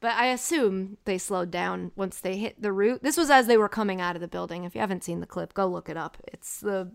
But 0.00 0.12
I 0.12 0.26
assume 0.26 0.98
they 1.04 1.18
slowed 1.18 1.50
down 1.50 1.90
once 1.96 2.20
they 2.20 2.36
hit 2.36 2.60
the 2.60 2.72
route. 2.72 3.02
This 3.02 3.16
was 3.16 3.30
as 3.30 3.46
they 3.46 3.56
were 3.56 3.68
coming 3.68 4.00
out 4.00 4.14
of 4.14 4.20
the 4.20 4.28
building. 4.28 4.64
If 4.64 4.74
you 4.74 4.80
haven't 4.80 5.04
seen 5.04 5.20
the 5.20 5.26
clip, 5.26 5.54
go 5.54 5.66
look 5.66 5.88
it 5.88 5.96
up. 5.96 6.18
It's 6.32 6.60
the, 6.60 6.90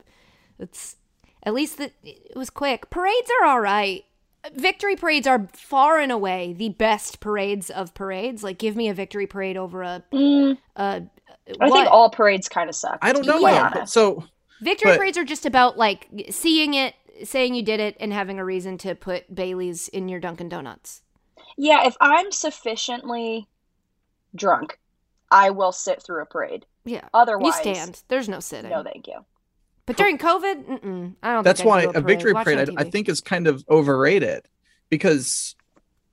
it's 0.59 0.97
at 1.43 1.53
least 1.53 1.77
the, 1.77 1.91
it 2.03 2.35
was 2.35 2.49
quick. 2.49 2.89
Parades 2.89 3.29
are 3.41 3.47
all 3.47 3.59
right. 3.59 4.05
Victory 4.53 4.95
parades 4.95 5.27
are 5.27 5.47
far 5.53 5.99
and 5.99 6.11
away 6.11 6.53
the 6.53 6.69
best 6.69 7.19
parades 7.19 7.69
of 7.69 7.93
parades. 7.93 8.43
Like, 8.43 8.57
give 8.57 8.75
me 8.75 8.87
a 8.89 8.93
victory 8.93 9.27
parade 9.27 9.57
over 9.57 9.83
a. 9.83 10.03
Mm, 10.13 10.57
a 10.75 10.81
I 11.59 11.67
what? 11.67 11.73
think 11.73 11.91
all 11.91 12.09
parades 12.09 12.47
kind 12.47 12.69
of 12.69 12.75
suck. 12.75 12.99
I 13.01 13.13
don't 13.13 13.25
know. 13.25 13.39
Yeah. 13.39 13.83
So 13.85 14.23
Victory 14.61 14.91
But- 14.91 14.97
parades 14.99 15.17
are 15.17 15.25
just 15.25 15.45
about 15.45 15.77
like 15.77 16.07
seeing 16.29 16.75
it, 16.75 16.93
saying 17.23 17.55
you 17.55 17.63
did 17.63 17.79
it, 17.79 17.97
and 17.99 18.13
having 18.13 18.39
a 18.39 18.45
reason 18.45 18.77
to 18.79 18.95
put 18.95 19.33
Bailey's 19.33 19.87
in 19.89 20.07
your 20.07 20.19
Dunkin' 20.19 20.49
Donuts. 20.49 21.01
Yeah, 21.61 21.85
if 21.85 21.95
I'm 22.01 22.31
sufficiently 22.31 23.47
drunk, 24.35 24.79
I 25.29 25.51
will 25.51 25.71
sit 25.71 26.01
through 26.01 26.23
a 26.23 26.25
parade. 26.25 26.65
Yeah, 26.85 27.07
Otherwise, 27.13 27.63
you 27.63 27.75
stand. 27.75 28.01
There's 28.07 28.27
no 28.27 28.39
sitting. 28.39 28.71
No, 28.71 28.81
thank 28.83 29.05
you. 29.07 29.19
but 29.85 29.95
during 29.95 30.17
COVID, 30.17 30.65
mm-mm, 30.65 31.13
I 31.21 31.33
don't. 31.33 31.43
that's 31.43 31.61
think 31.61 31.67
I'd 31.67 31.69
why 31.69 31.81
do 31.83 31.89
a, 31.89 31.93
parade. 31.93 32.07
victory 32.07 32.33
Watch 32.33 32.43
parade 32.45 32.69
I, 32.77 32.81
I 32.81 32.83
think 32.85 33.07
is 33.09 33.21
kind 33.21 33.45
of 33.45 33.63
overrated 33.69 34.47
because 34.89 35.55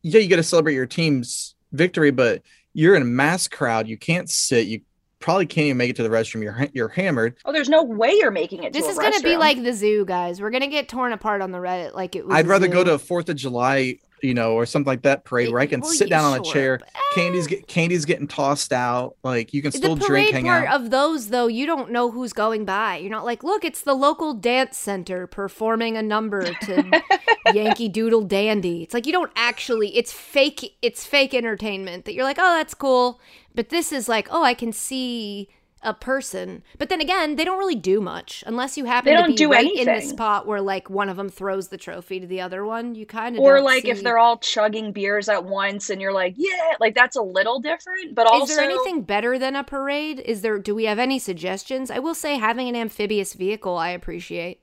yeah 0.03 0.21
you 0.21 0.29
got 0.29 0.37
to 0.37 0.43
celebrate 0.43 0.75
your 0.75 0.87
team's 0.87 1.55
victory 1.73 2.11
but 2.11 2.43
you're 2.75 2.95
in 2.95 3.03
a 3.03 3.07
mass 3.07 3.49
crowd 3.49 3.89
you 3.89 3.97
can't 3.97 4.29
sit 4.31 4.67
you 4.67 4.81
probably 5.19 5.47
can't 5.47 5.65
even 5.67 5.77
make 5.79 5.91
it 5.91 5.97
to 5.97 6.03
the 6.03 6.09
restroom 6.11 6.43
you're 6.43 6.69
you're 6.75 6.89
hammered 6.89 7.37
Oh, 7.47 7.53
there's 7.53 7.69
no 7.69 7.83
way 7.83 8.13
you're 8.13 8.31
making 8.31 8.63
it. 8.65 8.73
This 8.75 8.85
to 8.85 8.91
is 8.93 8.99
gonna 8.99 9.21
be 9.21 9.37
like 9.39 9.63
the 9.63 9.73
zoo, 9.73 10.05
guys. 10.05 10.41
We're 10.41 10.51
gonna 10.51 10.69
get 10.69 10.89
torn 10.89 11.13
apart 11.13 11.41
on 11.43 11.51
the 11.51 11.59
Reddit 11.59 11.95
like 11.95 12.15
it 12.15 12.27
was. 12.27 12.35
i'd 12.37 12.45
a 12.45 12.49
rather 12.49 12.69
go 12.69 12.85
to 12.85 12.93
a 12.93 12.99
fourth 12.99 13.29
of 13.31 13.37
july 13.37 13.99
you 14.23 14.35
know 14.35 14.55
or 14.55 14.67
something 14.67 14.87
like 14.89 15.03
that 15.03 15.25
parade 15.25 15.51
where 15.51 15.61
i 15.61 15.67
can 15.67 15.83
sit 15.83 16.09
down 16.09 16.25
on 16.25 16.41
a 16.41 16.43
chair. 16.43 16.79
but, 16.79 16.89
candy's 17.15 17.47
get 17.47 17.67
candy's 17.67 18.05
getting 18.05 18.29
tossed 18.29 18.73
out. 18.73 19.17
Like 19.23 19.53
you 19.53 19.63
can 19.63 19.73
still 19.73 19.97
the 19.97 20.07
drink 20.07 20.31
parade 20.31 20.45
part 20.45 20.69
out. 20.69 20.81
of 20.81 20.91
those 20.91 21.29
though 21.29 21.47
you 21.47 21.67
don't 21.67 21.91
know 21.91 22.11
who's 22.11 22.33
going 22.33 22.65
by. 22.65 22.97
You're 22.97 23.11
not 23.11 23.25
like 23.25 23.43
look 23.43 23.65
it's 23.65 23.83
the 23.83 23.95
local 23.95 24.35
dance 24.35 24.77
center 24.77 25.27
performing 25.27 25.97
a 25.97 26.03
number 26.03 26.43
to 26.43 27.03
yankee 27.55 27.89
doodle 27.89 28.23
dandy. 28.23 28.83
It's 28.83 28.95
like 28.95 29.07
you 29.07 29.13
don't 29.13 29.33
actually 29.37 29.97
it's 29.97 30.13
fake 30.13 30.77
it's 30.83 31.07
fake 31.07 31.35
entertainment 31.35 32.05
that 32.05 32.15
you're 32.15 32.25
like 32.25 32.39
oh 32.39 32.57
that's 32.57 32.75
cool. 32.75 33.21
But 33.55 33.71
this 33.71 33.93
is 33.93 34.09
like 34.09 34.29
oh 34.31 34.45
i 34.45 34.55
can 34.55 34.73
see 34.73 35.49
a 35.83 35.95
person 35.95 36.63
but 36.77 36.89
then 36.89 37.01
again 37.01 37.37
they 37.37 37.45
don't 37.45 37.59
really 37.59 37.75
do 37.75 38.01
much 38.01 38.43
unless 38.47 38.77
you 38.77 38.85
happen 38.85 39.11
They 39.11 39.17
to 39.17 39.23
don't 39.23 39.31
be 39.31 39.37
do 39.37 39.51
right 39.53 39.73
in 39.73 39.87
the 39.87 40.01
spot 40.01 40.47
where 40.47 40.61
like 40.61 40.91
one 40.91 41.09
of 41.09 41.17
them 41.17 41.29
throws 41.29 41.69
the 41.69 41.77
trophy 41.79 42.19
to 42.21 42.27
the 42.27 42.41
other 42.41 42.65
one 42.65 42.95
you 42.97 43.07
kind 43.07 43.37
of 43.37 43.43
or 43.43 43.61
like 43.61 43.85
if 43.85 44.03
they're 44.03 44.19
all 44.19 44.39
chugging 44.39 44.93
beers 44.93 45.29
at 45.29 45.45
once 45.45 45.91
and 45.91 46.01
you're 46.01 46.13
like, 46.13 46.35
yeah, 46.37 46.75
like 46.81 46.95
that's 46.95 47.17
a 47.17 47.23
little 47.23 47.61
different. 47.61 48.15
But 48.15 48.27
also, 48.27 48.53
Is 48.53 48.57
there 48.57 48.65
anything 48.65 49.03
better 49.03 49.39
than 49.39 49.55
a 49.57 49.63
parade? 49.65 50.21
Is 50.21 50.43
there 50.43 50.59
do 50.59 50.75
we 50.75 50.85
have 50.85 50.99
any 50.99 51.19
suggestions? 51.19 51.91
I 51.91 51.99
will 52.01 52.15
say 52.15 52.37
having 52.39 52.69
an 52.69 52.77
amphibious 52.77 53.35
vehicle 53.35 53.77
I 53.77 53.91
appreciate. 53.91 54.61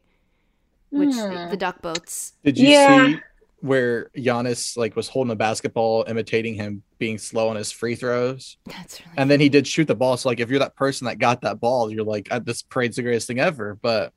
Which 0.89 1.13
Hmm. 1.15 1.49
the 1.49 1.57
duck 1.57 1.81
boats. 1.81 2.33
did 2.43 2.57
you 2.57 2.67
Yeah. 2.69 3.07
see 3.07 3.19
where 3.65 4.09
Giannis 4.15 4.77
like 4.77 4.95
was 4.95 5.07
holding 5.07 5.31
a 5.31 5.35
basketball 5.35 6.05
imitating 6.07 6.53
him 6.53 6.83
being 6.99 7.17
slow 7.17 7.49
on 7.49 7.55
his 7.55 7.71
free 7.71 7.95
throws 7.95 8.57
That's 8.67 9.01
really 9.01 9.17
and 9.17 9.31
then 9.31 9.39
he 9.39 9.49
did 9.49 9.67
shoot 9.67 9.85
the 9.85 9.95
ball. 9.95 10.17
So 10.17 10.29
like, 10.29 10.39
if 10.39 10.49
you're 10.49 10.59
that 10.59 10.75
person 10.75 11.05
that 11.05 11.19
got 11.19 11.41
that 11.41 11.59
ball, 11.59 11.91
you're 11.91 12.03
like, 12.03 12.27
"Uh, 12.31 12.39
this 12.39 12.61
parade's 12.61 12.95
the 12.95 13.01
greatest 13.01 13.27
thing 13.27 13.39
ever. 13.39 13.75
But 13.81 14.13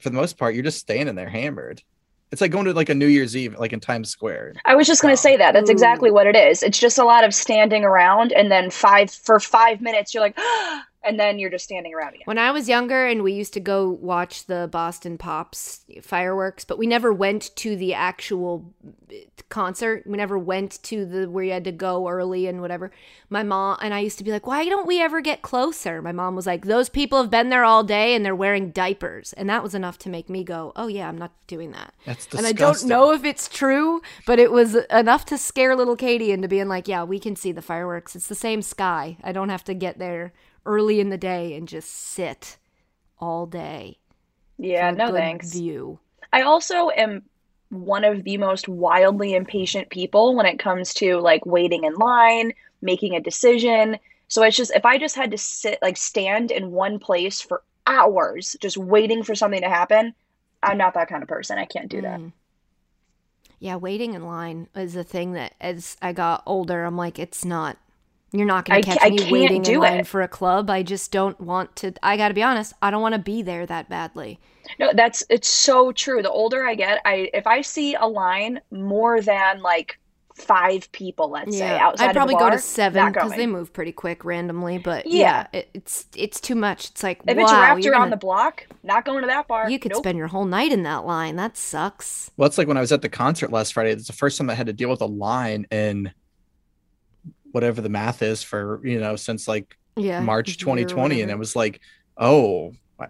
for 0.00 0.10
the 0.10 0.16
most 0.16 0.36
part, 0.36 0.54
you're 0.54 0.64
just 0.64 0.78
standing 0.78 1.14
there 1.14 1.28
hammered. 1.28 1.82
It's 2.30 2.40
like 2.40 2.50
going 2.50 2.64
to 2.64 2.72
like 2.72 2.88
a 2.88 2.94
New 2.94 3.06
Year's 3.06 3.36
Eve, 3.36 3.56
like 3.58 3.72
in 3.72 3.80
Times 3.80 4.08
Square. 4.08 4.54
I 4.64 4.74
was 4.74 4.86
just 4.86 5.02
going 5.02 5.12
to 5.12 5.20
say 5.20 5.36
that. 5.36 5.52
That's 5.52 5.68
Ooh. 5.68 5.72
exactly 5.72 6.10
what 6.10 6.26
it 6.26 6.34
is. 6.34 6.62
It's 6.62 6.78
just 6.78 6.98
a 6.98 7.04
lot 7.04 7.24
of 7.24 7.34
standing 7.34 7.84
around, 7.84 8.32
and 8.32 8.50
then 8.50 8.70
five 8.70 9.10
for 9.10 9.38
five 9.38 9.80
minutes, 9.80 10.14
you're 10.14 10.22
like, 10.22 10.38
and 11.04 11.18
then 11.18 11.38
you're 11.38 11.50
just 11.50 11.64
standing 11.64 11.94
around 11.94 12.14
again. 12.14 12.22
When 12.24 12.38
I 12.38 12.50
was 12.50 12.68
younger 12.68 13.06
and 13.06 13.22
we 13.22 13.32
used 13.32 13.52
to 13.54 13.60
go 13.60 13.88
watch 13.88 14.46
the 14.46 14.68
Boston 14.70 15.18
Pops 15.18 15.84
fireworks, 16.02 16.64
but 16.64 16.78
we 16.78 16.86
never 16.86 17.12
went 17.12 17.54
to 17.56 17.76
the 17.76 17.94
actual 17.94 18.72
uh, 19.10 19.16
concert. 19.48 20.04
We 20.06 20.16
never 20.16 20.38
went 20.38 20.82
to 20.84 21.04
the 21.04 21.28
where 21.28 21.44
you 21.44 21.52
had 21.52 21.64
to 21.64 21.72
go 21.72 22.08
early 22.08 22.46
and 22.46 22.60
whatever. 22.60 22.90
My 23.28 23.42
mom 23.42 23.78
and 23.80 23.92
I 23.92 24.00
used 24.00 24.18
to 24.18 24.24
be 24.24 24.30
like, 24.30 24.46
"Why 24.46 24.64
don't 24.68 24.86
we 24.86 25.00
ever 25.00 25.20
get 25.20 25.42
closer?" 25.42 26.00
My 26.00 26.12
mom 26.12 26.36
was 26.36 26.46
like, 26.46 26.66
"Those 26.66 26.88
people 26.88 27.20
have 27.20 27.30
been 27.30 27.48
there 27.48 27.64
all 27.64 27.82
day 27.82 28.14
and 28.14 28.24
they're 28.24 28.34
wearing 28.34 28.70
diapers." 28.70 29.32
And 29.32 29.48
that 29.48 29.62
was 29.62 29.74
enough 29.74 29.98
to 29.98 30.08
make 30.08 30.28
me 30.28 30.44
go, 30.44 30.72
"Oh 30.76 30.86
yeah, 30.86 31.08
I'm 31.08 31.18
not 31.18 31.32
doing 31.46 31.72
that." 31.72 31.94
That's 32.06 32.26
disgusting. 32.26 32.46
And. 32.46 32.58
I 32.58 32.72
don't 32.72 32.84
know 32.84 33.12
if 33.12 33.24
it's 33.24 33.48
true, 33.48 34.02
but 34.26 34.38
it 34.38 34.52
was 34.52 34.76
enough 34.90 35.24
to 35.26 35.38
scare 35.38 35.74
little 35.76 35.96
Katie 35.96 36.32
into 36.32 36.48
being 36.48 36.68
like, 36.68 36.88
yeah, 36.88 37.04
we 37.04 37.18
can 37.18 37.36
see 37.36 37.52
the 37.52 37.62
fireworks. 37.62 38.16
It's 38.16 38.26
the 38.26 38.34
same 38.34 38.62
sky. 38.62 39.16
I 39.22 39.32
don't 39.32 39.48
have 39.48 39.64
to 39.64 39.74
get 39.74 39.98
there 39.98 40.32
early 40.66 41.00
in 41.00 41.10
the 41.10 41.18
day 41.18 41.54
and 41.54 41.68
just 41.68 41.90
sit 41.90 42.56
all 43.18 43.46
day. 43.46 43.98
Yeah, 44.58 44.90
no 44.90 45.12
thanks. 45.12 45.52
View. 45.52 45.98
I 46.32 46.42
also 46.42 46.90
am 46.90 47.22
one 47.70 48.04
of 48.04 48.24
the 48.24 48.36
most 48.36 48.68
wildly 48.68 49.34
impatient 49.34 49.90
people 49.90 50.34
when 50.34 50.46
it 50.46 50.58
comes 50.58 50.92
to 50.94 51.18
like 51.18 51.44
waiting 51.46 51.84
in 51.84 51.94
line, 51.94 52.52
making 52.82 53.14
a 53.16 53.20
decision. 53.20 53.98
So 54.28 54.42
it's 54.42 54.56
just 54.56 54.72
if 54.74 54.84
I 54.84 54.98
just 54.98 55.16
had 55.16 55.30
to 55.30 55.38
sit 55.38 55.78
like 55.82 55.96
stand 55.96 56.50
in 56.50 56.70
one 56.70 56.98
place 56.98 57.40
for 57.40 57.62
hours 57.86 58.56
just 58.60 58.76
waiting 58.76 59.22
for 59.22 59.34
something 59.34 59.62
to 59.62 59.68
happen, 59.68 60.14
I'm 60.62 60.78
not 60.78 60.94
that 60.94 61.08
kind 61.08 61.22
of 61.22 61.28
person. 61.28 61.58
I 61.58 61.64
can't 61.64 61.88
do 61.88 62.02
that. 62.02 62.20
Mm. 62.20 62.32
Yeah, 63.58 63.76
waiting 63.76 64.14
in 64.14 64.26
line 64.26 64.68
is 64.74 64.96
a 64.96 65.04
thing 65.04 65.32
that 65.32 65.54
as 65.60 65.96
I 66.02 66.12
got 66.12 66.42
older, 66.46 66.84
I'm 66.84 66.96
like, 66.96 67.18
it's 67.18 67.44
not. 67.44 67.78
You're 68.32 68.46
not 68.46 68.64
going 68.64 68.80
to 68.82 68.88
catch 68.88 68.98
I 69.02 69.10
me 69.10 69.18
can't 69.18 69.30
waiting 69.30 69.64
in 69.64 69.80
line 69.80 70.00
it. 70.00 70.06
for 70.06 70.22
a 70.22 70.28
club. 70.28 70.70
I 70.70 70.82
just 70.82 71.12
don't 71.12 71.38
want 71.40 71.76
to. 71.76 71.92
I 72.02 72.16
got 72.16 72.28
to 72.28 72.34
be 72.34 72.42
honest. 72.42 72.72
I 72.80 72.90
don't 72.90 73.02
want 73.02 73.14
to 73.14 73.18
be 73.20 73.42
there 73.42 73.66
that 73.66 73.88
badly. 73.90 74.40
No, 74.78 74.90
that's 74.94 75.22
it's 75.28 75.48
so 75.48 75.92
true. 75.92 76.22
The 76.22 76.30
older 76.30 76.64
I 76.64 76.74
get, 76.74 77.00
I 77.04 77.28
if 77.34 77.46
I 77.46 77.60
see 77.62 77.94
a 77.94 78.06
line 78.06 78.60
more 78.70 79.20
than 79.20 79.60
like 79.60 79.98
five 80.34 80.90
people, 80.92 81.30
let's 81.30 81.54
say 81.56 81.76
outside 81.78 82.08
I'd 82.08 82.16
probably 82.16 82.34
of 82.36 82.40
the 82.40 82.44
go 82.46 82.50
to 82.52 82.58
seven 82.58 83.12
because 83.12 83.32
they 83.32 83.46
move 83.46 83.70
pretty 83.72 83.92
quick 83.92 84.24
randomly. 84.24 84.78
But 84.78 85.06
yeah, 85.06 85.46
Yeah. 85.52 85.60
it, 85.60 85.70
it's 85.74 86.06
it's 86.16 86.40
too 86.40 86.54
much. 86.54 86.88
It's 86.90 87.02
like 87.02 87.20
If 87.26 87.36
wow, 87.36 87.42
it's 87.42 87.52
wrapped 87.52 87.84
you're 87.84 87.92
around 87.92 88.00
gonna- 88.02 88.10
the 88.12 88.16
block, 88.16 88.66
not 88.82 89.04
going 89.04 89.20
to 89.20 89.26
that 89.26 89.46
bar. 89.46 89.68
you 89.70 89.78
could 89.78 89.92
Nope. 89.92 90.02
spend 90.04 90.16
your 90.16 90.28
whole 90.28 90.46
night 90.46 90.72
in 90.72 90.84
that 90.84 91.04
line. 91.04 91.36
That 91.36 91.58
sucks. 91.58 92.30
Well, 92.38 92.46
it's 92.46 92.56
like 92.56 92.66
when 92.66 92.78
I 92.78 92.80
was 92.80 92.92
at 92.92 93.02
the 93.02 93.10
concert 93.10 93.52
last 93.52 93.74
Friday. 93.74 93.90
It's 93.90 94.06
the 94.06 94.14
first 94.14 94.38
time 94.38 94.48
I 94.48 94.54
had 94.54 94.68
to 94.68 94.72
deal 94.72 94.88
with 94.88 95.02
a 95.02 95.06
line 95.06 95.66
in 95.70 96.12
whatever 97.52 97.80
the 97.80 97.88
math 97.88 98.22
is 98.22 98.42
for 98.42 98.80
you 98.86 99.00
know 99.00 99.16
since 99.16 99.48
like 99.48 99.78
Yeah, 99.96 100.20
March 100.20 100.58
2020, 100.58 101.22
and 101.22 101.30
it 101.30 101.38
was 101.38 101.54
like, 101.56 101.80
oh, 102.16 102.72
I, 103.00 103.06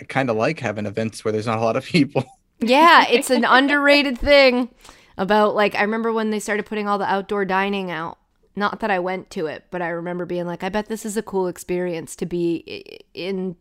I 0.00 0.04
kind 0.04 0.30
of 0.30 0.36
like 0.36 0.60
having 0.60 0.86
events 0.86 1.24
where 1.24 1.32
there's 1.32 1.46
not 1.46 1.58
a 1.58 1.62
lot 1.62 1.76
of 1.76 1.84
people. 1.84 2.24
Yeah, 2.60 3.04
it's 3.10 3.30
an 3.30 3.44
underrated 3.44 4.16
thing 4.18 4.70
about 5.18 5.54
like 5.54 5.74
I 5.74 5.82
remember 5.82 6.12
when 6.12 6.30
they 6.30 6.38
started 6.40 6.66
putting 6.66 6.88
all 6.88 6.98
the 6.98 7.10
outdoor 7.10 7.44
dining 7.44 7.90
out. 7.90 8.18
Not 8.56 8.78
that 8.80 8.90
I 8.90 9.00
went 9.00 9.30
to 9.30 9.46
it, 9.46 9.64
but 9.70 9.82
I 9.82 9.88
remember 9.88 10.24
being 10.24 10.46
like, 10.46 10.62
I 10.62 10.68
bet 10.68 10.86
this 10.86 11.04
is 11.04 11.16
a 11.16 11.22
cool 11.22 11.48
experience 11.48 12.14
to 12.16 12.26
be 12.26 13.02
in 13.12 13.56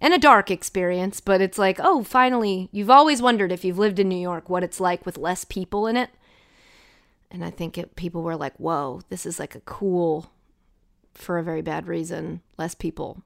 and 0.00 0.14
a 0.14 0.18
dark 0.18 0.50
experience, 0.50 1.20
but 1.20 1.40
it's 1.42 1.58
like, 1.58 1.78
oh, 1.82 2.02
finally, 2.02 2.70
you've 2.72 2.90
always 2.90 3.20
wondered 3.20 3.52
if 3.52 3.64
you've 3.64 3.78
lived 3.78 3.98
in 3.98 4.08
New 4.08 4.16
York 4.18 4.48
what 4.48 4.64
it's 4.64 4.80
like 4.80 5.04
with 5.04 5.18
less 5.18 5.44
people 5.44 5.86
in 5.86 5.96
it. 5.96 6.10
And 7.30 7.44
I 7.44 7.50
think 7.50 7.78
it, 7.78 7.94
people 7.96 8.22
were 8.22 8.36
like, 8.36 8.56
whoa, 8.56 9.02
this 9.08 9.24
is 9.24 9.38
like 9.38 9.54
a 9.54 9.60
cool, 9.60 10.32
for 11.14 11.38
a 11.38 11.44
very 11.44 11.62
bad 11.62 11.86
reason, 11.86 12.40
less 12.58 12.74
people 12.74 13.22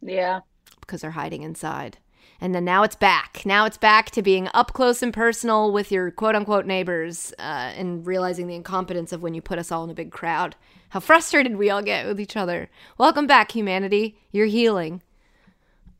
Yeah. 0.00 0.40
because 0.80 1.00
they're 1.00 1.10
hiding 1.12 1.42
inside. 1.42 1.98
And 2.40 2.54
then 2.54 2.64
now 2.64 2.84
it's 2.84 2.94
back. 2.94 3.42
Now 3.44 3.64
it's 3.64 3.76
back 3.78 4.10
to 4.12 4.22
being 4.22 4.48
up 4.54 4.72
close 4.72 5.02
and 5.02 5.12
personal 5.12 5.72
with 5.72 5.90
your 5.90 6.12
quote 6.12 6.36
unquote 6.36 6.66
neighbors 6.66 7.32
uh, 7.40 7.72
and 7.76 8.06
realizing 8.06 8.46
the 8.46 8.54
incompetence 8.54 9.12
of 9.12 9.22
when 9.24 9.34
you 9.34 9.42
put 9.42 9.58
us 9.58 9.72
all 9.72 9.82
in 9.82 9.90
a 9.90 9.94
big 9.94 10.12
crowd. 10.12 10.54
How 10.90 11.00
frustrated 11.00 11.56
we 11.56 11.68
all 11.68 11.82
get 11.82 12.06
with 12.06 12.20
each 12.20 12.36
other. 12.36 12.70
Welcome 12.96 13.26
back, 13.26 13.50
humanity. 13.52 14.18
You're 14.30 14.46
healing. 14.46 15.02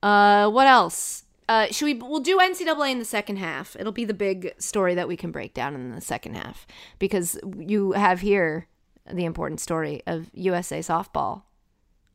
Uh, 0.00 0.48
what 0.48 0.68
else? 0.68 1.24
Uh, 1.48 1.66
should 1.70 1.86
we? 1.86 1.94
We'll 1.94 2.20
do 2.20 2.38
NCAA 2.38 2.92
in 2.92 2.98
the 2.98 3.04
second 3.04 3.36
half. 3.36 3.74
It'll 3.78 3.92
be 3.92 4.04
the 4.04 4.14
big 4.14 4.52
story 4.58 4.94
that 4.94 5.08
we 5.08 5.16
can 5.16 5.30
break 5.30 5.54
down 5.54 5.74
in 5.74 5.92
the 5.92 6.00
second 6.00 6.34
half 6.34 6.66
because 6.98 7.40
you 7.58 7.92
have 7.92 8.20
here 8.20 8.68
the 9.10 9.24
important 9.24 9.60
story 9.60 10.02
of 10.06 10.30
USA 10.34 10.80
softball 10.80 11.42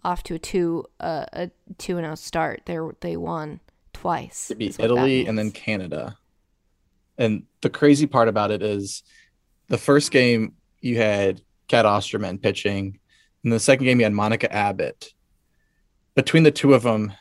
off 0.04 0.22
to 0.24 0.36
a 0.36 0.40
two 0.40 0.86
uh, 1.00 1.26
a 1.34 1.52
two 1.78 1.98
and 1.98 2.06
zero 2.06 2.16
start. 2.16 2.62
They 2.66 2.78
they 3.00 3.18
won 3.18 3.60
twice. 3.94 4.52
It 4.52 4.58
beat 4.60 4.80
Italy 4.80 5.26
and 5.26 5.38
then. 5.38 5.52
Canada. 5.52 6.18
And 7.18 7.44
the 7.62 7.70
crazy 7.70 8.08
part 8.08 8.28
about 8.28 8.52
it 8.52 8.64
is 8.64 9.04
the 9.68 9.78
first 9.78 10.12
game 10.12 10.54
you 10.82 10.98
had 10.98 11.42
Cat 11.68 11.86
Osterman 11.86 12.40
pitching, 12.40 13.00
and 13.44 13.54
the 13.54 13.60
second 13.60 13.86
game 13.86 14.00
you 14.00 14.06
had 14.06 14.14
Monica 14.14 14.52
Abbott. 14.54 15.14
Between 16.16 16.44
the 16.44 16.52
two 16.52 16.74
of 16.74 16.84
them, 16.84 17.14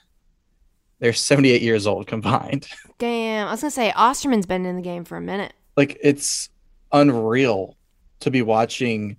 they're 1.02 1.12
78 1.12 1.62
years 1.62 1.88
old 1.88 2.06
combined. 2.06 2.68
Damn, 2.98 3.48
I 3.48 3.50
was 3.50 3.60
gonna 3.60 3.72
say 3.72 3.90
Osterman's 3.90 4.46
been 4.46 4.64
in 4.64 4.76
the 4.76 4.82
game 4.82 5.04
for 5.04 5.16
a 5.16 5.20
minute. 5.20 5.52
Like 5.76 5.98
it's 6.00 6.48
unreal 6.92 7.76
to 8.20 8.30
be 8.30 8.40
watching 8.40 9.16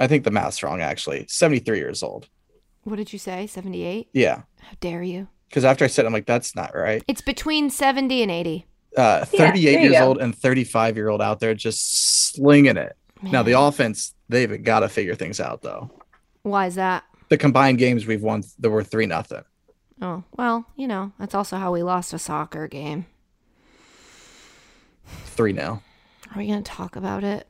I 0.00 0.08
think 0.08 0.24
the 0.24 0.32
math's 0.32 0.60
wrong 0.64 0.82
actually. 0.82 1.26
73 1.28 1.78
years 1.78 2.02
old. 2.02 2.28
What 2.82 2.96
did 2.96 3.12
you 3.12 3.18
say? 3.18 3.46
78? 3.46 4.08
Yeah. 4.12 4.42
How 4.60 4.72
dare 4.80 5.04
you? 5.04 5.28
Because 5.48 5.64
after 5.64 5.84
I 5.84 5.88
said, 5.88 6.04
it, 6.04 6.08
I'm 6.08 6.12
like, 6.12 6.26
that's 6.26 6.56
not 6.56 6.74
right. 6.74 7.00
It's 7.06 7.20
between 7.20 7.70
70 7.70 8.22
and 8.22 8.30
80. 8.32 8.66
Uh, 8.96 9.24
38 9.24 9.40
there 9.40 9.72
you 9.72 9.78
years 9.78 9.92
go. 9.92 10.08
old 10.08 10.18
and 10.18 10.36
35 10.36 10.96
year 10.96 11.10
old 11.10 11.22
out 11.22 11.38
there 11.38 11.54
just 11.54 12.32
slinging 12.34 12.76
it. 12.76 12.96
Now 13.22 13.44
the 13.44 13.58
offense, 13.58 14.14
they've 14.28 14.62
got 14.64 14.80
to 14.80 14.88
figure 14.88 15.14
things 15.14 15.38
out 15.38 15.62
though. 15.62 15.92
Why 16.42 16.66
is 16.66 16.74
that? 16.74 17.04
The 17.28 17.38
combined 17.38 17.78
games 17.78 18.04
we've 18.04 18.20
won, 18.20 18.42
there 18.58 18.72
were 18.72 18.82
three 18.82 19.06
nothing. 19.06 19.44
Oh, 20.00 20.24
well, 20.36 20.66
you 20.76 20.88
know, 20.88 21.12
that's 21.18 21.34
also 21.34 21.56
how 21.56 21.72
we 21.72 21.82
lost 21.82 22.12
a 22.12 22.18
soccer 22.18 22.66
game. 22.66 23.06
Three 25.06 25.52
now. 25.52 25.82
Are 26.34 26.38
we 26.38 26.46
going 26.46 26.62
to 26.62 26.70
talk 26.70 26.96
about 26.96 27.22
it? 27.22 27.46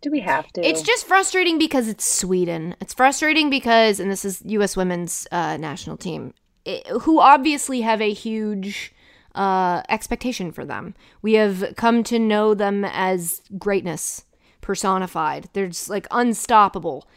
Do 0.00 0.10
we 0.10 0.20
have 0.20 0.46
to? 0.52 0.66
It's 0.66 0.82
just 0.82 1.06
frustrating 1.06 1.58
because 1.58 1.88
it's 1.88 2.04
Sweden. 2.04 2.76
It's 2.80 2.94
frustrating 2.94 3.50
because, 3.50 3.98
and 3.98 4.10
this 4.10 4.24
is 4.24 4.42
U.S. 4.44 4.76
women's 4.76 5.26
uh, 5.32 5.56
national 5.56 5.96
team, 5.96 6.34
i 6.66 6.82
who 7.00 7.20
obviously 7.20 7.80
have 7.80 8.00
a 8.00 8.12
huge 8.12 8.92
uh, 9.34 9.82
expectation 9.88 10.52
for 10.52 10.64
them. 10.64 10.94
We 11.22 11.34
have 11.34 11.74
come 11.76 12.04
to 12.04 12.18
know 12.18 12.54
them 12.54 12.84
as 12.84 13.42
greatness 13.58 14.24
personified. 14.60 15.48
They're 15.52 15.68
just 15.68 15.90
like 15.90 16.06
unstoppable. 16.10 17.08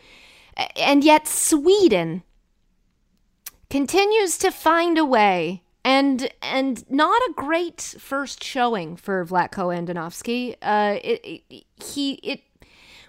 And 0.76 1.04
yet, 1.04 1.28
Sweden 1.28 2.24
continues 3.72 4.38
to 4.38 4.52
find 4.52 4.98
a 4.98 5.06
way. 5.06 5.64
And 5.84 6.32
and 6.44 6.88
not 6.92 7.20
a 7.24 7.34
great 7.34 7.82
first 7.82 8.44
showing 8.44 8.96
for 8.96 9.26
Vlatko 9.26 9.74
Andonovski. 9.76 10.56
Uh, 10.62 11.00
it, 11.04 11.44
it, 11.50 11.66
he 11.84 12.14
it 12.22 12.42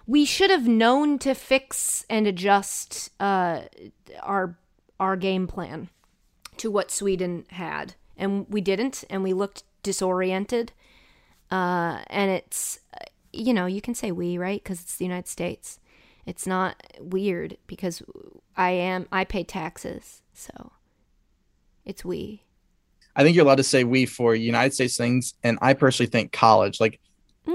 we 0.07 0.25
should 0.25 0.49
have 0.49 0.67
known 0.67 1.19
to 1.19 1.35
fix 1.35 2.07
and 2.09 2.27
adjust 2.27 3.11
uh, 3.21 3.63
our 4.23 4.57
our 4.99 5.17
game 5.17 5.47
plan 5.47 5.91
to 6.57 6.71
what 6.71 6.91
Sweden 6.91 7.45
had, 7.51 7.95
and 8.17 8.47
we 8.49 8.63
didn't, 8.63 9.05
and 9.11 9.23
we 9.23 9.35
looked 9.35 9.65
disoriented. 9.83 10.73
Uh, 11.51 12.01
and 12.07 12.31
it's 12.31 12.81
you 13.35 13.53
know 13.53 13.67
you 13.67 13.83
can 13.83 13.95
say 13.95 14.11
we 14.13 14.39
right 14.39 14.63
because 14.65 14.81
it's 14.81 14.97
the 14.97 15.05
United 15.05 15.29
States. 15.29 15.79
It's 16.27 16.47
not 16.47 16.83
weird 17.01 17.57
because 17.67 18.03
I 18.57 18.71
am 18.71 19.07
I 19.11 19.25
pay 19.25 19.45
taxes, 19.45 20.23
so 20.33 20.73
it's 21.85 22.05
we. 22.05 22.45
I 23.15 23.23
think 23.23 23.37
you're 23.37 23.45
allowed 23.45 23.57
to 23.57 23.65
say 23.65 23.85
we 23.85 24.07
for 24.07 24.35
United 24.35 24.73
States 24.73 24.97
things, 24.97 25.35
and 25.43 25.59
I 25.61 25.75
personally 25.75 26.11
think 26.11 26.33
college. 26.33 26.81
Like 26.81 27.01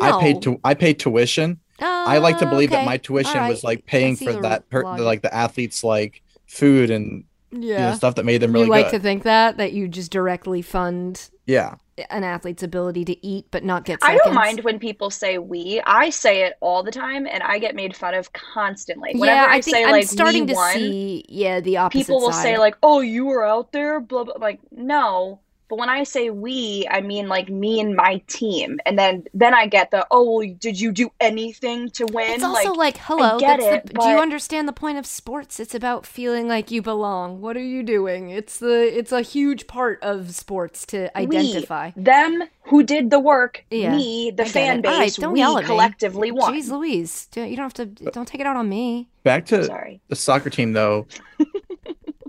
I 0.02 0.20
paid 0.22 0.42
to 0.44 0.60
I 0.64 0.74
paid 0.74 1.00
tuition. 1.00 1.60
I 1.80 2.18
like 2.18 2.40
to 2.40 2.48
Oh, 2.48 2.50
believe 2.50 2.72
that 2.72 2.86
my 2.86 2.98
tuition 2.98 3.40
All 3.40 3.50
was 3.50 3.64
like 3.64 3.86
paying 3.86 4.16
for 4.16 4.34
that 4.34 4.70
per, 4.70 4.84
like 4.98 5.22
the 5.22 5.34
athletes 5.34 5.84
like 5.84 6.22
food 6.48 6.90
and 6.90 7.24
you 7.52 7.74
know, 7.74 7.94
stuff 7.94 8.16
that 8.16 8.26
made 8.26 8.42
them 8.42 8.52
really 8.52 8.66
you 8.66 8.72
like 8.72 8.92
good. 8.92 8.98
to 8.98 9.04
think 9.04 9.24
that 9.24 9.58
that 9.58 9.74
you 9.74 9.88
just 9.88 10.12
directly 10.12 10.62
fund 10.62 11.30
yeah. 11.46 11.76
An 12.10 12.24
athlete's 12.24 12.64
ability 12.64 13.06
to 13.06 13.26
eat 13.26 13.48
but 13.52 13.64
not 13.64 13.86
get 13.86 14.00
I 14.02 14.18
don't 14.18 14.34
mind 14.34 14.64
when 14.64 14.80
people 14.80 15.10
say 15.10 15.38
we. 15.38 15.82
I 15.86 16.10
say 16.10 16.44
it 16.44 16.54
all 16.60 16.84
the 16.84 16.92
time, 16.92 17.28
and 17.28 17.44
I 17.44 17.60
get 17.60 17.76
made 17.76 17.96
fun 17.96 18.14
of 18.14 18.32
constantly. 18.34 19.14
Whenever 19.16 19.42
yeah, 19.42 19.46
I, 19.46 19.56
I 19.58 19.62
think 19.62 19.76
say 19.76 19.84
I'm 19.84 19.92
like 19.92 20.08
starting 20.08 20.48
to 20.48 20.54
won, 20.54 20.74
see 20.74 21.26
yeah 21.28 21.60
the 21.60 21.78
opposite 21.78 22.06
people 22.06 22.22
will 22.22 22.32
side. 22.32 22.44
say 22.44 22.58
like, 22.58 22.76
"Oh, 22.84 23.02
you 23.02 23.26
were 23.26 23.46
out 23.46 23.72
there." 23.72 24.00
Blah 24.00 24.26
blah. 24.26 24.36
Like, 24.40 24.60
no. 24.72 25.40
But 25.70 25.80
when 25.80 25.90
I 25.90 26.04
say 26.04 26.30
we, 26.30 26.88
I 26.90 27.02
mean 27.02 27.28
like 27.28 27.50
me 27.50 27.80
and 27.80 27.96
my 27.96 28.22
team, 28.28 28.80
and 28.86 28.98
then 28.98 29.26
then 29.34 29.54
I 29.54 29.68
get 29.68 29.92
the, 29.92 30.08
"Oh, 30.12 30.38
well, 30.40 30.56
did 30.60 30.80
you 30.80 30.92
do 30.92 31.12
anything 31.20 31.90
to 31.92 32.06
win?" 32.06 32.32
It's 32.32 32.44
also 32.44 32.70
like, 32.70 32.78
like, 32.78 32.98
hello. 33.00 33.40
get 33.40 33.60
that's 33.60 33.86
it, 33.90 33.94
the, 33.94 34.02
do 34.02 34.08
you 34.08 34.18
understand 34.20 34.68
the 34.68 34.74
point 34.74 34.98
of 34.98 35.06
sports? 35.06 35.60
It's 35.60 35.76
about 35.76 36.06
feeling 36.06 36.48
like 36.48 36.72
you 36.72 36.82
belong. 36.82 37.42
What 37.42 37.58
are 37.58 37.64
you 37.64 37.84
doing? 37.84 38.30
It's 38.30 38.60
the 38.60 38.98
it's 38.98 39.12
a 39.12 39.22
huge 39.22 39.68
part 39.68 40.02
of 40.02 40.34
sports 40.34 40.86
to 40.88 41.16
identify. 41.18 41.92
we, 41.96 42.04
them 42.04 42.44
who 42.64 42.84
did 42.84 43.10
the 43.10 43.20
work, 43.20 43.66
Yeah, 43.70 43.96
me, 43.96 44.32
the 44.32 44.44
I 44.44 44.48
fan 44.48 44.80
it. 44.80 44.86
All 44.86 44.94
right, 44.94 45.06
base, 45.06 45.16
don't 45.18 45.34
we 45.34 45.40
yell 45.40 45.58
at 45.58 45.64
me. 45.64 45.68
collectively 45.68 46.32
won. 46.32 46.54
Jeez 46.54 46.70
Louise, 46.70 47.28
you 47.36 47.56
don't 47.56 47.58
have 47.58 47.74
to. 47.76 47.86
Don't 47.86 48.28
take 48.28 48.42
it 48.42 48.48
out 48.48 48.56
on 48.56 48.70
me. 48.70 49.10
Back 49.24 49.46
to 49.48 49.66
Sorry. 49.66 50.00
the 50.08 50.16
soccer 50.16 50.50
team 50.50 50.74
though. 50.74 51.08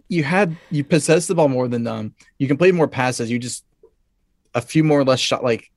you 0.08 0.24
had 0.24 0.56
you 0.70 0.84
possessed 0.84 1.28
the 1.28 1.34
ball 1.34 1.48
more 1.48 1.68
than 1.68 1.84
them. 1.84 2.14
You 2.38 2.48
completed 2.48 2.74
more 2.74 2.88
passes. 2.88 3.30
You 3.30 3.38
just 3.38 3.64
a 4.54 4.60
few 4.60 4.82
more 4.84 5.04
less 5.04 5.20
shot. 5.20 5.44
Like 5.44 5.70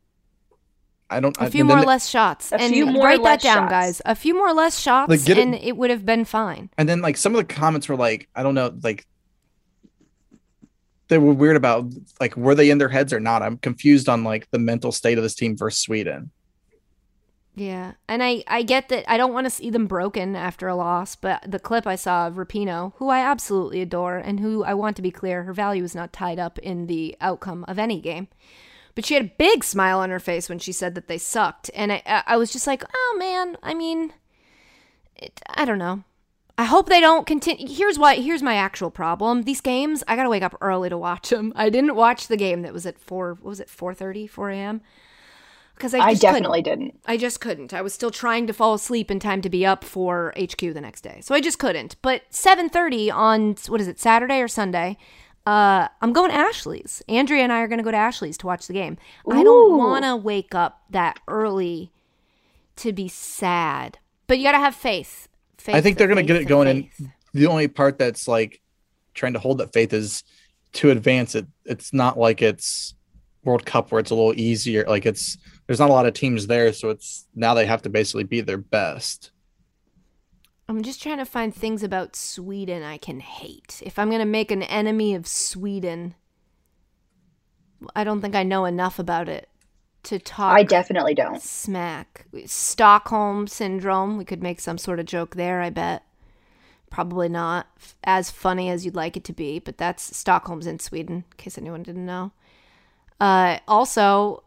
I 1.09 1.19
don't. 1.19 1.35
A 1.39 1.49
few 1.51 1.61
and 1.61 1.69
then 1.69 1.77
more 1.77 1.81
the- 1.81 1.87
less 1.87 2.07
shots, 2.09 2.51
A 2.53 2.59
and 2.61 2.73
few 2.73 2.85
more 2.85 3.03
write 3.03 3.19
less 3.21 3.41
that 3.43 3.47
down, 3.47 3.63
shots. 3.63 3.71
guys. 3.71 4.01
A 4.05 4.15
few 4.15 4.33
more 4.33 4.53
less 4.53 4.79
shots, 4.79 5.09
Like, 5.09 5.25
get 5.25 5.37
it- 5.37 5.41
and 5.41 5.55
it 5.55 5.75
would 5.75 5.89
have 5.89 6.05
been 6.05 6.23
fine. 6.25 6.69
And 6.77 6.87
then 6.87 7.01
like 7.01 7.17
some 7.17 7.35
of 7.35 7.45
the 7.45 7.53
comments 7.53 7.89
were 7.89 7.97
like, 7.97 8.29
I 8.33 8.43
don't 8.43 8.55
know, 8.55 8.73
like 8.81 9.05
they 11.09 11.17
were 11.17 11.33
weird 11.33 11.57
about 11.57 11.85
like 12.21 12.37
were 12.37 12.55
they 12.55 12.69
in 12.69 12.77
their 12.77 12.87
heads 12.87 13.11
or 13.11 13.19
not? 13.19 13.41
I'm 13.41 13.57
confused 13.57 14.07
on 14.07 14.23
like 14.23 14.49
the 14.51 14.59
mental 14.59 14.93
state 14.93 15.17
of 15.17 15.23
this 15.23 15.35
team 15.35 15.57
versus 15.57 15.81
Sweden. 15.83 16.31
Yeah, 17.53 17.93
and 18.07 18.23
I 18.23 18.43
I 18.47 18.63
get 18.63 18.89
that 18.89 19.09
I 19.11 19.17
don't 19.17 19.33
want 19.33 19.45
to 19.45 19.49
see 19.49 19.69
them 19.69 19.85
broken 19.85 20.35
after 20.35 20.67
a 20.67 20.75
loss, 20.75 21.15
but 21.15 21.43
the 21.45 21.59
clip 21.59 21.85
I 21.85 21.95
saw 21.95 22.27
of 22.27 22.35
Rapinoe, 22.35 22.93
who 22.95 23.09
I 23.09 23.19
absolutely 23.19 23.81
adore, 23.81 24.17
and 24.17 24.39
who 24.39 24.63
I 24.63 24.73
want 24.73 24.95
to 24.95 25.01
be 25.01 25.11
clear, 25.11 25.43
her 25.43 25.53
value 25.53 25.83
is 25.83 25.95
not 25.95 26.13
tied 26.13 26.39
up 26.39 26.57
in 26.59 26.87
the 26.87 27.17
outcome 27.19 27.65
of 27.67 27.77
any 27.77 27.99
game. 27.99 28.29
But 28.95 29.05
she 29.05 29.15
had 29.15 29.25
a 29.25 29.33
big 29.37 29.63
smile 29.63 29.99
on 29.99 30.09
her 30.09 30.19
face 30.19 30.47
when 30.47 30.59
she 30.59 30.71
said 30.71 30.95
that 30.95 31.07
they 31.07 31.17
sucked, 31.17 31.69
and 31.73 31.91
I 31.91 32.01
I 32.05 32.37
was 32.37 32.53
just 32.53 32.67
like, 32.67 32.85
oh 32.93 33.15
man, 33.19 33.57
I 33.61 33.73
mean, 33.73 34.13
it, 35.17 35.41
I 35.49 35.65
don't 35.65 35.77
know. 35.77 36.03
I 36.57 36.65
hope 36.65 36.87
they 36.87 36.99
don't 36.99 37.25
continue. 37.25 37.67
Here's 37.67 37.99
why. 37.99 38.15
Here's 38.15 38.43
my 38.43 38.55
actual 38.55 38.91
problem. 38.91 39.43
These 39.43 39.61
games, 39.61 40.03
I 40.07 40.15
gotta 40.15 40.29
wake 40.29 40.43
up 40.43 40.55
early 40.61 40.89
to 40.89 40.97
watch 40.97 41.29
them. 41.29 41.51
I 41.55 41.69
didn't 41.69 41.95
watch 41.95 42.27
the 42.27 42.37
game 42.37 42.61
that 42.61 42.73
was 42.73 42.85
at 42.85 42.99
four. 42.99 43.33
What 43.33 43.49
was 43.49 43.59
it? 43.59 43.67
4:30, 43.67 44.29
4 44.29 44.49
a.m. 44.51 44.81
Because 45.81 45.95
I, 45.95 45.99
I 45.99 46.11
just 46.11 46.21
couldn't. 46.21 46.33
definitely 46.33 46.61
didn't. 46.61 46.99
I 47.07 47.17
just 47.17 47.41
couldn't. 47.41 47.73
I 47.73 47.81
was 47.81 47.91
still 47.91 48.11
trying 48.11 48.45
to 48.45 48.53
fall 48.53 48.75
asleep 48.75 49.09
in 49.09 49.19
time 49.19 49.41
to 49.41 49.49
be 49.49 49.65
up 49.65 49.83
for 49.83 50.31
HQ 50.39 50.59
the 50.59 50.79
next 50.79 51.01
day. 51.01 51.21
So 51.23 51.33
I 51.33 51.41
just 51.41 51.57
couldn't. 51.57 51.95
But 52.03 52.21
7:30 52.29 53.11
on 53.11 53.55
what 53.67 53.81
is 53.81 53.87
it? 53.87 53.99
Saturday 53.99 54.41
or 54.41 54.47
Sunday? 54.47 54.95
Uh, 55.47 55.87
I'm 56.03 56.13
going 56.13 56.29
to 56.29 56.37
Ashley's. 56.37 57.01
Andrea 57.09 57.41
and 57.41 57.51
I 57.51 57.61
are 57.61 57.67
going 57.67 57.79
to 57.79 57.83
go 57.83 57.89
to 57.89 57.97
Ashley's 57.97 58.37
to 58.37 58.45
watch 58.45 58.67
the 58.67 58.73
game. 58.73 58.99
I 59.27 59.41
don't 59.43 59.75
want 59.75 60.05
to 60.05 60.15
wake 60.15 60.53
up 60.53 60.83
that 60.91 61.19
early 61.27 61.91
to 62.75 62.93
be 62.93 63.07
sad. 63.07 63.97
But 64.27 64.37
you 64.37 64.43
got 64.43 64.51
to 64.51 64.59
have 64.59 64.75
faith. 64.75 65.27
faith. 65.57 65.75
I 65.75 65.81
think 65.81 65.97
they're 65.97 66.07
gonna 66.07 66.21
get 66.21 66.35
it 66.35 66.45
going. 66.45 66.67
And 66.67 66.91
faith. 66.91 67.07
the 67.33 67.47
only 67.47 67.67
part 67.67 67.97
that's 67.97 68.27
like 68.27 68.61
trying 69.15 69.33
to 69.33 69.39
hold 69.39 69.57
that 69.57 69.73
faith 69.73 69.93
is 69.93 70.23
to 70.73 70.91
advance 70.91 71.33
it. 71.33 71.47
It's 71.65 71.91
not 71.91 72.19
like 72.19 72.43
it's 72.43 72.93
World 73.43 73.65
Cup 73.65 73.91
where 73.91 73.99
it's 73.99 74.11
a 74.11 74.15
little 74.15 74.39
easier. 74.39 74.85
Like 74.87 75.07
it's 75.07 75.39
there's 75.67 75.79
not 75.79 75.89
a 75.89 75.93
lot 75.93 76.05
of 76.05 76.13
teams 76.13 76.47
there, 76.47 76.73
so 76.73 76.89
it's 76.89 77.27
now 77.35 77.53
they 77.53 77.65
have 77.65 77.81
to 77.83 77.89
basically 77.89 78.23
be 78.23 78.41
their 78.41 78.57
best. 78.57 79.31
I'm 80.67 80.83
just 80.83 81.01
trying 81.03 81.17
to 81.17 81.25
find 81.25 81.53
things 81.53 81.83
about 81.83 82.15
Sweden 82.15 82.81
I 82.83 82.97
can 82.97 83.19
hate. 83.19 83.81
If 83.85 83.99
I'm 83.99 84.09
going 84.09 84.19
to 84.19 84.25
make 84.25 84.51
an 84.51 84.63
enemy 84.63 85.13
of 85.15 85.27
Sweden, 85.27 86.15
I 87.95 88.03
don't 88.03 88.21
think 88.21 88.35
I 88.35 88.43
know 88.43 88.65
enough 88.65 88.97
about 88.99 89.27
it 89.27 89.49
to 90.03 90.17
talk 90.17 90.57
I 90.57 90.63
definitely 90.63 91.13
don't. 91.13 91.41
smack. 91.41 92.25
Stockholm 92.45 93.47
syndrome. 93.47 94.17
We 94.17 94.25
could 94.25 94.41
make 94.41 94.59
some 94.59 94.77
sort 94.77 94.99
of 94.99 95.05
joke 95.05 95.35
there, 95.35 95.61
I 95.61 95.69
bet. 95.69 96.03
Probably 96.89 97.29
not 97.29 97.67
f- 97.77 97.95
as 98.03 98.31
funny 98.31 98.69
as 98.69 98.85
you'd 98.85 98.95
like 98.95 99.15
it 99.15 99.23
to 99.25 99.33
be, 99.33 99.59
but 99.59 99.77
that's 99.77 100.15
Stockholm's 100.15 100.67
in 100.67 100.79
Sweden, 100.79 101.15
in 101.31 101.37
case 101.37 101.57
anyone 101.57 101.83
didn't 101.83 102.05
know. 102.05 102.31
Uh, 103.19 103.59
also, 103.67 104.43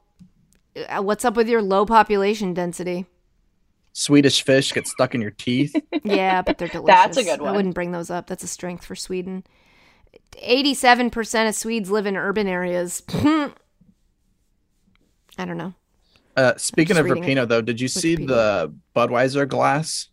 what's 0.99 1.25
up 1.25 1.37
with 1.37 1.49
your 1.49 1.63
low 1.63 1.87
population 1.87 2.55
density? 2.55 3.07
Swedish 3.93 4.43
fish 4.43 4.73
get 4.73 4.89
stuck 4.89 5.15
in 5.15 5.21
your 5.21 5.31
teeth. 5.31 5.75
Yeah, 6.07 6.43
but 6.43 6.59
they're 6.59 6.69
delicious. 6.69 6.87
That's 6.87 7.17
a 7.17 7.25
good 7.25 7.41
one. 7.41 7.49
I 7.49 7.57
wouldn't 7.57 7.75
bring 7.75 7.93
those 7.93 8.11
up. 8.11 8.27
That's 8.27 8.45
a 8.45 8.49
strength 8.49 8.85
for 8.85 8.95
Sweden. 8.95 9.43
87% 10.33 11.49
of 11.49 11.55
Swedes 11.55 11.91
live 11.91 12.05
in 12.05 12.17
urban 12.17 12.47
areas. 12.47 13.03
I 13.13 13.51
don't 15.39 15.57
know. 15.57 15.73
Uh, 16.37 16.53
speaking 16.57 16.99
of 16.99 17.07
reading 17.07 17.25
it. 17.25 17.27
Rapinoe, 17.39 17.49
though, 17.49 17.63
did 17.63 17.81
you 17.81 17.89
see 17.89 18.17
the 18.17 18.75
Budweiser 18.95 19.49
glass? 19.49 20.09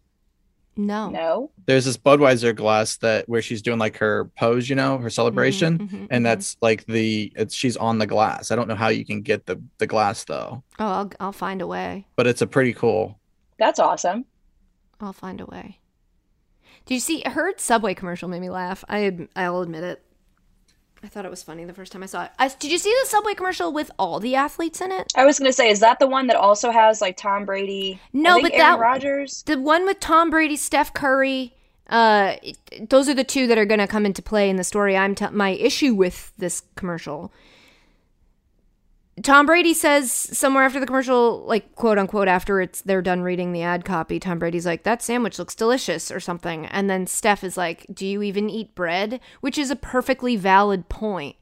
No. 0.78 1.10
No. 1.10 1.52
There's 1.66 1.86
this 1.86 1.98
Budweiser 1.98 2.56
glass 2.56 2.98
that 2.98 3.28
where 3.28 3.42
she's 3.42 3.62
doing 3.62 3.78
like 3.78 3.98
her 3.98 4.26
pose, 4.38 4.70
you 4.70 4.76
know, 4.76 4.98
her 4.98 5.10
celebration, 5.10 5.80
Mhm, 5.80 5.90
mhm, 5.90 6.08
and 6.10 6.26
that's 6.26 6.56
like 6.62 6.86
the 6.86 7.32
it's 7.36 7.54
she's 7.54 7.76
on 7.78 7.98
the 8.00 8.08
glass. 8.08 8.52
I 8.52 8.56
don't 8.56 8.68
know 8.68 8.76
how 8.76 8.88
you 8.88 9.06
can 9.06 9.22
get 9.22 9.46
the 9.46 9.62
the 9.80 9.88
glass 9.88 10.24
though, 10.24 10.64
Oh, 10.80 10.86
I'll, 10.86 11.12
I'll 11.20 11.32
find 11.34 11.62
a 11.62 11.68
way. 11.68 12.06
but 12.16 12.26
it's 12.28 12.42
a 12.42 12.48
pretty 12.48 12.74
cool. 12.74 13.20
That's 13.60 13.80
awesome. 13.80 14.26
I'll 15.00 15.14
find 15.14 15.42
a 15.42 15.46
way. 15.46 15.80
Did 16.86 16.96
you 16.96 17.00
see 17.00 17.22
her 17.26 17.54
Subway 17.58 17.94
commercial 17.94 18.28
made 18.30 18.40
me 18.42 18.50
laugh. 18.50 18.84
I 18.90 19.28
I'll 19.36 19.62
admit 19.62 19.84
it. 19.84 20.04
I 21.04 21.08
thought 21.08 21.26
it 21.26 21.32
was 21.32 21.42
funny 21.42 21.66
the 21.66 21.74
first 21.74 21.92
time 21.92 22.04
I 22.04 22.06
saw 22.06 22.26
it. 22.26 22.32
I, 22.38 22.48
did 22.48 22.72
you 22.72 22.78
see 22.78 22.96
the 23.02 23.10
Subway 23.10 23.34
commercial 23.34 23.74
with 23.74 23.90
all 23.98 24.20
the 24.20 24.36
athletes 24.36 24.82
in 24.82 24.92
it? 24.92 25.12
I 25.16 25.26
was 25.26 25.40
gonna 25.40 25.52
say, 25.54 25.70
is 25.70 25.80
that 25.80 26.00
the 26.00 26.08
one 26.08 26.28
that 26.28 26.36
also 26.36 26.70
has 26.72 27.02
like 27.02 27.18
Tom 27.18 27.46
Brady? 27.46 28.00
No, 28.14 28.40
but 28.42 28.54
Aaron 28.54 28.60
that- 28.60 28.80
Rodgers. 28.80 29.44
The 29.44 29.60
one 29.60 29.86
with 29.86 30.00
Tom 30.00 30.30
Brady, 30.30 30.56
Steph 30.56 30.94
Curry. 30.94 31.56
Uh, 31.90 32.36
those 32.90 33.10
are 33.10 33.14
the 33.14 33.24
two 33.24 33.48
that 33.48 33.58
are 33.58 33.66
going 33.66 33.80
to 33.82 33.88
come 33.88 34.06
into 34.06 34.22
play 34.22 34.50
in 34.50 34.56
the 34.56 34.64
story. 34.64 34.96
I'm 34.96 35.14
t- 35.14 35.26
my 35.32 35.50
issue 35.50 35.94
with 35.94 36.32
this 36.38 36.64
commercial. 36.76 37.34
Tom 39.24 39.46
Brady 39.46 39.74
says 39.74 40.12
somewhere 40.12 40.64
after 40.64 40.80
the 40.80 40.86
commercial, 40.86 41.44
like 41.46 41.76
quote 41.76 41.98
unquote, 41.98 42.28
after 42.28 42.62
it's 42.62 42.82
they're 42.82 43.02
done 43.02 43.22
reading 43.22 43.52
the 43.52 43.62
ad 43.62 43.84
copy, 43.86 44.20
Tom 44.20 44.40
Brady's 44.40 44.66
like, 44.66 44.84
"That 44.84 45.04
sandwich 45.04 45.38
looks 45.38 45.54
delicious" 45.54 46.10
or 46.10 46.20
something, 46.20 46.66
and 46.68 46.90
then 46.90 47.06
Steph 47.08 47.44
is 47.44 47.58
like, 47.58 47.86
"Do 47.94 48.06
you 48.08 48.22
even 48.22 48.50
eat 48.50 48.74
bread?" 48.74 49.20
Which 49.42 49.58
is 49.58 49.70
a 49.70 49.76
perfectly 49.76 50.38
valid 50.38 50.88
point. 50.90 51.36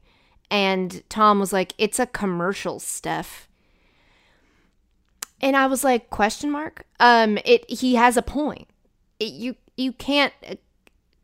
And 0.50 1.02
Tom 1.08 1.38
was 1.38 1.52
like, 1.52 1.74
"It's 1.78 2.00
a 2.00 2.06
commercial, 2.06 2.80
Steph." 2.80 3.48
And 5.40 5.56
I 5.56 5.66
was 5.66 5.84
like, 5.84 6.10
question 6.10 6.50
mark? 6.50 6.84
Um, 6.98 7.38
it 7.44 7.68
he 7.70 7.94
has 7.94 8.16
a 8.16 8.22
point. 8.22 8.68
It, 9.18 9.32
you 9.32 9.56
you 9.76 9.92
can't. 9.92 10.32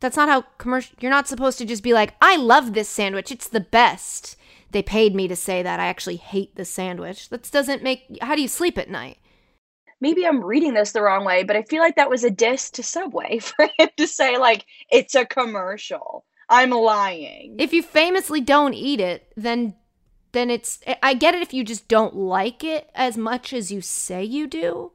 That's 0.00 0.16
not 0.16 0.28
how 0.28 0.42
commercial. 0.58 0.96
You're 1.00 1.10
not 1.10 1.28
supposed 1.28 1.58
to 1.58 1.64
just 1.64 1.82
be 1.82 1.92
like, 1.92 2.14
I 2.20 2.36
love 2.36 2.72
this 2.72 2.88
sandwich. 2.88 3.30
It's 3.30 3.48
the 3.48 3.60
best. 3.60 4.36
They 4.70 4.82
paid 4.82 5.14
me 5.14 5.28
to 5.28 5.36
say 5.36 5.62
that. 5.62 5.80
I 5.80 5.86
actually 5.86 6.16
hate 6.16 6.56
the 6.56 6.64
sandwich. 6.64 7.28
That 7.28 7.50
doesn't 7.50 7.82
make. 7.82 8.18
How 8.20 8.34
do 8.34 8.42
you 8.42 8.48
sleep 8.48 8.78
at 8.78 8.90
night? 8.90 9.18
Maybe 10.00 10.26
I'm 10.26 10.44
reading 10.44 10.74
this 10.74 10.92
the 10.92 11.02
wrong 11.02 11.24
way, 11.24 11.42
but 11.42 11.56
I 11.56 11.62
feel 11.62 11.80
like 11.80 11.96
that 11.96 12.10
was 12.10 12.24
a 12.24 12.30
diss 12.30 12.70
to 12.72 12.82
Subway 12.82 13.38
for 13.40 13.68
him 13.78 13.88
to 13.96 14.06
say 14.06 14.36
like 14.38 14.66
it's 14.90 15.14
a 15.14 15.24
commercial. 15.24 16.24
I'm 16.48 16.70
lying. 16.70 17.56
If 17.58 17.72
you 17.72 17.82
famously 17.82 18.40
don't 18.40 18.74
eat 18.74 19.00
it, 19.00 19.32
then 19.36 19.74
then 20.32 20.50
it's. 20.50 20.80
I 21.02 21.14
get 21.14 21.34
it 21.34 21.42
if 21.42 21.54
you 21.54 21.64
just 21.64 21.88
don't 21.88 22.14
like 22.14 22.62
it 22.62 22.90
as 22.94 23.16
much 23.16 23.52
as 23.52 23.72
you 23.72 23.80
say 23.80 24.22
you 24.22 24.46
do, 24.46 24.92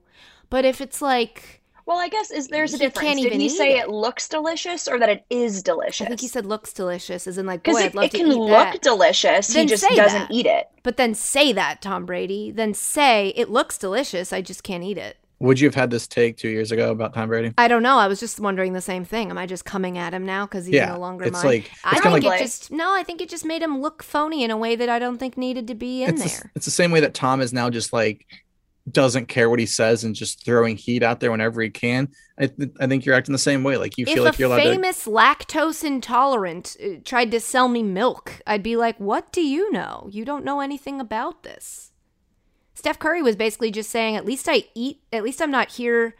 but 0.49 0.65
if 0.65 0.81
it's 0.81 1.01
like. 1.01 1.60
Well, 1.85 1.97
I 1.97 2.09
guess 2.09 2.31
is 2.31 2.47
there's 2.47 2.73
a 2.73 2.77
He 2.77 2.85
difference. 2.85 3.07
can't 3.07 3.17
Did 3.19 3.25
even 3.27 3.39
he 3.39 3.45
eat 3.47 3.57
say 3.57 3.77
it. 3.77 3.83
it. 3.85 3.89
looks 3.89 4.27
delicious 4.27 4.87
or 4.87 4.99
that 4.99 5.09
it 5.09 5.25
is 5.29 5.61
delicious? 5.63 6.05
I 6.05 6.09
think 6.09 6.21
he 6.21 6.27
said 6.27 6.45
looks 6.45 6.73
delicious, 6.73 7.27
as 7.27 7.37
in 7.37 7.45
like, 7.45 7.63
boy, 7.63 7.71
because 7.73 7.81
I'd 7.83 7.85
it, 7.87 7.95
love 7.95 8.05
it 8.05 8.11
to 8.11 8.17
can 8.17 8.27
eat 8.27 8.35
look 8.35 8.49
that. 8.49 8.81
delicious. 8.81 9.47
Then 9.53 9.63
he 9.63 9.69
just 9.69 9.83
doesn't 9.83 10.19
that. 10.19 10.31
eat 10.31 10.45
it. 10.45 10.67
But 10.83 10.97
then 10.97 11.13
say 11.13 11.51
that, 11.53 11.81
Tom 11.81 12.05
Brady. 12.05 12.51
Then 12.51 12.73
say 12.73 13.33
it 13.35 13.49
looks 13.49 13.77
delicious. 13.77 14.31
I 14.33 14.41
just 14.41 14.63
can't 14.63 14.83
eat 14.83 14.97
it. 14.97 15.17
Would 15.39 15.59
you 15.59 15.67
have 15.67 15.73
had 15.73 15.89
this 15.89 16.05
take 16.05 16.37
two 16.37 16.49
years 16.49 16.71
ago 16.71 16.91
about 16.91 17.15
Tom 17.15 17.27
Brady? 17.29 17.51
I 17.57 17.67
don't 17.67 17.81
know. 17.81 17.97
I 17.97 18.07
was 18.07 18.19
just 18.19 18.39
wondering 18.39 18.73
the 18.73 18.81
same 18.81 19.03
thing. 19.03 19.31
Am 19.31 19.39
I 19.39 19.47
just 19.47 19.65
coming 19.65 19.97
at 19.97 20.13
him 20.13 20.23
now 20.23 20.45
because 20.45 20.67
he's 20.67 20.75
Yeah, 20.75 20.89
no 20.93 20.99
longer 20.99 21.25
it's 21.25 21.33
mine? 21.33 21.45
like- 21.45 21.71
I 21.83 21.93
think 21.93 22.03
kinda 22.03 22.17
it 22.19 22.23
like- 22.25 22.39
just 22.41 22.69
no. 22.71 22.93
I 22.93 23.01
think 23.01 23.21
it 23.21 23.29
just 23.29 23.43
made 23.43 23.63
him 23.63 23.81
look 23.81 24.03
phony 24.03 24.43
in 24.43 24.51
a 24.51 24.57
way 24.57 24.75
that 24.75 24.87
I 24.87 24.99
don't 24.99 25.17
think 25.17 25.37
needed 25.39 25.65
to 25.69 25.73
be 25.73 26.03
in 26.03 26.11
it's, 26.11 26.23
the, 26.23 26.29
there. 26.29 26.51
it's 26.55 26.65
the 26.65 26.71
same 26.71 26.91
way 26.91 26.99
that 26.99 27.15
Tom 27.15 27.41
is 27.41 27.51
now 27.53 27.71
just 27.71 27.91
like 27.91 28.27
doesn't 28.89 29.27
care 29.27 29.49
what 29.49 29.59
he 29.59 29.65
says 29.65 30.03
and 30.03 30.15
just 30.15 30.43
throwing 30.43 30.75
heat 30.75 31.03
out 31.03 31.19
there 31.19 31.31
whenever 31.31 31.61
he 31.61 31.69
can. 31.69 32.09
I, 32.39 32.47
th- 32.47 32.71
I 32.79 32.87
think 32.87 33.05
you're 33.05 33.15
acting 33.15 33.33
the 33.33 33.39
same 33.39 33.63
way. 33.63 33.77
Like 33.77 33.97
you 33.97 34.05
if 34.07 34.13
feel 34.13 34.23
like 34.23 34.39
you're 34.39 34.47
allowed 34.47 34.63
to. 34.63 34.71
famous 34.71 35.05
lactose 35.05 35.83
intolerant 35.83 36.75
uh, 36.83 36.95
tried 37.03 37.31
to 37.31 37.39
sell 37.39 37.67
me 37.67 37.83
milk, 37.83 38.41
I'd 38.47 38.63
be 38.63 38.75
like, 38.75 38.99
"What 38.99 39.31
do 39.31 39.41
you 39.41 39.71
know? 39.71 40.09
You 40.11 40.25
don't 40.25 40.45
know 40.45 40.59
anything 40.61 40.99
about 40.99 41.43
this." 41.43 41.91
Steph 42.73 42.99
Curry 42.99 43.21
was 43.21 43.35
basically 43.35 43.71
just 43.71 43.89
saying, 43.89 44.15
"At 44.15 44.25
least 44.25 44.47
I 44.49 44.63
eat. 44.73 45.01
At 45.13 45.23
least 45.23 45.41
I'm 45.41 45.51
not 45.51 45.71
here 45.73 46.15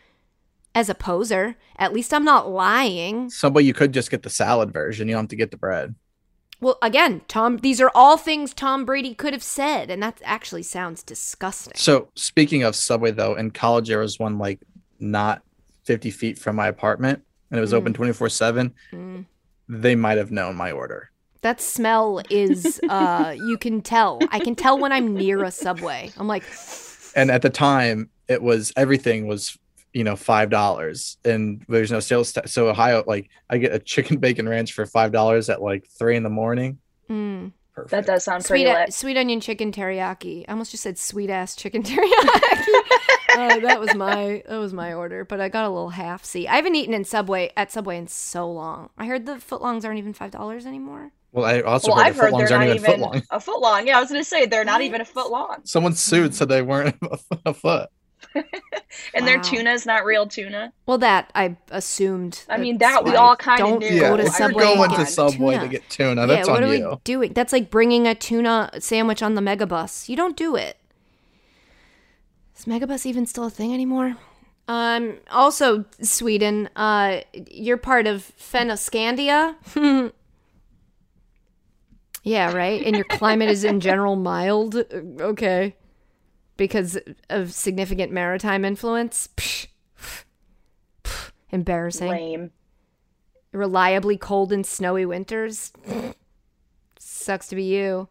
as 0.75 0.89
a 0.89 0.95
poser. 0.95 1.55
At 1.77 1.93
least 1.93 2.13
I'm 2.13 2.25
not 2.25 2.49
lying." 2.49 3.29
Somebody 3.31 3.65
you 3.65 3.73
could 3.73 3.93
just 3.93 4.11
get 4.11 4.21
the 4.23 4.29
salad 4.29 4.71
version. 4.71 5.07
You 5.07 5.15
don't 5.15 5.23
have 5.23 5.29
to 5.29 5.35
get 5.35 5.51
the 5.51 5.57
bread. 5.57 5.95
Well, 6.61 6.77
again, 6.81 7.21
Tom, 7.27 7.57
these 7.57 7.81
are 7.81 7.91
all 7.95 8.17
things 8.17 8.53
Tom 8.53 8.85
Brady 8.85 9.15
could 9.15 9.33
have 9.33 9.43
said, 9.43 9.89
and 9.89 10.01
that 10.03 10.21
actually 10.23 10.63
sounds 10.63 11.01
disgusting. 11.01 11.73
So 11.75 12.09
speaking 12.15 12.63
of 12.63 12.75
Subway 12.75 13.11
though, 13.11 13.35
in 13.35 13.51
college 13.51 13.87
there 13.87 13.99
was 13.99 14.19
one 14.19 14.37
like 14.37 14.59
not 14.99 15.41
50 15.83 16.11
feet 16.11 16.37
from 16.37 16.55
my 16.55 16.67
apartment 16.67 17.23
and 17.49 17.57
it 17.57 17.61
was 17.61 17.73
open 17.73 17.93
24 17.93 18.29
seven. 18.29 18.73
Mm. 18.91 19.25
They 19.67 19.95
might 19.95 20.17
have 20.17 20.31
known 20.31 20.55
my 20.55 20.71
order. 20.71 21.11
That 21.41 21.59
smell 21.59 22.21
is, 22.29 22.79
uh, 22.89 23.35
you 23.35 23.57
can 23.57 23.81
tell. 23.81 24.19
I 24.29 24.39
can 24.39 24.55
tell 24.55 24.77
when 24.77 24.91
I'm 24.91 25.13
near 25.15 25.43
a 25.43 25.51
subway. 25.51 26.11
I'm 26.17 26.27
like, 26.27 26.43
And 27.15 27.31
at 27.31 27.41
the 27.41 27.49
time 27.49 28.09
it 28.27 28.41
was 28.41 28.71
everything 28.77 29.27
was 29.27 29.57
you 29.93 30.03
know 30.03 30.15
five 30.15 30.49
dollars 30.49 31.17
and 31.25 31.63
there's 31.67 31.91
no 31.91 31.99
sales 31.99 32.31
tax. 32.31 32.51
So 32.53 32.69
Ohio 32.69 33.03
like 33.07 33.29
I 33.49 33.57
get 33.57 33.73
a 33.73 33.79
chicken 33.79 34.17
bacon 34.17 34.47
ranch 34.47 34.73
for 34.73 34.85
five 34.85 35.11
dollars 35.11 35.49
at 35.49 35.61
like 35.61 35.87
three 35.87 36.15
in 36.15 36.23
the 36.23 36.29
morning. 36.29 36.79
mm, 37.09 37.51
Perfect. 37.73 37.91
That 37.91 38.05
does 38.05 38.23
sound 38.25 38.43
pretty 38.45 38.65
sweet, 38.65 38.73
lit. 38.73 38.93
sweet 38.93 39.17
onion 39.17 39.39
chicken 39.41 39.71
teriyaki. 39.71 40.45
I 40.47 40.51
almost 40.51 40.71
just 40.71 40.83
said 40.83 40.97
sweet 40.97 41.29
ass 41.29 41.55
chicken 41.55 41.83
teriyaki. 41.83 41.99
uh, 43.37 43.59
that 43.59 43.79
was 43.79 43.93
my 43.95 44.43
that 44.47 44.57
was 44.57 44.73
my 44.73 44.93
order, 44.93 45.23
but 45.25 45.39
I 45.41 45.49
got 45.49 45.65
a 45.65 45.69
little 45.69 45.89
half 45.89 46.23
see 46.25 46.47
i 46.47 46.55
haven't 46.55 46.75
eaten 46.75 46.93
in 46.93 47.03
Subway 47.05 47.51
at 47.57 47.71
Subway 47.71 47.97
in 47.97 48.07
so 48.07 48.49
long. 48.51 48.89
I 48.97 49.05
heard 49.05 49.25
the 49.25 49.33
footlongs 49.33 49.85
aren't 49.85 49.99
even 49.99 50.13
five 50.13 50.31
dollars 50.31 50.65
anymore. 50.65 51.11
Well, 51.33 51.45
I 51.45 51.61
also 51.61 51.87
Well, 51.91 51.97
heard 51.97 52.07
I've 52.07 52.15
the 52.15 52.21
heard 52.23 52.33
footlongs 52.33 52.47
they're 52.49 52.57
aren't 52.57 52.69
not 52.69 52.75
even 52.75 52.85
foot 52.85 52.91
even 52.97 53.01
long. 53.01 53.21
a 53.31 53.39
foot 53.39 53.61
long. 53.61 53.87
Yeah, 53.87 53.97
I 53.97 54.01
was 54.01 54.09
gonna 54.09 54.23
say 54.25 54.45
they're 54.47 54.65
not 54.65 54.81
even 54.81 54.99
a 55.01 55.05
foot 55.05 55.31
long, 55.31 55.57
Someone 55.63 55.93
sued 55.93 56.35
said 56.35 56.49
they 56.49 56.61
weren't 56.61 56.95
a 57.45 57.53
foot- 57.53 57.89
a 58.23 58.27
foot. 58.43 58.45
and 59.13 59.27
their 59.27 59.37
Wow. 59.37 59.43
tuna's 59.43 59.85
not 59.85 60.05
real 60.05 60.27
tuna. 60.27 60.73
Well, 60.85 60.97
that 60.99 61.31
I 61.35 61.57
assumed. 61.71 62.43
I 62.49 62.57
mean, 62.57 62.77
that 62.79 63.03
we 63.03 63.15
all 63.15 63.35
kinda 63.35 63.57
Don't 63.57 63.79
knew. 63.79 63.89
go 63.89 63.95
Yeah, 63.95 64.17
to 64.17 64.23
if 64.23 64.39
you're 64.39 64.47
and 64.47 64.55
going 64.57 64.89
get 64.89 64.95
to 64.99 65.05
Subway 65.05 65.53
tuna. 65.55 65.59
to 65.63 65.67
get 65.69 65.89
tuna, 65.89 66.27
that's 66.27 66.47
yeah, 66.47 66.53
what 66.53 66.63
on 66.63 66.69
are 66.69 66.75
you. 66.75 66.89
we 66.89 66.95
doing? 67.03 67.33
That's 67.33 67.53
like 67.53 67.69
bringing 67.69 68.07
a 68.07 68.15
tuna 68.15 68.69
sandwich 68.79 69.21
on 69.23 69.35
the 69.35 69.41
megabus. 69.41 70.07
You 70.09 70.15
don't 70.15 70.35
do 70.37 70.55
it. 70.55 70.77
Is 72.57 72.65
megabus 72.65 73.05
even 73.05 73.25
still 73.25 73.45
a 73.45 73.49
thing 73.49 73.73
anymore? 73.73 74.15
Um. 74.67 75.17
Also, 75.31 75.85
Sweden. 76.01 76.69
Uh, 76.75 77.21
you're 77.49 77.77
part 77.77 78.05
of 78.07 78.31
Fennoscandia. 78.39 79.55
yeah, 82.23 82.53
right. 82.53 82.85
And 82.85 82.95
your 82.95 83.05
climate 83.05 83.49
is 83.49 83.63
in 83.63 83.79
general 83.79 84.15
mild. 84.15 84.75
Uh, 84.75 84.83
Okay, 85.19 85.75
because 86.61 86.95
of 87.31 87.51
significant 87.51 88.11
maritime 88.11 88.63
influence. 88.63 89.29
Psh. 89.35 89.65
Pff. 91.03 91.31
Embarrassing 91.49 92.11
Lame. 92.11 92.51
reliably 93.51 94.15
cold 94.15 94.53
and 94.53 94.63
snowy 94.63 95.03
winters. 95.03 95.73
Sucks 96.99 97.47
to 97.47 97.55
be 97.55 97.63
you. 97.63 98.09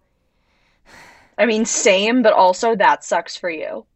I 1.38 1.46
mean, 1.46 1.64
same, 1.64 2.22
but 2.22 2.32
also 2.32 2.74
that 2.74 3.04
sucks 3.04 3.36
for 3.36 3.48
you. 3.48 3.86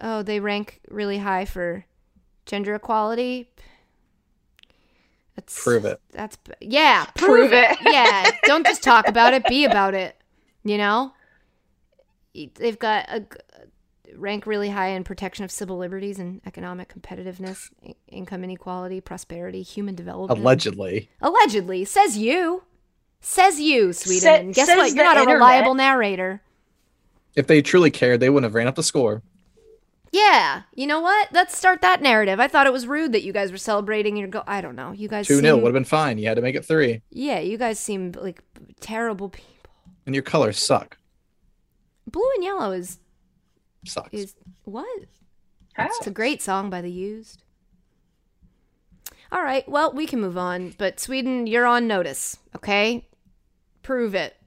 Oh, 0.00 0.24
they 0.24 0.40
rank 0.40 0.80
really 0.88 1.18
high 1.18 1.44
for 1.44 1.84
gender 2.44 2.74
equality. 2.74 3.52
That's 5.36 5.62
Prove 5.62 5.84
it. 5.84 6.00
That's 6.10 6.36
yeah, 6.60 7.04
Prove 7.14 7.50
prove, 7.50 7.52
it. 7.52 7.76
yeah, 7.82 8.32
don't 8.42 8.66
just 8.66 8.82
talk 8.82 9.06
about 9.06 9.32
it, 9.32 9.46
be 9.46 9.64
about 9.64 9.94
it. 9.94 10.16
You 10.64 10.76
know, 10.76 11.12
they've 12.34 12.78
got 12.78 13.08
a 13.08 13.24
rank 14.16 14.46
really 14.46 14.70
high 14.70 14.88
in 14.88 15.04
protection 15.04 15.44
of 15.44 15.50
civil 15.50 15.78
liberties 15.78 16.18
and 16.18 16.40
economic 16.46 16.92
competitiveness, 16.92 17.70
income 18.08 18.44
inequality, 18.44 19.00
prosperity, 19.00 19.62
human 19.62 19.94
development. 19.94 20.38
Allegedly. 20.40 21.08
Allegedly, 21.20 21.84
says 21.84 22.16
you. 22.18 22.64
Says 23.20 23.60
you, 23.60 23.92
Sweden. 23.92 24.52
Sa- 24.52 24.64
guess 24.64 24.76
what? 24.76 24.88
You're 24.94 25.06
the 25.06 25.14
not 25.14 25.28
a 25.28 25.32
reliable 25.32 25.74
narrator. 25.74 26.42
If 27.36 27.46
they 27.46 27.62
truly 27.62 27.90
cared, 27.90 28.20
they 28.20 28.28
wouldn't 28.28 28.50
have 28.50 28.54
ran 28.54 28.66
up 28.66 28.74
the 28.74 28.82
score. 28.82 29.22
Yeah, 30.10 30.62
you 30.74 30.86
know 30.86 31.00
what? 31.00 31.28
Let's 31.32 31.56
start 31.56 31.80
that 31.80 32.02
narrative. 32.02 32.38
I 32.38 32.46
thought 32.46 32.66
it 32.66 32.72
was 32.72 32.86
rude 32.86 33.12
that 33.12 33.22
you 33.22 33.32
guys 33.32 33.50
were 33.50 33.56
celebrating 33.56 34.16
your 34.16 34.28
go. 34.28 34.42
I 34.46 34.60
don't 34.60 34.76
know. 34.76 34.92
You 34.92 35.08
guys 35.08 35.26
2 35.26 35.36
0 35.36 35.54
seem- 35.54 35.62
would 35.62 35.68
have 35.68 35.72
been 35.74 35.84
fine. 35.84 36.18
You 36.18 36.26
had 36.28 36.34
to 36.34 36.42
make 36.42 36.54
it 36.54 36.66
three. 36.66 37.00
Yeah, 37.10 37.38
you 37.38 37.56
guys 37.56 37.78
seem 37.78 38.12
like 38.12 38.42
terrible 38.80 39.30
people. 39.30 39.70
And 40.04 40.14
your 40.14 40.22
colors 40.22 40.58
suck. 40.58 40.98
Blue 42.06 42.28
and 42.36 42.44
yellow 42.44 42.72
is 42.72 42.98
Sucks. 43.86 44.12
is 44.12 44.34
what? 44.64 44.86
How? 45.74 45.86
It's 45.86 46.06
a 46.06 46.10
great 46.10 46.42
song 46.42 46.68
by 46.70 46.80
the 46.80 46.90
Used. 46.90 47.42
All 49.30 49.42
right, 49.42 49.66
well, 49.66 49.92
we 49.92 50.06
can 50.06 50.20
move 50.20 50.36
on, 50.36 50.74
but 50.76 51.00
Sweden, 51.00 51.46
you're 51.46 51.64
on 51.64 51.86
notice, 51.86 52.36
okay? 52.54 53.08
Prove 53.82 54.14
it. 54.14 54.36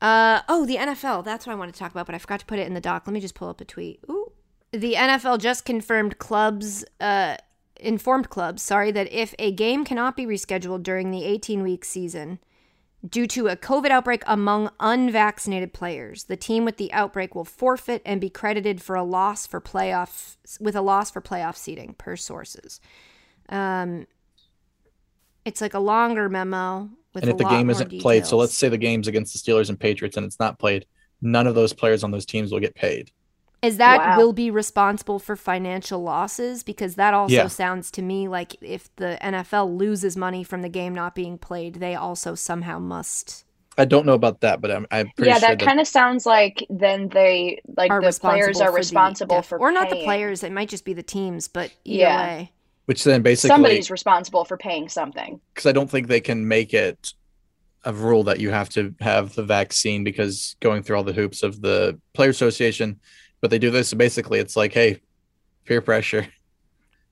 Uh 0.00 0.42
oh, 0.48 0.64
the 0.64 0.76
NFL. 0.76 1.24
That's 1.24 1.44
what 1.44 1.52
I 1.52 1.56
wanted 1.56 1.74
to 1.74 1.80
talk 1.80 1.90
about, 1.90 2.06
but 2.06 2.14
I 2.14 2.18
forgot 2.18 2.38
to 2.38 2.46
put 2.46 2.60
it 2.60 2.68
in 2.68 2.74
the 2.74 2.80
doc. 2.80 3.02
Let 3.04 3.12
me 3.12 3.18
just 3.18 3.34
pull 3.34 3.48
up 3.48 3.60
a 3.60 3.64
tweet. 3.64 3.98
Ooh. 4.08 4.30
The 4.70 4.94
NFL 4.94 5.40
just 5.40 5.64
confirmed 5.64 6.18
clubs 6.18 6.84
uh 7.00 7.36
informed 7.80 8.28
clubs, 8.30 8.62
sorry, 8.62 8.92
that 8.92 9.10
if 9.12 9.34
a 9.40 9.50
game 9.50 9.84
cannot 9.84 10.14
be 10.16 10.24
rescheduled 10.24 10.84
during 10.84 11.10
the 11.10 11.22
18-week 11.22 11.84
season, 11.84 12.38
Due 13.06 13.28
to 13.28 13.46
a 13.46 13.56
COVID 13.56 13.90
outbreak 13.90 14.22
among 14.26 14.70
unvaccinated 14.80 15.72
players, 15.72 16.24
the 16.24 16.36
team 16.36 16.64
with 16.64 16.78
the 16.78 16.92
outbreak 16.92 17.34
will 17.34 17.44
forfeit 17.44 18.02
and 18.04 18.20
be 18.20 18.28
credited 18.28 18.82
for 18.82 18.96
a 18.96 19.04
loss 19.04 19.46
for 19.46 19.60
playoff 19.60 20.36
with 20.60 20.74
a 20.74 20.80
loss 20.80 21.10
for 21.10 21.20
playoff 21.20 21.56
seating 21.56 21.94
per 21.94 22.16
sources. 22.16 22.80
Um, 23.48 24.06
It's 25.44 25.60
like 25.60 25.74
a 25.74 25.78
longer 25.78 26.28
memo 26.28 26.90
with 27.14 27.22
and 27.22 27.30
if 27.30 27.38
the 27.38 27.44
game 27.44 27.70
isn't 27.70 28.00
played, 28.00 28.26
so 28.26 28.36
let's 28.36 28.58
say 28.58 28.68
the 28.68 28.76
game's 28.76 29.08
against 29.08 29.32
the 29.32 29.38
Steelers 29.38 29.68
and 29.68 29.78
Patriots 29.78 30.16
and 30.16 30.26
it's 30.26 30.38
not 30.40 30.58
played, 30.58 30.84
none 31.22 31.46
of 31.46 31.54
those 31.54 31.72
players 31.72 32.04
on 32.04 32.10
those 32.10 32.26
teams 32.26 32.50
will 32.52 32.60
get 32.60 32.74
paid. 32.74 33.10
Is 33.62 33.76
that 33.78 33.98
Wow. 33.98 34.16
will 34.18 34.32
be 34.32 34.50
responsible 34.50 35.18
for 35.18 35.34
financial 35.36 36.02
losses 36.02 36.62
because 36.62 36.94
that 36.94 37.12
also 37.14 37.34
Yeah. 37.34 37.48
sounds 37.48 37.90
to 37.92 38.02
me 38.02 38.28
like 38.28 38.56
if 38.60 38.94
the 38.96 39.18
NFL 39.20 39.66
loses 39.76 40.16
money 40.16 40.44
from 40.44 40.62
the 40.62 40.68
game 40.68 40.94
not 40.94 41.14
being 41.14 41.38
played, 41.38 41.76
they 41.76 41.94
also 41.94 42.34
somehow 42.34 42.78
must 42.78 43.44
I 43.76 43.84
don't 43.84 44.06
know 44.06 44.14
about 44.14 44.40
that, 44.40 44.60
but 44.60 44.72
I'm, 44.72 44.86
I'm 44.90 45.08
pretty 45.16 45.30
yeah, 45.30 45.38
sure 45.38 45.48
that 45.50 45.60
kind 45.60 45.78
of 45.78 45.86
sounds 45.86 46.26
like 46.26 46.66
then 46.68 47.08
they 47.10 47.60
like 47.76 47.90
the 47.90 48.12
players 48.20 48.60
are 48.60 48.70
for 48.70 48.76
responsible 48.76 49.36
def- 49.36 49.46
for 49.46 49.58
or 49.60 49.70
not 49.70 49.88
the 49.88 49.96
players. 49.96 50.42
It 50.42 50.50
might 50.52 50.68
just 50.68 50.84
be 50.84 50.94
the 50.94 51.02
teams, 51.02 51.46
but 51.46 51.70
Yeah. 51.84 52.16
way, 52.26 52.52
which 52.86 53.04
then 53.04 53.22
basically 53.22 53.54
Somebody's 53.54 53.90
responsible 53.90 54.44
for 54.44 54.56
paying 54.56 54.88
something. 54.88 55.40
because 55.54 55.66
I 55.66 55.72
don't 55.72 55.88
think 55.90 56.08
they 56.08 56.20
can 56.20 56.46
make 56.48 56.74
it 56.74 57.12
a 57.84 57.92
rule 57.92 58.24
that 58.24 58.40
you 58.40 58.50
have 58.50 58.68
to 58.70 58.94
have 59.00 59.34
the 59.34 59.44
vaccine 59.44 60.02
because 60.04 60.56
going 60.60 60.82
through 60.82 60.96
all 60.96 61.04
the 61.04 61.12
hoops 61.12 61.42
of 61.44 61.60
the 61.60 62.00
player 62.14 62.30
association, 62.30 63.00
but 63.40 63.50
they 63.50 63.58
do 63.58 63.70
this 63.70 63.92
basically. 63.94 64.38
It's 64.38 64.56
like, 64.56 64.72
hey, 64.72 65.00
peer 65.64 65.80
pressure. 65.80 66.26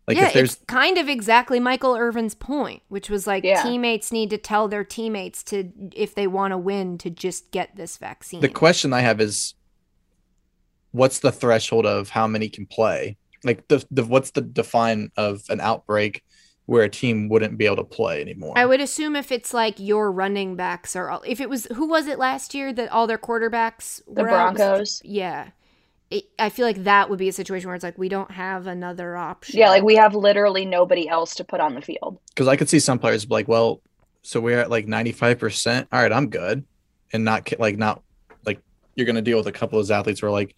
Like 0.09 0.19
yeah, 0.19 0.29
if 0.29 0.35
there's 0.35 0.55
it's 0.55 0.65
kind 0.67 0.99
of 0.99 1.09
exactly 1.09 1.59
Michael 1.59 1.97
Irvin's 1.97 2.37
point, 2.37 2.85
which 2.87 3.11
was 3.11 3.27
like 3.27 3.43
Yeah. 3.43 3.61
teammates 3.61 4.13
need 4.13 4.31
to 4.31 4.39
tell 4.39 4.69
their 4.69 4.85
teammates 4.85 5.43
to 5.43 5.73
if 5.97 6.15
they 6.15 6.29
want 6.29 6.53
to 6.53 6.59
win 6.59 6.97
to 6.99 7.11
just 7.11 7.51
get 7.51 7.75
this 7.75 7.97
vaccine. 7.97 8.41
the 8.41 8.49
question 8.49 8.93
I 8.93 9.01
have 9.01 9.21
is, 9.21 9.55
what's 10.93 11.19
the 11.19 11.33
threshold 11.33 11.87
of 11.87 12.09
how 12.11 12.29
many 12.29 12.49
can 12.49 12.67
play? 12.67 13.17
Like 13.43 13.67
the, 13.67 13.85
the 13.91 14.05
what's 14.05 14.31
the 14.31 14.43
define 14.43 15.11
of 15.17 15.43
an 15.49 15.61
outbreak 15.61 16.23
where 16.67 16.85
a 16.85 16.89
team 16.89 17.29
wouldn't 17.29 17.59
be 17.59 17.67
able 17.67 17.77
to 17.77 17.85
play 17.85 18.21
anymore? 18.21 18.55
I 18.57 18.65
would 18.65 18.81
assume 18.81 19.17
if 19.17 19.33
it's 19.33 19.53
like 19.53 19.81
your 19.81 20.13
running 20.13 20.55
backs 20.55 20.95
are 20.95 21.11
all, 21.11 21.23
if 21.27 21.41
it 21.41 21.51
was 21.51 21.67
who 21.75 21.89
was 21.89 22.07
it 22.07 22.19
last 22.19 22.55
year 22.55 22.73
that 22.73 22.91
all 22.93 23.09
their 23.09 23.19
quarterbacks 23.19 24.01
The 24.07 24.23
were 24.23 24.29
out? 24.31 24.55
Broncos. 24.55 25.03
Yeah. 25.05 25.49
It, 26.11 26.25
I 26.39 26.51
feel 26.51 26.67
like 26.67 26.85
that 26.85 27.11
would 27.11 27.19
be 27.19 27.29
a 27.29 27.33
situation 27.33 27.67
where 27.69 27.75
it's 27.75 27.83
like 27.83 27.99
we 27.99 28.09
don't 28.09 28.31
have 28.31 28.67
another 28.69 29.17
option. 29.17 29.59
Yeah, 29.59 29.71
like 29.71 29.83
we 29.83 29.97
have 29.97 30.15
literally 30.15 30.65
nobody 30.65 31.09
else 31.09 31.35
to 31.37 31.45
put 31.45 31.61
on 31.61 31.75
the 31.75 31.81
field. 31.81 32.19
because 32.29 32.47
I 32.49 32.55
could 32.57 32.69
see 32.69 32.79
some 32.79 32.99
players 32.99 33.25
be 33.25 33.35
like, 33.35 33.49
well, 33.49 33.81
so 34.23 34.41
we're 34.41 34.59
at 34.61 34.71
like 34.71 34.87
95%. 34.87 35.89
All 35.93 36.01
right, 36.01 36.13
I'm 36.13 36.29
good. 36.29 36.65
And 37.13 37.25
not 37.25 37.53
like, 37.59 37.77
not 37.77 38.03
like 38.45 38.61
you're 38.95 39.07
going 39.07 39.17
to 39.17 39.23
deal 39.23 39.39
with 39.39 39.47
a 39.49 39.53
couple 39.53 39.79
of 39.79 39.85
those 39.87 39.91
athletes 39.91 40.21
who 40.21 40.27
are 40.29 40.31
like, 40.31 40.55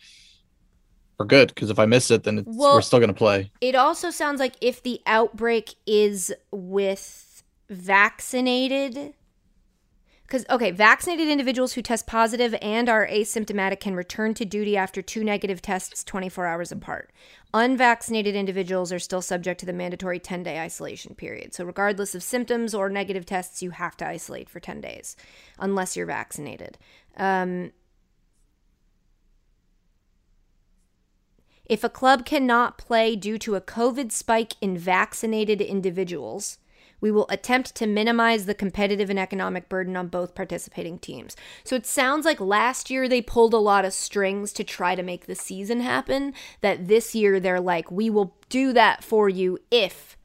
we're 1.18 1.26
good. 1.26 1.48
Because 1.48 1.70
if 1.70 1.78
I 1.78 1.86
miss 1.86 2.10
it, 2.10 2.24
then 2.24 2.38
it's, 2.38 2.48
Well- 2.50 2.74
we're 2.74 2.82
still 2.82 2.98
going 2.98 3.08
to 3.08 3.14
play. 3.14 3.50
It 3.60 3.74
also 3.74 4.10
sounds 4.10 4.40
like 4.40 4.54
if 4.60 4.82
the 4.82 5.00
outbreak 5.06 5.74
is 5.86 6.32
with 6.50 7.42
vaccinated 7.70 9.14
because 10.28 10.44
okay 10.50 10.70
vaccinated 10.70 11.26
individuals 11.26 11.72
who 11.72 11.80
test 11.80 12.06
positive 12.06 12.54
and 12.60 12.88
are 12.88 13.08
asymptomatic 13.08 13.80
can 13.80 13.94
return 13.94 14.34
to 14.34 14.44
duty 14.44 14.76
after 14.76 15.00
two 15.00 15.24
negative 15.24 15.62
tests 15.62 16.04
24 16.04 16.46
hours 16.46 16.70
apart. 16.70 17.10
Unvaccinated 17.54 18.34
individuals 18.34 18.92
are 18.92 18.98
still 18.98 19.22
subject 19.22 19.58
to 19.58 19.66
the 19.66 19.72
mandatory 19.72 20.18
10 20.18 20.42
day 20.42 20.60
isolation 20.60 21.14
period. 21.14 21.54
So 21.54 21.64
regardless 21.64 22.14
of 22.14 22.22
symptoms 22.22 22.74
or 22.74 22.90
negative 22.90 23.24
tests 23.24 23.62
you 23.62 23.70
have 23.70 23.96
to 23.96 24.06
isolate 24.06 24.50
for 24.50 24.60
10 24.60 24.82
days 24.82 25.16
unless 25.58 25.96
you're 25.96 26.06
vaccinated. 26.06 26.78
Um, 27.16 27.72
If 31.64 31.84
a 31.84 31.90
club 31.90 32.24
cannot 32.24 32.78
play 32.78 33.14
due 33.14 33.36
to 33.40 33.54
a 33.54 33.60
COVID 33.60 34.10
spike 34.10 34.54
in 34.62 34.78
vaccinated 34.78 35.60
individuals, 35.60 36.56
we 37.00 37.10
will 37.10 37.26
attempt 37.28 37.74
to 37.76 37.86
minimize 37.86 38.46
the 38.46 38.54
competitive 38.54 39.10
and 39.10 39.18
economic 39.18 39.68
burden 39.68 39.96
on 39.96 40.08
both 40.08 40.34
participating 40.34 40.98
teams. 40.98 41.36
So 41.64 41.76
it 41.76 41.86
sounds 41.86 42.24
like 42.24 42.40
last 42.40 42.90
year 42.90 43.08
they 43.08 43.22
pulled 43.22 43.54
a 43.54 43.58
lot 43.58 43.84
of 43.84 43.92
strings 43.92 44.52
to 44.54 44.64
try 44.64 44.94
to 44.94 45.02
make 45.02 45.26
the 45.26 45.34
season 45.34 45.80
happen. 45.80 46.34
That 46.60 46.88
this 46.88 47.14
year 47.14 47.40
they're 47.40 47.60
like, 47.60 47.90
we 47.90 48.10
will 48.10 48.36
do 48.48 48.72
that 48.72 49.04
for 49.04 49.28
you 49.28 49.58
if 49.70 50.16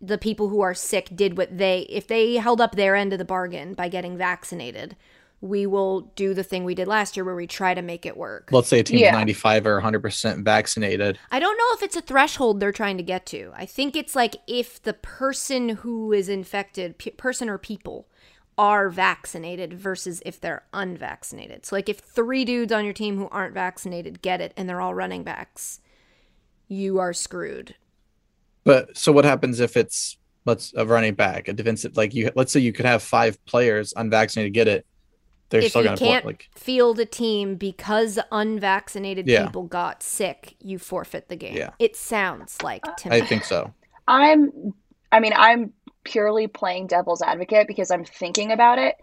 the 0.00 0.18
people 0.18 0.48
who 0.48 0.60
are 0.60 0.74
sick 0.74 1.08
did 1.14 1.38
what 1.38 1.56
they, 1.56 1.80
if 1.88 2.06
they 2.06 2.34
held 2.34 2.60
up 2.60 2.76
their 2.76 2.94
end 2.94 3.12
of 3.12 3.18
the 3.18 3.24
bargain 3.24 3.74
by 3.74 3.88
getting 3.88 4.16
vaccinated. 4.16 4.94
We 5.40 5.66
will 5.66 6.12
do 6.16 6.32
the 6.34 6.42
thing 6.42 6.64
we 6.64 6.74
did 6.74 6.88
last 6.88 7.16
year 7.16 7.24
where 7.24 7.34
we 7.34 7.46
try 7.46 7.74
to 7.74 7.82
make 7.82 8.06
it 8.06 8.16
work. 8.16 8.48
Let's 8.52 8.68
say 8.68 8.80
a 8.80 8.82
team 8.82 8.98
Yeah. 8.98 9.12
95 9.12 9.66
or 9.66 9.80
100% 9.80 10.42
vaccinated. 10.42 11.18
I 11.30 11.38
don't 11.38 11.56
know 11.56 11.76
if 11.76 11.82
it's 11.82 11.96
a 11.96 12.00
threshold 12.00 12.58
they're 12.58 12.72
trying 12.72 12.96
to 12.96 13.02
get 13.02 13.26
to. 13.26 13.52
I 13.54 13.66
think 13.66 13.96
it's 13.96 14.16
like 14.16 14.36
if 14.46 14.82
the 14.82 14.94
person 14.94 15.68
who 15.70 16.12
is 16.12 16.28
infected, 16.28 16.98
pe- 16.98 17.10
person 17.10 17.48
or 17.48 17.58
people, 17.58 18.08
are 18.58 18.88
vaccinated 18.88 19.74
versus 19.74 20.22
if 20.24 20.40
they're 20.40 20.64
unvaccinated. 20.72 21.66
So, 21.66 21.76
like 21.76 21.88
if 21.88 21.98
three 21.98 22.44
dudes 22.44 22.72
on 22.72 22.84
your 22.84 22.94
team 22.94 23.18
who 23.18 23.28
aren't 23.28 23.54
vaccinated 23.54 24.22
get 24.22 24.40
it 24.40 24.54
and 24.56 24.68
they're 24.68 24.80
all 24.80 24.94
running 24.94 25.22
backs, 25.22 25.80
you 26.68 26.98
are 26.98 27.12
screwed. 27.12 27.74
But 28.64 28.96
so 28.96 29.12
what 29.12 29.24
happens 29.24 29.60
if 29.60 29.76
it's, 29.76 30.16
let's, 30.44 30.72
a 30.74 30.84
running 30.86 31.14
back, 31.14 31.48
a 31.48 31.52
defensive, 31.52 31.96
like 31.96 32.14
you, 32.14 32.30
let's 32.34 32.50
say 32.50 32.60
you 32.60 32.72
could 32.72 32.86
have 32.86 33.02
five 33.02 33.42
players 33.44 33.92
unvaccinated 33.96 34.54
get 34.54 34.68
it. 34.68 34.86
They're 35.48 35.60
if 35.60 35.70
still 35.70 35.82
you 35.82 35.88
going 35.88 35.98
to 35.98 36.04
can't 36.04 36.24
Like, 36.24 36.48
field 36.54 36.98
a 36.98 37.06
team 37.06 37.56
because 37.56 38.18
unvaccinated 38.32 39.28
Yeah. 39.28 39.46
people 39.46 39.64
got 39.64 40.02
sick, 40.02 40.56
you 40.60 40.78
forfeit 40.78 41.28
the 41.28 41.36
game. 41.36 41.56
Yeah. 41.56 41.70
It 41.78 41.96
sounds 41.96 42.60
like 42.62 42.82
to 42.98 43.10
me. 43.10 43.16
I 43.16 43.20
think 43.20 43.44
so. 43.44 43.72
I'm 44.08 44.74
I 45.12 45.20
mean, 45.20 45.32
I'm 45.36 45.72
purely 46.04 46.46
playing 46.46 46.88
devil's 46.88 47.22
advocate 47.22 47.66
because 47.68 47.90
I'm 47.90 48.04
thinking 48.04 48.52
about 48.52 48.78
it. 48.78 48.96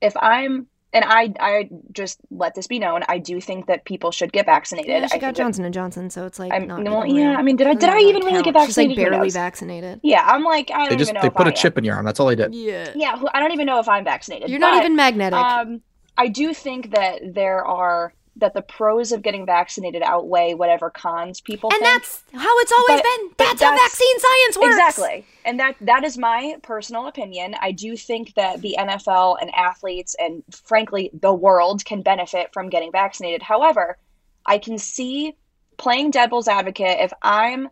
If 0.00 0.16
I'm 0.16 0.66
and 0.92 1.04
I 1.06 1.32
I 1.40 1.68
just 1.92 2.20
let 2.30 2.54
this 2.54 2.66
be 2.66 2.78
known, 2.78 3.02
I 3.08 3.18
do 3.18 3.40
think 3.40 3.66
that 3.66 3.84
people 3.84 4.10
should 4.10 4.32
get 4.32 4.46
vaccinated. 4.46 4.90
Yeah, 4.90 5.06
she 5.06 5.14
I 5.14 5.18
got 5.18 5.20
think 5.20 5.36
that- 5.36 5.42
Johnson 5.42 5.64
and 5.64 5.74
Johnson, 5.74 6.10
so 6.10 6.26
it's 6.26 6.38
like 6.38 6.52
I'm- 6.52 6.66
not 6.66 6.84
well, 6.84 7.06
yeah, 7.06 7.30
real. 7.30 7.38
I 7.38 7.42
mean, 7.42 7.56
did 7.56 7.66
I- 7.66 7.74
did 7.74 7.88
I 7.88 7.94
really 7.94 8.10
even 8.10 8.22
really 8.24 8.42
get 8.42 8.54
count. 8.54 8.66
She's 8.66 8.76
like 8.76 8.88
vaccinated? 8.88 9.12
Barely 9.12 9.30
vaccinated. 9.30 10.00
yeah, 10.02 10.22
I'm 10.26 10.44
like 10.44 10.70
I 10.70 10.78
don't 10.78 10.90
They 10.90 10.96
just, 10.96 11.08
even 11.10 11.14
know 11.16 11.20
they 11.22 11.28
if 11.28 11.34
put 11.34 11.46
I 11.46 11.50
a 11.50 11.54
chip 11.54 11.78
in 11.78 11.84
your 11.84 11.96
arm. 11.96 12.04
That's 12.04 12.20
all 12.20 12.26
they 12.26 12.36
did. 12.36 12.54
Yeah. 12.54 12.90
Yeah, 12.94 13.22
I 13.32 13.40
don't 13.40 13.52
even 13.52 13.66
know 13.66 13.78
if 13.78 13.88
I'm 13.88 14.04
vaccinated. 14.04 14.50
You're 14.50 14.58
not 14.60 14.78
even 14.78 14.94
magnetic. 14.96 15.38
Um, 15.38 15.80
I 16.18 16.28
do 16.28 16.52
think 16.52 16.90
that 16.90 17.20
there 17.34 17.64
are 17.64 18.12
that 18.36 18.54
the 18.54 18.62
pros 18.62 19.12
of 19.12 19.22
getting 19.22 19.44
vaccinated 19.44 20.02
outweigh 20.02 20.54
whatever 20.54 20.88
cons 20.90 21.40
people 21.40 21.70
and 21.70 21.80
think. 21.80 21.92
that's 22.02 22.22
how 22.32 22.58
it's 22.60 22.72
always 22.72 23.00
But- 23.00 23.02
been. 23.02 23.28
but 23.36 23.44
That's, 23.44 23.62
how 23.62 23.76
vaccine 23.76 24.18
science 24.18 24.56
works. 24.58 24.74
Exactly. 24.76 25.26
And 25.44 25.60
that 25.60 25.76
that 25.82 26.02
is 26.04 26.16
my 26.16 26.56
personal 26.62 27.06
opinion. 27.08 27.54
I 27.60 27.72
do 27.72 27.96
think 27.96 28.34
that 28.34 28.60
the 28.62 28.76
NFL 28.78 29.36
and 29.40 29.54
athletes 29.54 30.16
and 30.18 30.42
frankly 30.50 31.10
the 31.12 31.34
world 31.34 31.84
can 31.84 32.00
benefit 32.02 32.52
from 32.54 32.68
getting 32.70 32.90
vaccinated. 32.90 33.42
However, 33.42 33.98
I 34.46 34.58
can 34.58 34.78
see 34.78 35.36
playing 35.76 36.10
devil's 36.10 36.48
advocate 36.48 36.98
if 37.00 37.12
I'm 37.22 37.68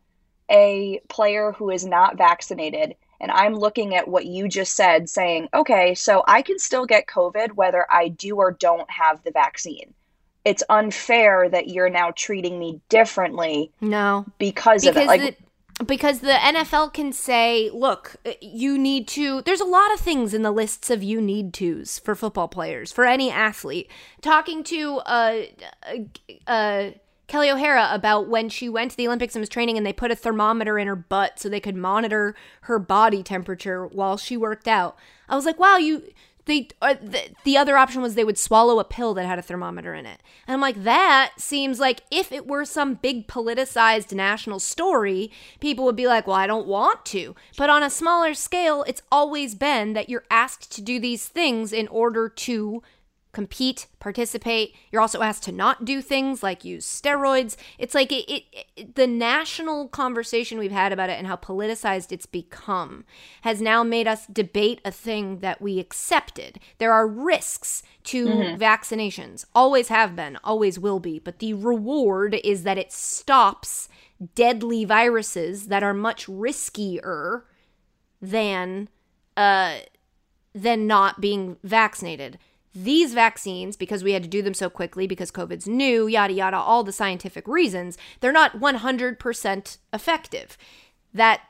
a 0.50 1.00
player 1.08 1.52
who 1.52 1.70
is 1.70 1.86
not 1.86 2.18
vaccinated 2.18 2.96
and 3.20 3.30
I'm 3.30 3.54
looking 3.54 3.94
at 3.94 4.08
what 4.08 4.26
you 4.26 4.48
just 4.48 4.74
said 4.74 5.08
saying, 5.08 5.48
"Okay, 5.54 5.94
so 5.94 6.22
I 6.26 6.42
can 6.42 6.58
still 6.58 6.86
get 6.86 7.06
COVID 7.06 7.52
whether 7.52 7.86
I 7.90 8.08
do 8.08 8.36
or 8.36 8.50
don't 8.52 8.90
have 8.90 9.22
the 9.24 9.30
vaccine." 9.30 9.94
It's 10.44 10.62
unfair 10.70 11.48
that 11.48 11.68
you're 11.68 11.90
now 11.90 12.12
treating 12.16 12.58
me 12.58 12.80
differently 12.88 13.70
No, 13.80 14.24
because, 14.38 14.86
of 14.86 14.96
it. 14.96 15.00
because 15.00 15.06
Like 15.06 15.20
the, 15.20 15.84
because 15.84 16.20
the 16.20 16.32
NFL 16.32 16.92
can 16.92 17.12
say, 17.12 17.70
look, 17.72 18.16
uh, 18.26 18.32
you 18.40 18.78
need 18.78 19.08
to. 19.08 19.42
There's 19.42 19.60
a 19.60 19.66
lot 19.66 19.92
of 19.92 20.00
things 20.00 20.34
in 20.34 20.42
the 20.42 20.50
lists 20.50 20.90
of 20.90 21.02
you 21.02 21.20
need 21.20 21.54
tos 21.54 21.98
for 21.98 22.14
football 22.14 22.48
players, 22.48 22.92
for 22.92 23.06
any 23.06 23.30
athlete. 23.30 23.90
Talking 24.20 24.62
to 24.64 24.98
uh, 25.06 25.42
uh, 25.86 26.50
uh, 26.50 26.90
Kelley 27.26 27.50
O'Hara 27.50 27.88
about 27.92 28.28
when 28.28 28.48
she 28.48 28.68
went 28.68 28.90
to 28.90 28.96
the 28.96 29.06
Olympics 29.06 29.34
and 29.34 29.40
was 29.40 29.48
training, 29.48 29.76
and 29.76 29.86
they 29.86 29.92
put 29.92 30.10
a 30.10 30.16
thermometer 30.16 30.78
in 30.78 30.86
her 30.86 30.96
butt 30.96 31.38
so 31.38 31.48
they 31.48 31.60
could 31.60 31.76
monitor 31.76 32.34
her 32.62 32.78
body 32.78 33.22
temperature 33.22 33.86
while 33.86 34.16
she 34.16 34.36
worked 34.36 34.68
out. 34.68 34.96
I 35.28 35.36
was 35.36 35.46
like, 35.46 35.58
wow, 35.58 35.76
you. 35.76 36.02
They, 36.50 36.66
uh, 36.82 36.94
the, 37.00 37.28
the 37.44 37.56
other 37.56 37.76
option 37.76 38.02
was 38.02 38.16
they 38.16 38.24
would 38.24 38.36
swallow 38.36 38.80
a 38.80 38.84
pill 38.84 39.14
that 39.14 39.24
had 39.24 39.38
a 39.38 39.42
thermometer 39.42 39.94
in 39.94 40.04
it. 40.04 40.20
And 40.48 40.54
I'm 40.54 40.60
like, 40.60 40.82
that 40.82 41.34
seems 41.36 41.78
like 41.78 42.00
if 42.10 42.32
it 42.32 42.48
were 42.48 42.64
some 42.64 42.94
big 42.94 43.28
politicized 43.28 44.12
national 44.12 44.58
story, 44.58 45.30
people 45.60 45.84
would 45.84 45.94
be 45.94 46.08
like, 46.08 46.26
well, 46.26 46.34
I 46.34 46.48
don't 46.48 46.66
want 46.66 47.06
to. 47.06 47.36
But 47.56 47.70
on 47.70 47.84
a 47.84 47.88
smaller 47.88 48.34
scale, 48.34 48.82
it's 48.88 49.02
always 49.12 49.54
been 49.54 49.92
that 49.92 50.08
you're 50.08 50.24
asked 50.28 50.72
to 50.72 50.82
do 50.82 50.98
these 50.98 51.28
things 51.28 51.72
in 51.72 51.86
order 51.86 52.28
to 52.28 52.82
compete, 53.32 53.86
participate. 54.00 54.74
You're 54.90 55.00
also 55.00 55.22
asked 55.22 55.44
to 55.44 55.52
not 55.52 55.84
do 55.84 56.02
things 56.02 56.42
like 56.42 56.64
use 56.64 56.84
steroids. 56.86 57.56
It's 57.78 57.94
like 57.94 58.10
it, 58.12 58.28
it, 58.30 58.44
it- 58.76 58.94
the 58.96 59.06
national 59.06 59.88
conversation 59.88 60.58
we've 60.58 60.72
had 60.72 60.92
about 60.92 61.10
it 61.10 61.18
and 61.18 61.26
how 61.26 61.36
politicized 61.36 62.12
it's 62.12 62.26
become 62.26 63.04
has 63.42 63.60
now 63.60 63.82
made 63.84 64.08
us 64.08 64.26
debate 64.26 64.80
a 64.84 64.90
thing 64.90 65.38
that 65.40 65.60
we 65.60 65.78
accepted. 65.78 66.58
There 66.78 66.92
are 66.92 67.06
risks 67.06 67.82
to 68.04 68.26
vaccinations. 68.58 69.44
Always 69.54 69.88
have 69.88 70.16
been, 70.16 70.38
always 70.42 70.78
will 70.78 70.98
be, 70.98 71.18
but 71.18 71.38
the 71.38 71.54
reward 71.54 72.34
is 72.42 72.62
that 72.64 72.78
it 72.78 72.90
stops 72.92 73.88
deadly 74.34 74.84
viruses 74.84 75.68
that 75.68 75.82
are 75.82 75.94
much 75.94 76.26
riskier 76.26 77.42
than 78.20 78.88
uh, 79.36 79.78
than 80.54 80.86
not 80.86 81.20
being 81.20 81.56
vaccinated. 81.62 82.38
These 82.74 83.14
vaccines, 83.14 83.76
because 83.76 84.04
we 84.04 84.12
had 84.12 84.22
to 84.22 84.28
do 84.28 84.42
them 84.42 84.54
so 84.54 84.70
quickly, 84.70 85.06
because 85.06 85.32
COVID's 85.32 85.66
new, 85.66 86.06
yada, 86.06 86.32
yada, 86.32 86.56
all 86.56 86.84
the 86.84 86.92
scientific 86.92 87.48
reasons, 87.48 87.98
they're 88.20 88.30
not 88.30 88.60
100% 88.60 89.78
effective. 89.92 90.58
That 91.12 91.40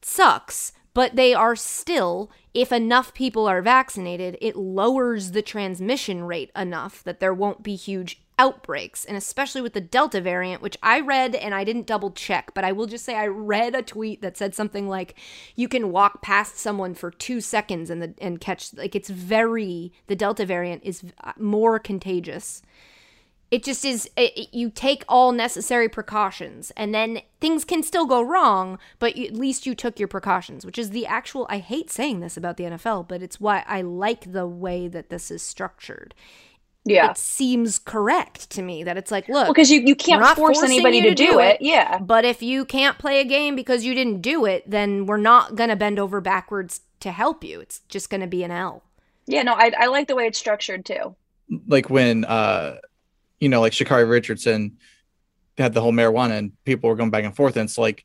sucks, 0.00 0.72
but 0.94 1.16
they 1.16 1.34
are 1.34 1.54
still, 1.54 2.30
if 2.54 2.72
enough 2.72 3.12
people 3.12 3.46
are 3.46 3.60
vaccinated, 3.60 4.38
it 4.40 4.56
lowers 4.56 5.32
the 5.32 5.42
transmission 5.42 6.24
rate 6.24 6.50
enough 6.56 7.02
that 7.04 7.20
there 7.20 7.34
won't 7.34 7.62
be 7.62 7.76
huge 7.76 8.22
outbreaks. 8.40 9.04
And 9.04 9.18
especially 9.18 9.60
with 9.60 9.74
the 9.74 9.82
Delta 9.82 10.18
variant, 10.18 10.62
which 10.62 10.78
I 10.82 11.00
read 11.00 11.34
and 11.34 11.54
I 11.54 11.62
didn't 11.62 11.86
double 11.86 12.10
check, 12.10 12.52
but 12.54 12.64
I 12.64 12.72
will 12.72 12.86
just 12.86 13.04
say 13.04 13.14
I 13.14 13.26
read 13.26 13.74
a 13.74 13.82
tweet 13.82 14.22
that 14.22 14.38
said 14.38 14.54
something 14.54 14.88
like 14.88 15.14
you 15.56 15.68
can 15.68 15.92
walk 15.92 16.22
past 16.22 16.56
someone 16.56 16.94
for 16.94 17.10
two 17.10 17.42
seconds 17.42 17.90
and, 17.90 18.00
the, 18.00 18.14
and 18.18 18.40
catch, 18.40 18.72
like, 18.72 18.96
it's 18.96 19.10
very, 19.10 19.92
the 20.06 20.16
Delta 20.16 20.46
variant 20.46 20.82
is 20.84 21.04
uh, 21.22 21.32
more 21.38 21.78
contagious 21.78 22.62
it 23.50 23.64
just 23.64 23.84
is 23.84 24.08
it, 24.16 24.54
you 24.54 24.70
take 24.70 25.04
all 25.08 25.32
necessary 25.32 25.88
precautions 25.88 26.70
and 26.76 26.94
then 26.94 27.20
things 27.40 27.64
can 27.64 27.82
still 27.82 28.06
go 28.06 28.22
wrong 28.22 28.78
but 29.00 29.16
you, 29.16 29.26
at 29.26 29.34
least 29.34 29.66
you 29.66 29.74
took 29.74 29.98
your 29.98 30.06
precautions 30.06 30.64
which 30.64 30.78
is 30.78 30.90
the 30.90 31.04
actual 31.04 31.46
i 31.50 31.58
hate 31.58 31.90
saying 31.90 32.20
this 32.20 32.36
about 32.36 32.56
the 32.56 32.64
nfl 32.64 33.06
but 33.06 33.22
it's 33.22 33.40
why 33.40 33.64
i 33.66 33.82
like 33.82 34.32
the 34.32 34.46
way 34.46 34.86
that 34.86 35.10
this 35.10 35.32
is 35.32 35.42
structured 35.42 36.14
Yeah. 36.90 37.10
it 37.10 37.18
seems 37.18 37.78
correct 37.78 38.50
to 38.50 38.62
me 38.62 38.84
that 38.84 38.96
it's 38.96 39.10
like 39.10 39.28
look 39.28 39.48
Because 39.48 39.70
you, 39.70 39.80
you 39.80 39.94
can't 39.96 40.24
force 40.36 40.62
anybody 40.62 40.98
you 40.98 41.02
to 41.10 41.14
do, 41.14 41.38
it. 41.38 41.58
Yeah. 41.60 41.98
but 41.98 42.24
if 42.24 42.42
you 42.42 42.64
can't 42.64 42.98
play 42.98 43.20
a 43.20 43.24
game 43.24 43.56
because 43.56 43.84
you 43.84 43.94
didn't 43.94 44.20
do 44.22 44.44
it 44.46 44.68
then 44.68 45.06
we're 45.06 45.16
not 45.16 45.54
gonna 45.54 45.76
bend 45.76 45.98
over 45.98 46.20
backwards 46.20 46.80
to 47.00 47.10
help 47.12 47.42
you 47.44 47.60
it's 47.60 47.80
just 47.88 48.10
gonna 48.10 48.26
be 48.26 48.42
an 48.42 48.50
l 48.50 48.82
Yeah, 49.26 49.42
no, 49.42 49.54
I, 49.54 49.72
I 49.78 49.86
like 49.86 50.08
the 50.08 50.14
way 50.16 50.26
it's 50.26 50.38
structured 50.38 50.84
too. 50.84 51.14
like 51.66 51.88
when 51.90 52.24
uh 52.24 52.76
you 53.38 53.48
know 53.48 53.60
like 53.60 53.72
Sha'Carri 53.72 54.08
Richardson 54.08 54.76
had 55.58 55.72
the 55.74 55.80
whole 55.80 55.92
marijuana 55.92 56.38
and 56.38 56.52
people 56.64 56.88
were 56.90 56.96
going 56.96 57.10
back 57.10 57.24
and 57.24 57.34
forth 57.34 57.56
and 57.56 57.68
it's 57.68 57.78
like 57.78 58.04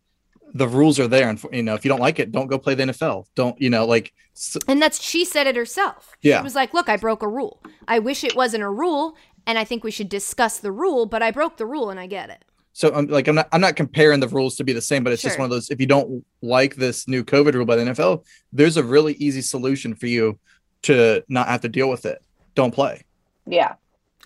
the 0.54 0.68
rules 0.68 1.00
are 1.00 1.08
there 1.08 1.28
and 1.30 1.44
you 1.52 1.64
know 1.64 1.74
if 1.76 1.84
you 1.84 1.90
don't 1.90 2.00
like 2.00 2.20
it 2.20 2.32
don't 2.32 2.48
go 2.48 2.58
play 2.58 2.76
the 2.76 2.84
NFL 2.84 3.26
don't 3.36 3.60
you 3.62 3.70
know 3.70 3.86
like 3.86 4.14
s- 4.36 4.58
And 4.68 4.82
that's 4.82 5.02
she 5.02 5.26
said 5.26 5.48
it 5.48 5.56
herself. 5.56 6.16
Yeah. 6.22 6.40
She 6.40 6.44
was 6.44 6.56
like, 6.56 6.74
"Look, 6.74 6.88
I 6.90 6.98
broke 6.98 7.24
a 7.24 7.28
rule. 7.28 7.62
I 7.88 8.00
wish 8.00 8.24
it 8.24 8.36
wasn't 8.36 8.64
a 8.64 8.70
rule, 8.70 9.16
and 9.48 9.58
I 9.58 9.64
think 9.64 9.84
we 9.84 9.92
should 9.92 10.10
discuss 10.10 10.60
the 10.60 10.72
rule, 10.72 11.06
but 11.06 11.22
I 11.22 11.32
broke 11.32 11.58
the 11.58 11.66
rule 11.66 11.90
and 11.90 12.00
I 12.00 12.08
get 12.08 12.30
it." 12.30 12.44
so 12.78 12.94
I'm 12.94 13.08
like 13.08 13.28
I'm 13.30 13.36
not 13.36 13.48
I'm 13.54 13.62
not 13.62 13.76
comparing 13.78 14.20
the 14.20 14.28
rules 14.28 14.56
to 14.58 14.64
be 14.66 14.74
the 14.74 14.82
same 14.82 15.02
but 15.04 15.14
it's 15.14 15.22
just 15.22 15.40
one 15.40 15.46
of 15.46 15.50
those 15.52 15.70
if 15.70 15.80
you 15.80 15.88
don't 15.88 16.26
like 16.42 16.76
this 16.76 17.08
new 17.08 17.24
covid 17.24 17.54
rule 17.54 17.66
by 17.66 17.78
the 17.78 17.84
NFL 17.86 18.26
there's 18.52 18.76
a 18.76 18.84
really 18.84 19.14
easy 19.14 19.42
solution 19.42 19.96
for 19.96 20.08
you 20.08 20.38
to 20.82 21.24
not 21.30 21.48
have 21.48 21.62
to 21.62 21.70
deal 21.70 21.90
with 21.90 22.06
it 22.06 22.22
don't 22.54 22.74
play 22.74 23.02
Yeah. 23.48 23.76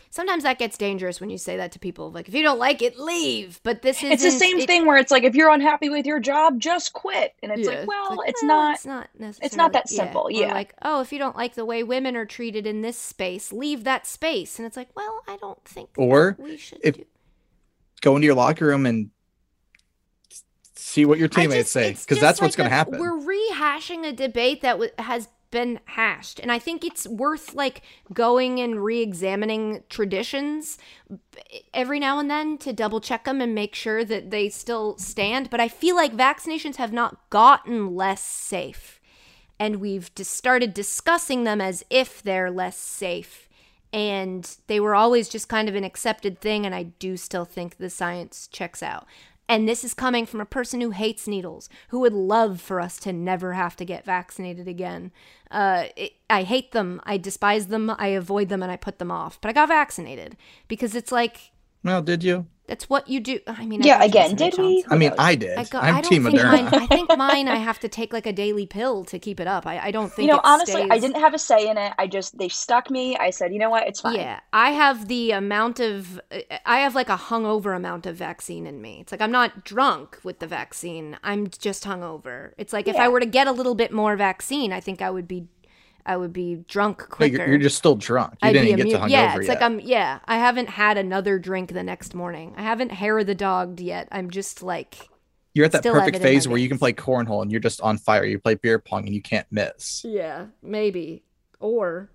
Sometimes 0.09 0.43
that 0.43 0.57
gets 0.59 0.77
dangerous 0.77 1.19
when 1.19 1.29
you 1.29 1.37
say 1.37 1.57
that 1.57 1.71
to 1.73 1.79
people. 1.79 2.11
Like, 2.11 2.27
if 2.27 2.33
you 2.33 2.43
don't 2.43 2.59
like 2.59 2.81
it, 2.81 2.97
leave. 2.99 3.59
But 3.63 3.81
this 3.81 4.01
is 4.03 4.11
It's 4.11 4.23
the 4.23 4.31
same 4.31 4.65
thing 4.65 4.85
where 4.85 4.97
it's 4.97 5.11
like 5.11 5.23
if 5.23 5.35
you're 5.35 5.49
unhappy 5.49 5.89
with 5.89 6.05
your 6.05 6.19
job, 6.19 6.59
just 6.59 6.93
quit. 6.93 7.35
And 7.43 7.51
it's 7.51 7.67
like, 7.67 7.87
well, 7.87 8.21
it's, 8.25 8.43
not 8.43 8.75
It's 8.75 8.85
not 8.85 9.09
necessarily. 9.17 9.45
it's 9.45 9.55
not 9.55 9.73
that 9.73 9.89
simple, 9.89 10.23
Or 10.25 10.31
yeah. 10.31 10.53
like, 10.53 10.73
oh, 10.81 11.01
if 11.01 11.11
you 11.11 11.19
don't 11.19 11.35
like 11.35 11.55
the 11.55 11.65
way 11.65 11.83
women 11.83 12.15
are 12.15 12.25
treated 12.25 12.65
in 12.65 12.81
this 12.81 12.97
space, 12.97 13.51
leave 13.53 13.83
that 13.83 14.05
space. 14.07 14.57
And 14.59 14.65
it's 14.65 14.77
like, 14.77 14.89
well, 14.95 15.21
I 15.27 15.37
don't 15.37 15.63
think. 15.65 15.89
Or 15.97 16.35
that 16.37 16.43
we 16.43 16.57
should. 16.57 16.79
if- 16.83 16.95
do. 16.97 17.05
go 18.01 18.15
into 18.15 18.25
your 18.25 18.35
locker 18.35 18.65
room 18.67 18.85
and 18.85 19.09
see 20.75 21.05
what 21.05 21.19
your 21.19 21.27
teammates 21.27 21.71
just- 21.71 21.73
say 21.73 21.89
because 21.91 22.05
just 22.07 22.21
that's 22.21 22.41
what's 22.41 22.55
going 22.55 22.69
to 22.69 22.75
happen 22.75 22.99
We're 22.99 23.19
rehashing 23.19 24.07
a 24.07 24.11
debate 24.13 24.61
that 24.61 24.73
w- 24.73 24.91
has 24.97 25.27
been 25.51 25.79
hashed, 25.85 26.39
and 26.39 26.51
I 26.51 26.59
think 26.59 26.85
it's 26.85 27.07
worth 27.07 27.53
like 27.53 27.81
going 28.13 28.59
and 28.59 28.83
re-examining 28.83 29.83
traditions 29.89 30.77
every 31.73 31.99
now 31.99 32.19
and 32.19 32.29
then 32.29 32.57
to 32.59 32.73
double 32.73 33.01
check 33.01 33.25
them 33.25 33.41
and 33.41 33.55
make 33.55 33.75
sure 33.75 34.05
that 34.05 34.31
they 34.31 34.49
still 34.49 34.97
stand. 34.97 35.49
But 35.49 35.59
I 35.59 35.67
feel 35.67 35.95
like 35.95 36.15
vaccinations 36.15 36.75
have 36.75 36.93
not 36.93 37.29
gotten 37.29 37.95
less 37.95 38.21
safe, 38.21 38.99
and 39.59 39.77
we've 39.77 40.13
just 40.15 40.31
started 40.31 40.73
discussing 40.73 41.43
them 41.43 41.61
as 41.61 41.83
if 41.89 42.21
they're 42.21 42.51
less 42.51 42.77
safe. 42.77 43.47
And 43.91 44.55
they 44.67 44.79
were 44.79 44.93
always 44.93 45.29
just 45.29 45.49
kind 45.49 45.67
of 45.67 45.73
an 45.73 45.83
accepted 45.83 46.39
thing, 46.39 46.63
and 46.63 46.75
I 46.75 46.83
do 46.83 47.17
still 47.17 47.43
think 47.43 47.77
the 47.77 47.89
science 47.89 48.47
checks 48.47 48.83
out. 48.83 49.07
And 49.49 49.67
this 49.67 49.83
is 49.83 49.95
coming 49.95 50.27
from 50.27 50.39
a 50.39 50.45
person 50.45 50.79
who 50.79 50.91
hates 50.91 51.27
needles, 51.27 51.69
who 51.89 51.99
would 52.01 52.13
love 52.13 52.61
for 52.61 52.79
us 52.79 52.97
to 52.99 53.11
never 53.11 53.53
have 53.53 53.75
to 53.77 53.83
get 53.83 54.05
vaccinated 54.05 54.67
again. 54.67 55.11
Uh, 55.49 55.85
it, 55.95 56.13
I 56.29 56.43
hate 56.43 56.71
them. 56.71 57.01
I 57.03 57.17
despise 57.17 57.67
them. 57.67 57.89
I 57.97 58.09
avoid 58.09 58.49
them 58.49 58.61
and 58.61 58.71
I 58.71 58.75
put 58.75 58.99
them 58.99 59.09
off. 59.09 59.41
But 59.41 59.49
I 59.49 59.53
got 59.53 59.69
vaccinated 59.69 60.37
because 60.67 60.93
it's 60.93 61.11
like, 61.11 61.51
well 61.83 62.03
did 62.03 62.23
you 62.23 62.45
that's 62.69 62.87
what 62.89 63.07
you 63.09 63.19
do. 63.19 63.39
I 63.47 63.65
mean, 63.65 63.81
I 63.81 63.85
Yeah, 63.85 63.97
got 63.97 64.05
again, 64.05 64.35
did 64.35 64.57
we? 64.59 64.85
I 64.89 64.95
mean? 64.95 65.11
I 65.17 65.35
did 65.35 65.57
I, 65.57 65.63
go, 65.65 65.79
I'm 65.79 65.95
I 65.95 66.01
don't 66.01 66.09
team 66.09 66.23
think 66.23 66.35
Moderna 66.35 66.43
mine. 66.43 66.67
I 66.77 66.87
think 66.87 67.11
mine. 67.11 67.47
I 67.47 67.55
have 67.57 67.79
to 67.79 67.89
take 67.89 68.13
like 68.13 68.27
a 68.27 68.33
daily 68.33 68.67
pill 68.67 69.03
to 69.05 69.17
keep 69.19 69.39
it 69.39 69.47
up. 69.47 69.65
I, 69.65 69.79
I 69.79 69.91
don't 69.91 70.13
think. 70.13 70.27
you 70.27 70.33
know, 70.33 70.37
it 70.37 70.43
honestly, 70.45 70.83
I 70.89 70.99
didn't 70.99 71.19
have 71.19 71.33
a 71.33 71.39
say 71.39 71.67
in 71.67 71.77
it. 71.77 71.93
I 71.97 72.07
just 72.07 72.37
they 72.37 72.49
stuck 72.49 72.91
me. 72.91 73.17
I 73.17 73.31
said, 73.31 73.53
you 73.53 73.59
know 73.59 73.71
what, 73.71 73.87
it's 73.87 74.01
fine. 74.01 74.15
Yeah, 74.15 74.39
I 74.53 74.71
have 74.71 75.07
the 75.07 75.31
amount 75.31 75.79
of 75.79 76.21
I 76.65 76.79
have 76.79 76.95
like 76.95 77.09
a 77.09 77.17
hungover 77.17 77.75
amount 77.75 78.05
of 78.05 78.15
vaccine 78.15 78.67
in 78.67 78.81
me. 78.81 78.99
It's 79.01 79.11
like 79.11 79.21
I'm 79.21 79.31
not 79.31 79.63
drunk 79.65 80.19
with 80.23 80.39
the 80.39 80.47
vaccine. 80.47 81.17
I'm 81.23 81.47
just 81.49 81.83
hungover. 81.85 82.53
It's 82.57 82.73
like 82.73 82.87
if 82.87 82.99
I 82.99 83.09
were 83.09 83.19
to 83.19 83.25
get 83.25 83.47
a 83.47 83.51
little 83.51 83.75
bit 83.75 83.91
more 83.91 84.15
vaccine, 84.15 84.71
I 84.71 84.79
think 84.79 85.01
I 85.01 85.09
would 85.09 85.27
be 85.27 85.47
I 86.05 86.17
would 86.17 86.33
be 86.33 86.55
drunk 86.67 87.07
quicker. 87.09 87.37
you're, 87.37 87.47
you're 87.49 87.57
just 87.57 87.77
still 87.77 87.95
drunk 87.95 88.33
you 88.41 88.49
I'd 88.49 88.53
didn't 88.53 88.75
get 88.75 88.75
to 88.77 88.81
immune- 88.83 89.01
hungover 89.01 89.09
Yeah, 89.11 89.35
it's 89.37 89.47
yet. 89.47 89.53
like 89.55 89.61
I'm 89.63 89.79
yeah, 89.79 90.19
I 90.25 90.37
haven't 90.37 90.69
had 90.69 90.97
another 90.97 91.37
drink 91.39 91.73
the 91.73 91.83
next 91.83 92.13
morning. 92.15 92.53
I 92.57 92.63
haven't 92.63 92.91
hair 92.91 93.23
the 93.23 93.35
dogged 93.35 93.79
yet. 93.79 94.07
I'm 94.11 94.29
just 94.29 94.63
like 94.63 95.09
you're 95.53 95.65
at 95.65 95.71
that 95.73 95.83
perfect 95.83 96.09
it 96.09 96.15
in 96.15 96.21
my 96.21 96.27
phase 96.29 96.47
where 96.47 96.57
you 96.57 96.69
can 96.69 96.77
play 96.79 96.93
cornhole 96.93 97.41
and 97.41 97.51
you're 97.51 97.59
just 97.59 97.81
on 97.81 97.97
fire 97.97 98.23
you 98.23 98.39
play 98.39 98.55
beer 98.55 98.79
pong 98.79 99.05
and 99.05 99.13
you 99.15 99.21
can't 99.21 99.47
miss 99.51 100.03
yeah, 100.05 100.45
maybe 100.61 101.23
or 101.59 102.09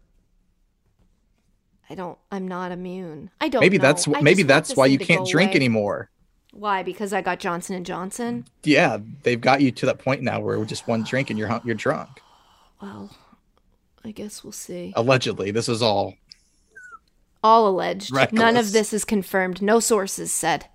I 1.91 1.95
don't 1.95 2.18
I'm 2.30 2.49
not 2.49 2.72
immune. 2.72 3.30
I 3.41 3.49
don't 3.49 3.61
maybe 3.61 3.78
know. 3.78 3.82
that's 3.82 4.09
I 4.09 4.20
maybe 4.22 4.43
that's 4.43 4.74
why 4.76 4.87
you 4.87 4.99
can't 4.99 5.26
drink 5.28 5.51
away. 5.51 5.57
anymore 5.57 6.11
Why? 6.53 6.82
Because 6.82 7.12
I 7.12 7.20
got 7.20 7.41
Johnson 7.41 7.74
and 7.76 7.85
Johnson. 7.85 8.47
yeah 8.62 8.99
they've 9.22 9.41
got 9.41 9.61
you 9.61 9.70
to 9.72 9.87
that 9.87 9.99
point 9.99 10.22
now 10.22 10.41
where 10.41 10.64
just 10.64 10.89
one 10.89 11.03
drink 11.03 11.28
and 11.30 11.39
you're 11.39 11.61
you're 11.64 11.74
drunk 11.74 12.09
Well, 12.80 13.11
I 14.05 14.11
guess 14.11 14.44
we'll 14.44 14.52
see. 14.52 14.92
allegedly 14.96 15.50
this 15.50 15.68
is 15.68 15.82
all 15.82 16.14
All 17.42 17.68
alleged. 17.68 18.12
None 18.32 18.57
of 18.57 18.72
this 18.72 18.92
is 18.92 19.05
confirmed. 19.05 19.62
No 19.62 19.80
sources 19.80 20.32
said. 20.32 20.66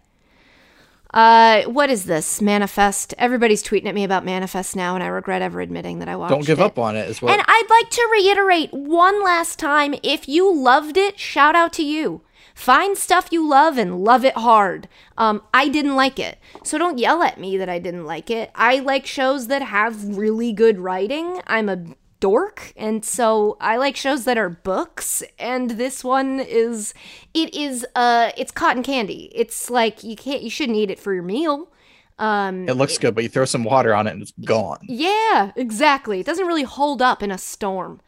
Uh, 1.11 1.63
what 1.63 1.89
is 1.89 2.05
this 2.05 2.41
manifest? 2.41 3.15
Everybody's 3.17 3.63
tweeting 3.63 3.87
at 3.87 3.95
me 3.95 4.03
about 4.03 4.23
manifest 4.23 4.75
now, 4.75 4.93
and 4.93 5.03
I 5.03 5.07
regret 5.07 5.41
ever 5.41 5.59
admitting 5.61 5.99
that 5.99 6.07
I 6.07 6.15
watched. 6.15 6.31
It. 6.31 6.35
Don't 6.35 6.45
give 6.45 6.59
it. 6.59 6.63
up 6.63 6.77
on 6.77 6.95
it 6.95 7.09
as 7.09 7.21
well 7.21 7.33
And 7.33 7.41
I'd 7.47 7.67
like 7.69 7.89
to 7.89 8.09
reiterate 8.11 8.71
one 8.71 9.23
last 9.23 9.57
time: 9.57 9.95
if 10.03 10.29
you 10.29 10.53
loved 10.53 10.97
it, 10.97 11.17
shout 11.17 11.55
out 11.55 11.73
to 11.73 11.83
you. 11.83 12.21
Find 12.53 12.97
stuff 12.97 13.29
you 13.31 13.47
love 13.47 13.77
and 13.77 14.03
love 14.03 14.25
it 14.25 14.35
hard. 14.35 14.87
Um, 15.17 15.41
I 15.53 15.69
didn't 15.69 15.95
like 15.95 16.19
it, 16.19 16.37
so 16.63 16.77
don't 16.77 16.99
yell 16.99 17.23
at 17.23 17.39
me 17.39 17.57
that 17.57 17.69
I 17.69 17.79
didn't 17.79 18.05
like 18.05 18.29
it. 18.29 18.51
I 18.53 18.79
like 18.79 19.05
shows 19.05 19.47
that 19.47 19.61
have 19.63 20.17
really 20.17 20.51
good 20.51 20.77
writing. 20.77 21.41
I'm 21.47 21.69
a 21.69 21.85
dork, 22.19 22.73
and 22.75 23.03
so 23.03 23.57
I 23.59 23.77
like 23.77 23.95
shows 23.95 24.25
that 24.25 24.37
are 24.37 24.49
books. 24.49 25.23
And 25.37 25.71
this 25.71 26.03
one 26.03 26.39
is, 26.39 26.93
it 27.33 27.53
is, 27.53 27.85
uh, 27.95 28.31
it's 28.37 28.51
cotton 28.51 28.83
candy. 28.83 29.31
It's 29.33 29.69
like 29.69 30.03
you 30.03 30.15
can't, 30.15 30.41
you 30.41 30.49
shouldn't 30.49 30.77
eat 30.77 30.91
it 30.91 30.99
for 30.99 31.13
your 31.13 31.23
meal. 31.23 31.71
Um, 32.17 32.67
it 32.67 32.73
looks 32.73 32.97
good 32.97 33.15
but 33.15 33.23
you 33.23 33.29
throw 33.29 33.45
some 33.45 33.63
water 33.63 33.95
on 33.95 34.05
it 34.05 34.11
and 34.11 34.21
it's 34.21 34.33
gone 34.43 34.79
yeah, 34.83 35.53
exactly. 35.55 36.19
It 36.19 36.25
doesn't 36.25 36.45
really 36.45 36.63
hold 36.63 37.01
up 37.01 37.23
in 37.23 37.31
a 37.31 37.37
storm. 37.37 38.01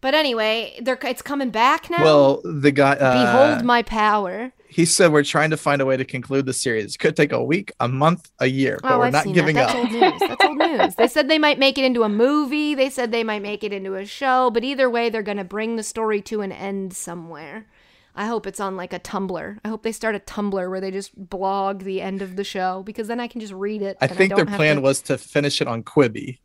But 0.00 0.14
anyway, 0.14 0.78
they're 0.80 0.98
it's 1.02 1.20
coming 1.20 1.50
back 1.50 1.90
now. 1.90 2.02
well 2.02 2.40
the 2.42 2.70
guy 2.70 2.92
uh, 2.92 3.26
behold 3.26 3.64
my 3.66 3.82
power. 3.82 4.52
He 4.68 4.84
said 4.84 5.12
we're 5.12 5.22
trying 5.24 5.50
to 5.50 5.56
find 5.56 5.80
a 5.80 5.86
way 5.86 5.96
to 5.96 6.04
conclude 6.04 6.44
the 6.46 6.52
series 6.52 6.96
could 6.96 7.16
take 7.16 7.32
a 7.32 7.42
week 7.42 7.72
a 7.80 7.88
month 7.88 8.30
a 8.38 8.46
year 8.46 8.78
but 8.82 8.92
Oh, 8.92 8.98
we're 8.98 9.04
I've 9.06 9.12
not 9.12 9.24
seen 9.24 9.32
giving 9.32 9.54
that. 9.56 9.70
up 9.70 9.74
That's 9.74 9.94
old 9.94 10.00
news. 10.02 10.20
That's 10.20 10.44
old 10.44 10.58
news. 10.58 10.94
They 10.96 11.08
said 11.08 11.28
they 11.28 11.38
might 11.38 11.58
make 11.58 11.78
it 11.78 11.84
into 11.84 12.02
a 12.02 12.08
movie. 12.08 12.74
They 12.74 12.90
said 12.90 13.10
they 13.10 13.24
might 13.24 13.42
make 13.42 13.64
it 13.64 13.72
into 13.72 13.94
a 13.94 14.04
show. 14.04 14.50
But 14.50 14.64
either 14.64 14.88
way, 14.90 15.08
they're 15.10 15.22
going 15.22 15.38
to 15.38 15.44
bring 15.44 15.76
the 15.76 15.82
story 15.82 16.20
to 16.22 16.42
an 16.42 16.52
end 16.52 16.92
somewhere. 16.94 17.66
I 18.14 18.26
hope 18.26 18.46
it's 18.46 18.58
on 18.60 18.76
like 18.76 18.92
a 18.92 18.98
Tumblr. 18.98 19.58
I 19.64 19.68
hope 19.68 19.82
they 19.84 19.92
start 19.92 20.14
a 20.16 20.18
Tumblr 20.18 20.68
where 20.70 20.80
they 20.80 20.90
just 20.90 21.14
blog 21.16 21.82
the 21.84 22.00
end 22.00 22.20
of 22.20 22.36
the 22.36 22.44
show 22.44 22.82
because 22.84 23.06
then 23.08 23.20
I 23.20 23.28
can 23.28 23.40
just 23.40 23.52
read 23.52 23.80
it. 23.80 23.96
I 24.00 24.06
and 24.06 24.16
think 24.16 24.30
their 24.30 24.38
don't 24.44 24.48
have 24.48 24.56
plan 24.58 24.76
to- 24.76 24.82
was 24.82 25.00
to 25.02 25.16
finish 25.18 25.60
it 25.60 25.68
on 25.68 25.82
Quibi. 25.84 26.38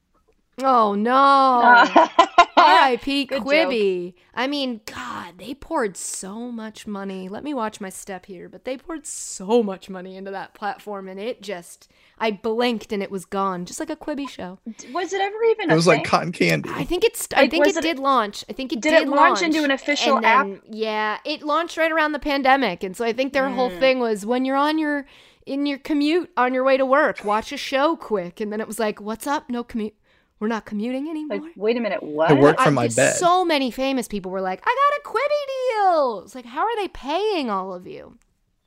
Oh 0.61 0.93
no! 0.93 1.87
yeah, 2.63 2.79
R.I.P. 2.83 3.25
Good 3.27 3.43
Quibi. 3.43 4.13
I 4.33 4.47
mean, 4.47 4.81
God, 4.85 5.37
they 5.37 5.53
poured 5.53 5.95
so 5.97 6.51
much 6.51 6.87
money. 6.87 7.29
Let 7.29 7.43
me 7.43 7.53
watch 7.53 7.79
my 7.81 7.89
step 7.89 8.25
here, 8.25 8.49
but 8.49 8.65
they 8.65 8.77
poured 8.77 9.05
so 9.05 9.61
much 9.63 9.89
money 9.89 10.15
into 10.15 10.31
that 10.31 10.53
platform, 10.53 11.07
and 11.07 11.19
it 11.19 11.41
just, 11.41 11.89
I 12.17 12.31
blinked 12.31 12.91
and 12.91 13.03
it 13.03 13.11
was 13.11 13.25
gone, 13.25 13.65
just 13.65 13.79
like 13.79 13.89
a 13.89 13.95
Quibi 13.95 14.27
show. 14.27 14.59
Was 14.91 15.13
it 15.13 15.21
ever 15.21 15.43
even? 15.51 15.69
It 15.69 15.73
a 15.73 15.75
was 15.75 15.87
like 15.87 16.03
cotton 16.03 16.31
candy. 16.31 16.69
I 16.73 16.83
think 16.83 17.03
it's, 17.03 17.27
I 17.35 17.41
Like, 17.41 17.51
think 17.51 17.67
it, 17.67 17.77
it- 17.77 17.81
did 17.81 17.99
launch. 17.99 18.43
I 18.49 18.53
think 18.53 18.71
it 18.73 18.81
Did 18.81 18.91
did, 18.91 19.01
it 19.03 19.09
launch 19.09 19.41
into 19.41 19.63
an 19.63 19.71
official 19.71 20.15
and 20.17 20.25
then, 20.25 20.61
Yeah, 20.69 21.17
it 21.25 21.43
launched 21.43 21.77
right 21.77 21.91
around 21.91 22.13
the 22.13 22.19
pandemic, 22.19 22.83
and 22.83 22.95
so 22.97 23.05
I 23.05 23.13
think 23.13 23.33
their 23.33 23.49
whole 23.49 23.69
Mm. 23.69 23.79
thing 23.79 23.99
was 23.99 24.25
when 24.25 24.45
you're 24.45 24.55
on 24.57 24.77
your 24.77 25.05
in 25.45 25.65
your 25.65 25.77
commute 25.77 26.31
on 26.37 26.53
your 26.53 26.63
way 26.63 26.77
to 26.77 26.85
work, 26.85 27.25
watch 27.25 27.51
a 27.51 27.57
show 27.57 27.97
quick, 27.97 28.39
and 28.39 28.51
then 28.51 28.61
it 28.61 28.67
was 28.67 28.79
like, 28.79 29.01
what's 29.01 29.27
up? 29.27 29.49
No 29.49 29.61
commute. 29.63 29.93
We're 30.43 30.49
not 30.49 30.65
commuting 30.65 31.07
anymore. 31.07 31.37
Like, 31.39 31.51
wait 31.55 31.77
a 31.77 31.79
minute, 31.79 32.03
what? 32.03 32.29
I 32.29 32.33
work 32.33 32.57
I- 32.59 32.69
my 32.69 32.89
bed. 32.89 33.15
So 33.15 33.45
many 33.45 33.71
famous 33.71 34.09
people 34.09 34.29
were 34.29 34.41
like, 34.41 34.61
I 34.65 34.75
got 34.75 34.99
a 34.99 35.09
Quibi 35.09 35.41
deal. 35.47 36.21
It's 36.25 36.35
like, 36.35 36.43
how 36.43 36.63
are 36.63 36.75
they 36.75 36.89
paying 36.89 37.49
all 37.49 37.73
of 37.73 37.87
you? 37.87 38.17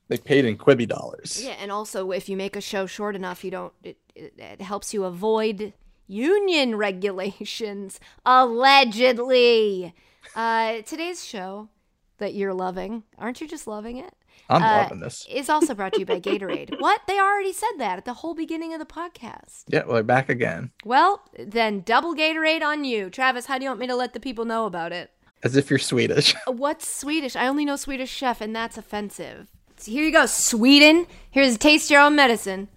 They 0.09 0.17
paid 0.17 0.47
in 0.47 0.57
Quibi 0.57 0.89
dollars. 0.89 1.45
Yeah, 1.45 1.51
and 1.61 1.71
also 1.71 2.13
if 2.13 2.31
you 2.31 2.37
make 2.39 2.57
a 2.57 2.63
show 2.63 2.87
short 2.87 3.15
enough, 3.15 3.45
you 3.45 3.51
don't. 3.51 3.75
It, 3.83 3.99
it, 4.15 4.33
it 4.39 4.63
helps 4.63 4.95
you 4.95 5.05
avoid 5.05 5.75
union 6.07 6.77
regulations. 6.87 8.01
Allegedly, 8.25 9.95
uh, 10.35 10.81
today's 10.81 11.23
show 11.27 11.69
that 12.17 12.33
you're 12.33 12.55
loving, 12.55 13.03
aren't 13.19 13.43
you 13.43 13.47
just 13.47 13.67
loving 13.67 13.99
it? 13.99 14.15
I'm 14.49 14.63
Uh, 14.63 14.83
loving 14.83 15.01
this. 15.01 15.27
Is 15.29 15.49
also 15.49 15.75
brought 15.75 15.93
to 15.95 16.01
you 16.01 16.07
by 16.07 16.21
Gatorade. 16.21 16.77
what? 16.81 17.01
They 17.09 17.19
already 17.19 17.53
said 17.53 17.73
that 17.79 17.99
at 17.99 18.05
the 18.05 18.15
whole 18.15 18.35
beginning 18.35 18.73
of 18.73 18.79
the 18.79 18.87
podcast. 18.87 19.65
Yeah, 19.69 19.83
we're 19.87 20.03
back 20.03 20.29
again. 20.29 20.71
Well, 20.85 21.23
then 21.39 21.81
double 21.81 22.15
Gatorade 22.15 22.63
on 22.63 22.85
you, 22.85 23.11
Travis. 23.11 23.47
How 23.47 23.59
do 23.59 23.65
you 23.65 23.71
want 23.71 23.81
me 23.81 23.87
to 23.89 23.97
let 23.97 24.13
the 24.13 24.21
people 24.21 24.45
know 24.45 24.67
about 24.67 24.93
it? 24.93 25.11
As 25.43 25.57
if 25.57 25.69
you're 25.69 25.79
Swedish. 25.79 26.35
What's 26.47 26.89
Swedish? 26.89 27.37
I 27.37 27.47
only 27.49 27.65
know 27.65 27.77
Swedish 27.77 28.11
chef, 28.11 28.41
and 28.41 28.55
that's 28.55 28.79
offensive. 28.79 29.49
So 29.79 29.91
here 29.93 30.05
you 30.05 30.13
go, 30.13 30.27
Sweden. 30.27 31.07
Here's 31.31 31.59
taste 31.59 31.91
your 31.91 32.01
own 32.01 32.17
medicine. 32.17 32.69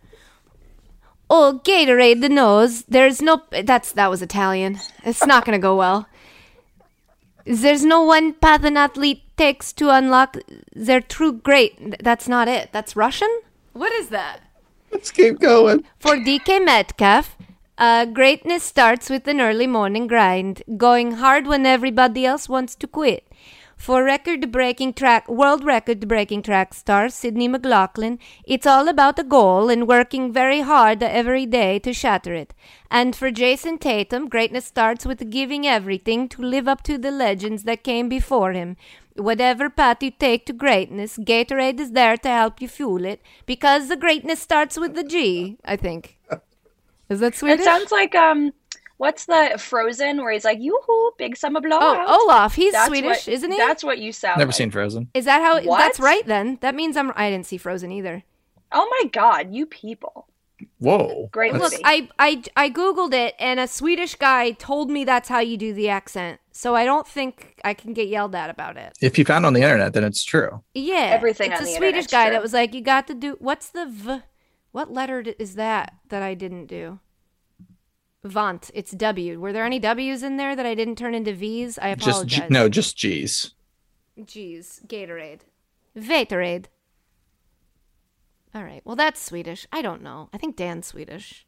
Oh, 1.30 1.62
Gatorade 1.64 2.22
the 2.22 2.30
nose. 2.30 2.84
There's 2.84 3.22
no. 3.22 3.44
That's 3.64 3.92
that 3.94 4.10
was 4.10 4.22
Italian. 4.22 4.80
It's 5.04 5.26
not 5.26 5.46
gonna 5.46 5.60
go 5.60 5.76
well. 5.76 6.08
There's 7.46 7.86
no 7.86 8.02
one 8.04 8.34
path 8.34 8.64
an 8.64 8.78
athlete 8.78 9.24
takes 9.40 9.72
to 9.72 9.90
unlock 9.90 10.38
their 10.76 11.00
true 11.00 11.32
great. 11.32 11.96
That's 12.04 12.28
not 12.28 12.50
it. 12.50 12.74
That's 12.74 12.96
Russian. 12.96 13.30
What 13.72 13.94
is 13.94 14.10
that? 14.10 14.42
Let's 14.92 15.12
keep 15.12 15.40
going. 15.40 15.86
For 15.98 16.16
DK 16.18 16.66
Metcalf, 16.66 17.38
uh, 17.78 18.06
greatness 18.06 18.64
starts 18.64 19.10
with 19.10 19.26
an 19.28 19.40
early 19.40 19.68
morning 19.68 20.08
grind, 20.08 20.64
going 20.76 21.12
hard 21.24 21.48
when 21.48 21.66
everybody 21.66 22.26
else 22.26 22.50
wants 22.50 22.76
to 22.76 22.88
quit. 22.88 23.29
For 23.80 24.04
record-breaking 24.04 24.96
track, 24.96 25.30
world 25.30 25.64
record-breaking 25.64 26.42
track 26.42 26.74
star 26.74 27.08
Sydney 27.08 27.48
McLaughlin, 27.48 28.20
it's 28.44 28.68
all 28.68 28.90
about 28.90 29.18
a 29.18 29.24
goal 29.24 29.70
and 29.70 29.88
working 29.88 30.34
very 30.34 30.60
hard 30.60 31.02
every 31.02 31.46
day 31.46 31.80
to 31.80 31.94
shatter 31.94 32.34
it. 32.34 32.54
And 32.92 33.16
for 33.16 33.32
Jayson 33.32 33.80
Tatum, 33.80 34.28
greatness 34.28 34.66
starts 34.66 35.06
with 35.06 35.32
giving 35.32 35.66
everything 35.66 36.28
to 36.28 36.42
live 36.42 36.68
up 36.68 36.84
to 36.84 36.98
the 36.98 37.10
legends 37.10 37.64
that 37.64 37.86
came 37.86 38.10
before 38.10 38.52
him. 38.52 38.76
Whatever 39.16 39.70
path 39.70 40.04
you 40.04 40.12
take 40.12 40.46
to 40.48 40.54
greatness, 40.54 41.18
Gatorade 41.18 41.80
is 41.80 41.94
there 41.94 42.18
to 42.18 42.30
help 42.30 42.62
you 42.62 42.68
fuel 42.68 43.06
it 43.06 43.22
because 43.46 43.88
the 43.88 43.98
greatness 43.98 44.42
starts 44.42 44.78
with 44.78 44.94
the 44.94 45.06
G, 45.06 45.58
I 45.64 45.78
think. 45.78 46.20
Is 47.08 47.22
that 47.22 47.34
sweet? 47.34 47.54
It 47.54 47.64
sounds 47.64 47.94
like 47.94 48.14
um, 48.14 48.52
what's 49.00 49.26
the 49.26 49.56
Frozen 49.58 50.18
where 50.18 50.32
he's 50.32 50.46
like, 50.46 50.60
"Yoo-hoo, 50.62 51.12
big 51.18 51.36
summer 51.36 51.60
oh, 51.60 51.68
blowout." 51.68 52.06
oh, 52.08 52.26
Olaf, 52.26 52.54
he's 52.54 52.74
That's 52.74 52.88
Swedish, 52.88 53.26
what- 53.26 53.28
isn't 53.28 53.52
he? 53.52 53.58
That's 53.58 53.84
what 53.84 53.98
you 53.98 54.14
sound. 54.14 54.38
Never 54.38 54.50
like. 54.50 54.56
seen 54.56 54.70
Frozen. 54.70 55.10
Is 55.16 55.26
that 55.26 55.42
how? 55.42 55.62
What? 55.62 55.80
That's 55.80 56.00
right 56.00 56.26
then. 56.28 56.60
That 56.62 56.76
means 56.76 56.96
I'm. 56.96 57.12
I 57.16 57.32
didn't 57.32 57.48
see 57.48 57.58
Frozen 57.58 57.92
either. 57.92 58.24
Oh 58.72 58.88
my 59.02 59.10
god, 59.10 59.54
you 59.54 59.66
people! 59.66 60.28
Whoa. 60.78 61.30
Great 61.32 61.54
That's- 61.54 61.72
Look, 61.72 61.82
movie. 61.82 62.10
I, 62.20 62.44
I 62.56 62.66
I 62.66 62.70
googled 62.70 63.14
it, 63.14 63.34
and 63.40 63.60
a 63.60 63.68
Swedish 63.68 64.16
guy 64.16 64.52
told 64.52 64.92
me 64.92 65.06
that's 65.06 65.30
how 65.30 65.40
you 65.40 65.58
do 65.58 65.74
the 65.74 65.90
accent. 65.90 66.40
So 66.52 66.76
I 66.76 66.84
don't 66.84 67.08
think 67.08 67.60
I 67.64 67.74
can 67.74 67.94
get 67.94 68.10
yelled 68.10 68.36
at 68.36 68.50
about 68.50 68.76
it. 68.76 68.98
If 69.02 69.18
you 69.18 69.24
found 69.24 69.46
it 69.46 69.48
on 69.48 69.54
the 69.54 69.62
internet, 69.62 69.94
then 69.94 70.04
it's 70.04 70.24
true. 70.24 70.62
Yeah, 70.74 71.12
Everything 71.14 71.52
It's 71.52 71.62
on 71.62 71.68
a 71.68 71.70
the 71.70 71.76
Swedish 71.78 72.08
guy 72.08 72.26
true. 72.26 72.34
that 72.34 72.42
was 72.42 72.54
like, 72.54 72.74
"You 72.74 72.82
got 72.82 73.08
to 73.08 73.14
do 73.14 73.38
what's 73.40 73.70
the 73.70 73.86
v? 73.86 74.20
What 74.72 74.92
letter 74.92 75.24
is 75.40 75.56
that 75.56 75.94
that 76.10 76.22
I 76.22 76.34
didn't 76.34 76.66
do?" 76.68 77.00
Vant. 78.24 78.70
It's 78.74 78.92
W. 78.92 79.40
Were 79.40 79.54
there 79.54 79.66
any 79.66 79.80
W's 79.80 80.24
in 80.24 80.38
there 80.38 80.56
that 80.56 80.66
I 80.66 80.76
didn't 80.76 80.98
turn 80.98 81.14
into 81.14 81.34
V's? 81.34 81.78
I 81.80 81.96
Just 81.96 82.08
apologize. 82.10 82.40
G- 82.48 82.54
no, 82.54 82.70
just 82.70 82.98
G's. 82.98 83.54
Jeez, 84.20 84.86
Gatorade. 84.86 85.42
Vatorade. 85.98 86.66
All 88.54 88.64
right. 88.64 88.82
Well, 88.84 88.96
that's 88.96 89.22
Swedish. 89.22 89.68
I 89.72 89.82
don't 89.82 90.02
know. 90.02 90.30
I 90.34 90.38
think 90.38 90.56
Dan's 90.56 90.88
Swedish. 90.88 91.46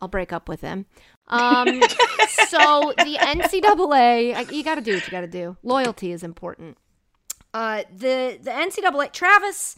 I'll 0.00 0.08
break 0.08 0.32
up 0.32 0.48
with 0.48 0.60
him. 0.60 0.86
Um, 1.26 1.66
so 2.48 2.92
the 2.98 3.16
NCAA, 3.18 4.52
you 4.52 4.62
got 4.62 4.76
to 4.76 4.80
do 4.80 4.94
what 4.94 5.04
you 5.04 5.10
got 5.10 5.22
to 5.22 5.26
do. 5.26 5.56
Loyalty 5.62 6.12
is 6.12 6.22
important. 6.22 6.78
Uh, 7.52 7.82
the 7.92 8.38
the 8.40 8.50
NCAA, 8.50 9.10
Travis, 9.12 9.74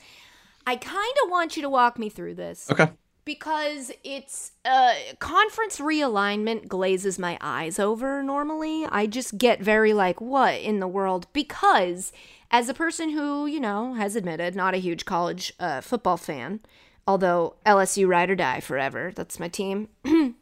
I 0.66 0.76
kind 0.76 1.14
of 1.24 1.30
want 1.30 1.56
you 1.56 1.62
to 1.62 1.70
walk 1.70 1.98
me 1.98 2.08
through 2.08 2.34
this 2.34 2.68
Okay. 2.70 2.90
Because 3.34 3.92
it's 4.02 4.52
uh 4.64 4.92
conference 5.20 5.78
realignment 5.78 6.66
glazes 6.66 7.16
my 7.18 7.38
eyes 7.40 7.78
over 7.78 8.22
normally. 8.24 8.84
I 8.90 9.06
just 9.06 9.38
get 9.38 9.60
very 9.60 9.92
like 9.92 10.20
what 10.20 10.54
in 10.60 10.80
the 10.80 10.88
world? 10.88 11.26
Because 11.32 12.12
as 12.50 12.68
a 12.68 12.74
person 12.74 13.10
who 13.10 13.46
you 13.46 13.60
know 13.60 13.94
has 13.94 14.16
admitted 14.16 14.56
not 14.56 14.74
a 14.74 14.78
huge 14.78 15.04
college 15.04 15.52
uh, 15.60 15.80
football 15.80 16.16
fan 16.16 16.58
although 17.06 17.54
lsu 17.64 18.08
ride 18.08 18.28
or 18.30 18.34
die 18.34 18.58
forever 18.60 19.12
that's 19.14 19.38
my 19.38 19.46
team 19.48 19.88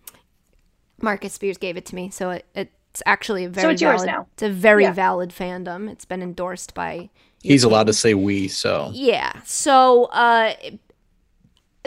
marcus 1.03 1.33
spears 1.35 1.59
gave 1.59 1.77
it 1.77 1.85
to 1.87 1.95
me. 1.95 2.11
So 2.11 2.31
it, 2.31 2.47
it's 2.55 3.03
actually 3.07 3.45
a 3.45 3.49
very 3.49 3.75
it's 3.75 3.83
yours 3.83 4.01
valid, 4.01 4.07
now. 4.11 4.27
it's 4.33 4.43
a 4.43 4.51
very 4.51 4.85
Yeah. 4.85 4.93
valid 4.93 5.31
fandom. 5.31 5.91
It's 5.91 6.05
been 6.05 6.23
endorsed 6.23 6.75
by 6.75 7.11
He's 7.43 7.63
allowed 7.63 7.87
to 7.87 7.93
say 7.93 8.15
we, 8.15 8.49
so. 8.49 8.91
Yeah. 8.93 9.33
So 9.45 10.07
uh 10.07 10.55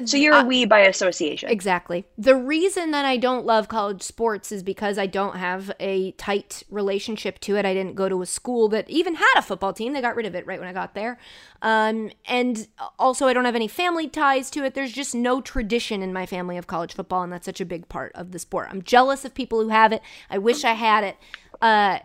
so 0.06 0.18
you're 0.18 0.34
a 0.34 0.44
we 0.44 0.66
by 0.66 0.80
association. 0.80 1.50
Exactly. 1.50 2.06
The 2.18 2.36
reason 2.36 2.92
that 2.92 3.06
I 3.06 3.18
don't 3.18 3.46
love 3.46 3.68
college 3.68 4.02
sports 4.02 4.52
is 4.52 4.64
because 4.64 4.98
I 4.98 5.06
don't 5.06 5.36
have 5.36 5.72
a 5.80 6.12
tight 6.14 6.64
relationship 6.70 7.40
to 7.42 7.56
it. 7.58 7.66
I 7.66 7.74
didn't 7.74 7.96
go 7.96 8.10
to 8.10 8.22
a 8.22 8.26
school 8.26 8.68
that 8.70 8.90
even 8.90 9.16
had 9.16 9.34
a 9.38 9.42
football 9.42 9.74
team. 9.74 9.94
They 9.94 10.02
got 10.02 10.16
rid 10.16 10.26
of 10.26 10.34
it 10.36 10.48
right 10.48 10.60
when 10.60 10.70
I 10.70 10.74
got 10.74 10.96
there. 10.96 11.20
Um, 11.62 12.12
and 12.26 12.68
also, 12.98 13.28
I 13.28 13.34
don't 13.34 13.46
have 13.46 13.56
any 13.56 13.68
family 13.68 14.08
ties 14.08 14.50
to 14.52 14.64
it. 14.64 14.74
There's 14.74 14.94
just 14.94 15.14
no 15.14 15.42
tradition 15.42 16.02
in 16.02 16.14
my 16.14 16.26
family 16.26 16.58
of 16.58 16.68
college 16.68 16.94
football, 16.94 17.22
and 17.22 17.32
that's 17.32 17.46
such 17.46 17.62
a 17.62 17.66
big 17.66 17.88
part 17.90 18.12
of 18.16 18.32
the 18.32 18.40
sport. 18.40 18.70
I'm 18.72 18.82
jealous 18.82 19.26
of 19.26 19.34
people 19.34 19.62
who 19.62 19.70
have 19.70 19.92
it. 19.92 20.02
I 20.30 20.38
wish 20.38 20.64
I 20.64 20.74
had 20.74 21.04
it. 21.04 21.18
Uh, 21.62 22.00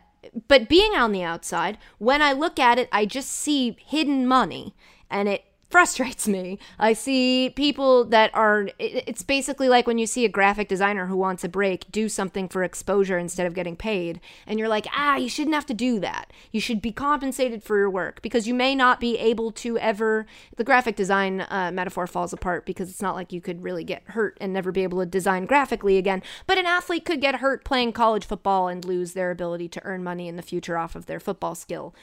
but 0.48 0.68
being 0.68 0.92
on 0.92 1.12
the 1.12 1.22
outside, 1.22 1.78
when 1.98 2.20
I 2.20 2.32
look 2.32 2.58
at 2.58 2.78
it, 2.78 2.88
I 2.90 3.06
just 3.06 3.30
see 3.30 3.76
hidden 3.86 4.26
money, 4.26 4.74
and 5.08 5.28
it 5.28 5.44
frustrates 5.76 6.26
me. 6.26 6.58
I 6.78 6.94
see 6.94 7.50
people 7.50 8.06
that 8.06 8.30
are, 8.32 8.70
it's 8.78 9.22
basically 9.22 9.68
like 9.68 9.86
when 9.86 9.98
you 9.98 10.06
see 10.06 10.24
a 10.24 10.28
graphic 10.30 10.68
designer 10.68 11.04
who 11.04 11.18
wants 11.18 11.44
a 11.44 11.50
break 11.50 11.92
do 11.92 12.08
something 12.08 12.48
for 12.48 12.64
exposure 12.64 13.18
instead 13.18 13.46
of 13.46 13.52
getting 13.52 13.76
paid. 13.76 14.18
And 14.46 14.58
you're 14.58 14.70
like, 14.70 14.86
ah, 14.96 15.16
you 15.16 15.28
shouldn't 15.28 15.54
have 15.54 15.66
to 15.66 15.74
do 15.74 16.00
that. 16.00 16.32
You 16.50 16.62
should 16.62 16.80
be 16.80 16.92
compensated 16.92 17.62
for 17.62 17.76
your 17.76 17.90
work 17.90 18.22
because 18.22 18.48
you 18.48 18.54
may 18.54 18.74
not 18.74 19.00
be 19.00 19.18
able 19.18 19.52
to 19.52 19.76
ever, 19.76 20.24
the 20.56 20.64
graphic 20.64 20.96
design 20.96 21.42
uh, 21.42 21.70
metaphor 21.74 22.06
falls 22.06 22.32
apart 22.32 22.64
because 22.64 22.88
it's 22.88 23.02
not 23.02 23.14
like 23.14 23.30
you 23.30 23.42
could 23.42 23.62
really 23.62 23.84
get 23.84 24.02
hurt 24.06 24.38
and 24.40 24.54
never 24.54 24.72
be 24.72 24.82
able 24.82 25.00
to 25.00 25.04
design 25.04 25.44
graphically 25.44 25.98
again. 25.98 26.22
But 26.46 26.56
an 26.56 26.64
athlete 26.64 27.04
could 27.04 27.20
get 27.20 27.34
hurt 27.34 27.66
playing 27.66 27.92
college 27.92 28.24
football 28.24 28.68
and 28.68 28.82
lose 28.82 29.12
their 29.12 29.30
ability 29.30 29.68
to 29.68 29.84
earn 29.84 30.02
money 30.02 30.26
in 30.26 30.36
the 30.36 30.42
future 30.42 30.78
off 30.78 30.96
of 30.96 31.04
their 31.04 31.20
football 31.20 31.54
skill 31.54 31.94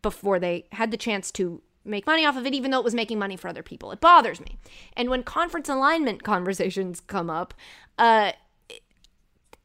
before 0.00 0.38
they 0.38 0.66
had 0.70 0.92
the 0.92 0.96
chance 0.96 1.32
to 1.32 1.60
make 1.86 2.06
money 2.06 2.24
off 2.24 2.36
of 2.36 2.46
it, 2.46 2.54
even 2.54 2.70
though 2.70 2.78
it 2.78 2.84
was 2.84 2.94
making 2.94 3.18
money 3.18 3.36
for 3.36 3.48
other 3.48 3.62
people. 3.62 3.92
It 3.92 4.00
bothers 4.00 4.40
me. 4.40 4.58
And 4.96 5.10
when 5.10 5.22
conference 5.22 5.68
alignment 5.68 6.22
conversations 6.24 7.00
come 7.00 7.30
up, 7.30 7.54
uh, 7.98 8.32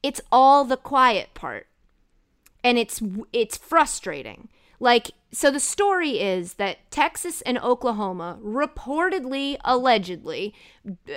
it's 0.04 0.22
all 0.32 0.66
the 0.66 0.78
quiet 0.78 1.34
part, 1.34 1.68
and 2.64 2.78
it's 2.78 3.02
it's 3.32 3.58
frustrating. 3.58 4.50
Like, 4.80 5.12
so 5.32 5.52
the 5.52 5.60
story 5.60 6.20
is 6.20 6.56
that 6.56 6.90
Texas 6.90 7.42
and 7.42 7.60
Oklahoma 7.60 8.40
reportedly, 8.44 9.58
allegedly, 9.64 10.56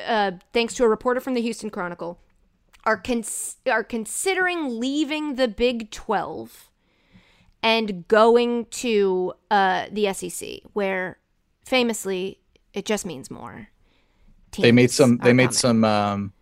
uh, 0.06 0.32
thanks 0.52 0.74
to 0.74 0.84
a 0.84 0.88
reporter 0.88 1.20
from 1.20 1.32
the 1.32 1.40
Houston 1.40 1.70
Chronicle, 1.70 2.20
are 2.84 2.98
cons- 2.98 3.56
are 3.66 3.84
considering 3.84 4.78
leaving 4.78 5.36
the 5.36 5.48
Big 5.48 5.90
Twelve 5.90 6.68
and 7.64 8.06
going 8.06 8.66
to 8.66 9.32
uh, 9.50 9.86
the 9.90 10.12
SEC, 10.12 10.60
where 10.74 11.18
famously 11.64 12.38
it 12.72 12.84
just 12.84 13.04
means 13.06 13.30
more. 13.30 13.68
they 14.56 14.70
made 14.70 14.90
some. 14.92 15.18
They 15.18 15.32
made 15.32 15.44
coming. 15.46 15.52
some. 15.54 15.84
um 15.84 16.32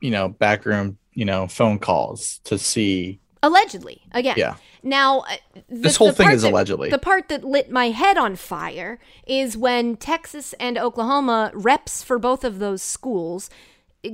you 0.00 0.10
know, 0.12 0.28
backroom 0.28 0.96
you 1.12 1.24
know, 1.24 1.48
phone 1.48 1.80
calls 1.80 2.38
to 2.44 2.56
see. 2.56 3.18
Allegedly, 3.42 4.02
again. 4.12 4.36
Yeah. 4.36 4.54
Now, 4.84 5.20
uh, 5.20 5.36
the, 5.68 5.80
This 5.80 5.96
whole 5.96 6.12
thing 6.12 6.30
is 6.30 6.42
that- 6.42 6.52
allegedly. 6.52 6.90
The 6.90 6.98
part 6.98 7.28
that 7.28 7.42
lit 7.42 7.72
my 7.72 7.90
head 7.90 8.16
on 8.16 8.36
fire 8.36 9.00
is 9.26 9.56
when 9.56 9.96
Texas 9.96 10.54
and 10.60 10.78
Oklahoma 10.78 11.50
reps 11.54 12.04
for 12.04 12.20
both 12.20 12.44
of 12.44 12.60
those 12.60 12.82
schools 12.82 13.50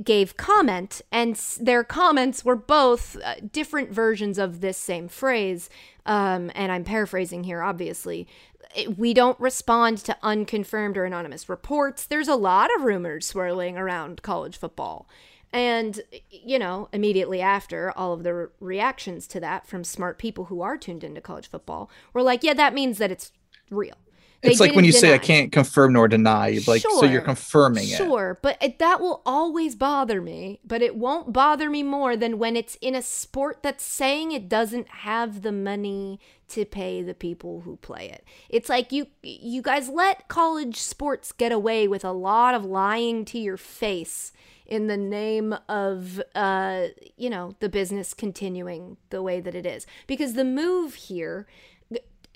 gave 0.03 0.37
comment, 0.37 1.01
and 1.11 1.35
their 1.59 1.83
comments 1.83 2.43
were 2.43 2.55
both 2.55 3.17
uh, 3.23 3.35
different 3.51 3.91
versions 3.91 4.37
of 4.37 4.61
this 4.61 4.77
same 4.77 5.07
phrase. 5.07 5.69
Um, 6.05 6.51
and 6.55 6.71
I'm 6.71 6.83
paraphrasing 6.83 7.43
here, 7.43 7.61
obviously. 7.61 8.27
We 8.97 9.13
don't 9.13 9.39
respond 9.39 9.99
to 9.99 10.17
unconfirmed 10.21 10.97
or 10.97 11.05
anonymous 11.05 11.47
reports. 11.47 12.05
There's 12.05 12.27
a 12.27 12.35
lot 12.35 12.69
of 12.75 12.83
rumors 12.83 13.25
swirling 13.25 13.77
around 13.77 14.21
college 14.21 14.57
football. 14.57 15.07
And, 15.53 16.01
you 16.29 16.59
know, 16.59 16.89
immediately 16.91 17.41
after 17.41 17.91
all 17.91 18.11
of 18.11 18.23
the 18.23 18.33
re- 18.33 18.47
reactions 18.59 19.25
to 19.27 19.39
that 19.39 19.65
from 19.65 19.85
smart 19.85 20.17
people 20.17 20.45
who 20.45 20.61
are 20.61 20.77
tuned 20.77 21.03
into 21.03 21.21
college 21.21 21.49
football 21.49 21.89
were 22.11 22.21
like, 22.21 22.43
yeah, 22.43 22.53
that 22.55 22.73
means 22.73 22.97
that 22.97 23.11
it's 23.11 23.31
real. 23.69 23.95
It's 24.51 24.59
like 24.59 24.75
when 24.75 24.85
you 24.85 24.91
didn't 24.91 25.01
say 25.01 25.13
I 25.13 25.17
can't 25.17 25.51
confirm 25.51 25.93
nor 25.93 26.07
deny. 26.07 26.47
you're 26.49 26.63
Like 26.67 26.81
so, 26.81 27.03
you're 27.05 27.13
Sure. 27.13 27.21
confirming 27.21 27.83
it. 27.83 27.97
Sure, 27.97 28.37
but 28.41 28.57
it, 28.61 28.79
that 28.79 28.99
will 29.01 29.21
always 29.25 29.75
bother 29.75 30.21
me. 30.21 30.59
But 30.65 30.81
it 30.81 30.95
won't 30.95 31.33
bother 31.33 31.69
me 31.69 31.83
more 31.83 32.15
than 32.15 32.37
when 32.37 32.55
it's 32.55 32.75
in 32.81 32.95
a 32.95 33.01
sport 33.01 33.59
that's 33.63 33.83
saying 33.83 34.31
it 34.31 34.47
doesn't 34.49 34.87
have 34.89 35.41
the 35.41 35.51
money 35.51 36.19
to 36.49 36.63
pay 36.65 37.01
the 37.01 37.13
people 37.15 37.61
who 37.61 37.75
play 37.77 38.09
it. 38.09 38.23
It's 38.49 38.69
like 38.69 38.91
you 38.91 39.07
you 39.23 39.61
guys 39.61 39.89
let 39.89 40.27
college 40.27 40.77
sports 40.79 41.31
get 41.31 41.51
away 41.51 41.87
with 41.87 42.05
a 42.05 42.11
lot 42.11 42.53
of 42.53 42.63
lying 42.63 43.25
to 43.25 43.39
your 43.39 43.57
face 43.57 44.31
in 44.67 44.87
the 44.87 44.97
name 44.97 45.55
of 45.69 46.19
uh 46.33 46.87
you 47.17 47.29
know 47.29 47.55
the 47.59 47.69
business 47.69 48.15
continuing 48.15 48.97
the 49.11 49.21
way 49.21 49.39
that 49.39 49.53
it 49.53 49.63
is 49.65 49.85
because 50.07 50.33
the 50.33 50.43
move 50.43 50.95
here 50.95 51.45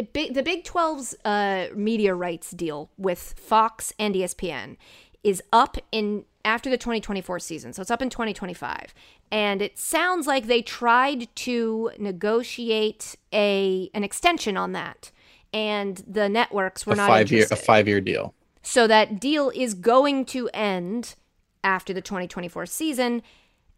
Big, 0.04 0.34
the 0.34 0.44
Big 0.44 0.64
12's 0.64 1.16
uh, 1.26 1.68
media 1.76 2.14
rights 2.14 2.52
deal 2.52 2.90
with 2.98 3.34
Fox 3.38 3.94
and 4.00 4.16
ESPN 4.16 4.78
is 5.24 5.42
up 5.52 5.78
in 5.92 6.26
after 6.46 6.70
the 6.70 6.78
2024 6.78 7.40
season. 7.40 7.74
So 7.74 7.82
it's 7.82 7.92
up 7.92 8.02
in 8.02 8.10
2025. 8.10 8.94
And 9.32 9.62
it 9.62 9.78
sounds 9.78 10.26
like 10.26 10.48
they 10.48 10.62
tried 10.62 11.34
to 11.38 11.92
negotiate 12.00 13.16
a 13.34 13.90
an 13.94 14.04
extension 14.04 14.58
on 14.58 14.72
that. 14.74 15.12
And 15.54 16.04
the 16.08 16.30
networks 16.30 16.86
were 16.86 16.94
A 16.94 16.98
not 16.98 17.08
five 17.08 17.32
year 17.32 17.46
a 17.50 17.56
five 17.56 17.88
year 17.88 18.02
deal. 18.02 18.34
So 18.62 18.88
that 18.88 19.20
deal 19.20 19.52
is 19.54 19.74
going 19.74 20.26
to 20.26 20.50
end 20.54 21.16
after 21.64 21.94
the 21.94 22.02
2024 22.02 22.66
season. 22.66 23.22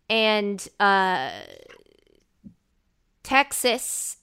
And 0.09 0.67
uh, 0.79 1.31
Texas 3.23 4.17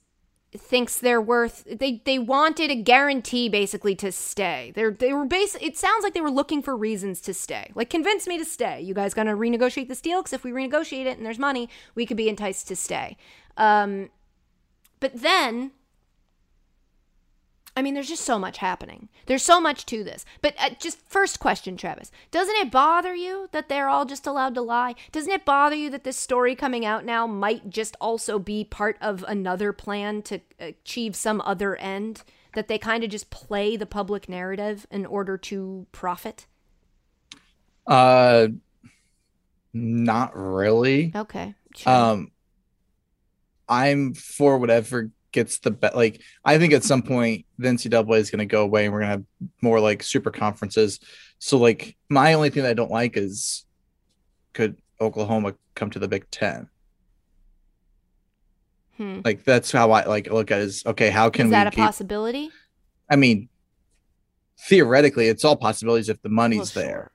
thinks 0.57 0.99
they're 0.99 1.21
worth 1.21 1.65
they 1.71 2.01
they 2.05 2.19
wanted 2.19 2.71
a 2.71 2.75
guarantee 2.75 3.49
basically 3.49 3.95
to 3.95 4.11
stay. 4.11 4.73
They're 4.75 4.91
they 4.91 5.13
were 5.13 5.27
base 5.27 5.57
it 5.61 5.77
sounds 5.77 6.03
like 6.03 6.15
they 6.15 6.23
were 6.23 6.31
looking 6.31 6.63
for 6.63 6.77
reasons 6.77 7.21
to 7.23 7.35
stay. 7.35 7.71
Like 7.75 7.91
convince 7.91 8.27
me 8.27 8.39
to 8.39 8.45
stay. 8.45 8.81
You 8.81 8.95
guys 8.95 9.13
gonna 9.13 9.37
renegotiate 9.37 9.89
this 9.89 10.01
deal? 10.01 10.21
Because 10.21 10.33
if 10.33 10.45
we 10.45 10.51
renegotiate 10.51 11.07
it 11.07 11.19
and 11.19 11.27
there's 11.27 11.39
money, 11.39 11.69
we 11.95 12.07
could 12.07 12.17
be 12.17 12.29
enticed 12.29 12.67
to 12.69 12.77
stay. 12.77 13.17
Um 13.57 14.09
but 15.01 15.13
then 15.15 15.73
I 17.79 17.83
mean, 17.83 17.95
there's 17.95 18.09
just 18.09 18.25
so 18.25 18.41
much 18.41 18.59
happening. 18.59 19.09
There's 19.27 19.45
so 19.45 19.61
much 19.61 19.87
to 19.87 20.03
this. 20.03 20.25
But 20.43 20.57
uh, 20.59 20.71
just 20.81 20.99
first 21.09 21.39
question, 21.39 21.77
Travis. 21.77 22.11
Doesn't 22.33 22.57
it 22.57 22.73
bother 22.73 23.15
you 23.15 23.49
that 23.53 23.69
they're 23.69 23.89
all 23.89 24.05
just 24.05 24.27
allowed 24.27 24.57
to 24.57 24.63
lie? 24.63 24.97
Doesn't 25.13 25.31
it 25.31 25.45
bother 25.45 25.77
you 25.77 25.89
that 25.91 26.03
this 26.03 26.17
story 26.17 26.57
coming 26.57 26.85
out 26.85 27.05
now 27.05 27.29
might 27.29 27.71
just 27.71 27.95
also 28.01 28.41
be 28.41 28.65
part 28.65 28.97
of 29.01 29.25
another 29.29 29.73
plan 29.73 30.23
to 30.23 30.41
achieve 30.59 31.15
some 31.15 31.41
other 31.43 31.77
end? 31.77 32.25
That 32.57 32.67
they 32.67 32.79
kind 32.79 33.05
of 33.05 33.11
just 33.11 33.31
play 33.31 33.77
the 33.77 33.87
public 33.87 34.29
narrative 34.29 34.85
in 34.91 35.07
order 35.07 35.39
to 35.39 35.87
profit? 35.93 36.47
Uh, 37.87 38.49
not 39.73 40.33
really. 40.35 41.13
Okay. 41.15 41.55
Sure. 41.77 41.93
Um, 41.93 42.33
I'm 43.69 44.15
for 44.15 44.59
whatever 44.59 45.13
gets 45.33 45.59
the 45.59 45.71
bet. 45.71 45.95
Like, 45.97 46.21
I 46.45 46.59
think 46.59 46.73
at 46.73 46.85
some 46.85 47.03
point 47.03 47.45
the 47.59 47.69
NCAA 47.69 48.19
is 48.19 48.31
going 48.31 48.39
to 48.41 48.47
go 48.47 48.63
away, 48.63 48.85
and 48.85 48.93
we're 48.93 49.01
going 49.01 49.09
to 49.09 49.17
have 49.17 49.51
more 49.63 49.81
like 49.81 50.03
super 50.03 50.31
conferences. 50.31 51.01
So, 51.39 51.59
like, 51.59 51.97
my 52.09 52.35
only 52.35 52.51
thing 52.51 52.63
that 52.65 52.71
I 52.71 52.75
don't 52.75 52.91
like 52.91 53.17
is 53.17 53.65
could 54.55 54.77
Oklahoma 55.01 55.55
come 55.75 55.91
to 55.91 55.99
the 55.99 56.09
Big 56.09 56.31
Ten? 56.31 56.69
Hmm. 58.97 59.21
Like, 59.25 59.45
that's 59.45 59.71
how 59.71 59.91
I 59.93 60.05
like 60.07 60.29
look 60.31 60.51
at 60.51 60.61
it 60.61 60.65
is 60.65 60.83
okay. 60.87 61.11
How 61.11 61.31
can 61.31 61.47
Is 61.47 61.51
that 61.53 61.67
a 61.67 61.71
keep? 61.71 61.79
possibility? 61.85 62.51
I 63.11 63.17
mean, 63.17 63.49
theoretically, 64.69 65.29
it's 65.29 65.45
all 65.45 65.57
possibilities 65.57 66.09
if 66.09 66.21
the 66.23 66.29
money's 66.29 66.59
Well, 66.59 66.67
sure. 66.67 66.83
there. 66.85 67.11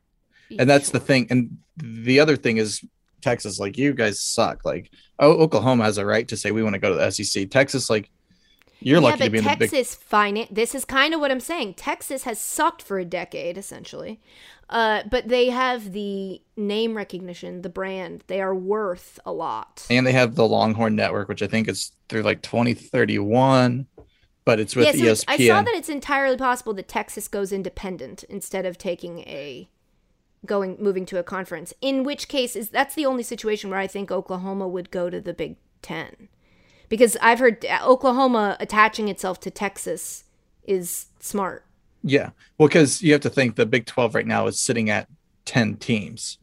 and 0.60 0.70
that's 0.70 0.92
the 0.92 1.00
thing 1.00 1.28
and 1.30 1.58
the 1.78 2.20
other 2.20 2.36
thing 2.36 2.58
is 2.58 2.84
texas 3.22 3.58
like 3.60 3.78
you 3.78 3.94
guys 3.94 4.22
suck 4.22 4.64
like 4.66 4.92
oh 5.24 5.32
oklahoma 5.38 5.84
has 5.84 5.98
a 5.98 6.06
right 6.06 6.28
to 6.28 6.38
say 6.38 6.52
we 6.52 6.64
want 6.64 6.74
to 6.74 6.80
go 6.80 6.90
to 6.90 6.96
the 6.96 7.12
sec 7.12 7.50
texas 7.50 7.90
like 7.90 8.10
you're 8.80 8.98
yeah, 9.00 9.04
lucky 9.08 9.24
to 9.24 9.30
be 9.30 9.38
in 9.38 9.46
the 9.46 9.56
big 9.56 9.72
Texas 9.72 9.98
finan- 10.12 10.50
This 10.52 10.76
is 10.76 10.84
kind 10.84 11.14
of 11.14 11.22
what 11.22 11.32
I'm 11.32 11.40
saying. 11.40 11.76
Texas 11.76 12.24
has 12.24 12.38
sucked 12.38 12.82
for 12.82 13.00
a 13.00 13.06
decade, 13.06 13.58
essentially, 13.58 14.20
uh, 14.70 15.04
but 15.10 15.30
they 15.30 15.52
have 15.52 15.94
the 15.94 16.42
name 16.58 16.98
recognition, 16.98 17.62
the 17.62 17.70
brand. 17.70 18.26
They 18.28 18.42
are 18.42 18.54
worth 18.54 19.22
a 19.26 19.32
lot. 19.32 19.88
and 19.90 20.06
they 20.06 20.12
have 20.12 20.36
the 20.36 20.46
longhorn 20.46 20.96
network 20.98 21.30
which 21.30 21.42
i 21.42 21.48
think 21.48 21.70
is 21.70 21.92
through 22.10 22.24
like 22.24 22.42
2031 22.42 23.88
but 24.46 24.60
it's 24.60 24.76
with 24.76 24.86
yeah, 24.88 24.92
so 24.92 24.98
espn 24.98 25.04
it's- 25.04 25.26
I 25.28 25.48
saw 25.48 25.62
that 25.62 25.74
it's 25.74 25.90
entirely 25.90 26.36
possible 26.38 26.74
that 26.74 26.88
Texas 26.90 27.28
goes 27.30 27.54
independent 27.54 28.24
instead 28.26 28.66
of 28.66 28.78
taking 28.78 29.20
a 29.20 29.70
going 30.46 30.78
moving 30.80 31.06
to 31.08 31.20
a 31.20 31.24
conference. 31.24 31.74
In 31.82 32.04
which 32.04 32.28
case, 32.28 32.56
is 32.56 32.70
that's 32.70 32.96
the 32.96 33.06
only 33.06 33.24
situation 33.24 33.70
where 33.70 33.80
I 33.80 33.88
think 33.88 34.12
Oklahoma 34.12 34.68
would 34.68 34.92
go 34.92 35.10
to 35.10 35.22
the 35.22 35.34
Big 35.34 35.58
Ten, 35.82 36.30
because 36.90 37.18
I've 37.22 37.40
heard 37.40 37.66
uh, 37.66 37.80
Oklahoma 37.84 38.58
attaching 38.60 39.08
itself 39.08 39.40
to 39.42 39.52
Texas 39.52 40.26
is 40.64 41.08
smart. 41.20 41.66
yeah 42.04 42.30
well 42.58 42.68
because 42.68 43.02
you 43.02 43.12
have 43.12 43.22
to 43.22 43.30
think 43.30 43.56
the 43.56 43.66
big 43.66 43.86
12 43.86 44.16
right 44.16 44.28
now 44.28 44.48
is 44.48 44.60
sitting 44.60 44.90
at 44.90 45.08
10 45.46 45.76
teams 45.78 46.38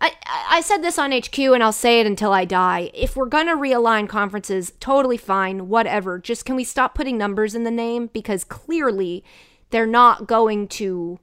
I, 0.00 0.12
I 0.26 0.44
I 0.56 0.60
said 0.60 0.78
this 0.82 0.98
on 0.98 1.10
HQ 1.12 1.38
and 1.38 1.62
I'll 1.62 1.72
say 1.72 2.00
it 2.00 2.06
until 2.06 2.32
I 2.32 2.44
die. 2.44 2.90
If 2.94 3.16
we're 3.16 3.26
going 3.26 3.46
to 3.46 3.54
realign 3.56 4.08
conferences, 4.08 4.72
totally 4.78 5.16
fine, 5.16 5.68
whatever. 5.68 6.18
Just 6.18 6.44
can 6.44 6.54
we 6.56 6.64
stop 6.64 6.94
putting 6.94 7.18
numbers 7.18 7.54
in 7.54 7.64
the 7.64 7.70
name? 7.70 8.08
Because 8.12 8.44
clearly 8.44 9.24
they're 9.70 9.86
not 9.86 10.26
going 10.28 10.68
to 10.68 11.18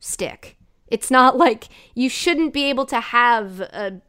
stick. 0.00 0.56
It's 0.88 1.10
not 1.10 1.36
like 1.36 1.68
you 1.94 2.08
shouldn't 2.08 2.52
be 2.52 2.64
able 2.70 2.86
to 2.86 3.00
have 3.00 3.60
a 3.60 4.00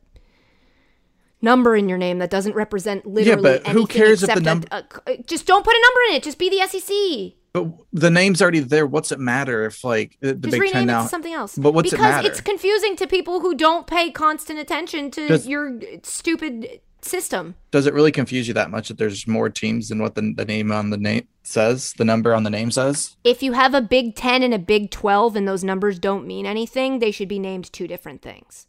number 1.41 1.75
in 1.75 1.87
your 1.87 1.97
name 1.97 2.19
that 2.19 2.29
doesn't 2.29 2.53
represent 2.55 3.05
literally 3.05 3.51
yeah, 3.51 3.59
but 3.63 3.67
who 3.67 3.85
cares 3.85 4.23
if 4.23 4.27
the 4.27 4.33
except 4.33 4.39
a- 4.39 4.41
num- 4.43 4.63
a- 4.71 4.83
a- 5.07 5.13
uh, 5.13 5.23
just 5.27 5.45
don't 5.45 5.63
put 5.63 5.73
a 5.75 5.81
number 5.81 5.99
in 6.09 6.15
it. 6.15 6.23
Just 6.23 6.37
be 6.39 6.49
the 6.49 6.61
SEC. 6.67 7.35
but 7.53 7.67
the 7.93 8.09
name's 8.09 8.41
already 8.41 8.59
there 8.59 8.85
what's 8.85 9.11
it 9.11 9.19
matter 9.19 9.65
if 9.65 9.83
like 9.83 10.17
the, 10.19 10.33
Just 10.33 10.51
big 10.51 10.61
rename 10.61 10.73
10 10.73 10.83
it 10.83 10.85
now 10.87 11.03
to 11.03 11.07
something 11.09 11.33
else. 11.33 11.55
but 11.57 11.73
what's 11.73 11.89
it 11.89 11.91
because 11.91 12.03
matter? 12.15 12.27
it's 12.27 12.41
confusing 12.41 12.95
to 12.97 13.07
people 13.07 13.39
who 13.39 13.55
don't 13.55 13.87
pay 13.87 14.11
constant 14.11 14.59
attention 14.59 15.09
to 15.11 15.27
Does- 15.27 15.47
your 15.47 15.79
stupid 16.03 16.81
system. 17.01 17.55
does 17.71 17.85
it 17.85 17.93
really 17.93 18.11
confuse 18.11 18.47
you 18.47 18.53
that 18.53 18.71
much 18.71 18.87
that 18.87 18.97
there's 18.97 19.27
more 19.27 19.49
teams 19.49 19.89
than 19.89 20.01
what 20.01 20.15
the, 20.15 20.33
the 20.35 20.45
name 20.45 20.71
on 20.71 20.89
the 20.89 20.97
name 20.97 21.27
says 21.43 21.93
the 21.97 22.05
number 22.05 22.33
on 22.33 22.43
the 22.43 22.49
name 22.49 22.71
says 22.71 23.15
If 23.23 23.41
you 23.41 23.53
have 23.53 23.73
a 23.73 23.81
Big 23.81 24.15
10 24.15 24.43
and 24.43 24.53
a 24.53 24.59
Big 24.59 24.91
12 24.91 25.35
and 25.35 25.47
those 25.47 25.63
numbers 25.63 25.99
don't 25.99 26.27
mean 26.27 26.45
anything, 26.45 26.99
they 26.99 27.11
should 27.11 27.29
be 27.29 27.39
named 27.39 27.71
two 27.71 27.87
different 27.87 28.21
things. 28.21 28.67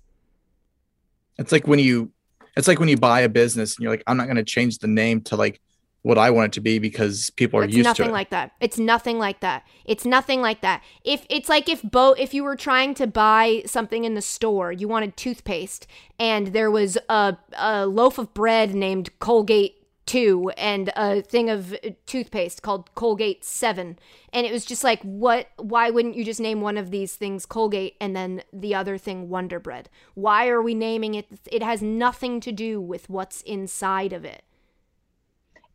It's 1.38 1.52
like 1.52 1.66
when 1.66 1.78
you 1.78 2.12
it's 2.56 2.66
like 2.66 2.80
when 2.80 2.88
you 2.88 2.96
buy 2.96 3.20
a 3.20 3.28
business 3.28 3.76
and 3.76 3.84
you're 3.84 3.92
like, 3.92 4.02
I'm 4.06 4.16
not 4.16 4.26
gonna 4.26 4.44
change 4.44 4.78
the 4.78 4.88
name 4.88 5.20
to 5.22 5.36
like 5.36 5.60
what 6.02 6.18
I 6.18 6.30
want 6.30 6.46
it 6.46 6.52
to 6.54 6.60
be 6.60 6.78
because 6.78 7.30
people 7.30 7.60
are 7.60 7.64
It's 7.64 7.74
used 7.74 7.84
nothing 7.84 8.06
to 8.06 8.10
it. 8.10 8.12
like 8.12 8.30
that. 8.30 8.52
It's 8.60 8.78
nothing 8.78 9.18
like 9.18 9.40
that. 9.40 9.64
It's 9.84 10.04
nothing 10.04 10.40
like 10.40 10.60
that. 10.60 10.82
If 11.04 11.26
it's 11.28 11.48
like 11.48 11.68
if 11.68 11.82
Bo 11.82 12.12
if 12.12 12.32
you 12.32 12.44
were 12.44 12.56
trying 12.56 12.94
to 12.94 13.06
buy 13.06 13.62
something 13.66 14.04
in 14.04 14.14
the 14.14 14.22
store, 14.22 14.70
you 14.72 14.88
wanted 14.88 15.16
toothpaste 15.16 15.86
and 16.18 16.48
there 16.48 16.70
was 16.70 16.96
a 17.08 17.36
a 17.58 17.86
loaf 17.86 18.18
of 18.18 18.32
bread 18.34 18.74
named 18.74 19.10
Colgate 19.18 19.74
2 20.06 20.52
and 20.56 20.90
a 20.96 21.20
thing 21.20 21.50
of 21.50 21.76
toothpaste 22.06 22.62
called 22.62 22.88
Colgate 22.94 23.44
7 23.44 23.98
and 24.32 24.46
it 24.46 24.50
was 24.50 24.64
just 24.64 24.82
like 24.82 25.02
what 25.02 25.48
why 25.58 25.90
wouldn't 25.90 26.16
you 26.16 26.24
just 26.24 26.40
name 26.40 26.62
one 26.62 26.78
of 26.78 26.90
these 26.90 27.14
things 27.14 27.44
Colgate 27.44 27.94
and 28.00 28.16
then 28.16 28.42
the 28.50 28.74
other 28.74 28.96
thing 28.96 29.28
Wonder 29.28 29.60
Bread? 29.60 29.90
Why 30.14 30.48
are 30.48 30.62
we 30.62 30.74
naming 30.74 31.14
it 31.14 31.26
it 31.52 31.62
has 31.62 31.82
nothing 31.82 32.40
to 32.40 32.52
do 32.52 32.80
with 32.80 33.10
what's 33.10 33.42
inside 33.42 34.14
of 34.14 34.24
it. 34.24 34.44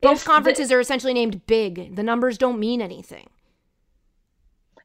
Both 0.03 0.17
If 0.19 0.23
the- 0.25 0.29
conferences 0.31 0.71
are 0.71 0.79
essentially 0.79 1.13
named 1.13 1.45
big. 1.47 1.95
The 1.95 2.03
numbers 2.03 2.37
don't 2.37 2.59
mean 2.59 2.81
anything. 2.81 3.27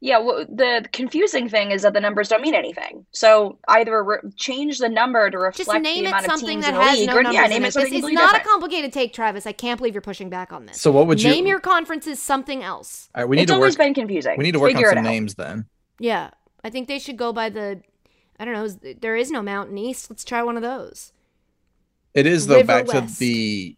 Yeah, 0.01 0.19
well, 0.19 0.47
the 0.49 0.87
confusing 0.93 1.49
thing 1.49 1.73
is 1.73 1.83
that 1.83 1.93
the 1.93 2.01
numbers 2.01 2.29
don't 2.29 2.41
mean 2.41 2.55
anything. 2.55 3.05
So 3.11 3.59
either 3.67 4.05
re- 4.05 4.19
change 4.37 4.79
the 4.79 4.89
number 4.89 5.29
to 5.29 5.37
reflect 5.37 5.57
Just 5.57 5.73
name 5.73 5.83
the 5.83 5.91
it 6.05 6.07
amount 6.07 6.25
of 6.25 6.31
something 6.31 6.49
teams 6.61 6.65
that 6.67 6.75
in 6.75 6.79
the 6.79 6.85
has 6.85 6.99
league, 7.01 7.09
no 7.09 7.17
or 7.17 7.23
numbers 7.25 7.35
yeah, 7.35 7.45
in 7.47 7.51
name 7.51 7.65
it. 7.65 7.69
it 7.69 7.73
something 7.73 7.93
This 7.93 8.05
is 8.05 8.13
not 8.13 8.27
different. 8.31 8.45
a 8.45 8.49
complicated 8.49 8.93
take, 8.93 9.13
Travis. 9.13 9.45
I 9.45 9.51
can't 9.51 9.77
believe 9.77 9.95
you're 9.95 10.01
pushing 10.01 10.31
back 10.31 10.53
on 10.53 10.67
this. 10.67 10.81
So 10.81 10.93
what 10.93 11.09
would 11.09 11.21
you 11.21 11.31
Name 11.31 11.49
your 11.49 11.59
conferences 11.59 12.23
something 12.23 12.63
else. 12.63 13.09
All 13.13 13.23
right, 13.23 13.29
we 13.29 13.35
need 13.37 13.43
it's 13.43 13.51
to 13.51 13.57
always 13.57 13.73
work 13.77 13.87
been 13.87 13.95
confusing. 13.95 14.37
we 14.39 14.45
need 14.45 14.53
to 14.53 14.61
work 14.61 14.71
Figure 14.71 14.89
on 14.91 14.95
some 14.99 15.05
out. 15.05 15.11
names 15.11 15.35
then. 15.35 15.65
Yeah, 15.99 16.31
I 16.63 16.71
think 16.71 16.87
they 16.87 17.01
should 17.01 17.17
go 17.17 17.33
by 17.33 17.49
the. 17.49 17.83
I 18.39 18.45
don't 18.45 18.55
know. 18.55 18.69
There 19.01 19.17
is 19.17 19.33
no 19.33 19.43
Mountain 19.43 19.79
East. 19.79 20.09
Let's 20.11 20.23
try 20.25 20.45
one 20.45 20.55
of 20.57 20.63
those. 20.63 21.13
It 22.15 22.25
is 22.25 22.47
though 22.47 22.59
River 22.59 22.67
back 22.69 22.87
West. 22.87 23.15
to 23.15 23.19
the 23.19 23.77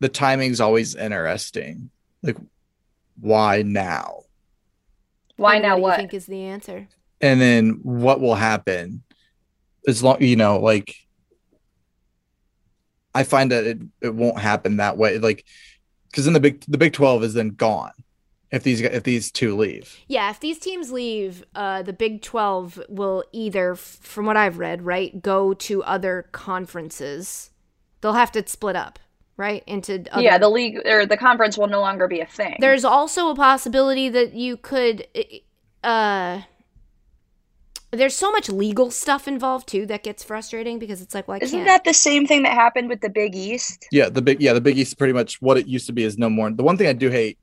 the 0.00 0.08
timing's 0.08 0.60
always 0.60 0.94
interesting. 0.94 1.90
Like 2.22 2.36
why 3.20 3.62
now? 3.62 4.22
Why 5.36 5.58
now? 5.58 5.76
do 5.76 5.82
What? 5.82 5.92
you 5.92 5.96
think 6.02 6.14
is 6.14 6.26
the 6.26 6.42
answer? 6.42 6.88
And 7.20 7.40
then 7.40 7.80
what 7.82 8.20
will 8.20 8.34
happen 8.34 9.02
as 9.86 10.02
long 10.02 10.22
you 10.22 10.36
know 10.36 10.58
like 10.60 10.94
I 13.14 13.24
find 13.24 13.50
that 13.52 13.64
it, 13.64 13.78
it 14.00 14.14
won't 14.14 14.38
happen 14.38 14.76
that 14.76 14.96
way 14.96 15.18
like 15.18 15.44
cuz 16.12 16.24
then 16.24 16.34
the 16.34 16.40
big 16.40 16.64
the 16.68 16.78
Big 16.78 16.92
12 16.92 17.24
is 17.24 17.34
then 17.34 17.50
gone 17.50 17.92
if 18.50 18.62
these 18.62 18.80
if 18.80 19.02
these 19.02 19.30
two 19.30 19.56
leave. 19.56 19.98
Yeah, 20.06 20.30
if 20.30 20.40
these 20.40 20.58
teams 20.58 20.90
leave, 20.90 21.44
uh, 21.54 21.82
the 21.82 21.92
Big 21.92 22.22
12 22.22 22.80
will 22.88 23.24
either, 23.32 23.74
from 23.74 24.26
what 24.26 24.36
I've 24.36 24.58
read, 24.58 24.82
right, 24.82 25.20
go 25.20 25.52
to 25.54 25.82
other 25.84 26.28
conferences. 26.32 27.50
They'll 28.00 28.14
have 28.14 28.32
to 28.32 28.46
split 28.48 28.76
up, 28.76 28.98
right, 29.38 29.62
into 29.66 30.04
other. 30.12 30.22
yeah, 30.22 30.36
the 30.36 30.50
league 30.50 30.86
or 30.86 31.06
the 31.06 31.16
conference 31.16 31.56
will 31.56 31.68
no 31.68 31.80
longer 31.80 32.06
be 32.06 32.20
a 32.20 32.26
thing. 32.26 32.56
There's 32.60 32.84
also 32.84 33.30
a 33.30 33.34
possibility 33.34 34.10
that 34.10 34.34
you 34.34 34.58
could. 34.58 35.06
Uh, 35.82 36.42
there's 37.90 38.14
so 38.14 38.30
much 38.30 38.50
legal 38.50 38.90
stuff 38.90 39.26
involved 39.26 39.66
too 39.66 39.86
that 39.86 40.02
gets 40.02 40.22
frustrating 40.22 40.78
because 40.78 41.00
it's 41.00 41.14
like, 41.14 41.26
well, 41.26 41.38
I 41.40 41.44
Isn't 41.44 41.60
can't. 41.60 41.68
that 41.68 41.84
the 41.84 41.94
same 41.94 42.26
thing 42.26 42.42
that 42.42 42.52
happened 42.52 42.90
with 42.90 43.00
the 43.00 43.08
Big 43.08 43.34
East? 43.34 43.88
Yeah, 43.90 44.10
the 44.10 44.20
big 44.20 44.42
yeah, 44.42 44.52
the 44.52 44.60
Big 44.60 44.76
East 44.76 44.98
pretty 44.98 45.14
much 45.14 45.40
what 45.40 45.56
it 45.56 45.66
used 45.66 45.86
to 45.86 45.92
be 45.92 46.04
is 46.04 46.18
no 46.18 46.28
more. 46.28 46.50
The 46.50 46.62
one 46.62 46.76
thing 46.76 46.88
I 46.88 46.92
do 46.92 47.08
hate 47.08 47.38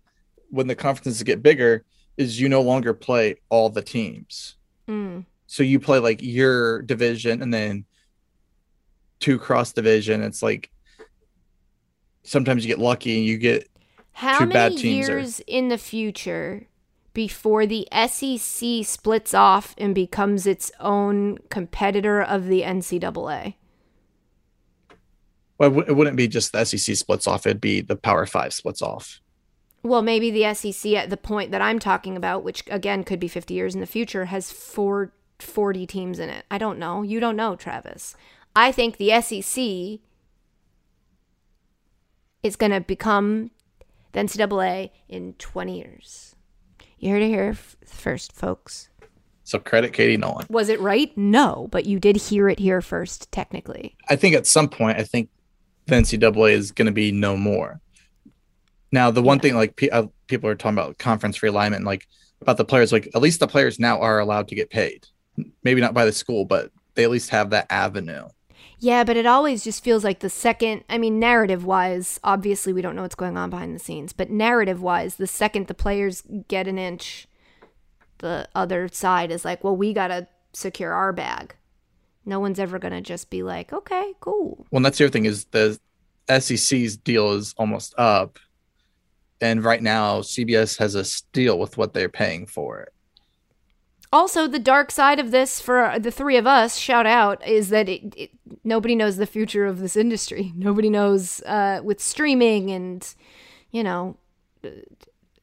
when 0.51 0.67
the 0.67 0.75
conferences 0.75 1.23
get 1.23 1.41
bigger 1.41 1.83
is 2.17 2.39
you 2.39 2.47
no 2.47 2.61
longer 2.61 2.93
play 2.93 3.37
all 3.49 3.69
the 3.69 3.81
teams. 3.81 4.55
Mm. 4.87 5.25
So 5.47 5.63
you 5.63 5.79
play 5.79 5.99
like 5.99 6.21
your 6.21 6.83
division 6.83 7.41
and 7.41 7.53
then 7.53 7.85
two 9.19 9.39
cross 9.39 9.73
division. 9.73 10.21
It's 10.21 10.43
like 10.43 10.69
sometimes 12.25 12.63
you 12.65 12.67
get 12.67 12.79
lucky 12.79 13.17
and 13.17 13.25
you 13.25 13.37
get 13.37 13.69
How 14.13 14.39
two 14.39 14.47
bad 14.47 14.77
teams 14.77 15.09
are- 15.09 15.13
years 15.19 15.39
in 15.47 15.69
the 15.69 15.77
future 15.77 16.67
before 17.13 17.65
the 17.65 17.87
SEC 17.91 18.83
splits 18.83 19.33
off 19.33 19.73
and 19.77 19.95
becomes 19.95 20.45
its 20.45 20.71
own 20.79 21.37
competitor 21.49 22.21
of 22.21 22.47
the 22.47 22.61
NCAA? 22.63 23.55
well, 25.57 25.79
it 25.79 25.89
it 25.89 25.93
wouldn't 25.95 26.17
be 26.17 26.27
just 26.27 26.51
the 26.51 26.65
SEC 26.65 26.95
splits 26.95 27.27
off, 27.27 27.45
it'd 27.45 27.61
be 27.61 27.81
the 27.81 27.95
Power 27.95 28.25
Five 28.25 28.53
splits 28.53 28.81
off. 28.81 29.21
Well, 29.83 30.01
maybe 30.01 30.31
the 30.31 30.53
SEC 30.53 30.93
at 30.93 31.09
the 31.09 31.17
point 31.17 31.51
that 31.51 31.61
I'm 31.61 31.79
talking 31.79 32.17
about, 32.17 32.43
which 32.43 32.63
again 32.69 33.03
could 33.03 33.19
be 33.19 33.27
50 33.27 33.53
years 33.53 33.75
in 33.75 33.81
the 33.81 33.87
future, 33.87 34.25
has 34.25 34.51
four, 34.51 35.13
40 35.39 35.85
teams 35.85 36.19
in 36.19 36.29
it. 36.29 36.43
I 36.49 36.57
don't 36.57 36.79
know. 36.79 37.03
You 37.03 37.19
don't 37.19 37.35
know, 37.35 37.55
Travis. 37.55 38.15
I 38.55 38.71
think 38.71 38.97
the 38.97 39.11
SEC 39.21 39.99
is 42.45 42.55
going 42.55 42.71
to 42.71 42.79
become 42.79 43.49
the 44.11 44.19
NCAA 44.19 44.91
in 45.09 45.33
20 45.33 45.77
years. 45.77 46.35
You 46.99 47.09
heard 47.09 47.23
it 47.23 47.27
here 47.27 47.49
f- 47.53 47.75
first, 47.85 48.31
folks. 48.31 48.89
So 49.43 49.57
credit 49.57 49.93
Katie 49.93 50.15
Nolan. 50.15 50.45
Was 50.49 50.69
it 50.69 50.79
right? 50.79 51.15
No, 51.17 51.67
but 51.71 51.85
you 51.85 51.99
did 51.99 52.15
hear 52.15 52.47
it 52.47 52.59
here 52.59 52.81
first, 52.81 53.31
technically. 53.31 53.95
I 54.09 54.15
think 54.15 54.35
at 54.35 54.45
some 54.45 54.69
point, 54.69 54.99
I 54.99 55.03
think 55.03 55.29
the 55.87 55.95
NCAA 55.95 56.51
is 56.51 56.71
going 56.71 56.85
to 56.85 56.91
be 56.91 57.11
no 57.11 57.35
more. 57.35 57.81
Now, 58.91 59.09
the 59.09 59.23
one 59.23 59.39
thing 59.39 59.55
like 59.55 59.75
pe- 59.75 59.89
uh, 59.89 60.05
people 60.27 60.47
are 60.49 60.55
talking 60.55 60.77
about 60.77 60.99
conference 60.99 61.39
realignment, 61.39 61.83
like 61.83 62.07
about 62.41 62.57
the 62.57 62.65
players, 62.65 62.91
like 62.91 63.09
at 63.15 63.21
least 63.21 63.39
the 63.39 63.47
players 63.47 63.79
now 63.79 63.99
are 64.01 64.19
allowed 64.19 64.47
to 64.49 64.55
get 64.55 64.69
paid. 64.69 65.07
Maybe 65.63 65.81
not 65.81 65.95
by 65.95 66.05
the 66.05 66.11
school, 66.11 66.45
but 66.45 66.71
they 66.93 67.03
at 67.03 67.11
least 67.11 67.31
have 67.31 67.49
that 67.49 67.67
avenue. 67.71 68.27
Yeah, 68.79 69.03
but 69.03 69.17
it 69.17 69.25
always 69.25 69.63
just 69.63 69.83
feels 69.83 70.03
like 70.03 70.19
the 70.19 70.29
second, 70.29 70.83
I 70.89 70.97
mean, 70.97 71.19
narrative 71.19 71.65
wise, 71.65 72.19
obviously 72.23 72.73
we 72.73 72.81
don't 72.81 72.95
know 72.95 73.01
what's 73.01 73.15
going 73.15 73.37
on 73.37 73.49
behind 73.49 73.75
the 73.75 73.79
scenes, 73.79 74.13
but 74.13 74.29
narrative 74.29 74.81
wise, 74.81 75.15
the 75.15 75.27
second 75.27 75.67
the 75.67 75.73
players 75.73 76.23
get 76.47 76.67
an 76.67 76.77
inch, 76.77 77.27
the 78.19 78.47
other 78.53 78.87
side 78.87 79.31
is 79.31 79.45
like, 79.45 79.63
well, 79.63 79.75
we 79.75 79.93
got 79.93 80.07
to 80.07 80.27
secure 80.53 80.93
our 80.93 81.13
bag. 81.13 81.55
No 82.25 82.39
one's 82.39 82.59
ever 82.59 82.79
going 82.79 82.93
to 82.93 83.01
just 83.01 83.29
be 83.29 83.43
like, 83.43 83.71
okay, 83.71 84.13
cool. 84.19 84.65
Well, 84.71 84.81
that's 84.81 84.97
the 84.97 85.05
other 85.05 85.11
thing 85.11 85.25
is 85.25 85.45
the 85.45 85.79
SEC's 86.27 86.97
deal 86.97 87.33
is 87.33 87.53
almost 87.57 87.93
up, 87.97 88.39
and 89.39 89.63
right 89.63 89.81
now 89.81 90.21
CBS 90.21 90.79
has 90.79 90.95
a 90.95 91.05
deal 91.33 91.59
with 91.59 91.77
what 91.77 91.93
they're 91.93 92.09
paying 92.09 92.47
for 92.47 92.81
it. 92.81 92.93
Also, 94.15 94.47
the 94.47 94.59
dark 94.59 94.91
side 94.91 95.19
of 95.19 95.31
this 95.31 95.59
for 95.59 95.99
the 95.99 96.09
three 96.09 96.37
of 96.37 96.47
us, 96.47 96.77
shout 96.77 97.05
out, 97.05 97.45
is 97.45 97.67
that 97.67 97.89
it, 97.89 98.13
it, 98.15 98.31
nobody 98.63 98.95
knows 98.95 99.17
the 99.17 99.25
future 99.25 99.65
of 99.65 99.79
this 99.79 99.97
industry. 99.97 100.53
Nobody 100.55 100.89
knows 100.89 101.41
uh, 101.41 101.81
with 101.83 101.99
streaming 101.99 102.71
and, 102.71 103.13
you 103.71 103.83
know, 103.83 104.15
uh, 104.63 104.69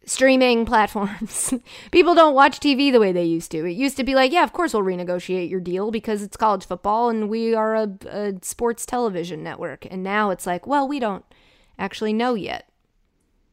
streaming 0.07 0.65
platforms. 0.65 1.53
People 1.91 2.15
don't 2.15 2.35
watch 2.35 2.61
TV 2.61 2.91
the 2.91 2.99
way 2.99 3.13
they 3.13 3.27
used 3.27 3.51
to. 3.51 3.67
It 3.67 3.73
used 3.73 3.99
to 3.99 4.05
be 4.05 4.15
like, 4.15 4.33
yeah, 4.33 4.43
of 4.43 4.55
course 4.55 4.73
we'll 4.73 4.85
renegotiate 4.85 5.51
your 5.51 5.61
deal 5.61 5.91
because 5.91 6.23
it's 6.23 6.39
college 6.39 6.65
football 6.65 7.11
and 7.11 7.29
we 7.29 7.55
are 7.55 7.75
a, 7.75 7.91
a 8.07 8.35
sports 8.41 8.87
television 8.87 9.43
network. 9.43 9.87
And 9.91 10.03
now 10.03 10.31
it's 10.31 10.47
like, 10.47 10.67
well, 10.67 10.89
we 10.89 10.99
don't 10.99 11.27
actually 11.79 12.15
know 12.15 12.33
yet. 12.33 12.72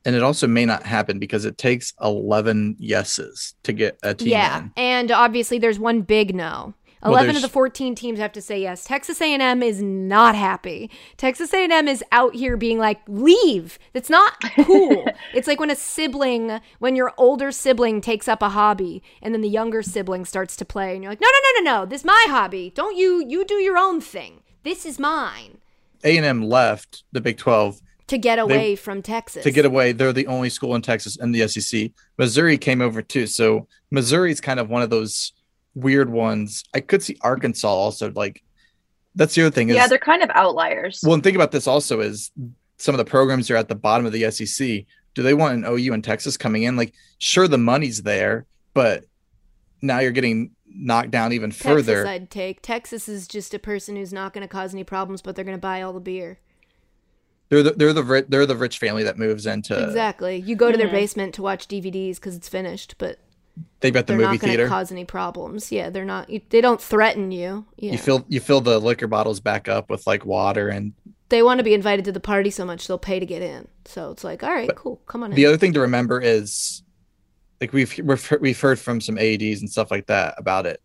And 0.05 0.15
it 0.15 0.23
also 0.23 0.47
may 0.47 0.65
not 0.65 0.83
happen 0.83 1.19
because 1.19 1.45
it 1.45 1.57
takes 1.57 1.93
11 2.01 2.77
yeses 2.79 3.55
to 3.63 3.73
get 3.73 3.99
a 4.01 4.13
team 4.13 4.29
yeah, 4.29 4.59
in. 4.59 4.71
and 4.77 5.11
obviously 5.11 5.59
there's 5.59 5.79
one 5.79 6.01
big 6.01 6.33
no. 6.33 6.73
Eleven 7.03 7.35
of 7.35 7.41
the 7.41 7.47
fourteen 7.47 7.95
teams 7.95 8.19
have 8.19 8.33
to 8.33 8.41
say 8.41 8.59
yes. 8.61 8.83
Texas 8.83 9.21
A&M 9.21 9.63
is 9.63 9.81
not 9.81 10.35
happy. 10.35 10.91
Texas 11.15 11.53
A&M 11.53 11.87
is 11.87 12.03
out 12.11 12.35
here 12.35 12.57
being 12.57 12.77
like, 12.77 12.99
"Leave." 13.07 13.79
That's 13.93 14.09
not 14.09 14.33
cool. 14.65 15.05
it's 15.33 15.47
like 15.47 15.61
when 15.61 15.71
a 15.71 15.75
sibling, 15.75 16.59
when 16.79 16.97
your 16.97 17.13
older 17.17 17.53
sibling 17.53 18.01
takes 18.01 18.27
up 18.27 18.41
a 18.41 18.49
hobby, 18.49 19.01
and 19.21 19.33
then 19.33 19.41
the 19.41 19.49
younger 19.49 19.81
sibling 19.81 20.25
starts 20.25 20.57
to 20.57 20.65
play, 20.65 20.93
and 20.93 21.01
you're 21.01 21.11
like, 21.11 21.21
"No, 21.21 21.27
no, 21.27 21.61
no, 21.61 21.61
no, 21.61 21.79
no. 21.79 21.85
This 21.85 22.01
is 22.01 22.05
my 22.05 22.25
hobby. 22.27 22.73
Don't 22.75 22.97
you? 22.97 23.23
You 23.25 23.45
do 23.45 23.55
your 23.55 23.77
own 23.77 24.01
thing. 24.01 24.41
This 24.63 24.85
is 24.85 24.99
mine." 24.99 25.59
A&M 26.03 26.43
left 26.43 27.03
the 27.11 27.21
Big 27.21 27.37
12 27.37 27.81
To 28.09 28.17
get 28.17 28.39
away 28.39 28.75
from 28.75 29.01
Texas. 29.01 29.43
to 29.43 29.51
get 29.51 29.65
away. 29.65 29.91
They're 29.91 30.13
the 30.13 30.27
only 30.27 30.49
school 30.49 30.75
in 30.75 30.81
Texas 30.81 31.17
and 31.17 31.33
the 31.33 31.47
SEC. 31.47 31.91
Missouri 32.17 32.57
came 32.57 32.81
over 32.81 33.01
too. 33.01 33.27
So 33.27 33.67
Missouri's 33.91 34.41
kind 34.41 34.59
of 34.59 34.69
one 34.69 34.81
of 34.81 34.89
those 34.89 35.33
weird 35.75 36.09
ones. 36.09 36.63
I 36.73 36.79
could 36.81 37.03
see 37.03 37.17
Arkansas 37.21 37.67
also 37.67 38.11
like 38.11 38.43
that's 39.15 39.35
the 39.35 39.43
other 39.43 39.51
thing 39.51 39.69
is 39.69 39.75
yeah, 39.75 39.87
they're 39.87 39.97
kind 39.97 40.23
of 40.23 40.29
outliers. 40.33 41.01
well 41.03 41.13
and 41.13 41.23
think 41.23 41.35
about 41.35 41.51
this 41.51 41.67
also 41.67 41.99
is 41.99 42.31
some 42.77 42.95
of 42.95 42.99
the 42.99 43.05
programs 43.05 43.49
are 43.51 43.55
at 43.55 43.67
the 43.67 43.75
bottom 43.75 44.05
of 44.05 44.11
the 44.11 44.29
SEC. 44.31 44.85
Do 45.13 45.23
they 45.23 45.33
want 45.33 45.55
an 45.55 45.65
OU 45.65 45.93
in 45.93 46.01
Texas 46.01 46.37
coming 46.37 46.63
in? 46.63 46.75
Like 46.75 46.93
sure 47.17 47.47
the 47.47 47.57
money's 47.57 48.03
there, 48.03 48.45
but 48.73 49.05
now 49.81 49.99
you're 49.99 50.11
getting 50.11 50.51
knocked 50.67 51.11
down 51.11 51.33
even 51.33 51.49
Texas, 51.49 51.65
further. 51.65 52.07
I'd 52.07 52.29
take. 52.29 52.61
Texas 52.61 53.09
is 53.09 53.27
just 53.27 53.53
a 53.53 53.59
person 53.59 53.95
who's 53.95 54.13
not 54.13 54.33
going 54.33 54.41
to 54.41 54.47
cause 54.47 54.73
any 54.73 54.83
problems, 54.83 55.21
but 55.21 55.35
they're 55.35 55.45
going 55.45 55.57
to 55.57 55.61
buy 55.61 55.81
all 55.81 55.93
the 55.93 55.99
beer. 55.99 56.39
They're 57.49 57.63
the 57.63 57.71
they're 57.71 57.93
the 57.93 58.03
ri- 58.03 58.25
they're 58.27 58.45
the 58.45 58.55
rich 58.55 58.77
family 58.77 59.03
that 59.03 59.17
moves 59.17 59.45
into 59.45 59.81
exactly. 59.83 60.37
You 60.37 60.55
go 60.55 60.71
to 60.71 60.77
their 60.77 60.87
Mhm. 60.87 60.91
basement 60.91 61.33
to 61.35 61.41
watch 61.41 61.67
DVDs 61.67 62.15
because 62.15 62.35
it's 62.35 62.47
finished, 62.47 62.95
but 62.99 63.17
they've 63.79 63.93
got 63.93 64.05
the 64.07 64.13
they're 64.13 64.17
movie 64.17 64.33
not 64.37 64.41
going 64.41 64.51
to 64.51 64.57
theater. 64.57 64.67
cause 64.67 64.91
any 64.91 65.03
problems. 65.05 65.71
Yeah, 65.71 65.89
they're 65.89 66.05
not. 66.05 66.29
you- 66.29 66.41
They 66.49 66.61
don't 66.61 66.81
threaten 66.81 67.31
you. 67.31 67.65
Yeah. 67.77 67.93
You 67.93 67.97
fill 67.97 68.25
you 68.29 68.39
fill 68.39 68.61
the 68.61 68.79
liquor 68.79 69.07
bottles 69.07 69.39
back 69.39 69.67
up 69.67 69.89
with 69.89 70.05
like 70.05 70.25
water 70.25 70.69
and 70.69 70.93
they 71.29 71.41
want 71.43 71.57
to 71.59 71.63
be 71.63 71.73
invited 71.73 72.05
to 72.05 72.11
the 72.11 72.19
party 72.19 72.49
so 72.49 72.65
much 72.65 72.87
they'll 72.87 72.97
pay 72.97 73.19
to 73.19 73.25
get 73.25 73.41
in. 73.41 73.67
So 73.85 74.11
it's 74.11 74.23
like, 74.23 74.43
all 74.43 74.49
right, 74.53 74.69
cool, 74.75 75.01
come 75.07 75.23
on 75.23 75.31
in. 75.31 75.35
the 75.35 75.45
other 75.45 75.57
thing 75.57 75.73
to 75.73 75.79
remember 75.79 76.21
is 76.21 76.83
like 77.61 77.73
we've 77.73 77.97
we've 78.03 78.33
we've 78.41 78.59
heard 78.61 78.79
from 78.79 79.01
some 79.01 79.17
ads 79.17 79.59
and 79.61 79.69
stuff 79.69 79.89
like 79.91 80.05
that 80.07 80.35
about 80.37 80.65
it 80.67 80.81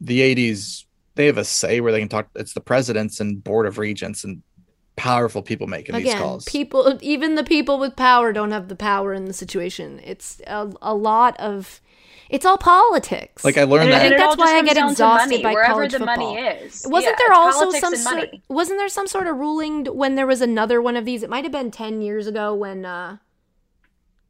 the 0.00 0.22
ads 0.32 0.86
they 1.14 1.26
have 1.26 1.36
a 1.36 1.44
say 1.44 1.80
where 1.80 1.92
they 1.92 1.98
can 1.98 2.08
talk 2.08 2.28
it's 2.36 2.54
the 2.54 2.60
presidents 2.60 3.20
and 3.20 3.44
board 3.44 3.66
of 3.66 3.76
regents 3.76 4.24
and 4.24 4.42
powerful 4.96 5.42
people 5.42 5.66
making 5.66 5.94
these 5.94 6.04
Again, 6.06 6.18
calls 6.18 6.44
people, 6.44 6.98
even 7.00 7.34
the 7.34 7.44
people 7.44 7.78
with 7.78 7.96
power, 7.96 8.32
don't 8.32 8.50
have 8.50 8.68
the 8.68 8.76
power 8.76 9.14
in 9.14 9.24
the 9.26 9.32
situation. 9.32 10.00
It's 10.04 10.40
a, 10.46 10.70
a 10.82 10.94
lot 10.94 11.38
of. 11.40 11.80
It's 12.28 12.46
all 12.46 12.58
politics. 12.58 13.44
like 13.44 13.58
i 13.58 13.64
learned 13.64 13.86
And 13.90 13.94
I 13.94 13.98
think 14.08 14.16
that's 14.16 14.36
why 14.36 14.56
I 14.56 14.62
get 14.62 14.76
comes 14.76 14.96
down 14.98 15.18
to 15.18 15.24
exhausted 15.24 15.30
money, 15.30 15.42
by 15.42 15.52
wherever 15.52 15.72
college 15.72 15.92
the 15.92 15.98
football. 15.98 16.34
money 16.34 16.38
is. 16.40 16.86
Wasn't 16.88 17.10
Yeah, 17.18 17.26
there 17.26 17.32
also 17.36 17.70
some 17.72 17.96
sort? 17.96 18.28
Wasn't 18.48 18.78
there 18.78 18.88
some 18.88 19.08
sort 19.08 19.26
of 19.26 19.36
ruling 19.36 19.86
when 19.86 20.14
there 20.14 20.28
was 20.28 20.40
another 20.40 20.80
one 20.80 20.96
of 20.96 21.04
these? 21.04 21.24
It 21.24 21.30
might 21.30 21.42
have 21.42 21.52
been 21.52 21.72
ten 21.72 22.02
years 22.02 22.28
ago 22.28 22.54
when 22.54 22.84
uh, 22.84 23.16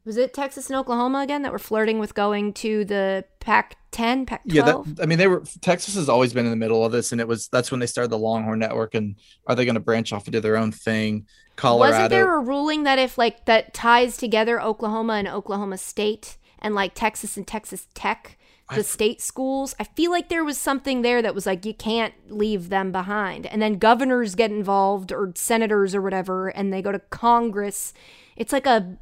Was 0.05 0.16
it 0.16 0.32
Texas 0.32 0.68
and 0.70 0.78
Oklahoma 0.78 1.20
again 1.20 1.43
that 1.43 1.52
were 1.52 1.59
flirting 1.59 1.98
with 1.98 2.14
going 2.14 2.55
to 2.55 2.85
the 2.86 3.24
Pac 3.39 3.77
10, 3.90 4.24
Pac 4.24 4.43
12? 4.48 4.55
Yeah, 4.55 4.62
that, 4.94 5.02
I 5.02 5.06
mean, 5.06 5.18
they 5.18 5.28
were 5.28 5.43
Texas 5.60 5.94
has 5.94 6.09
always 6.09 6.32
been 6.32 6.47
in 6.47 6.51
the 6.51 6.56
middle 6.56 6.85
of 6.85 6.93
this, 6.93 7.12
and 7.12 7.20
it 7.20 7.28
was 7.28 7.48
that's 7.48 7.70
when 7.70 7.81
they 7.81 7.86
started 7.86 8.10
the 8.10 8.18
Longhorn 8.18 8.59
Network. 8.59 8.94
And 8.94 9.16
are 9.47 9.55
they 9.55 9.64
going 9.64 9.74
to 9.74 9.81
branch 9.81 10.12
off 10.12 10.27
into 10.27 10.40
their 10.40 10.56
own 10.56 10.72
thing? 10.72 11.27
Colorado. 11.56 11.93
Wasn't 11.93 12.10
there 12.10 12.35
a 12.35 12.40
ruling 12.40 12.85
that 12.85 12.98
if 12.98 13.18
like 13.18 13.44
that 13.44 13.74
ties 13.74 14.16
together 14.16 14.60
Oklahoma 14.60 15.14
and 15.14 15.28
Oklahoma 15.28 15.77
State 15.77 16.39
and 16.60 16.74
like 16.74 16.94
Texas 16.94 17.36
and 17.36 17.47
Texas 17.47 17.86
Tech, 17.93 18.39
the 18.74 18.82
state 18.82 19.20
schools? 19.20 19.74
I 19.78 19.85
feel 19.85 20.10
like 20.10 20.31
there 20.31 20.44
was 20.44 20.56
something 20.56 21.02
there 21.02 21.20
that 21.20 21.35
was 21.35 21.44
like 21.44 21.66
you 21.66 21.74
can't 21.74 22.14
leave 22.28 22.70
them 22.70 22.90
behind. 22.90 23.44
And 23.44 23.60
then 23.60 23.74
governors 23.74 24.35
get 24.35 24.51
involved 24.51 25.12
or 25.12 25.32
senators 25.35 25.94
or 25.94 26.01
whatever, 26.01 26.48
and 26.48 26.72
they 26.72 26.81
go 26.81 26.93
to 26.93 26.98
Congress. 26.98 27.93
It's 28.36 28.55
like 28.55 28.64
a, 28.64 28.97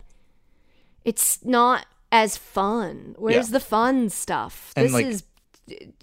it's 1.09 1.45
not 1.45 1.87
as 2.13 2.37
fun. 2.37 3.15
Where's 3.19 3.49
Yeah. 3.49 3.53
the 3.59 3.61
fun 3.61 4.11
stuff? 4.11 4.73
And, 4.77 4.87
This 4.87 4.93
like- 4.93 5.07
is 5.07 5.23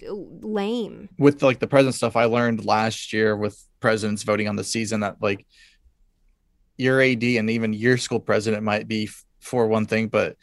lame. 0.01 1.09
with 1.17 1.41
like 1.41 1.59
the 1.59 1.67
president 1.67 1.95
stuff 1.95 2.15
I 2.15 2.25
learned 2.25 2.65
last 2.65 3.13
year 3.13 3.35
with 3.35 3.63
presidents 3.79 4.23
voting 4.23 4.47
on 4.47 4.55
the 4.55 4.63
season 4.63 4.99
that 5.01 5.21
like 5.21 5.45
your 6.77 7.01
AD 7.01 7.23
and 7.37 7.49
even 7.49 7.73
your 7.73 7.97
school 7.97 8.19
president 8.19 8.63
might 8.63 8.87
be 8.87 9.03
f- 9.05 9.25
for 9.39 9.67
one 9.67 9.85
thing, 9.85 10.07
but 10.07 10.37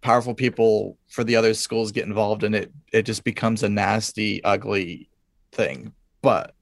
powerful 0.00 0.34
people 0.34 0.96
for 1.08 1.24
the 1.24 1.36
other 1.36 1.52
schools 1.54 1.92
get 1.92 2.06
involved 2.06 2.42
and 2.44 2.54
it 2.54 2.72
it 2.92 3.02
just 3.02 3.24
becomes 3.24 3.62
a 3.62 3.68
nasty, 3.68 4.42
ugly 4.44 5.08
thing. 5.52 5.92
But 6.22 6.54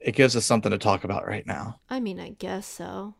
it 0.00 0.14
gives 0.14 0.34
us 0.36 0.44
something 0.44 0.70
to 0.72 0.78
talk 0.78 1.04
about 1.04 1.26
right 1.26 1.46
now. 1.46 1.80
I 1.88 2.00
mean, 2.00 2.18
I 2.18 2.30
guess 2.30 2.66
so. 2.66 3.14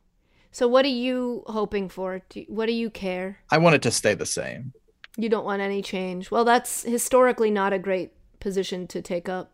So, 0.53 0.69
what 0.69 0.85
are 0.85 0.89
you 0.89 1.45
hoping 1.47 1.89
for? 1.89 2.21
Do, 2.29 2.45
what 2.49 2.67
do 2.67 2.73
you 2.73 2.91
care? 2.91 3.39
I 3.51 3.57
want 3.57 3.75
it 3.75 3.83
to 3.83 3.91
stay 3.91 4.13
the 4.13 4.27
same. 4.27 4.75
You 5.17 5.31
don't 5.31 5.47
want 5.47 5.63
any 5.63 5.81
change. 5.81 6.31
Well, 6.31 6.45
that's 6.45 6.83
historically 6.83 7.51
not 7.51 7.73
a 7.73 7.79
great 7.79 8.13
position 8.39 8.87
to 8.89 9.01
take 9.01 9.31
up. 9.31 9.53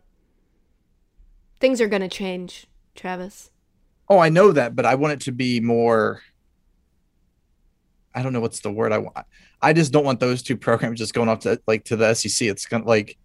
Things 1.61 1.81
are 1.81 1.89
going 1.89 2.03
to 2.03 2.09
change, 2.09 2.67
Travis. 2.97 3.51
Oh, 4.09 4.19
I 4.19 4.29
know 4.29 4.51
that, 4.53 4.75
but 4.75 4.87
I 4.87 4.97
want 4.97 5.13
it 5.15 5.21
to 5.23 5.33
be 5.33 5.61
more. 5.61 6.23
I 8.15 8.23
don't 8.23 8.33
know 8.33 8.41
what's 8.41 8.61
the 8.61 8.73
word 8.73 8.93
I 8.93 8.99
want. 8.99 9.27
I 9.63 9.73
just 9.73 9.93
don't 9.93 10.05
want 10.05 10.19
those 10.19 10.43
two 10.43 10.57
programs 10.67 10.99
just 10.99 11.15
going 11.15 11.29
off 11.29 11.41
to 11.41 11.61
like 11.69 11.85
to 11.85 11.97
the 11.97 12.15
SEC. 12.15 12.49
It's 12.49 12.67
kind 12.67 12.83
of 12.83 12.89
like 12.89 13.17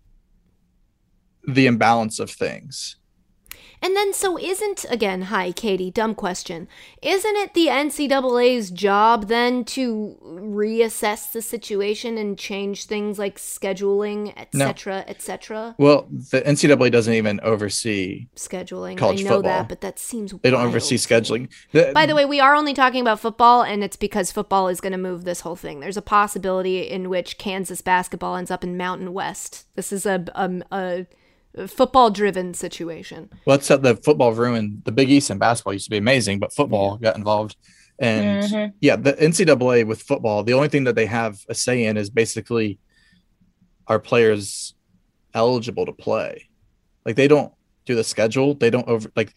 the 1.48 1.66
imbalance 1.66 2.20
of 2.20 2.30
things. 2.30 2.98
And 3.82 3.96
then, 3.98 4.14
so 4.14 4.38
isn't, 4.40 4.86
again, 4.90 5.24
hi, 5.24 5.52
Katie, 5.52 5.92
dumb 5.92 6.16
question. 6.16 6.68
Isn't 7.02 7.36
it 7.36 7.54
the 7.54 7.68
NCAA's 7.68 8.72
job 8.72 9.28
then 9.28 9.66
to 9.66 10.18
reassess 10.24 11.32
the 11.32 11.42
situation 11.42 12.18
and 12.18 12.38
change 12.38 12.86
things 12.86 13.20
like 13.20 13.38
scheduling, 13.38 14.34
No. 14.54 14.68
etc., 14.68 15.04
etc.? 15.08 15.76
Well, 15.78 16.08
the 16.10 16.42
NCAA 16.42 16.92
doesn't 16.92 17.14
even 17.14 17.40
oversee. 17.42 18.28
Scheduling. 18.36 18.98
College 18.98 19.20
I 19.22 19.24
know 19.24 19.30
football. 19.38 19.42
that, 19.52 19.70
but 19.70 19.82
that 19.82 20.00
seems 20.00 20.32
They 20.42 20.52
don't 20.52 20.66
oversee 20.66 20.96
scheduling. 20.98 21.50
The- 21.72 21.92
By 21.94 22.06
the 22.06 22.16
way, 22.16 22.26
we 22.26 22.40
are 22.40 22.56
only 22.56 22.74
talking 22.74 23.02
about 23.02 23.20
football, 23.20 23.64
and 23.64 23.84
it's 23.84 23.98
because 23.98 24.32
football 24.32 24.68
is 24.70 24.80
going 24.80 24.94
to 24.94 24.98
move 24.98 25.26
this 25.26 25.42
whole 25.42 25.56
thing. 25.56 25.80
There's 25.82 25.98
a 25.98 26.02
possibility 26.02 26.82
in 26.90 27.10
which 27.10 27.38
Kansas 27.38 27.82
basketball 27.82 28.36
ends 28.36 28.52
up 28.52 28.64
in 28.64 28.78
Mountain 28.78 29.14
West. 29.14 29.66
This 29.76 29.92
is 29.92 30.06
a 30.06 30.26
um, 30.36 30.64
a, 30.72 31.06
football 31.68 32.10
driven 32.10 32.54
situation. 32.54 33.30
well, 33.46 33.58
that's 33.58 33.68
how 33.68 33.78
the 33.78 33.96
football 33.96 34.34
ruined 34.34 34.82
the 34.86 34.92
Big 34.92 35.10
East 35.10 35.30
and 35.30 35.40
basketball 35.40 35.74
used 35.74 35.86
to 35.86 35.92
be 35.92 35.98
amazing, 35.98 36.40
but 36.40 36.54
football 36.54 36.98
got 36.98 37.16
involved. 37.16 37.56
And 38.00 38.44
Mhm. 38.44 38.74
yeah, 38.82 38.96
the 38.96 39.14
NCAA 39.22 39.84
with 39.86 40.02
football, 40.02 40.44
the 40.44 40.54
only 40.54 40.68
thing 40.68 40.84
that 40.86 40.96
they 40.96 41.06
have 41.06 41.40
a 41.48 41.54
say 41.54 41.86
in 41.86 41.96
is 41.96 42.10
basically 42.10 42.80
are 43.88 44.00
players 44.00 44.74
eligible 45.34 45.86
to 45.86 45.94
play. 45.94 46.50
Like 47.06 47.16
they 47.16 47.28
don't 47.28 47.54
do 47.86 47.96
the 47.96 48.04
schedule. 48.04 48.56
They 48.56 48.70
don't 48.70 48.88
over 48.88 49.12
like 49.16 49.34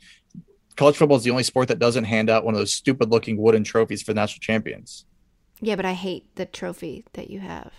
college 0.76 0.96
football 0.96 1.16
is 1.18 1.24
the 1.24 1.30
only 1.30 1.42
sport 1.42 1.68
that 1.68 1.78
doesn't 1.78 2.04
hand 2.04 2.30
out 2.30 2.44
one 2.44 2.54
of 2.54 2.58
those 2.58 2.74
stupid 2.74 3.10
looking 3.10 3.36
wooden 3.36 3.64
trophies 3.64 4.02
for 4.02 4.14
national 4.14 4.40
champions. 4.40 5.04
Yeah, 5.60 5.76
but 5.76 5.84
I 5.84 5.94
hate 5.94 6.34
the 6.36 6.46
trophy 6.46 7.04
that 7.14 7.28
you 7.30 7.40
have. 7.40 7.72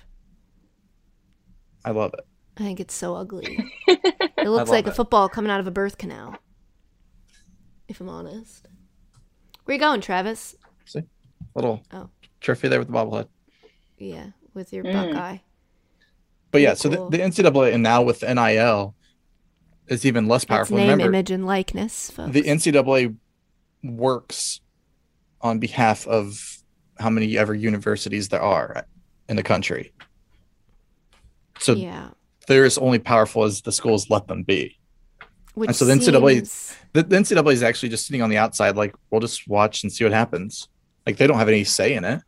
I 1.85 1.91
love 1.91 2.13
it. 2.17 2.25
I 2.59 2.63
think 2.63 2.79
it's 2.79 2.93
so 2.93 3.15
ugly. 3.15 3.57
It 4.39 4.49
looks 4.49 4.69
love 4.69 4.69
like 4.69 4.87
a 4.87 4.91
football 4.93 5.27
coming 5.29 5.51
out 5.51 5.59
of 5.59 5.67
a 5.67 5.71
birth 5.71 5.97
canal. 5.97 6.35
If 7.89 7.99
I'm 7.99 8.07
honest. 8.07 8.67
Where 9.65 9.73
you 9.75 9.79
going, 9.79 9.99
Travis? 9.99 10.55
See, 10.85 11.01
little 11.55 11.81
Oh. 11.91 12.09
trophy 12.39 12.67
there 12.67 12.77
with 12.79 12.87
the 12.87 12.93
bobblehead. 12.93 13.27
Yeah, 13.97 14.27
with 14.53 14.71
your 14.71 14.83
Mm. 14.85 14.93
Buckeye. 14.93 15.37
But 16.51 16.61
yeah, 16.61 16.75
so 16.75 16.89
cool. 16.93 17.09
the, 17.09 17.17
the 17.17 17.23
NCAA 17.23 17.73
and 17.73 17.81
now 17.83 18.03
with 18.03 18.21
NIL 18.21 18.95
is 19.87 20.05
even 20.05 20.27
less 20.27 20.43
It's 20.43 20.49
powerful. 20.49 20.77
name, 20.77 20.89
Remember, 20.91 21.05
image, 21.07 21.31
and 21.31 21.45
likeness, 21.45 22.11
folks. 22.11 22.31
the 22.31 22.43
NCAA 22.43 23.15
works 23.83 24.61
on 25.41 25.59
behalf 25.59 26.07
of 26.07 26.39
how 26.99 27.09
many 27.09 27.37
ever 27.37 27.53
universities 27.55 28.29
there 28.29 28.41
are 28.41 28.85
in 29.27 29.35
the 29.35 29.43
country. 29.43 29.93
So 31.59 31.73
yeah. 31.73 32.09
They're 32.47 32.65
as 32.65 32.77
only 32.77 32.99
powerful 32.99 33.43
as 33.43 33.61
the 33.61 33.71
schools 33.71 34.09
let 34.09 34.27
them 34.27 34.43
be. 34.43 34.77
Which 35.53 35.71
so 35.73 35.85
the 35.85 35.93
NCAA 35.93 36.33
seems- 36.35 36.75
The, 36.93 37.03
the 37.03 37.15
NCAA 37.17 37.53
is 37.53 37.63
actually 37.63 37.89
just 37.89 38.05
sitting 38.07 38.21
on 38.21 38.29
the 38.29 38.37
outside, 38.37 38.75
like 38.75 38.95
we'll 39.09 39.21
just 39.21 39.47
watch 39.47 39.83
and 39.83 39.91
see 39.91 40.03
what 40.03 40.13
happens. 40.13 40.67
Like 41.05 41.17
they 41.17 41.27
don't 41.27 41.37
have 41.37 41.47
any 41.49 41.63
say 41.63 41.93
in 41.93 42.03
it. 42.03 42.21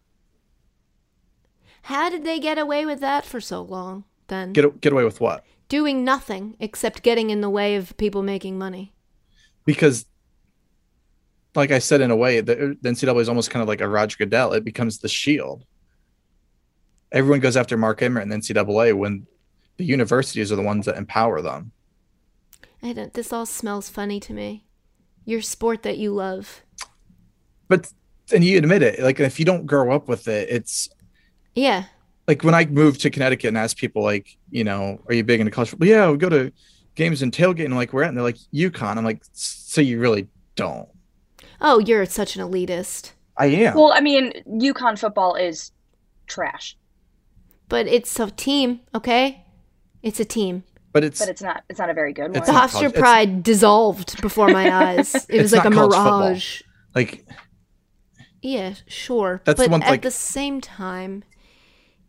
How 1.83 2.09
did 2.09 2.23
they 2.23 2.39
get 2.39 2.57
away 2.57 2.85
with 2.85 2.99
that 2.99 3.25
for 3.25 3.41
so 3.41 3.61
long 3.61 4.03
then? 4.27 4.53
Get 4.53 4.79
get 4.81 4.93
away 4.93 5.03
with 5.03 5.19
what? 5.21 5.43
Doing 5.69 6.03
nothing 6.03 6.55
except 6.59 7.03
getting 7.03 7.29
in 7.29 7.41
the 7.41 7.49
way 7.49 7.75
of 7.75 7.95
people 7.97 8.23
making 8.23 8.57
money. 8.57 8.93
Because, 9.65 10.05
like 11.55 11.71
I 11.71 11.79
said, 11.79 12.01
in 12.01 12.09
a 12.11 12.15
way, 12.15 12.41
the, 12.41 12.75
the 12.81 12.89
NCAA 12.89 13.21
is 13.21 13.29
almost 13.29 13.51
kind 13.51 13.61
of 13.61 13.67
like 13.67 13.81
a 13.81 13.87
Roger 13.87 14.17
Goodell. 14.17 14.53
It 14.53 14.63
becomes 14.63 14.99
the 14.99 15.07
shield. 15.07 15.63
Everyone 17.11 17.39
goes 17.39 17.55
after 17.55 17.77
Mark 17.77 18.01
Emmert 18.01 18.23
and 18.23 18.31
the 18.31 18.37
NCAA 18.37 18.95
when 18.95 19.27
the 19.79 19.85
universities 19.85 20.51
are 20.51 20.57
the 20.57 20.61
ones 20.61 20.85
that 20.85 20.97
empower 20.97 21.41
them. 21.41 21.71
I 22.83 22.93
don't, 22.93 23.13
this 23.13 23.33
all 23.33 23.45
smells 23.45 23.89
funny 23.89 24.19
to 24.19 24.33
me. 24.33 24.65
Your 25.25 25.41
sport 25.41 25.83
that 25.83 25.97
you 25.97 26.11
love. 26.13 26.63
But 27.67 27.91
and 28.33 28.43
you 28.43 28.57
admit 28.57 28.83
it, 28.83 28.99
like 28.99 29.19
if 29.19 29.39
you 29.39 29.45
don't 29.45 29.65
grow 29.65 29.91
up 29.93 30.07
with 30.07 30.27
it, 30.27 30.49
it's 30.49 30.89
Yeah. 31.55 31.85
like 32.27 32.43
when 32.43 32.55
I 32.55 32.65
moved 32.65 33.01
to 33.01 33.09
Connecticut 33.09 33.47
and 33.49 33.57
asked 33.57 33.77
people 33.77 34.03
like, 34.03 34.37
you 34.51 34.63
know, 34.63 35.01
are 35.07 35.13
you 35.13 35.23
big 35.23 35.39
into 35.39 35.51
college 35.51 35.69
football? 35.69 35.87
Yeah, 35.87 36.11
we 36.11 36.17
go 36.17 36.29
to 36.29 36.51
games 36.95 37.21
and 37.21 37.31
tailgate 37.31 37.65
and 37.65 37.75
like 37.75 37.93
we're 37.93 38.03
at 38.03 38.09
and 38.09 38.17
they're 38.17 38.23
like 38.23 38.37
UConn. 38.53 38.97
I'm 38.97 39.05
like, 39.05 39.23
so 39.33 39.81
you 39.81 39.99
really 39.99 40.27
don't. 40.55 40.89
Oh, 41.61 41.79
you're 41.79 42.05
such 42.05 42.35
an 42.35 42.41
elitist. 42.41 43.13
I 43.37 43.47
am. 43.47 43.73
Well, 43.75 43.93
I 43.93 44.01
mean, 44.01 44.33
UConn 44.47 44.99
football 44.99 45.35
is 45.35 45.71
trash, 46.27 46.77
But 47.69 47.87
it's 47.87 48.19
a 48.19 48.29
team, 48.31 48.81
okay? 48.93 49.45
It's 50.03 50.19
a 50.19 50.25
team. 50.25 50.63
but 50.91 51.03
it's, 51.03 51.19
but 51.19 51.29
it's 51.29 51.41
not. 51.41 51.63
It's 51.69 51.79
not 51.79 51.89
a 51.89 51.93
very 51.93 52.13
good 52.13 52.35
It's 52.35 52.47
The 52.47 52.53
one. 52.53 52.61
not 52.61 52.69
Hofstra 52.69 52.71
college- 52.73 52.85
it's- 52.89 52.99
Pride 53.01 53.43
dissolved 53.43 54.21
before 54.21 54.47
my 54.49 54.71
eyes. 54.85 55.13
It 55.29 55.41
was 55.41 55.51
like 55.53 55.65
a 55.65 55.71
college 55.71 55.95
football. 55.95 56.19
mirage. 56.21 56.61
like 56.95 57.25
Yeah, 58.41 58.73
sure. 58.87 59.41
That's 59.43 59.59
the 59.59 59.65
but 59.65 59.71
one, 59.71 59.83
at 59.83 59.89
like- 59.89 60.01
the 60.01 60.11
same 60.11 60.61
time, 60.61 61.23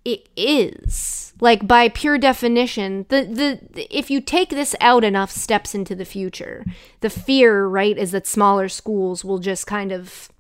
it 0.04 0.28
is 0.36 1.34
like 1.40 1.66
by 1.66 1.88
pure 1.88 2.16
definition. 2.18 3.04
The, 3.08 3.22
the 3.24 3.60
the 3.74 3.96
if 3.98 4.10
you 4.10 4.20
take 4.20 4.48
this 4.50 4.74
out 4.80 5.04
enough 5.04 5.30
steps 5.30 5.74
into 5.74 5.94
the 5.94 6.04
future, 6.06 6.64
the 7.00 7.10
fear, 7.10 7.66
right, 7.66 7.96
is 7.98 8.12
that 8.12 8.26
smaller 8.26 8.68
schools 8.68 9.24
will 9.24 9.38
just 9.40 9.66
kind 9.66 9.90
of 9.92 10.30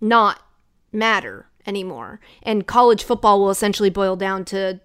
not 0.00 0.42
matter 0.92 1.46
anymore, 1.66 2.20
and 2.42 2.66
college 2.66 3.02
football 3.02 3.40
will 3.40 3.50
essentially 3.50 3.90
boil 3.90 4.14
down 4.16 4.44
to 4.46 4.80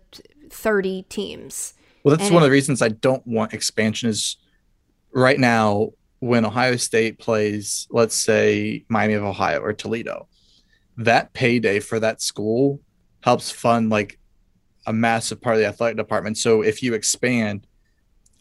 thirty 0.52 1.04
teams. 1.10 1.74
Well, 2.04 2.16
that's 2.16 2.28
And 2.28 2.34
one 2.36 2.44
of 2.44 2.48
the 2.48 2.52
reasons 2.52 2.82
I 2.82 2.90
don't 2.90 3.26
want 3.26 3.54
expansion. 3.54 4.10
Is 4.10 4.38
right 5.14 5.40
now 5.40 5.92
when 6.20 6.46
Ohio 6.46 6.76
State 6.76 7.20
plays, 7.20 7.88
let's 7.90 8.16
say 8.16 8.86
Miami 8.90 9.14
of 9.14 9.24
Ohio 9.24 9.60
or 9.62 9.74
Toledo, 9.74 10.28
that 10.98 11.34
payday 11.34 11.80
for 11.80 12.00
that 12.00 12.22
school 12.22 12.80
helps 13.22 13.52
fund 13.52 13.90
like 13.90 14.20
a 14.88 14.94
massive 14.94 15.42
part 15.42 15.56
of 15.56 15.62
the 15.62 15.68
athletic 15.68 15.98
department. 15.98 16.38
So 16.38 16.62
if 16.62 16.82
you 16.82 16.94
expand, 16.94 17.68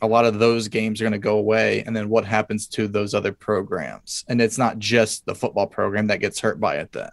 a 0.02 0.06
lot 0.06 0.24
of 0.24 0.38
those 0.38 0.68
games 0.68 1.00
are 1.00 1.04
going 1.04 1.12
to 1.12 1.18
go 1.18 1.36
away, 1.36 1.82
and 1.84 1.94
then 1.94 2.08
what 2.08 2.24
happens 2.24 2.66
to 2.68 2.88
those 2.88 3.12
other 3.12 3.32
programs? 3.32 4.24
And 4.28 4.40
it's 4.40 4.56
not 4.56 4.78
just 4.78 5.26
the 5.26 5.34
football 5.34 5.66
program 5.66 6.06
that 6.06 6.20
gets 6.20 6.40
hurt 6.40 6.58
by 6.58 6.76
it. 6.76 6.92
Then 6.92 7.10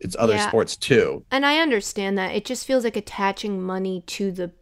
it's 0.00 0.16
other 0.18 0.34
Yeah. 0.34 0.48
sports 0.48 0.76
too. 0.76 1.24
And 1.30 1.44
I 1.46 1.58
understand 1.58 2.16
that. 2.18 2.34
It 2.34 2.44
just 2.44 2.66
feels 2.66 2.84
like 2.84 2.96
attaching 2.96 3.62
money 3.62 4.02
to 4.08 4.30
the. 4.32 4.52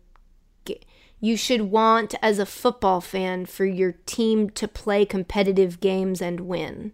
ga- 0.64 0.80
You 1.20 1.36
should 1.36 1.62
want, 1.62 2.14
as 2.22 2.38
a 2.38 2.46
football 2.46 3.00
fan, 3.00 3.46
for 3.46 3.64
your 3.64 3.92
team 4.06 4.50
to 4.50 4.68
play 4.68 5.04
competitive 5.04 5.80
games 5.80 6.20
and 6.22 6.40
win. 6.40 6.92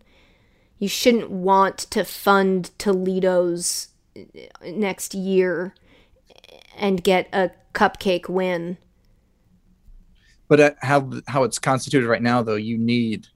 You 0.79 0.89
shouldn't 0.89 1.31
want 1.31 1.79
to 1.79 2.05
fund 2.05 2.71
Toledo's 2.79 3.89
next 4.65 5.15
year 5.15 5.75
and 6.77 7.03
get 7.05 7.29
a 7.33 7.51
cupcake 7.75 8.29
win. 8.29 8.79
But 10.49 10.61
uh, 10.61 10.71
how 10.83 11.11
how 11.27 11.43
it's 11.45 11.59
constituted 11.59 12.07
right 12.07 12.23
now, 12.23 12.43
though, 12.43 12.55
you 12.57 12.77
need 12.79 13.29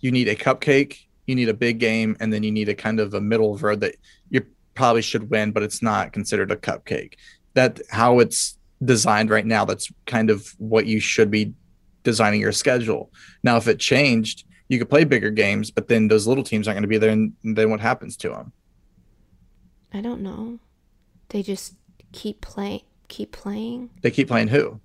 you 0.00 0.10
need 0.12 0.28
a 0.28 0.36
cupcake, 0.36 1.06
you 1.30 1.36
need 1.36 1.48
a 1.48 1.54
big 1.54 1.78
game, 1.78 2.16
and 2.20 2.32
then 2.32 2.42
you 2.42 2.50
need 2.50 2.68
a 2.68 2.74
kind 2.74 3.00
of 3.00 3.14
a 3.14 3.20
middle 3.20 3.54
of 3.54 3.62
road 3.62 3.80
that 3.80 3.94
you 4.28 4.44
probably 4.74 5.02
should 5.02 5.30
win, 5.30 5.52
but 5.52 5.62
it's 5.62 5.82
not 5.82 6.12
considered 6.12 6.50
a 6.50 6.56
cupcake. 6.56 7.14
That 7.54 7.80
how 7.90 8.18
it's 8.18 8.58
designed 8.84 9.30
right 9.30 9.46
now. 9.46 9.64
That's 9.64 9.90
kind 10.06 10.30
of 10.30 10.54
what 10.58 10.86
you 10.86 11.00
should 11.00 11.30
be 11.30 11.54
designing 12.02 12.40
your 12.40 12.52
schedule. 12.52 13.12
Now, 13.42 13.56
if 13.56 13.68
it 13.68 13.78
changed, 13.78 14.44
you 14.68 14.78
could 14.78 14.90
play 14.90 15.04
bigger 15.04 15.30
games, 15.30 15.70
but 15.70 15.88
then 15.88 16.08
those 16.08 16.26
little 16.26 16.44
teams 16.44 16.66
aren't 16.66 16.76
going 16.76 16.82
to 16.82 16.88
be 16.88 16.98
there, 16.98 17.10
and 17.10 17.32
then 17.42 17.70
what 17.70 17.80
happens 17.80 18.16
to 18.18 18.28
them? 18.30 18.52
I 19.92 20.00
don't 20.00 20.20
know. 20.20 20.60
They 21.28 21.42
just 21.42 21.74
keep 22.12 22.40
playing, 22.40 22.82
keep 23.08 23.32
playing. 23.32 23.90
They 24.02 24.10
keep 24.10 24.28
playing 24.28 24.48
who? 24.48 24.80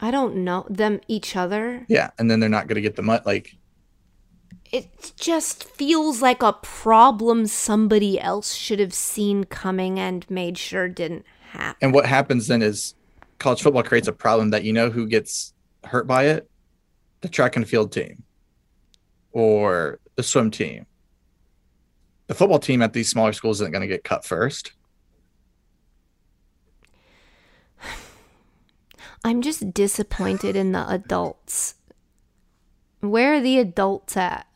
I 0.00 0.10
don't 0.10 0.36
know 0.36 0.66
them 0.68 1.00
each 1.08 1.36
other. 1.36 1.84
Yeah, 1.88 2.10
and 2.18 2.30
then 2.30 2.40
they're 2.40 2.48
not 2.48 2.68
going 2.68 2.76
to 2.76 2.80
get 2.82 2.96
the 2.96 3.02
mut 3.02 3.26
like 3.26 3.56
It 4.70 5.12
just 5.16 5.64
feels 5.64 6.20
like 6.20 6.42
a 6.42 6.52
problem 6.52 7.46
somebody 7.46 8.20
else 8.20 8.52
should 8.54 8.80
have 8.80 8.92
seen 8.92 9.44
coming 9.44 9.98
and 9.98 10.28
made 10.30 10.58
sure 10.58 10.88
didn't 10.88 11.24
happen. 11.50 11.78
And 11.80 11.94
what 11.94 12.04
happens 12.06 12.48
then 12.48 12.60
is 12.60 12.94
college 13.38 13.62
football 13.62 13.82
creates 13.82 14.08
a 14.08 14.12
problem 14.12 14.50
that 14.50 14.64
you 14.64 14.72
know 14.72 14.90
who 14.90 15.06
gets 15.06 15.54
hurt 15.84 16.06
by 16.06 16.26
it? 16.26 16.50
The 17.22 17.28
track 17.28 17.56
and 17.56 17.66
field 17.68 17.92
team 17.92 18.22
or 19.32 20.00
the 20.16 20.22
swim 20.22 20.50
team. 20.50 20.86
The 22.26 22.34
football 22.34 22.58
team 22.58 22.82
at 22.82 22.92
these 22.92 23.08
smaller 23.08 23.32
schools 23.32 23.60
isn't 23.60 23.72
going 23.72 23.82
to 23.82 23.88
get 23.88 24.04
cut 24.04 24.24
first. 24.24 24.72
I'm 29.24 29.40
just 29.40 29.72
disappointed 29.72 30.56
in 30.56 30.72
the 30.72 30.86
adults. 30.90 31.76
Where 33.00 33.34
are 33.34 33.40
the 33.40 33.58
adults 33.58 34.16
at? 34.16 34.46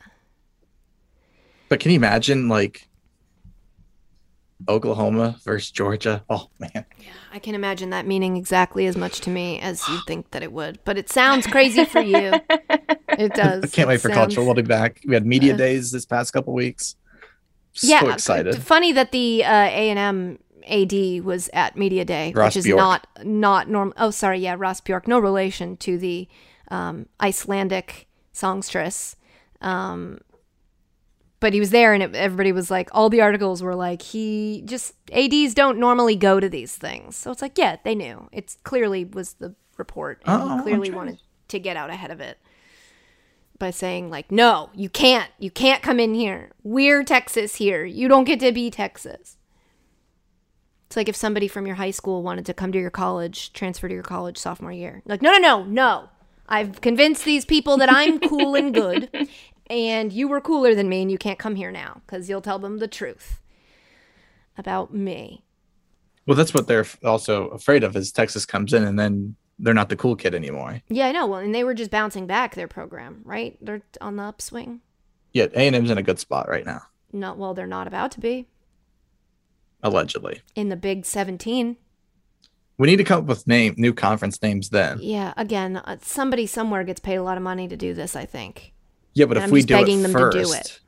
But 1.73 1.81
can 1.81 1.91
you 1.91 1.97
imagine 1.97 2.49
like 2.51 2.87
Oklahoma 4.69 5.39
versus 5.43 5.71
Georgia? 5.71 6.23
Oh 6.29 6.51
man. 6.59 6.71
Yeah, 6.75 7.13
I 7.33 7.39
can 7.39 7.55
imagine 7.55 7.89
that 7.91 8.07
meaning 8.07 8.37
exactly 8.37 8.85
as 8.87 8.95
much 8.95 9.21
to 9.23 9.31
me 9.31 9.59
as 9.59 9.89
you 9.89 9.99
think 10.07 10.33
that 10.33 10.43
it 10.43 10.53
would, 10.53 10.81
but 10.85 10.99
it 10.99 11.09
sounds 11.09 11.47
crazy 11.47 11.87
for 11.87 12.03
you. 12.03 12.35
It 13.09 13.33
does. 13.35 13.65
I 13.65 13.69
can't 13.69 13.89
wait 13.89 13.95
It 13.95 13.99
for 14.03 14.13
sounds- 14.13 14.35
football 14.35 14.55
to 14.55 14.63
be 14.63 14.67
back. 14.69 15.01
We 15.07 15.15
had 15.15 15.25
media 15.25 15.55
Uh, 15.55 15.57
days 15.57 15.91
this 15.91 16.05
past 16.05 16.35
couple 16.35 16.53
weeks. 16.53 16.95
So 17.73 17.87
yeah, 17.87 18.13
excited. 18.13 18.63
Funny 18.63 18.93
that 18.93 19.11
the 19.13 19.43
uh, 19.43 19.51
A 19.51 19.89
and 19.89 19.99
M 19.99 20.39
AD 20.69 21.25
was 21.25 21.49
at 21.55 21.75
media 21.79 22.05
day, 22.05 22.35
Ross 22.37 22.51
which 22.51 22.59
is 22.59 22.65
Bjork. 22.67 22.81
not 22.81 23.07
not 23.25 23.69
normal. 23.71 23.95
Oh, 23.97 24.11
sorry, 24.11 24.41
yeah, 24.41 24.57
Ross 24.59 24.83
Bjork. 24.83 25.09
No 25.09 25.19
relation 25.19 25.79
to 25.79 25.97
the 25.97 26.29
um, 26.69 27.07
Icelandic 27.19 28.09
songstress. 28.33 29.17
Um, 29.63 30.19
but 31.43 31.53
he 31.53 31.59
was 31.59 31.71
there, 31.71 31.93
and 31.93 32.05
it, 32.05 32.15
everybody 32.15 32.53
was 32.53 32.71
like, 32.71 32.89
all 32.93 33.11
the 33.11 33.21
articles 33.21 33.65
were 33.65 33.75
like, 33.75 34.01
he 34.01 34.63
just 34.65 34.95
ads 35.13 35.55
don't 35.55 35.77
normally 35.77 36.15
go 36.15 36.39
to 36.39 36.49
these 36.49 36.77
things. 36.77 37.17
So 37.17 37.33
it's 37.33 37.43
like, 37.43 37.59
yeah, 37.59 37.79
they 37.83 37.97
knew. 37.97 38.29
It's 38.31 38.59
clearly 38.63 39.05
was 39.05 39.35
the 39.35 39.57
report, 39.77 40.23
and 40.25 40.41
Oh, 40.41 40.57
he 40.57 40.63
clearly 40.63 40.93
wanted 40.93 41.19
to 41.49 41.59
get 41.59 41.77
out 41.77 41.91
ahead 41.91 42.13
of 42.13 42.21
it 42.21 42.39
by 43.59 43.71
saying 43.71 44.11
like 44.11 44.33
no 44.33 44.71
you 44.75 44.89
can't 44.89 45.31
you 45.39 45.51
can't 45.51 45.83
come 45.83 45.99
in 46.01 46.15
here. 46.15 46.53
We're 46.63 47.03
texas 47.03 47.57
here. 47.57 47.85
You 47.85 48.07
don't 48.07 48.25
get 48.25 48.39
to 48.41 48.53
be 48.53 48.71
texas. 48.71 49.37
It's 50.87 50.97
like 50.97 51.09
if 51.09 51.17
somebody 51.17 51.49
from 51.49 51.67
your 51.67 51.77
high 51.77 51.91
school 51.91 52.23
wanted 52.23 52.47
to 52.47 52.55
come 52.55 52.71
to 52.73 52.79
your 52.79 52.91
college 52.91 53.53
transfer 53.53 53.89
to 53.89 53.95
your 53.95 54.03
college 54.03 54.39
sophomore 54.39 54.73
year. 54.73 55.03
Like 55.05 55.23
no 55.23 55.33
no 55.33 55.39
no 55.39 55.65
no. 55.65 56.09
I've 56.49 56.81
convinced 56.81 57.25
these 57.25 57.45
people 57.45 57.77
that 57.79 57.91
i'm 57.91 58.19
cool 58.21 58.55
and 58.55 58.75
good 58.75 59.09
and 59.73 60.13
you 60.13 60.29
were 60.29 60.41
cooler 60.41 60.75
than 60.75 60.89
me 60.89 61.03
and 61.03 61.11
you 61.11 61.19
can't 61.19 61.39
come 61.39 61.57
here 61.57 61.71
now 61.73 62.01
because 62.07 62.29
you'll 62.29 62.41
tell 62.43 62.59
them 62.59 62.79
the 62.79 62.87
truth 62.89 63.41
about 64.59 64.93
me 64.95 65.43
Well, 66.27 66.37
that's 66.37 66.53
what 66.55 66.67
they're 66.69 66.87
also 67.05 67.49
afraid 67.49 67.83
of 67.83 67.97
is 67.97 68.13
Texas 68.13 68.45
comes 68.47 68.73
in 68.73 68.85
and 68.85 68.99
then 68.99 69.35
they're 69.59 69.75
not 69.75 69.89
the 69.89 69.97
cool 69.97 70.15
kid 70.17 70.35
anymore. 70.35 70.83
yeah 70.89 71.07
i 71.07 71.13
know 71.13 71.27
well 71.27 71.41
and 71.41 71.55
they 71.55 71.65
were 71.65 71.75
just 71.75 71.91
bouncing 71.91 72.27
back 72.27 72.55
their 72.55 72.69
program 72.69 73.21
right 73.25 73.57
they're 73.61 73.83
on 74.01 74.17
the 74.17 74.23
upswing 74.25 74.81
Yeah, 75.33 75.47
A 75.55 75.67
and 75.67 75.75
M's 75.77 75.91
in 75.91 75.99
a 75.99 76.03
good 76.03 76.19
spot 76.19 76.49
right 76.49 76.67
now, 76.67 76.83
not 77.13 77.39
well 77.39 77.55
they're 77.55 77.67
not 77.67 77.87
about 77.87 78.11
to 78.13 78.21
be 78.21 78.49
allegedly. 79.83 80.41
in 80.55 80.69
the 80.69 80.77
big 80.77 81.05
17 81.07 81.77
We 82.79 82.87
need 82.87 82.97
to 82.97 83.05
come 83.05 83.21
up 83.21 83.27
with 83.27 83.47
name 83.47 83.75
new 83.77 83.93
conference 83.93 84.41
names 84.43 84.71
then. 84.71 84.99
Yeah, 85.01 85.33
again, 85.37 85.77
uh, 85.77 85.97
somebody 86.03 86.47
somewhere 86.47 86.85
gets 86.85 87.01
paid 87.01 87.17
a 87.17 87.23
lot 87.23 87.37
of 87.37 87.43
money 87.43 87.69
to 87.69 87.77
do 87.77 87.93
this, 87.95 88.17
I 88.17 88.25
think. 88.25 88.73
Yeah, 89.15 89.27
but 89.27 89.37
And 89.37 89.45
if 89.45 89.49
I'm 89.49 89.53
we 89.53 89.63
do 89.63 89.75
begging 89.75 90.01
it 90.01 90.03
them 90.03 90.13
to 90.13 90.19
first, 90.19 90.37
do 90.51 90.53
it. 90.55 90.81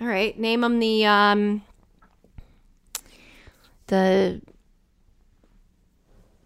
All 0.00 0.06
right, 0.06 0.38
name 0.38 0.60
them 0.62 0.78
the 0.78 1.06
um 1.06 1.62
the 3.86 4.40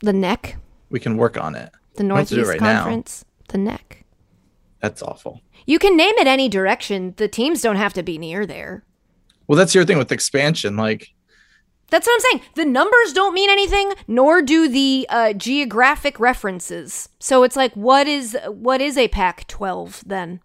the 0.01 0.13
neck, 0.13 0.57
we 0.91 1.01
can 1.01 1.17
work 1.17 1.39
on 1.39 1.55
it. 1.55 1.71
the 1.97 2.05
don't 2.05 2.17
have 2.17 2.29
to 2.29 2.35
do 2.35 2.41
it 2.41 2.45
Northeast 2.45 2.61
right 2.61 2.61
now. 2.61 2.83
Conference, 2.83 3.25
the 3.49 3.59
neck. 3.59 4.05
That's 4.81 5.03
awful. 5.03 5.41
You 5.67 5.79
can 5.79 5.97
name 5.97 6.15
it 6.19 6.27
any 6.27 6.49
direction. 6.49 7.15
The 7.17 7.29
teams 7.29 7.63
don't 7.63 7.77
have 7.77 7.95
to 7.95 8.03
be 8.03 8.19
near 8.19 8.45
there. 8.45 8.85
Well, 9.47 9.57
that's 9.57 9.75
your 9.75 9.85
thing 9.85 9.97
with 9.99 10.13
expansion. 10.13 10.77
Like, 10.77 11.15
That's 11.89 12.07
what 12.07 12.15
I'm 12.15 12.21
saying. 12.21 12.51
The 12.55 12.65
numbers 12.67 13.13
don't 13.15 13.33
mean 13.35 13.49
anything, 13.49 13.93
nor 14.07 14.43
do 14.43 14.69
the 14.69 15.07
uh, 15.09 15.33
geographic 15.33 16.21
references. 16.21 17.09
So 17.19 17.45
it's 17.45 17.57
like, 17.57 17.73
what 17.75 18.07
is 18.07 18.37
what 18.47 18.81
is 18.83 18.99
a 18.99 19.09
Pac-12 19.09 20.01
then? 20.05 20.41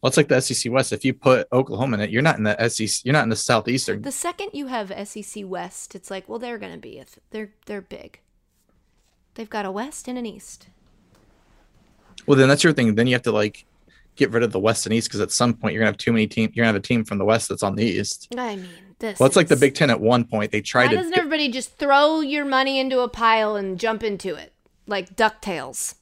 Well, 0.00 0.08
it's 0.08 0.16
like 0.16 0.28
the 0.28 0.40
SEC 0.40 0.72
West. 0.72 0.92
If 0.92 1.04
you 1.04 1.12
put 1.12 1.48
Oklahoma 1.52 1.96
in 1.96 2.00
it, 2.02 2.10
you're 2.10 2.22
not 2.22 2.38
in 2.38 2.44
the 2.44 2.68
SEC. 2.68 3.04
You're 3.04 3.14
not 3.14 3.24
in 3.24 3.30
the 3.30 3.36
Southeastern. 3.36 4.02
The 4.02 4.12
second 4.12 4.50
you 4.52 4.68
have 4.68 4.92
SEC 5.08 5.44
West, 5.44 5.94
it's 5.96 6.10
like, 6.10 6.28
well, 6.28 6.38
they're 6.38 6.58
going 6.58 6.72
to 6.72 6.78
be 6.78 6.98
a 6.98 7.04
th- 7.04 7.18
they're 7.30 7.50
they're 7.66 7.80
big. 7.80 8.20
They've 9.34 9.50
got 9.50 9.66
a 9.66 9.70
West 9.72 10.06
and 10.06 10.16
an 10.16 10.24
East. 10.24 10.68
Well, 12.26 12.38
then 12.38 12.48
that's 12.48 12.62
your 12.62 12.72
thing. 12.72 12.94
Then 12.94 13.08
you 13.08 13.14
have 13.14 13.22
to 13.22 13.32
like 13.32 13.64
get 14.14 14.30
rid 14.30 14.42
of 14.42 14.52
the 14.52 14.60
West 14.60 14.86
and 14.86 14.94
East 14.94 15.08
because 15.08 15.20
at 15.20 15.32
some 15.32 15.54
point 15.54 15.74
you're 15.74 15.80
gonna 15.80 15.90
have 15.90 15.98
too 15.98 16.12
many 16.12 16.28
teams. 16.28 16.54
You're 16.54 16.64
gonna 16.64 16.74
have 16.74 16.82
a 16.82 16.86
team 16.86 17.04
from 17.04 17.18
the 17.18 17.24
West 17.24 17.48
that's 17.48 17.64
on 17.64 17.74
the 17.74 17.84
East. 17.84 18.28
I 18.36 18.56
mean, 18.56 18.68
this. 19.00 19.18
Well, 19.18 19.26
it's 19.26 19.36
like 19.36 19.48
the 19.48 19.56
Big 19.56 19.74
Ten 19.74 19.90
at 19.90 20.00
one 20.00 20.24
point. 20.24 20.52
They 20.52 20.58
Why 20.58 20.62
tried 20.62 20.88
to. 20.88 20.96
doesn't 20.96 21.16
everybody 21.16 21.48
just 21.50 21.76
throw 21.76 22.20
your 22.20 22.44
money 22.44 22.78
into 22.78 23.00
a 23.00 23.08
pile 23.08 23.56
and 23.56 23.80
jump 23.80 24.04
into 24.04 24.34
it 24.34 24.52
like 24.86 25.16
Ducktales? 25.16 25.94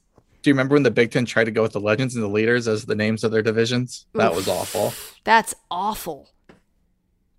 Do 0.47 0.49
you 0.51 0.53
remember 0.53 0.75
when 0.75 0.83
the 0.83 0.91
Big 0.91 1.11
Ten 1.11 1.25
tried 1.25 1.43
to 1.43 1.51
go 1.51 1.61
with 1.61 1.73
the 1.73 1.81
Legends 1.81 2.15
and 2.15 2.23
the 2.23 2.29
Leaders 2.29 2.69
as 2.69 2.85
the 2.85 2.95
names 2.95 3.25
of 3.25 3.31
their 3.31 3.41
divisions? 3.41 4.05
That 4.13 4.33
was 4.33 4.47
awful. 4.47 4.93
That's 5.25 5.53
awful. 5.69 6.29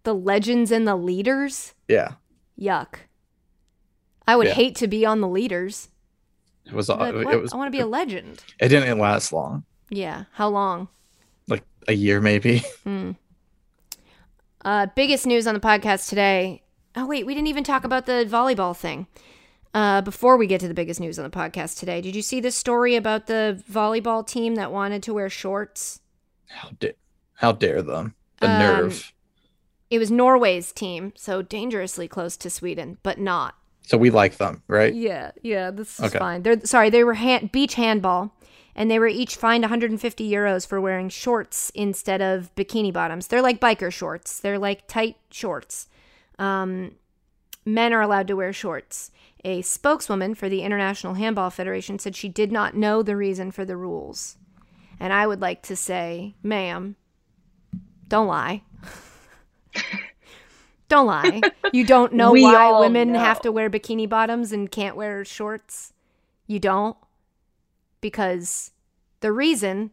The 0.03 0.15
legends 0.15 0.71
and 0.71 0.87
the 0.87 0.95
leaders. 0.95 1.73
Yeah, 1.89 2.17
Yuck. 2.61 2.97
I 4.27 4.37
would 4.37 4.49
Yeah. 4.49 4.53
hate 4.53 4.77
to 4.77 4.87
be 4.89 5.07
on 5.07 5.23
the 5.23 5.29
leaders. 5.29 5.89
it 6.67 6.75
was. 6.75 6.91
Like, 6.91 7.15
it, 7.15 7.41
was. 7.41 7.51
I 7.51 7.57
want 7.57 7.69
to 7.69 7.77
be 7.77 7.81
a 7.81 7.87
legend. 7.87 8.45
It 8.61 8.69
didn't 8.69 8.99
last 8.99 9.33
long. 9.33 9.65
Yeah. 9.89 10.25
How 10.33 10.51
long? 10.51 10.89
Like 11.49 11.65
a 11.89 11.95
year 11.95 12.21
maybe. 12.21 12.63
Uh, 14.65 14.87
biggest 14.95 15.25
news 15.25 15.47
on 15.47 15.55
the 15.55 15.61
podcast 15.61 16.11
today. 16.11 16.63
Oh 16.95 17.07
wait, 17.07 17.25
we 17.25 17.33
didn't 17.33 17.47
even 17.47 17.65
talk 17.65 17.85
about 17.85 18.05
the 18.05 18.27
volleyball 18.29 18.77
thing. 18.77 19.07
Uh, 19.75 20.01
before 20.01 20.37
we 20.37 20.47
get 20.47 20.61
to 20.61 20.69
the 20.69 20.75
biggest 20.75 20.99
news 21.01 21.19
on 21.19 21.25
the 21.25 21.31
podcast 21.37 21.79
today, 21.79 22.01
did 22.01 22.17
you 22.17 22.23
see 22.23 22.41
this 22.41 22.57
story 22.57 22.97
about 22.97 23.27
the 23.27 23.63
volleyball 23.71 24.27
team 24.27 24.55
that 24.55 24.73
wanted 24.73 25.03
to 25.03 25.15
wear 25.15 25.29
shorts? 25.29 26.01
How 26.49 26.71
dare? 26.81 26.95
How 27.35 27.53
dare 27.53 27.83
them? 27.83 28.15
The 28.41 28.49
Um, 28.49 28.59
nerve. 28.59 29.13
It 29.91 29.99
was 29.99 30.11
Norway's 30.11 30.73
team, 30.73 31.13
so 31.17 31.43
dangerously 31.43 32.09
close 32.09 32.37
to 32.39 32.51
Sweden, 32.51 32.99
but 33.03 33.19
not. 33.19 33.55
So 33.83 33.97
we 33.97 34.11
like 34.11 34.37
them, 34.37 34.63
right? 34.69 34.93
Yeah, 34.93 35.31
yeah, 35.43 35.71
this 35.71 35.99
is 35.99 36.07
Okay. 36.07 36.19
fine. 36.19 36.43
They're 36.43 36.61
sorry, 36.65 36.91
they 36.91 37.05
were 37.05 37.15
hand, 37.15 37.53
beach 37.53 37.75
handball, 37.75 38.35
and 38.75 38.91
they 38.91 38.99
were 38.99 39.09
each 39.09 39.37
fined 39.37 39.63
150 39.65 40.29
euros 40.31 40.67
for 40.67 40.81
wearing 40.81 41.09
shorts 41.09 41.71
instead 41.75 42.21
of 42.21 42.55
bikini 42.55 42.93
bottoms. 42.93 43.29
They're 43.29 43.43
like 43.43 43.61
biker 43.61 43.93
shorts. 43.93 44.41
They're 44.41 44.59
like 44.59 44.87
tight 44.89 45.17
shorts. 45.31 45.89
Um, 46.39 46.97
men 47.65 47.93
are 47.95 48.03
allowed 48.03 48.29
to 48.29 48.37
wear 48.37 48.53
shorts. 48.53 49.11
A 49.45 49.63
spokeswoman 49.63 50.35
for 50.35 50.49
the 50.49 50.63
International 50.63 51.15
Handball 51.15 51.51
Federation 51.51 51.99
said 51.99 52.17
she 52.17 52.29
did 52.29 52.51
not 52.51 52.75
know 52.75 53.03
the 53.03 53.17
reason 53.17 53.51
for 53.51 53.65
the 53.65 53.77
rules. 53.77 54.37
And 54.99 55.13
I 55.13 55.27
would 55.27 55.41
like 55.41 55.63
to 55.63 55.77
say, 55.77 56.35
ma'am, 56.43 56.97
don't 58.09 58.27
lie. 58.27 58.63
don't 60.89 61.07
lie. 61.07 61.41
You 61.73 61.85
don't 61.85 62.15
know 62.15 62.33
why 62.33 62.81
women 62.81 63.13
know. 63.13 63.21
have 63.21 63.41
to 63.43 63.53
wear 63.53 63.71
bikini 63.71 64.09
bottoms 64.09 64.53
and 64.53 64.71
can't 64.71 64.97
wear 64.97 65.25
shorts. 65.25 65.93
You 66.47 66.59
don't? 66.59 66.97
Because 68.01 68.73
the 69.21 69.33
reason 69.33 69.91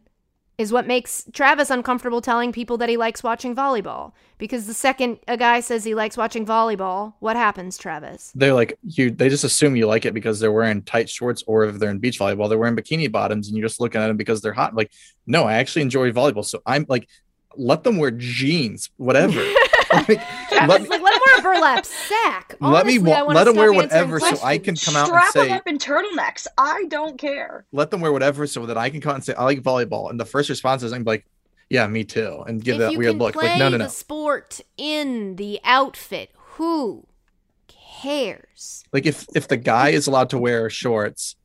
is 0.58 0.72
what 0.72 0.86
makes 0.86 1.24
Travis 1.32 1.68
uncomfortable 1.68 2.22
telling 2.22 2.50
people 2.50 2.78
that 2.78 2.88
he 2.88 2.96
likes 2.96 3.22
watching 3.22 3.54
volleyball. 3.54 4.12
Because 4.38 4.66
the 4.66 4.74
second 4.74 5.18
a 5.28 5.36
guy 5.36 5.60
says 5.60 5.84
he 5.84 5.94
likes 5.94 6.16
watching 6.16 6.46
volleyball, 6.46 7.14
what 7.20 7.36
happens, 7.36 7.76
Travis? 7.76 8.32
They're 8.34 8.54
like 8.54 8.78
you. 8.82 9.10
They 9.10 9.28
just 9.28 9.44
assume 9.44 9.76
you 9.76 9.86
like 9.86 10.04
it 10.06 10.14
because 10.14 10.40
they're 10.40 10.52
wearing 10.52 10.82
tight 10.82 11.08
shorts, 11.10 11.42
or 11.46 11.64
if 11.64 11.78
they're 11.78 11.90
in 11.90 11.98
beach 11.98 12.18
volleyball, 12.18 12.48
they're 12.48 12.58
wearing 12.58 12.76
bikini 12.76 13.10
bottoms, 13.10 13.48
and 13.48 13.56
you're 13.56 13.68
just 13.68 13.80
looking 13.80 14.00
at 14.00 14.08
them 14.08 14.16
because 14.16 14.40
they're 14.40 14.52
hot. 14.52 14.74
Like, 14.74 14.92
no, 15.26 15.44
I 15.44 15.54
actually 15.54 15.82
enjoy 15.82 16.10
volleyball, 16.12 16.44
so 16.44 16.62
I'm 16.66 16.86
like, 16.88 17.08
let 17.56 17.84
them 17.84 17.96
wear 17.96 18.10
jeans, 18.10 18.90
whatever. 18.96 19.42
like, 20.08 20.20
Travis, 20.48 20.88
let, 20.88 20.88
like, 20.88 21.02
let 21.02 21.14
him 21.14 21.20
wear 21.26 21.38
a 21.38 21.42
burlap 21.42 21.86
sack. 21.86 22.54
let 22.60 22.86
me 22.86 22.98
Honestly, 22.98 23.12
I 23.12 23.22
wa- 23.22 23.32
let 23.34 23.44
them 23.44 23.54
stop 23.54 23.60
wear 23.62 23.72
whatever, 23.72 24.20
so 24.20 24.26
I 24.42 24.58
can 24.58 24.74
questions. 24.74 24.84
come 24.84 24.96
out 24.96 25.08
and 25.10 25.30
Strap 25.30 25.32
them 25.34 25.52
up 25.52 25.66
in 25.66 25.78
turtlenecks. 25.78 26.46
I 26.58 26.84
don't 26.88 27.18
care. 27.18 27.64
let 27.72 27.90
them 27.90 28.00
wear 28.00 28.12
whatever, 28.12 28.46
so 28.46 28.66
that 28.66 28.76
I 28.78 28.90
can 28.90 29.00
come 29.00 29.10
out 29.10 29.14
and 29.16 29.24
say 29.24 29.34
I 29.34 29.44
like 29.44 29.62
volleyball. 29.62 30.10
And 30.10 30.18
the 30.20 30.24
first 30.24 30.48
response 30.48 30.82
is 30.82 30.92
I'm 30.92 31.04
like, 31.04 31.26
yeah, 31.70 31.86
me 31.86 32.04
too, 32.04 32.44
and 32.46 32.62
give 32.62 32.74
if 32.76 32.80
that 32.80 32.92
you 32.92 32.98
weird 32.98 33.12
can 33.12 33.18
look. 33.18 33.32
Play 33.34 33.48
Like, 33.48 33.58
no, 33.58 33.68
no, 33.68 33.78
the 33.78 33.84
no. 33.84 33.88
sport 33.88 34.60
in 34.76 35.36
the 35.36 35.60
outfit. 35.64 36.30
Who 36.56 37.06
cares? 38.02 38.84
Like 38.92 39.06
if 39.06 39.26
if 39.34 39.48
the 39.48 39.56
guy 39.56 39.90
is 39.90 40.06
allowed 40.06 40.30
to 40.30 40.38
wear 40.38 40.70
shorts, 40.70 41.36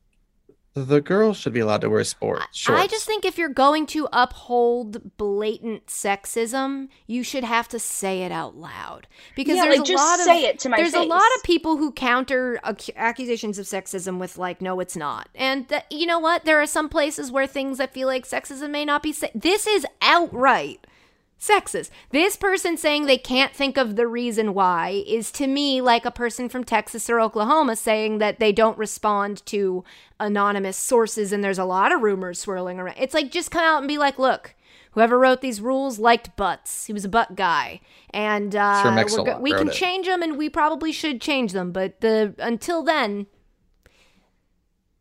the 0.73 1.01
girl 1.01 1.33
should 1.33 1.51
be 1.53 1.59
allowed 1.59 1.81
to 1.81 1.89
wear 1.89 2.03
sport 2.03 2.41
shorts. 2.53 2.81
I 2.81 2.87
just 2.87 3.05
think 3.05 3.25
if 3.25 3.37
you're 3.37 3.49
going 3.49 3.85
to 3.87 4.07
uphold 4.13 5.17
blatant 5.17 5.87
sexism, 5.87 6.87
you 7.07 7.23
should 7.23 7.43
have 7.43 7.67
to 7.69 7.79
say 7.79 8.21
it 8.23 8.31
out 8.31 8.55
loud 8.55 9.07
because 9.35 9.57
Yeah, 9.57 9.63
there's 9.65 9.79
like, 9.79 9.87
a 9.87 9.91
just 9.91 10.03
lot 10.03 10.19
of 10.19 10.25
say 10.25 10.45
it 10.45 10.59
to 10.59 10.69
my 10.69 10.77
there's 10.77 10.93
a 10.93 11.01
lot 11.01 11.21
of 11.37 11.43
people 11.43 11.75
who 11.77 11.91
counter 11.91 12.59
ac- 12.65 12.93
accusations 12.95 13.59
of 13.59 13.65
sexism 13.65 14.17
with 14.17 14.37
like, 14.37 14.61
no, 14.61 14.79
it's 14.79 14.95
not, 14.95 15.27
and 15.35 15.67
that 15.67 15.91
you 15.91 16.05
know 16.05 16.19
what? 16.19 16.45
There 16.45 16.61
are 16.61 16.65
some 16.67 16.87
places 16.87 17.31
where 17.31 17.47
things 17.47 17.77
that 17.77 17.93
feel 17.93 18.07
like 18.07 18.25
sexism 18.25 18.69
may 18.69 18.85
not 18.85 19.03
be. 19.03 19.11
Sa- 19.11 19.27
this 19.35 19.67
is 19.67 19.85
outright 20.01 20.87
sexist. 21.41 21.89
This 22.11 22.35
person 22.35 22.77
saying 22.77 23.05
they 23.05 23.17
can't 23.17 23.53
think 23.53 23.75
of 23.77 23.95
the 23.95 24.07
reason 24.07 24.53
why 24.53 25.03
is 25.07 25.31
to 25.33 25.47
me 25.47 25.81
like 25.81 26.05
a 26.05 26.11
person 26.11 26.47
from 26.47 26.63
Texas 26.63 27.09
or 27.09 27.19
Oklahoma 27.19 27.75
saying 27.75 28.19
that 28.19 28.39
they 28.39 28.51
don't 28.51 28.77
respond 28.77 29.43
to 29.47 29.83
anonymous 30.19 30.77
sources 30.77 31.33
and 31.33 31.43
there's 31.43 31.57
a 31.57 31.65
lot 31.65 31.91
of 31.91 32.01
rumors 32.01 32.39
swirling 32.39 32.79
around. 32.79 32.97
It's 32.99 33.15
like 33.15 33.31
just 33.31 33.49
come 33.49 33.63
out 33.63 33.79
and 33.79 33.87
be 33.87 33.97
like, 33.97 34.19
look, 34.19 34.53
whoever 34.91 35.17
wrote 35.17 35.41
these 35.41 35.61
rules 35.61 35.97
liked 35.97 36.35
butts. 36.35 36.85
He 36.85 36.93
was 36.93 37.05
a 37.05 37.09
butt 37.09 37.35
guy. 37.35 37.81
And 38.11 38.55
uh, 38.55 39.03
go- 39.07 39.39
we 39.39 39.51
can 39.51 39.69
it. 39.69 39.73
change 39.73 40.05
them 40.05 40.21
and 40.21 40.37
we 40.37 40.47
probably 40.47 40.91
should 40.91 41.19
change 41.21 41.53
them, 41.53 41.71
but 41.71 42.01
the 42.01 42.35
until 42.37 42.83
then 42.83 43.25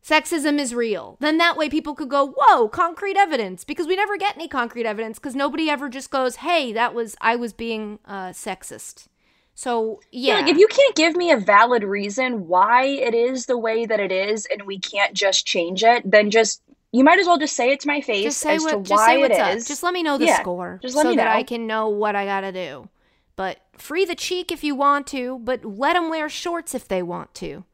sexism 0.06 0.58
is 0.58 0.74
real. 0.74 1.16
Then 1.20 1.38
that 1.38 1.56
way 1.56 1.68
people 1.68 1.94
could 1.94 2.08
go, 2.08 2.34
whoa, 2.36 2.68
concrete 2.68 3.16
evidence. 3.16 3.64
Because 3.64 3.86
we 3.86 3.96
never 3.96 4.16
get 4.16 4.36
any 4.36 4.48
concrete 4.48 4.86
evidence 4.86 5.18
because 5.18 5.34
nobody 5.34 5.68
ever 5.70 5.88
just 5.88 6.10
goes, 6.10 6.36
hey, 6.36 6.72
that 6.72 6.94
was, 6.94 7.16
I 7.20 7.36
was 7.36 7.52
being 7.52 7.98
uh, 8.04 8.30
sexist. 8.30 9.06
So, 9.54 10.00
yeah. 10.10 10.36
Like 10.36 10.48
if 10.48 10.56
you 10.56 10.66
can't 10.68 10.94
give 10.96 11.16
me 11.16 11.30
a 11.32 11.36
valid 11.36 11.84
reason 11.84 12.46
why 12.48 12.86
it 12.86 13.14
is 13.14 13.46
the 13.46 13.58
way 13.58 13.84
that 13.84 14.00
it 14.00 14.10
is 14.10 14.46
and 14.46 14.62
we 14.62 14.78
can't 14.78 15.12
just 15.12 15.46
change 15.46 15.84
it, 15.84 16.08
then 16.10 16.30
just 16.30 16.62
you 16.92 17.04
might 17.04 17.18
as 17.18 17.26
well 17.26 17.38
just 17.38 17.54
say 17.54 17.70
it 17.70 17.80
to 17.80 17.86
my 17.86 18.00
face 18.00 18.24
just 18.24 18.38
say, 18.38 18.56
as 18.56 18.62
what, 18.62 18.70
to 18.70 18.82
just 18.82 18.90
why 18.90 19.16
it 19.16 19.32
up. 19.32 19.56
is. 19.56 19.68
Just 19.68 19.82
let 19.82 19.92
me 19.92 20.02
know 20.02 20.18
the 20.18 20.26
Yeah, 20.26 20.40
score 20.40 20.78
just 20.82 20.96
let 20.96 21.04
so 21.04 21.10
me 21.10 21.16
that 21.16 21.24
know. 21.24 21.30
I 21.30 21.42
can 21.42 21.66
know 21.66 21.88
what 21.88 22.16
I 22.16 22.24
got 22.24 22.40
to 22.40 22.52
do. 22.52 22.88
But 23.36 23.58
free 23.76 24.04
the 24.04 24.14
cheek 24.14 24.50
if 24.50 24.64
you 24.64 24.74
want 24.74 25.06
to, 25.08 25.38
but 25.40 25.64
let 25.64 25.94
them 25.94 26.10
wear 26.10 26.28
shorts 26.28 26.74
if 26.74 26.88
they 26.88 27.02
want 27.02 27.34
to. 27.36 27.64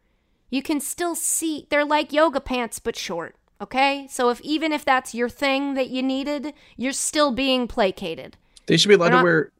You 0.50 0.62
can 0.62 0.80
still 0.80 1.14
see, 1.14 1.66
they're 1.70 1.84
like 1.84 2.12
yoga 2.12 2.40
pants, 2.40 2.78
but 2.78 2.96
short. 2.96 3.36
Okay? 3.60 4.06
So 4.10 4.30
if 4.30 4.40
even 4.42 4.72
if 4.72 4.84
that's 4.84 5.14
your 5.14 5.28
thing 5.28 5.74
that 5.74 5.88
you 5.88 6.02
needed, 6.02 6.52
you're 6.76 6.92
still 6.92 7.32
being 7.32 7.66
placated. 7.66 8.36
they 8.66 8.76
should 8.76 8.88
be 8.88 8.94
allowed 8.94 9.10
They're 9.10 9.18
to 9.18 9.24
wear 9.24 9.52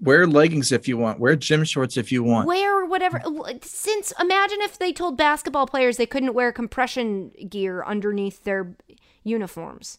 wear 0.00 0.26
leggings 0.26 0.70
if 0.70 0.86
you 0.86 0.96
want, 0.96 1.18
wear 1.18 1.34
gym 1.34 1.64
shorts 1.64 1.96
if 1.96 2.12
you 2.12 2.22
want. 2.22 2.46
Wear 2.46 2.86
whatever. 2.86 3.20
Since 3.62 4.12
imagine 4.20 4.58
if 4.60 4.78
they 4.78 4.92
told 4.92 5.16
basketball 5.16 5.66
players 5.66 5.96
they 5.96 6.06
couldn't 6.06 6.34
wear 6.34 6.52
compression 6.52 7.30
gear 7.48 7.82
underneath 7.84 8.44
their 8.44 8.76
uniforms. 9.24 9.98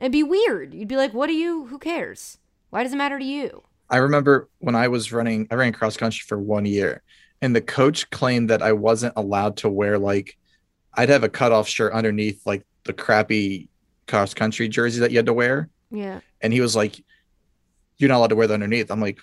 It'd 0.00 0.12
be 0.12 0.22
weird. 0.22 0.74
You'd 0.74 0.88
be 0.88 0.96
like, 0.96 1.14
what 1.14 1.28
do 1.28 1.34
you, 1.34 1.66
who 1.66 1.78
cares? 1.78 2.38
Why 2.70 2.82
does 2.82 2.92
it 2.92 2.96
matter 2.96 3.18
to 3.18 3.24
you? 3.24 3.62
I 3.90 3.96
remember 3.98 4.48
when 4.58 4.74
I 4.74 4.88
was 4.88 5.12
running, 5.12 5.48
I 5.50 5.54
ran 5.54 5.72
cross 5.72 5.96
country 5.96 6.24
for 6.26 6.38
one 6.38 6.66
year, 6.66 7.02
and 7.40 7.54
the 7.54 7.60
coach 7.60 8.10
claimed 8.10 8.50
that 8.50 8.62
I 8.62 8.72
wasn't 8.72 9.14
allowed 9.16 9.58
to 9.58 9.68
wear 9.68 9.98
like, 9.98 10.36
I'd 10.94 11.08
have 11.08 11.22
a 11.24 11.28
cutoff 11.28 11.68
shirt 11.68 11.92
underneath 11.92 12.44
like 12.46 12.64
the 12.84 12.92
crappy 12.92 13.68
cross 14.06 14.34
country 14.34 14.68
jersey 14.68 15.00
that 15.00 15.10
you 15.10 15.18
had 15.18 15.26
to 15.26 15.32
wear, 15.34 15.68
Yeah. 15.90 16.20
and 16.40 16.52
he 16.52 16.60
was 16.60 16.74
like, 16.74 17.02
"You're 17.98 18.08
not 18.08 18.18
allowed 18.18 18.28
to 18.28 18.36
wear 18.36 18.46
that 18.46 18.54
underneath." 18.54 18.90
I'm 18.90 19.00
like, 19.00 19.18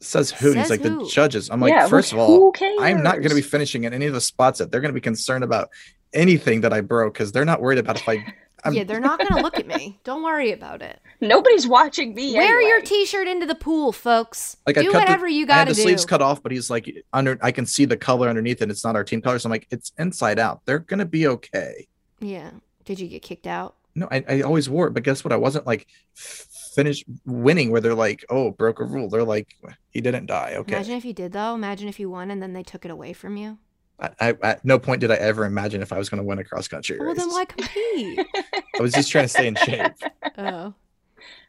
"Says 0.00 0.30
who?" 0.30 0.50
And 0.50 0.60
he's 0.60 0.70
like, 0.70 0.82
who? 0.82 1.04
"The 1.04 1.10
judges." 1.10 1.50
I'm 1.50 1.60
like, 1.60 1.70
Yeah, 1.70 1.88
first 1.88 2.12
like, 2.12 2.20
of 2.20 2.28
all. 2.28 2.52
I'm 2.80 3.02
not 3.02 3.16
going 3.16 3.28
to 3.28 3.34
be 3.34 3.40
finishing 3.42 3.84
in 3.84 3.94
any 3.94 4.06
of 4.06 4.12
the 4.12 4.20
spots 4.20 4.58
that 4.58 4.70
they're 4.70 4.80
going 4.80 4.90
to 4.92 4.94
be 4.94 5.00
concerned 5.00 5.44
about 5.44 5.70
anything 6.12 6.60
that 6.62 6.72
I 6.72 6.80
broke 6.80 7.14
because 7.14 7.32
they're 7.32 7.44
not 7.44 7.62
worried 7.62 7.78
about 7.78 7.96
if 7.96 8.08
I. 8.08 8.24
I'm, 8.64 8.72
yeah, 8.74 8.84
they're 8.84 9.00
not 9.00 9.18
going 9.18 9.34
to 9.34 9.42
look 9.42 9.58
at 9.58 9.66
me. 9.66 9.98
Don't 10.04 10.22
worry 10.22 10.52
about 10.52 10.80
it. 10.82 11.00
Nobody's 11.20 11.66
watching 11.66 12.14
me. 12.14 12.34
Wear 12.34 12.60
your 12.62 12.80
t-shirt 12.80 13.28
into 13.28 13.46
the 13.46 13.54
pool, 13.54 13.92
folks. 13.92 14.56
Like 14.66 14.78
I 14.78 14.82
do 14.82 14.92
cut 14.92 14.92
the- 14.92 14.98
whatever 15.00 15.28
you 15.28 15.44
I 15.44 15.46
got 15.48 15.54
had 15.54 15.64
to 15.68 15.70
the 15.72 15.76
do. 15.76 15.82
sleeves 15.82 16.04
cut 16.04 16.22
off, 16.22 16.42
but 16.42 16.50
he's 16.52 16.70
like 16.70 16.90
under. 17.12 17.38
I 17.42 17.52
can 17.52 17.66
see 17.66 17.84
the 17.84 17.96
color 17.96 18.28
underneath, 18.28 18.60
and 18.62 18.70
it's 18.70 18.84
not 18.84 18.96
our 18.96 19.04
team 19.04 19.20
color. 19.20 19.38
So 19.38 19.46
I'm 19.48 19.50
like, 19.50 19.66
it's 19.70 19.92
inside 19.98 20.38
out. 20.38 20.62
They're 20.64 20.78
gonna 20.80 21.04
be 21.06 21.26
okay. 21.28 21.86
Yeah. 22.20 22.50
Did 22.84 23.00
you 23.00 23.08
get 23.08 23.22
kicked 23.22 23.46
out? 23.46 23.76
No, 23.94 24.08
I, 24.10 24.24
I 24.28 24.40
always 24.42 24.68
wore 24.68 24.88
it, 24.88 24.90
but 24.94 25.04
guess 25.04 25.22
what? 25.24 25.32
I 25.32 25.36
wasn't 25.36 25.66
like 25.66 25.86
finished 26.14 27.04
winning 27.24 27.70
where 27.70 27.80
they're 27.80 27.94
like, 27.94 28.24
oh, 28.28 28.50
broke 28.50 28.80
a 28.80 28.84
rule. 28.84 29.08
They're 29.08 29.24
like, 29.24 29.56
he 29.90 30.00
didn't 30.00 30.26
die. 30.26 30.54
Okay. 30.56 30.74
Imagine 30.74 30.96
if 30.96 31.04
you 31.04 31.12
did 31.12 31.32
though. 31.32 31.54
Imagine 31.54 31.88
if 31.88 32.00
you 32.00 32.10
won 32.10 32.30
and 32.30 32.42
then 32.42 32.52
they 32.52 32.62
took 32.64 32.84
it 32.84 32.90
away 32.90 33.12
from 33.12 33.36
you. 33.36 33.58
I, 34.00 34.10
I, 34.20 34.34
at 34.42 34.64
no 34.64 34.78
point 34.78 35.00
did 35.00 35.10
I 35.10 35.14
ever 35.16 35.44
imagine 35.44 35.80
if 35.82 35.92
I 35.92 35.98
was 35.98 36.08
going 36.08 36.18
to 36.18 36.24
win 36.26 36.38
a 36.38 36.44
cross 36.44 36.66
country 36.68 36.98
Well, 36.98 37.08
race. 37.08 37.18
then 37.18 37.30
why 37.30 37.44
compete? 37.44 38.26
I 38.78 38.82
was 38.82 38.92
just 38.92 39.10
trying 39.10 39.24
to 39.24 39.28
stay 39.28 39.46
in 39.46 39.54
shape. 39.54 39.92
oh, 40.38 40.42
well, 40.42 40.74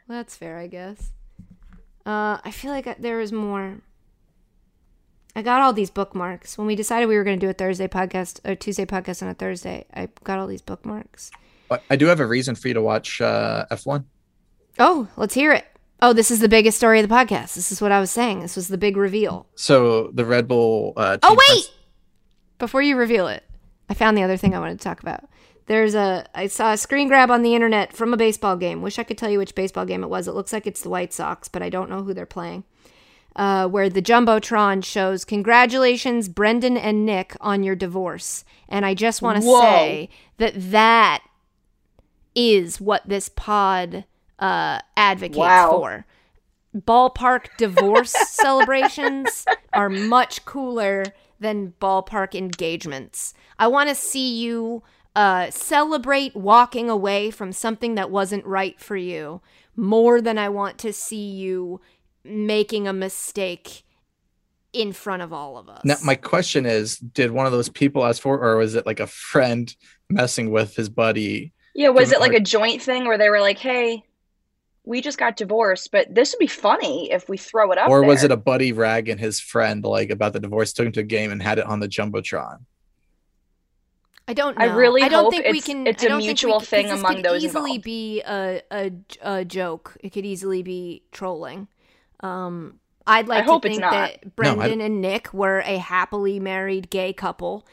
that's 0.08 0.36
fair, 0.36 0.58
I 0.58 0.68
guess. 0.68 1.12
Uh, 2.06 2.38
I 2.44 2.52
feel 2.52 2.72
like 2.72 2.86
I- 2.88 2.96
there 3.00 3.18
was 3.18 3.32
more. 3.32 3.78
I 5.36 5.42
got 5.42 5.62
all 5.62 5.74
these 5.74 5.90
bookmarks 5.90 6.58
when 6.58 6.66
we 6.68 6.76
decided 6.76 7.08
we 7.08 7.18
were 7.18 7.24
going 7.26 7.38
to 7.40 7.46
do 7.46 7.50
a 7.50 7.54
Thursday 7.54 7.88
podcast 7.88 8.40
or 8.50 8.56
Tuesday 8.56 8.86
podcast 8.86 9.22
on 9.22 9.28
a 9.28 9.34
Thursday. 9.34 9.86
I 9.94 10.08
got 10.24 10.40
all 10.40 10.48
these 10.48 10.62
bookmarks. 10.62 11.30
But 11.68 11.84
I 11.90 11.96
do 11.98 12.06
have 12.06 12.20
a 12.22 12.26
reason 12.28 12.56
for 12.56 12.68
you 12.70 12.74
to 12.76 12.82
watch 12.82 13.20
uh, 13.20 13.66
F1. 13.72 14.06
Oh, 14.80 15.08
let's 15.18 15.34
hear 15.34 15.52
it. 15.52 15.66
Oh, 16.02 16.14
this 16.14 16.30
is 16.32 16.40
the 16.40 16.48
biggest 16.48 16.78
story 16.78 17.00
of 17.02 17.10
the 17.10 17.14
podcast. 17.14 17.56
This 17.56 17.72
is 17.72 17.82
what 17.82 17.92
I 17.92 18.00
was 18.00 18.12
saying. 18.12 18.42
This 18.42 18.56
was 18.56 18.68
the 18.68 18.78
big 18.78 18.96
reveal. 18.96 19.48
So 19.56 20.12
the 20.14 20.26
Red 20.26 20.48
Bull. 20.48 20.94
Uh, 20.96 21.18
Oh 21.24 21.36
wait! 21.50 21.72
Before 22.57 22.82
you 22.82 22.95
reveal 22.95 23.27
it, 23.27 23.44
I 23.90 23.94
found 23.94 24.18
the 24.18 24.23
other 24.23 24.38
thing 24.38 24.56
I 24.56 24.60
wanted 24.60 24.80
to 24.80 24.84
talk 24.84 25.02
about. 25.02 25.26
There's 25.68 25.95
a 25.95 26.26
I 26.36 26.48
saw 26.48 26.73
a 26.73 26.77
screen 26.77 27.07
grab 27.07 27.32
on 27.32 27.41
the 27.41 27.56
internet 27.56 27.91
from 27.94 28.14
a 28.14 28.18
baseball 28.18 28.56
game. 28.56 28.82
Wish 28.82 28.99
I 28.99 29.03
could 29.03 29.18
tell 29.18 29.30
you 29.30 29.40
which 29.40 29.56
baseball 29.56 29.86
game 29.86 30.03
it 30.03 30.10
was. 30.10 30.27
It 30.27 30.34
looks 30.36 30.53
like 30.53 30.68
it's 30.68 30.82
the 30.82 30.90
White 30.90 31.11
Sox, 31.14 31.48
but 31.48 31.61
I 31.64 31.69
don't 31.69 31.90
know 31.90 32.03
who 32.03 32.14
they're 32.14 32.26
playing. 32.26 32.64
Uh, 33.36 33.68
where 33.68 33.90
the 33.90 34.02
jumbotron 34.02 34.84
shows 34.86 35.26
congratulations, 35.26 36.30
Brendan 36.30 36.77
and 36.77 37.06
Nick, 37.06 37.36
on 37.41 37.64
your 37.64 37.76
divorce. 37.76 38.45
And 38.69 38.86
I 38.86 38.94
just 38.94 39.22
want 39.22 39.38
to 39.38 39.44
say 39.44 40.10
that 40.38 40.53
that 40.72 41.23
is 42.34 42.80
what 42.80 43.02
this 43.07 43.27
pod 43.30 44.06
uh, 44.40 44.80
advocates 44.95 45.38
Wow. 45.38 45.72
for. 45.72 46.06
Ballpark 46.77 47.48
divorce 47.57 48.11
celebrations 48.30 49.45
are 49.73 49.90
much 49.90 50.45
cooler 50.45 51.06
than 51.40 51.74
ballpark 51.82 52.36
engagements. 52.36 53.34
I 53.60 53.68
want 53.68 53.90
to 53.90 53.95
see 53.95 54.41
you 54.41 54.84
uh, 55.16 55.49
celebrate 55.49 56.36
walking 56.36 56.90
away 56.90 57.32
from 57.32 57.52
something 57.52 57.95
that 57.95 58.12
wasn't 58.12 58.45
right 58.45 58.80
for 58.80 58.98
you 58.98 59.41
more 59.76 60.22
than 60.22 60.38
I 60.38 60.49
want 60.49 60.78
to 60.80 60.94
see 60.94 61.32
you 61.32 61.80
making 62.24 62.88
a 62.88 62.94
mistake 62.94 63.84
in 64.74 64.91
front 64.91 65.22
of 65.22 65.32
all 65.32 65.57
of 65.57 65.70
us. 65.70 65.82
Now, 65.86 65.95
my 66.03 66.16
question 66.16 66.66
is 66.66 66.98
Did 66.98 67.32
one 67.32 67.45
of 67.45 67.52
those 67.53 67.70
people 67.70 68.06
ask 68.06 68.22
for, 68.22 68.38
or 68.44 68.57
was 68.57 68.76
it 68.76 68.86
like 68.86 68.99
a 68.99 69.07
friend 69.07 69.74
messing 70.10 70.52
with 70.52 70.76
his 70.76 70.90
buddy? 70.90 71.53
Yeah, 71.74 71.90
was 71.90 72.12
it 72.12 72.20
like 72.20 72.32
like- 72.32 72.41
a 72.41 72.44
joint 72.44 72.82
thing 72.82 73.06
where 73.06 73.18
they 73.18 73.30
were 73.30 73.41
like, 73.41 73.57
"Hey, 73.60 74.03
we 74.86 75.02
just 75.02 75.18
got 75.18 75.36
divorced, 75.38 75.91
but 75.91 76.14
this 76.14 76.34
would 76.34 76.40
be 76.40 76.48
funny 76.48 77.12
if 77.12 77.28
we 77.28 77.38
throw 77.38 77.72
it 77.72 77.78
up." 77.78 77.90
or 77.90 78.03
was 78.03 78.22
there." 78.22 78.26
it 78.26 78.32
a 78.32 78.38
buddy 78.38 78.72
rag 78.72 79.10
and 79.10 79.20
his 79.20 79.40
friend 79.40 79.84
like 79.84 80.10
about 80.10 80.34
the 80.34 80.40
divorce, 80.40 80.74
took 80.74 80.86
him 80.86 80.91
to 80.94 80.99
a 81.02 81.03
game 81.03 81.32
and 81.32 81.41
had 81.41 81.60
it 81.60 81.66
on 81.66 81.80
the 81.80 81.88
Jumbotron? 81.88 82.60
I 84.28 84.34
don't 84.34 84.57
know. 84.57 84.66
I 84.66 84.76
really 84.76 85.03
I 85.03 85.10
don't 85.10 85.26
hope 85.26 85.34
think 85.34 85.45
we 85.52 85.62
can. 85.62 85.86
it's 85.86 86.02
I 86.03 86.07
a 86.07 86.10
don't 86.10 86.18
think 86.20 86.24
we 86.24 86.28
mutual 86.30 86.53
can- 86.53 86.60
'cause 86.62 86.68
thing 86.70 86.88
this 86.88 86.99
among 86.99 87.16
could 87.18 87.26
those 87.26 87.44
easily 87.44 87.72
involved. 87.76 87.84
be 87.84 88.22
a, 88.24 88.62
a 88.72 88.91
a 89.22 89.45
joke. 89.45 89.98
It 89.99 90.12
could 90.12 90.26
easily 90.26 90.64
be 90.64 91.03
trolling. 91.12 91.68
Um, 92.22 92.80
I'd 93.06 93.28
like 93.28 93.44
I 93.44 93.45
hope 93.45 93.62
to 93.62 93.68
it's 93.68 93.74
think 93.78 93.82
not. 93.82 93.91
that 93.91 94.36
Brendan 94.36 94.82
and 94.82 94.99
Nick 94.99 95.32
were 95.32 95.60
a 95.60 95.78
happily 95.78 96.40
married 96.40 96.90
gay 96.90 97.14
couple. 97.14 97.68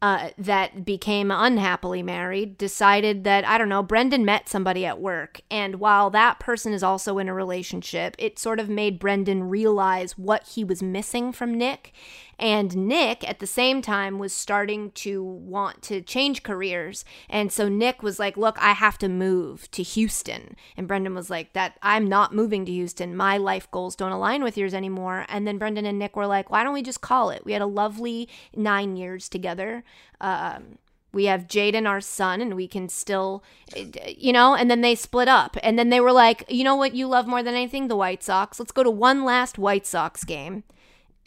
Uh, 0.00 0.30
that 0.38 0.84
became 0.84 1.30
unhappily 1.30 2.02
married 2.04 2.56
decided 2.56 3.24
that, 3.24 3.44
I 3.44 3.58
don't 3.58 3.68
know, 3.68 3.82
Brendan 3.82 4.24
met 4.24 4.48
somebody 4.48 4.86
at 4.86 5.00
work. 5.00 5.40
And 5.50 5.80
while 5.80 6.08
that 6.10 6.38
person 6.38 6.72
is 6.72 6.84
also 6.84 7.18
in 7.18 7.28
a 7.28 7.34
relationship, 7.34 8.14
it 8.18 8.38
sort 8.38 8.60
of 8.60 8.68
made 8.68 9.00
Brendan 9.00 9.48
realize 9.48 10.16
what 10.16 10.46
he 10.46 10.62
was 10.62 10.82
missing 10.82 11.32
from 11.32 11.58
Nick. 11.58 11.92
And 12.38 12.76
Nick, 12.76 13.28
at 13.28 13.40
the 13.40 13.46
same 13.46 13.82
time, 13.82 14.18
was 14.18 14.32
starting 14.32 14.92
to 14.92 15.22
want 15.22 15.82
to 15.82 16.00
change 16.00 16.44
careers. 16.44 17.04
And 17.28 17.50
so 17.50 17.68
Nick 17.68 18.02
was 18.02 18.18
like, 18.18 18.36
Look, 18.36 18.56
I 18.60 18.72
have 18.72 18.96
to 18.98 19.08
move 19.08 19.70
to 19.72 19.82
Houston. 19.82 20.54
And 20.76 20.86
Brendan 20.86 21.14
was 21.14 21.30
like, 21.30 21.52
That 21.54 21.78
I'm 21.82 22.06
not 22.06 22.34
moving 22.34 22.64
to 22.66 22.72
Houston. 22.72 23.16
My 23.16 23.36
life 23.38 23.68
goals 23.70 23.96
don't 23.96 24.12
align 24.12 24.44
with 24.44 24.56
yours 24.56 24.74
anymore. 24.74 25.26
And 25.28 25.46
then 25.46 25.58
Brendan 25.58 25.86
and 25.86 25.98
Nick 25.98 26.14
were 26.14 26.26
like, 26.26 26.50
Why 26.50 26.62
don't 26.62 26.74
we 26.74 26.82
just 26.82 27.00
call 27.00 27.30
it? 27.30 27.44
We 27.44 27.52
had 27.52 27.62
a 27.62 27.66
lovely 27.66 28.28
nine 28.54 28.96
years 28.96 29.28
together. 29.28 29.82
Um, 30.20 30.78
we 31.10 31.24
have 31.24 31.48
Jaden, 31.48 31.88
our 31.88 32.02
son, 32.02 32.40
and 32.42 32.54
we 32.54 32.68
can 32.68 32.88
still, 32.88 33.42
you 34.06 34.32
know, 34.32 34.54
and 34.54 34.70
then 34.70 34.82
they 34.82 34.94
split 34.94 35.26
up. 35.26 35.56
And 35.62 35.78
then 35.78 35.88
they 35.88 36.00
were 36.00 36.12
like, 36.12 36.44
you 36.48 36.62
know 36.62 36.76
what 36.76 36.94
you 36.94 37.08
love 37.08 37.26
more 37.26 37.42
than 37.42 37.54
anything? 37.54 37.88
The 37.88 37.96
White 37.96 38.22
Sox. 38.22 38.60
Let's 38.60 38.72
go 38.72 38.82
to 38.82 38.90
one 38.90 39.24
last 39.24 39.58
White 39.58 39.86
Sox 39.86 40.22
game 40.22 40.64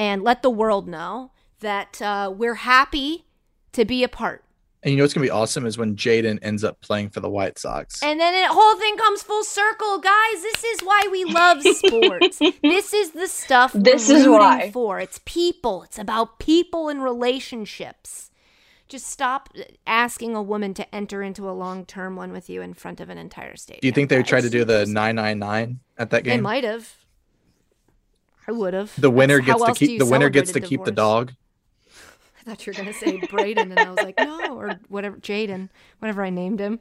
and 0.01 0.23
let 0.23 0.41
the 0.41 0.49
world 0.49 0.87
know 0.87 1.29
that 1.59 2.01
uh, 2.01 2.33
we're 2.35 2.55
happy 2.55 3.25
to 3.73 3.85
be 3.85 4.03
a 4.03 4.07
part. 4.09 4.43
And 4.81 4.89
you 4.91 4.97
know 4.97 5.03
what's 5.03 5.13
gonna 5.13 5.27
be 5.27 5.29
awesome 5.29 5.67
is 5.67 5.77
when 5.77 5.95
Jaden 5.95 6.39
ends 6.41 6.63
up 6.63 6.81
playing 6.81 7.11
for 7.11 7.19
the 7.19 7.29
White 7.29 7.59
Sox. 7.59 8.01
And 8.01 8.19
then 8.19 8.33
the 8.41 8.51
whole 8.51 8.75
thing 8.79 8.97
comes 8.97 9.21
full 9.21 9.43
circle, 9.43 9.99
guys. 9.99 10.41
This 10.41 10.63
is 10.63 10.79
why 10.81 11.07
we 11.11 11.23
love 11.25 11.61
sports. 11.61 12.39
this 12.63 12.91
is 12.95 13.11
the 13.11 13.27
stuff 13.27 13.73
This 13.73 14.09
we're 14.09 14.15
is 14.15 14.25
rooting 14.25 14.39
why. 14.39 14.71
for. 14.71 14.99
It's 14.99 15.19
people. 15.23 15.83
It's 15.83 15.99
about 15.99 16.39
people 16.39 16.89
and 16.89 17.03
relationships. 17.03 18.31
Just 18.89 19.05
stop 19.05 19.49
asking 19.85 20.35
a 20.35 20.41
woman 20.41 20.73
to 20.73 20.95
enter 20.95 21.21
into 21.21 21.47
a 21.47 21.53
long-term 21.53 22.15
one 22.15 22.31
with 22.31 22.49
you 22.49 22.63
in 22.63 22.73
front 22.73 22.99
of 22.99 23.09
an 23.11 23.19
entire 23.19 23.55
stadium. 23.55 23.81
do 23.81 23.87
you 23.87 23.91
think 23.93 24.09
they 24.09 24.17
would 24.17 24.25
try 24.25 24.41
to 24.41 24.49
do 24.49 24.65
the 24.65 24.87
nine 24.87 25.15
nine 25.15 25.37
nine 25.37 25.79
at 25.99 26.09
that 26.09 26.23
game? 26.23 26.37
They 26.37 26.41
might 26.41 26.63
have. 26.63 26.91
I 28.51 28.53
would 28.53 28.73
have. 28.73 28.91
The 28.99 29.09
winner 29.09 29.39
That's- 29.39 29.61
gets 29.63 29.79
to 29.79 29.85
keep 29.85 29.99
the 29.99 30.05
winner 30.05 30.29
gets 30.29 30.51
to 30.51 30.59
a 30.59 30.61
keep 30.61 30.83
the 30.83 30.91
dog. 30.91 31.31
I 31.87 32.43
thought 32.43 32.65
you 32.65 32.73
were 32.73 32.77
gonna 32.77 32.93
say 32.93 33.17
Braden, 33.29 33.71
and 33.71 33.79
I 33.79 33.89
was 33.89 34.03
like, 34.03 34.17
no, 34.19 34.57
or 34.57 34.77
whatever, 34.89 35.15
Jaden, 35.17 35.69
whatever 35.99 36.23
I 36.23 36.31
named 36.31 36.59
him. 36.59 36.79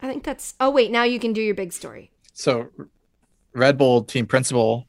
I 0.00 0.08
think 0.08 0.22
that's. 0.22 0.54
Oh 0.60 0.70
wait, 0.70 0.92
now 0.92 1.02
you 1.02 1.18
can 1.18 1.32
do 1.32 1.42
your 1.42 1.56
big 1.56 1.72
story. 1.72 2.12
So 2.32 2.68
Red 3.54 3.76
Bull 3.76 4.04
team 4.04 4.26
principal 4.26 4.86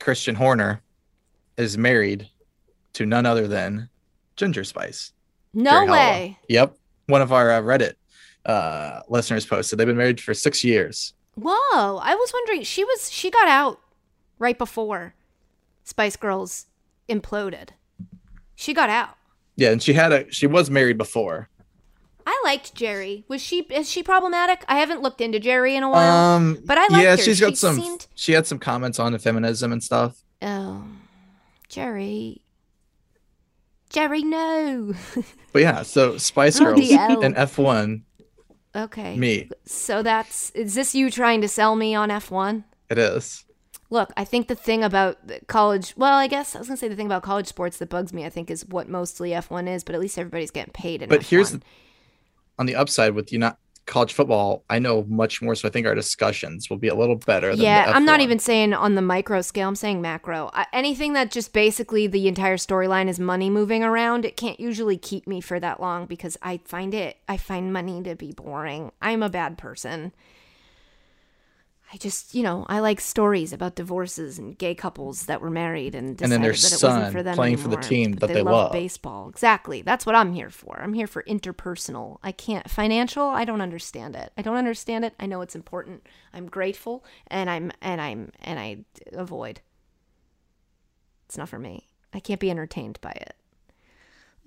Christian 0.00 0.34
Horner 0.34 0.80
is 1.58 1.76
married 1.76 2.30
to 2.94 3.04
none 3.04 3.26
other 3.26 3.46
than 3.46 3.90
Ginger 4.36 4.64
Spice. 4.64 5.12
No 5.52 5.80
Geri 5.80 5.90
way. 5.90 6.38
Yep. 6.48 6.74
One 7.06 7.20
of 7.20 7.32
our 7.32 7.50
uh, 7.50 7.60
Reddit 7.60 7.94
uh, 8.46 9.00
listeners 9.08 9.44
posted. 9.44 9.78
They've 9.78 9.86
been 9.86 9.96
married 9.96 10.20
for 10.20 10.32
six 10.32 10.64
years. 10.64 11.12
Whoa! 11.40 11.98
I 11.98 12.14
was 12.14 12.32
wondering. 12.32 12.62
She 12.64 12.84
was. 12.84 13.10
She 13.12 13.30
got 13.30 13.46
out 13.48 13.80
right 14.38 14.58
before 14.58 15.14
Spice 15.84 16.16
Girls 16.16 16.66
imploded. 17.08 17.70
She 18.56 18.74
got 18.74 18.90
out. 18.90 19.16
Yeah, 19.56 19.70
and 19.70 19.82
she 19.82 19.92
had 19.92 20.12
a 20.12 20.30
she 20.32 20.46
was 20.46 20.68
married 20.70 20.98
before. 20.98 21.48
I 22.26 22.40
liked 22.44 22.74
Geri. 22.74 23.24
Was 23.28 23.40
she? 23.40 23.60
Is 23.70 23.88
she 23.88 24.02
problematic? 24.02 24.64
I 24.68 24.78
haven't 24.78 25.00
looked 25.00 25.20
into 25.20 25.38
Geri 25.38 25.76
in 25.76 25.82
a 25.82 25.88
while. 25.90 26.12
Um, 26.36 26.58
But 26.64 26.76
I 26.76 26.82
liked 26.88 26.92
yeah, 27.02 27.10
her. 27.12 27.16
she's 27.16 27.40
got 27.40 27.50
She 27.50 27.56
some. 27.56 27.76
seemed- 27.80 28.06
She 28.14 28.32
had 28.32 28.46
some 28.46 28.58
comments 28.58 28.98
on 28.98 29.12
the 29.12 29.18
feminism 29.18 29.72
and 29.72 29.82
stuff. 29.82 30.22
oh, 30.42 30.84
Geri. 31.68 32.42
Geri, 33.90 34.22
no. 34.22 34.92
But 35.52 35.62
yeah, 35.62 35.82
so 35.82 36.18
Spice 36.18 36.58
Girls 36.60 36.90
and 36.90 37.34
F 37.36 37.56
one 37.56 38.04
okay. 38.78 39.16
me. 39.16 39.50
So 39.64 40.02
that's 40.02 40.50
is 40.50 40.74
this 40.74 40.94
you 40.94 41.10
trying 41.10 41.40
to 41.40 41.48
sell 41.48 41.76
me 41.76 41.94
on 41.94 42.08
F1? 42.08 42.64
It 42.90 42.98
is. 42.98 43.44
Look, 43.90 44.12
I 44.16 44.24
think 44.24 44.48
the 44.48 44.54
thing 44.54 44.84
about 44.84 45.16
college, 45.46 45.94
well, 45.96 46.14
I 46.18 46.26
guess 46.26 46.54
I 46.54 46.58
was 46.58 46.68
going 46.68 46.76
to 46.76 46.80
say 46.80 46.88
the 46.88 46.96
thing 46.96 47.06
about 47.06 47.22
college 47.22 47.46
sports 47.46 47.78
that 47.78 47.88
bugs 47.88 48.12
me, 48.12 48.26
I 48.26 48.28
think 48.28 48.50
is 48.50 48.66
what 48.66 48.86
mostly 48.86 49.30
F1 49.30 49.66
is, 49.66 49.82
but 49.82 49.94
at 49.94 50.00
least 50.00 50.18
everybody's 50.18 50.50
getting 50.50 50.72
paid 50.72 51.00
in 51.00 51.08
But 51.08 51.20
F1. 51.20 51.28
here's 51.28 51.50
the, 51.52 51.62
on 52.58 52.66
the 52.66 52.74
upside 52.74 53.14
with 53.14 53.32
you 53.32 53.38
not 53.38 53.58
college 53.88 54.12
football. 54.12 54.64
I 54.70 54.78
know 54.78 55.04
much 55.08 55.42
more, 55.42 55.54
so 55.54 55.66
I 55.66 55.70
think 55.70 55.86
our 55.86 55.94
discussions 55.94 56.70
will 56.70 56.76
be 56.76 56.88
a 56.88 56.94
little 56.94 57.16
better. 57.16 57.50
Than 57.50 57.64
yeah, 57.64 57.86
the 57.86 57.96
I'm 57.96 58.04
not 58.04 58.20
even 58.20 58.38
saying 58.38 58.74
on 58.74 58.94
the 58.94 59.02
micro 59.02 59.40
scale. 59.40 59.68
I'm 59.68 59.74
saying 59.74 60.00
macro. 60.00 60.50
I, 60.52 60.66
anything 60.72 61.14
that 61.14 61.30
just 61.30 61.52
basically 61.52 62.06
the 62.06 62.28
entire 62.28 62.56
storyline 62.56 63.08
is 63.08 63.18
money 63.18 63.50
moving 63.50 63.82
around, 63.82 64.24
it 64.24 64.36
can't 64.36 64.60
usually 64.60 64.96
keep 64.96 65.26
me 65.26 65.40
for 65.40 65.58
that 65.58 65.80
long 65.80 66.06
because 66.06 66.36
I 66.42 66.58
find 66.64 66.94
it. 66.94 67.16
I 67.28 67.36
find 67.36 67.72
money 67.72 68.02
to 68.02 68.14
be 68.14 68.32
boring. 68.32 68.92
I'm 69.02 69.22
a 69.22 69.30
bad 69.30 69.58
person. 69.58 70.12
I 71.90 71.96
just, 71.96 72.34
you 72.34 72.42
know, 72.42 72.66
I 72.68 72.80
like 72.80 73.00
stories 73.00 73.54
about 73.54 73.74
divorces 73.74 74.38
and 74.38 74.58
gay 74.58 74.74
couples 74.74 75.24
that 75.24 75.40
were 75.40 75.48
married 75.48 75.94
and 75.94 76.18
decided 76.18 76.24
And 76.24 76.32
then 76.32 76.42
their 76.42 76.52
that 76.52 76.72
it 76.72 76.78
son 76.78 76.96
wasn't 76.96 77.12
for 77.12 77.22
them 77.22 77.34
playing 77.34 77.56
for 77.56 77.68
the 77.68 77.76
team 77.76 78.12
but 78.12 78.26
that 78.26 78.34
they 78.34 78.42
love 78.42 78.54
love. 78.64 78.72
baseball. 78.72 79.30
Exactly. 79.30 79.80
That's 79.80 80.04
what 80.04 80.14
I'm 80.14 80.34
here 80.34 80.50
for. 80.50 80.78
I'm 80.82 80.92
here 80.92 81.06
for 81.06 81.22
interpersonal. 81.22 82.18
I 82.22 82.30
can't 82.32 82.68
financial. 82.68 83.24
I 83.30 83.46
don't 83.46 83.62
understand 83.62 84.16
it. 84.16 84.32
I 84.36 84.42
don't 84.42 84.56
understand 84.56 85.06
it. 85.06 85.14
I 85.18 85.24
know 85.24 85.40
it's 85.40 85.56
important. 85.56 86.06
I'm 86.34 86.46
grateful, 86.46 87.04
and 87.28 87.48
I'm 87.48 87.72
and 87.80 88.02
I'm 88.02 88.32
and 88.40 88.58
I 88.58 88.84
avoid. 89.14 89.62
It's 91.26 91.38
not 91.38 91.48
for 91.48 91.58
me. 91.58 91.88
I 92.12 92.20
can't 92.20 92.40
be 92.40 92.50
entertained 92.50 92.98
by 93.00 93.12
it. 93.12 93.34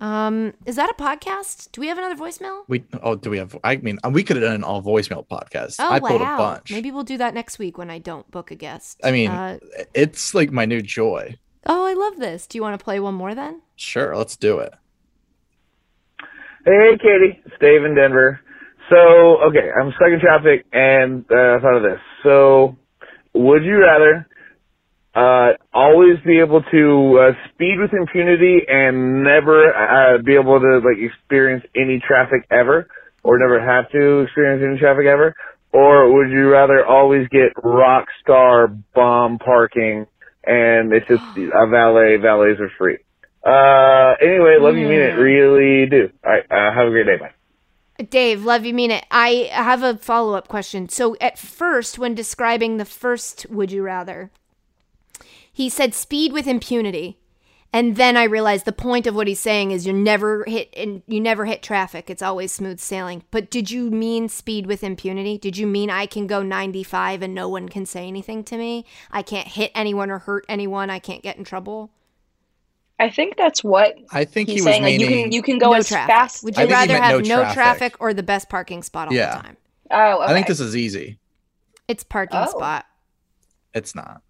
Um, 0.02 0.52
is 0.66 0.74
that 0.76 0.90
a 0.90 0.94
podcast? 1.00 1.70
Do 1.70 1.80
we 1.80 1.86
have 1.86 1.96
another 1.96 2.16
voicemail? 2.16 2.64
We 2.66 2.84
oh, 3.04 3.14
do 3.14 3.30
we 3.30 3.38
have? 3.38 3.56
I 3.62 3.76
mean, 3.76 4.00
we 4.10 4.24
could 4.24 4.34
have 4.34 4.44
done 4.44 4.56
an 4.56 4.64
all 4.64 4.82
voicemail 4.82 5.24
podcast. 5.24 5.76
Oh 5.78 5.88
I 5.92 6.00
pulled 6.00 6.20
wow! 6.20 6.34
a 6.34 6.38
bunch. 6.38 6.72
Maybe 6.72 6.90
we'll 6.90 7.04
do 7.04 7.18
that 7.18 7.34
next 7.34 7.60
week 7.60 7.78
when 7.78 7.88
I 7.88 7.98
don't 8.00 8.28
book 8.32 8.50
a 8.50 8.56
guest. 8.56 9.00
I 9.04 9.12
mean, 9.12 9.30
Uh, 9.30 9.58
it's 9.94 10.34
like 10.34 10.50
my 10.50 10.64
new 10.64 10.82
joy. 10.82 11.36
oh, 11.66 11.86
I 11.86 11.92
love 11.92 12.18
this. 12.18 12.48
Do 12.48 12.58
you 12.58 12.62
want 12.62 12.76
to 12.76 12.82
play 12.82 12.98
one 12.98 13.14
more 13.14 13.32
then? 13.32 13.62
Sure, 13.76 14.16
let's 14.16 14.36
do 14.36 14.58
it. 14.58 14.74
Hey, 16.64 16.98
Katie. 16.98 17.40
It's 17.46 17.54
Dave 17.60 17.84
in 17.84 17.94
Denver. 17.94 18.40
So, 18.90 18.96
okay, 19.44 19.70
I'm 19.80 19.92
stuck 19.92 20.08
in 20.12 20.18
traffic 20.20 20.66
and 20.72 21.24
uh, 21.30 21.56
I 21.56 21.58
thought 21.60 21.76
of 21.76 21.82
this. 21.84 22.00
So, 22.24 22.76
would 23.34 23.62
you 23.64 23.78
rather 23.80 24.26
uh, 25.14 25.52
always 25.74 26.16
be 26.24 26.40
able 26.40 26.62
to 26.62 27.18
uh, 27.20 27.32
speed 27.52 27.76
with 27.78 27.92
impunity 27.92 28.60
and 28.66 29.22
never 29.22 29.72
uh, 29.72 30.22
be 30.22 30.34
able 30.34 30.58
to 30.58 30.80
like 30.84 30.98
experience 30.98 31.64
any 31.76 32.00
traffic 32.06 32.46
ever, 32.50 32.88
or 33.22 33.38
never 33.38 33.60
have 33.60 33.90
to 33.92 34.20
experience 34.20 34.62
any 34.66 34.78
traffic 34.78 35.06
ever, 35.06 35.34
or 35.72 36.12
would 36.12 36.30
you 36.30 36.48
rather 36.50 36.84
always 36.84 37.28
get 37.28 37.52
rock 37.62 38.06
star 38.22 38.68
bomb 38.94 39.38
parking 39.38 40.06
and 40.44 40.92
it's 40.92 41.06
just 41.06 41.22
a 41.36 41.66
valet? 41.66 42.16
Valets 42.16 42.60
are 42.60 42.72
free. 42.78 42.98
Uh, 43.44 44.14
anyway, 44.22 44.56
love 44.60 44.76
you, 44.76 44.88
mean 44.88 45.00
it, 45.00 45.18
really 45.18 45.88
do. 45.88 46.10
All 46.24 46.30
right, 46.30 46.44
uh, 46.50 46.72
have 46.74 46.86
a 46.86 46.90
great 46.90 47.06
day, 47.06 47.16
bye. 47.18 48.04
Dave, 48.04 48.44
love 48.44 48.64
you, 48.64 48.72
mean 48.72 48.90
it. 48.90 49.04
I 49.10 49.48
have 49.52 49.82
a 49.82 49.96
follow 49.98 50.34
up 50.34 50.48
question. 50.48 50.88
So, 50.88 51.16
at 51.20 51.38
first, 51.38 51.98
when 51.98 52.14
describing 52.14 52.76
the 52.76 52.84
first 52.84 53.46
would 53.50 53.70
you 53.70 53.82
rather, 53.82 54.30
he 55.52 55.68
said 55.68 55.94
speed 55.94 56.32
with 56.32 56.46
impunity. 56.46 57.18
And 57.74 57.96
then 57.96 58.18
I 58.18 58.24
realized 58.24 58.66
the 58.66 58.72
point 58.72 59.06
of 59.06 59.14
what 59.14 59.26
he's 59.26 59.40
saying 59.40 59.70
is 59.70 59.86
you 59.86 59.94
never 59.94 60.44
hit 60.44 60.68
and 60.76 61.02
you 61.06 61.20
never 61.22 61.46
hit 61.46 61.62
traffic. 61.62 62.10
It's 62.10 62.20
always 62.20 62.52
smooth 62.52 62.80
sailing. 62.80 63.24
But 63.30 63.50
did 63.50 63.70
you 63.70 63.90
mean 63.90 64.28
speed 64.28 64.66
with 64.66 64.84
impunity? 64.84 65.38
Did 65.38 65.56
you 65.56 65.66
mean 65.66 65.88
I 65.88 66.04
can 66.04 66.26
go 66.26 66.42
95 66.42 67.22
and 67.22 67.34
no 67.34 67.48
one 67.48 67.70
can 67.70 67.86
say 67.86 68.06
anything 68.06 68.44
to 68.44 68.58
me? 68.58 68.84
I 69.10 69.22
can't 69.22 69.48
hit 69.48 69.70
anyone 69.74 70.10
or 70.10 70.18
hurt 70.18 70.44
anyone. 70.50 70.90
I 70.90 70.98
can't 70.98 71.22
get 71.22 71.38
in 71.38 71.44
trouble. 71.44 71.90
I 73.00 73.08
think 73.08 73.38
that's 73.38 73.64
what 73.64 73.94
I 74.10 74.26
think 74.26 74.50
he's 74.50 74.60
he 74.60 74.60
was 74.66 74.74
saying. 74.74 74.82
Like 74.82 75.00
you 75.00 75.06
meaning. 75.06 75.24
can 75.24 75.32
you 75.32 75.42
can 75.42 75.58
go 75.58 75.70
no 75.70 75.78
as 75.78 75.88
traffic. 75.88 76.14
fast. 76.14 76.44
Would 76.44 76.54
you 76.56 76.66
think 76.66 76.72
rather 76.72 77.00
have 77.00 77.22
no 77.22 77.36
no 77.36 77.36
traffic. 77.40 77.54
traffic 77.54 77.96
or 78.00 78.12
the 78.12 78.22
best 78.22 78.50
parking 78.50 78.82
spot 78.82 79.08
all 79.08 79.14
Yeah. 79.14 79.36
the 79.38 79.42
time? 79.44 79.56
Oh, 79.90 80.22
okay. 80.24 80.30
I 80.30 80.34
think 80.34 80.46
this 80.46 80.60
is 80.60 80.76
easy. 80.76 81.18
It's 81.88 82.04
parking 82.04 82.38
Oh. 82.42 82.50
spot. 82.50 82.84
It's 83.74 83.94
not. 83.94 84.20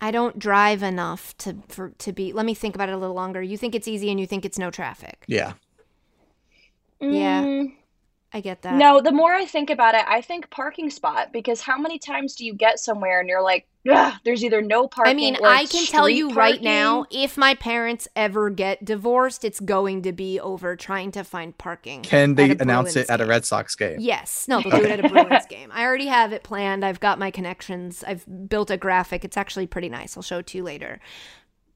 I 0.00 0.10
don't 0.10 0.38
drive 0.38 0.82
enough 0.82 1.36
to 1.38 1.56
for 1.68 1.90
to 1.98 2.12
be. 2.12 2.32
Let 2.32 2.46
me 2.46 2.54
think 2.54 2.74
about 2.74 2.88
it 2.88 2.92
a 2.92 2.98
little 2.98 3.14
longer. 3.14 3.42
You 3.42 3.56
think 3.56 3.74
it's 3.74 3.86
easy 3.86 4.10
and 4.10 4.18
you 4.18 4.26
think 4.26 4.44
it's 4.44 4.58
no 4.58 4.70
traffic. 4.70 5.24
Yeah. 5.26 5.54
Yeah. 7.00 7.44
Mm, 7.44 7.74
I 8.32 8.40
get 8.40 8.62
that. 8.62 8.74
No, 8.74 9.00
the 9.00 9.12
more 9.12 9.32
I 9.32 9.44
think 9.44 9.70
about 9.70 9.94
it, 9.94 10.04
I 10.06 10.20
think 10.20 10.50
parking 10.50 10.90
spot 10.90 11.32
because 11.32 11.60
how 11.60 11.78
many 11.78 11.98
times 11.98 12.34
do 12.34 12.44
you 12.44 12.54
get 12.54 12.78
somewhere 12.78 13.20
and 13.20 13.28
you're 13.28 13.42
like, 13.42 13.66
Ugh, 13.88 14.12
there's 14.24 14.44
either 14.44 14.60
no 14.60 14.86
parking 14.88 15.10
I 15.10 15.14
mean, 15.14 15.36
or 15.40 15.46
I 15.46 15.64
can 15.64 15.86
tell 15.86 16.04
street 16.04 16.16
you 16.16 16.32
right 16.34 16.60
now, 16.60 17.06
if 17.10 17.38
my 17.38 17.54
parents 17.54 18.06
ever 18.14 18.50
get 18.50 18.84
divorced, 18.84 19.42
it's 19.44 19.58
going 19.60 20.02
to 20.02 20.12
be 20.12 20.38
over 20.38 20.76
trying 20.76 21.12
to 21.12 21.24
find 21.24 21.56
parking. 21.56 22.02
Can 22.02 22.34
they 22.34 22.50
announce 22.50 22.92
Bruins 22.92 23.08
it 23.08 23.12
at 23.12 23.20
a. 23.22 23.26
Red 23.26 23.46
Sox 23.46 23.74
game? 23.74 23.96
Yes. 23.98 24.46
No, 24.48 24.60
they'll 24.60 24.70
do 24.80 24.84
it 24.84 24.90
at 24.90 25.04
a 25.04 25.08
Bruins 25.08 25.46
game. 25.48 25.70
I 25.72 25.84
already 25.84 26.06
have 26.08 26.32
it 26.32 26.42
planned. 26.42 26.84
I've 26.84 27.00
got 27.00 27.18
my 27.18 27.30
connections. 27.30 28.04
I've 28.06 28.26
built 28.48 28.70
a 28.70 28.76
graphic. 28.76 29.24
It's 29.24 29.36
actually 29.38 29.66
pretty 29.66 29.88
nice. 29.88 30.16
I'll 30.16 30.22
show 30.22 30.38
it 30.40 30.46
to 30.48 30.58
you 30.58 30.64
later. 30.64 31.00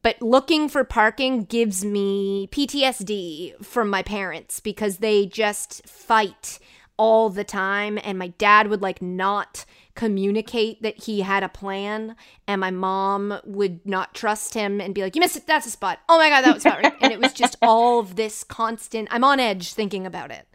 but 0.02 0.20
looking 0.20 0.68
for 0.68 0.84
parking 0.84 1.44
gives 1.44 1.84
me 1.84 2.48
PTSD 2.52 3.64
from 3.64 3.88
my 3.88 4.02
parents 4.02 4.60
because 4.60 4.98
they 4.98 5.24
just 5.24 5.86
fight 5.88 6.58
all 6.98 7.30
the 7.30 7.44
time 7.44 7.98
and 8.04 8.18
my 8.18 8.28
dad 8.28 8.68
would 8.68 8.82
like 8.82 9.00
not 9.00 9.64
communicate 9.94 10.82
that 10.82 11.04
he 11.04 11.20
had 11.20 11.42
a 11.42 11.48
plan 11.48 12.16
and 12.48 12.60
my 12.60 12.70
mom 12.70 13.38
would 13.44 13.84
not 13.86 14.12
trust 14.12 14.54
him 14.54 14.80
and 14.80 14.94
be 14.94 15.02
like 15.02 15.14
you 15.14 15.20
missed 15.20 15.36
it 15.36 15.46
that's 15.46 15.66
a 15.66 15.70
spot 15.70 16.00
oh 16.08 16.18
my 16.18 16.28
god 16.28 16.42
that 16.42 16.52
was 16.52 16.62
spot 16.62 16.82
right 16.82 16.94
and 17.00 17.12
it 17.12 17.20
was 17.20 17.32
just 17.32 17.56
all 17.62 18.00
of 18.00 18.16
this 18.16 18.42
constant 18.42 19.06
i'm 19.12 19.22
on 19.22 19.38
edge 19.38 19.72
thinking 19.72 20.04
about 20.04 20.32
it 20.32 20.48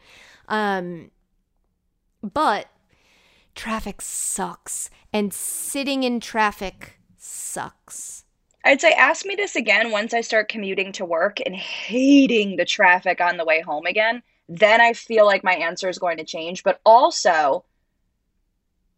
um 0.50 1.10
but 2.22 2.68
traffic 3.56 4.02
sucks 4.02 4.90
and 5.14 5.34
sitting 5.34 6.04
in 6.04 6.20
traffic 6.20 7.00
sucks 7.18 8.26
I'd 8.66 8.82
say 8.82 8.92
ask 8.92 9.26
me 9.26 9.36
this 9.36 9.56
again 9.56 9.90
once 9.90 10.14
I 10.14 10.20
start 10.20 10.50
commuting 10.50 10.92
to 10.94 11.06
work 11.06 11.40
and 11.46 11.56
hating 11.56 12.58
the 12.58 12.66
traffic 12.66 13.22
on 13.22 13.38
the 13.38 13.46
way 13.46 13.62
home 13.62 13.86
again. 13.86 14.22
Then 14.50 14.82
I 14.82 14.94
feel 14.94 15.26
like 15.26 15.44
my 15.44 15.54
answer 15.54 15.88
is 15.88 15.98
going 15.98 16.18
to 16.18 16.26
change. 16.26 16.64
But 16.64 16.82
also, 16.86 17.64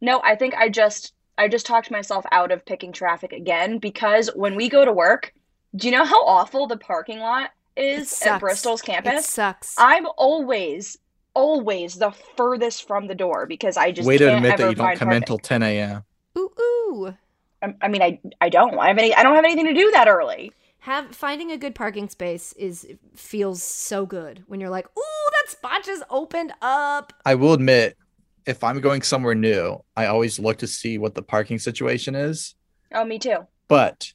no, 0.02 0.22
I 0.24 0.36
think 0.36 0.56
I 0.56 0.70
just 0.70 1.14
I 1.38 1.48
just 1.48 1.66
talked 1.66 1.92
myself 1.92 2.26
out 2.32 2.52
of 2.52 2.66
picking 2.66 2.92
traffic 2.92 3.32
again 3.32 3.78
because 3.78 4.30
when 4.36 4.56
we 4.56 4.70
go 4.70 4.84
to 4.84 4.92
work, 4.92 5.34
do 5.76 5.88
you 5.88 5.94
know 5.94 6.06
how 6.06 6.26
awful 6.26 6.68
the 6.68 6.78
parking 6.78 7.20
lot 7.20 7.52
is 7.78 8.22
at 8.24 8.40
Bristol's 8.40 8.82
it 8.82 8.86
campus? 8.86 9.26
sucks 9.28 9.76
I'm 9.78 10.08
always 10.18 10.98
always 11.34 11.96
the 11.96 12.12
furthest 12.36 12.86
from 12.88 13.08
the 13.08 13.16
door 13.16 13.46
because 13.46 13.78
I 13.78 13.92
just 13.92 14.08
Way 14.08 14.18
to 14.18 14.26
can't 14.26 14.38
admit 14.38 14.54
ever 14.54 14.64
that 14.64 14.70
you 14.70 14.76
don't 14.76 14.98
come 14.98 15.12
in 15.12 15.24
till 15.24 15.38
10 15.38 15.64
a.m. 15.64 16.04
ooh 16.38 16.52
ooh 16.60 17.16
I, 17.62 17.74
I 17.82 17.88
mean, 17.88 18.02
I 18.02 18.20
I 18.40 18.50
don't. 18.50 18.78
I 18.78 18.88
have 18.88 18.98
any. 18.98 19.14
I 19.14 19.24
don't 19.24 19.36
have 19.36 19.46
anything 19.46 19.68
to 19.68 19.74
do 19.74 19.92
that 19.92 20.08
early. 20.08 20.52
have 20.80 21.16
finding 21.16 21.52
a 21.52 21.58
good 21.58 21.76
parking 21.76 22.10
space 22.10 22.54
is 22.54 22.88
feels 23.16 23.62
so 23.62 24.06
good 24.06 24.44
when 24.48 24.60
you're 24.60 24.70
like, 24.70 24.88
"Ooh, 24.98 25.30
that 25.32 25.52
spot 25.52 25.84
just 25.84 26.04
opened 26.10 26.54
up." 26.62 27.14
I 27.26 27.36
will 27.36 27.54
admit, 27.54 27.98
if 28.46 28.64
I'm 28.64 28.80
going 28.82 29.02
somewhere 29.02 29.36
new, 29.36 29.84
I 29.96 30.06
always 30.08 30.40
look 30.40 30.58
to 30.60 30.68
see 30.68 30.98
what 30.98 31.16
the 31.16 31.22
parking 31.22 31.60
situation 31.60 32.16
is. 32.16 32.56
Oh, 32.94 33.06
me 33.06 33.20
too. 33.20 33.38
But 33.68 34.14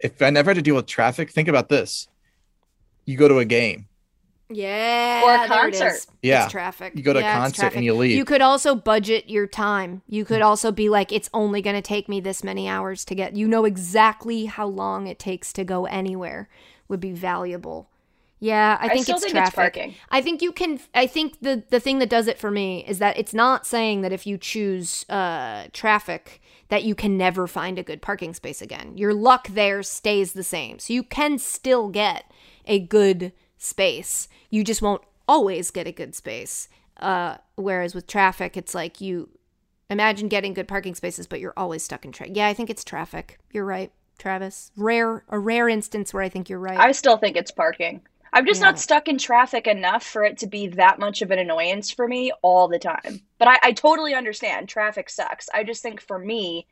if 0.00 0.20
I 0.22 0.30
never 0.30 0.50
had 0.50 0.56
to 0.56 0.62
deal 0.62 0.76
with 0.76 0.86
traffic, 0.86 1.30
think 1.30 1.48
about 1.48 1.68
this. 1.68 2.08
You 3.04 3.16
go 3.16 3.28
to 3.28 3.38
a 3.38 3.44
game, 3.44 3.86
Yeah, 4.48 5.22
Or 5.24 5.34
a 5.44 5.48
there 5.48 5.68
it 5.68 5.72
concert. 5.72 5.94
is. 5.96 6.06
Yeah. 6.22 6.44
it's 6.44 6.52
traffic. 6.52 6.92
you 6.96 7.02
go 7.02 7.12
to 7.12 7.20
Yeah, 7.20 7.36
a 7.36 7.40
concert 7.40 7.74
and 7.74 7.84
you 7.84 7.94
leave. 7.94 8.16
You 8.16 8.24
could 8.24 8.42
also 8.42 8.74
budget 8.74 9.28
your 9.28 9.46
time. 9.46 10.02
You 10.08 10.24
could 10.24 10.42
also 10.42 10.70
be 10.70 10.88
like, 10.88 11.10
"It's 11.12 11.30
only 11.34 11.62
going 11.62 11.76
to 11.76 11.82
take 11.82 12.08
me 12.08 12.20
this 12.20 12.44
many 12.44 12.68
hours 12.68 13.04
to 13.06 13.14
get." 13.14 13.34
You 13.36 13.48
know 13.48 13.64
exactly 13.64 14.44
how 14.46 14.66
long 14.66 15.06
it 15.08 15.18
takes 15.18 15.52
to 15.54 15.64
go 15.64 15.86
anywhere. 15.86 16.48
Would 16.88 17.00
be 17.00 17.10
valuable. 17.12 17.88
Yeah, 18.40 18.76
I 18.80 18.88
I 18.88 18.88
think 18.88 19.04
still 19.04 19.16
it's 19.16 19.24
think 19.24 19.36
it's 19.36 19.50
traffic. 19.50 19.54
parking. 19.74 19.94
I 20.10 20.20
think 20.20 20.42
you 20.42 20.52
can. 20.52 20.80
I 20.94 21.06
think 21.06 21.40
the 21.40 21.64
the 21.70 21.80
thing 21.80 21.98
that 22.00 22.10
does 22.10 22.28
it 22.28 22.38
for 22.38 22.50
me 22.50 22.84
is 22.86 22.98
that 22.98 23.16
it's 23.18 23.34
not 23.34 23.66
saying 23.66 24.02
that 24.02 24.12
if 24.12 24.26
you 24.26 24.36
choose 24.38 25.08
uh, 25.08 25.68
traffic 25.72 26.40
that 26.68 26.84
you 26.84 26.94
can 26.94 27.16
never 27.16 27.46
find 27.46 27.78
a 27.78 27.82
good 27.82 28.02
parking 28.02 28.34
space 28.34 28.60
again. 28.60 28.96
Your 28.98 29.14
luck 29.14 29.48
there 29.48 29.82
stays 29.82 30.32
the 30.32 30.42
same, 30.42 30.78
so 30.78 30.92
you 30.92 31.02
can 31.02 31.38
still 31.38 31.88
get 31.88 32.30
a 32.66 32.78
good 32.78 33.32
space. 33.56 34.28
You 34.50 34.64
just 34.64 34.82
won't 34.82 35.02
always 35.28 35.70
get 35.70 35.86
a 35.86 35.92
good 35.92 36.14
space. 36.14 36.68
Uh, 36.98 37.36
whereas 37.56 37.94
with 37.94 38.06
traffic, 38.06 38.56
it's 38.56 38.74
like 38.74 39.00
you 39.00 39.28
imagine 39.88 40.28
getting 40.28 40.54
good 40.54 40.68
parking 40.68 40.94
spaces, 40.94 41.26
but 41.26 41.40
you're 41.40 41.54
always 41.56 41.82
stuck 41.82 42.04
in 42.04 42.12
traffic. 42.12 42.36
Yeah, 42.36 42.48
I 42.48 42.54
think 42.54 42.68
it's 42.70 42.84
traffic. 42.84 43.38
You're 43.52 43.64
right, 43.64 43.92
Travis. 44.18 44.72
Rare, 44.76 45.24
a 45.28 45.38
rare 45.38 45.68
instance 45.68 46.12
where 46.12 46.22
I 46.22 46.28
think 46.28 46.48
you're 46.50 46.58
right. 46.58 46.78
I 46.78 46.92
still 46.92 47.16
think 47.16 47.36
it's 47.36 47.50
parking. 47.50 48.02
I'm 48.36 48.46
just 48.46 48.60
Yeah. 48.60 48.66
not 48.66 48.78
stuck 48.78 49.08
in 49.08 49.16
traffic 49.18 49.66
enough 49.66 50.04
for 50.04 50.22
it 50.22 50.36
to 50.38 50.46
be 50.46 50.68
that 50.68 50.98
much 50.98 51.22
of 51.22 51.30
an 51.30 51.38
annoyance 51.38 51.90
for 51.90 52.06
me 52.06 52.32
all 52.42 52.68
the 52.68 52.78
time. 52.78 53.20
But 53.38 53.48
I, 53.48 53.58
I 53.62 53.72
totally 53.72 54.14
understand 54.14 54.68
traffic 54.68 55.08
sucks. 55.08 55.48
I 55.54 55.64
just 55.64 55.82
think 55.82 56.00
for 56.02 56.18
me, 56.18 56.66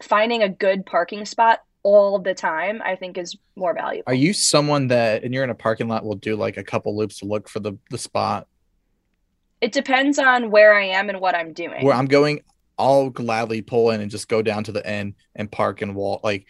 finding 0.00 0.42
a 0.44 0.48
good 0.48 0.86
parking 0.86 1.24
spot 1.26 1.60
all 1.82 2.18
the 2.20 2.34
time, 2.34 2.80
I 2.84 2.94
think 2.96 3.18
is 3.18 3.36
more 3.56 3.74
valuable. 3.74 4.04
Are 4.06 4.14
you 4.14 4.32
someone 4.32 4.88
that, 4.88 5.24
and 5.24 5.34
you're 5.34 5.44
in 5.44 5.50
a 5.50 5.54
parking 5.56 5.88
lot, 5.88 6.04
will 6.04 6.14
do 6.14 6.36
like 6.36 6.56
a 6.56 6.62
couple 6.64 6.96
loops 6.96 7.18
to 7.18 7.24
look 7.24 7.48
for 7.48 7.58
the, 7.60 7.76
the 7.90 7.98
spot 7.98 8.46
It 9.60 9.72
depends 9.72 10.20
on 10.20 10.50
where 10.52 10.72
I 10.74 10.84
am 10.84 11.08
and 11.08 11.20
what 11.20 11.34
I'm 11.34 11.52
doing. 11.52 11.84
where 11.84 11.94
I'm 11.94 12.06
going? 12.06 12.40
I'll 12.78 13.10
gladly 13.10 13.60
pull 13.60 13.90
in 13.90 14.00
and 14.00 14.08
just 14.08 14.28
go 14.28 14.40
down 14.40 14.62
to 14.64 14.72
the 14.72 14.86
end 14.86 15.14
and 15.34 15.50
park 15.50 15.82
and 15.82 15.96
walk. 15.96 16.22
Like 16.22 16.46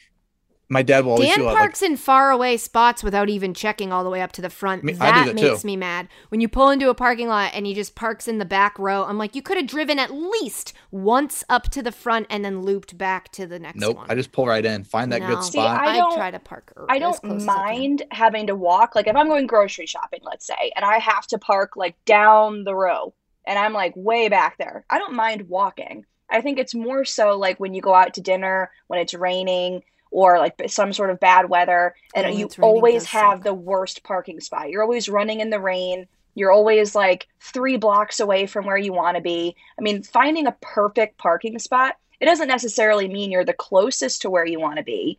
my 0.70 0.82
dad 0.82 1.04
will 1.04 1.12
always 1.12 1.28
Dan 1.28 1.38
do 1.38 1.42
that. 1.44 1.48
Like, 1.48 1.56
parks 1.58 1.80
in 1.82 1.96
faraway 1.96 2.56
spots 2.58 3.02
without 3.02 3.28
even 3.30 3.54
checking 3.54 3.92
all 3.92 4.04
the 4.04 4.10
way 4.10 4.20
up 4.20 4.32
to 4.32 4.42
the 4.42 4.50
front. 4.50 4.84
Me- 4.84 4.92
I 4.92 4.96
that 4.96 5.24
do 5.24 5.32
that 5.32 5.42
makes 5.42 5.62
too. 5.62 5.66
me 5.66 5.76
mad. 5.76 6.08
When 6.28 6.40
you 6.42 6.48
pull 6.48 6.68
into 6.70 6.90
a 6.90 6.94
parking 6.94 7.28
lot 7.28 7.52
and 7.54 7.64
he 7.66 7.72
just 7.74 7.94
parks 7.94 8.28
in 8.28 8.38
the 8.38 8.44
back 8.44 8.78
row, 8.78 9.04
I'm 9.04 9.16
like, 9.16 9.34
you 9.34 9.40
could 9.42 9.56
have 9.56 9.66
driven 9.66 9.98
at 9.98 10.12
least 10.12 10.74
once 10.90 11.42
up 11.48 11.64
to 11.70 11.82
the 11.82 11.92
front 11.92 12.26
and 12.28 12.44
then 12.44 12.62
looped 12.62 12.98
back 12.98 13.32
to 13.32 13.46
the 13.46 13.58
next 13.58 13.78
nope. 13.80 13.96
one. 13.96 14.06
I 14.10 14.14
just 14.14 14.30
pull 14.32 14.46
right 14.46 14.64
in, 14.64 14.84
find 14.84 15.10
that 15.12 15.20
No. 15.22 15.28
good 15.28 15.44
See, 15.44 15.52
spot. 15.52 15.80
I 15.80 15.92
I 15.92 15.96
don't- 15.96 16.14
try 16.14 16.30
to 16.30 16.38
park. 16.38 16.72
I 16.88 16.98
don't 16.98 17.18
close 17.20 17.42
as 17.42 17.48
I 17.48 17.56
can. 17.56 17.66
mind 17.66 18.02
having 18.10 18.46
to 18.48 18.54
walk. 18.54 18.94
Like 18.94 19.06
if 19.06 19.16
I'm 19.16 19.28
going 19.28 19.46
grocery 19.46 19.86
shopping, 19.86 20.20
let's 20.22 20.46
say, 20.46 20.72
and 20.76 20.84
I 20.84 20.98
have 20.98 21.26
to 21.28 21.38
park 21.38 21.76
like 21.76 21.96
down 22.04 22.64
the 22.64 22.74
row 22.74 23.14
and 23.46 23.58
I'm 23.58 23.72
like 23.72 23.94
way 23.96 24.28
back 24.28 24.58
there. 24.58 24.84
I 24.90 24.98
don't 24.98 25.14
mind 25.14 25.48
walking. 25.48 26.04
I 26.30 26.42
think 26.42 26.58
it's 26.58 26.74
more 26.74 27.06
so 27.06 27.38
like 27.38 27.58
when 27.58 27.72
you 27.72 27.80
go 27.80 27.94
out 27.94 28.12
to 28.14 28.20
dinner 28.20 28.70
when 28.88 29.00
it's 29.00 29.14
raining 29.14 29.82
or 30.10 30.38
like 30.38 30.60
some 30.68 30.92
sort 30.92 31.10
of 31.10 31.20
bad 31.20 31.48
weather 31.48 31.94
and 32.14 32.26
Oh, 32.26 32.30
you 32.30 32.48
always 32.60 33.04
have 33.06 33.38
suck. 33.38 33.44
the 33.44 33.54
worst 33.54 34.02
parking 34.02 34.40
spot. 34.40 34.70
You're 34.70 34.82
always 34.82 35.08
running 35.08 35.40
in 35.40 35.50
the 35.50 35.60
rain. 35.60 36.06
You're 36.34 36.52
always 36.52 36.94
like 36.94 37.26
3 37.40 37.76
blocks 37.76 38.20
away 38.20 38.46
from 38.46 38.64
where 38.64 38.76
you 38.76 38.92
want 38.92 39.16
to 39.16 39.22
be. 39.22 39.56
I 39.78 39.82
mean, 39.82 40.02
finding 40.02 40.46
a 40.46 40.56
perfect 40.60 41.18
parking 41.18 41.58
spot, 41.58 41.96
it 42.20 42.26
doesn't 42.26 42.48
necessarily 42.48 43.08
mean 43.08 43.30
you're 43.30 43.44
the 43.44 43.52
closest 43.52 44.22
to 44.22 44.30
where 44.30 44.46
you 44.46 44.60
want 44.60 44.78
to 44.78 44.84
be 44.84 45.18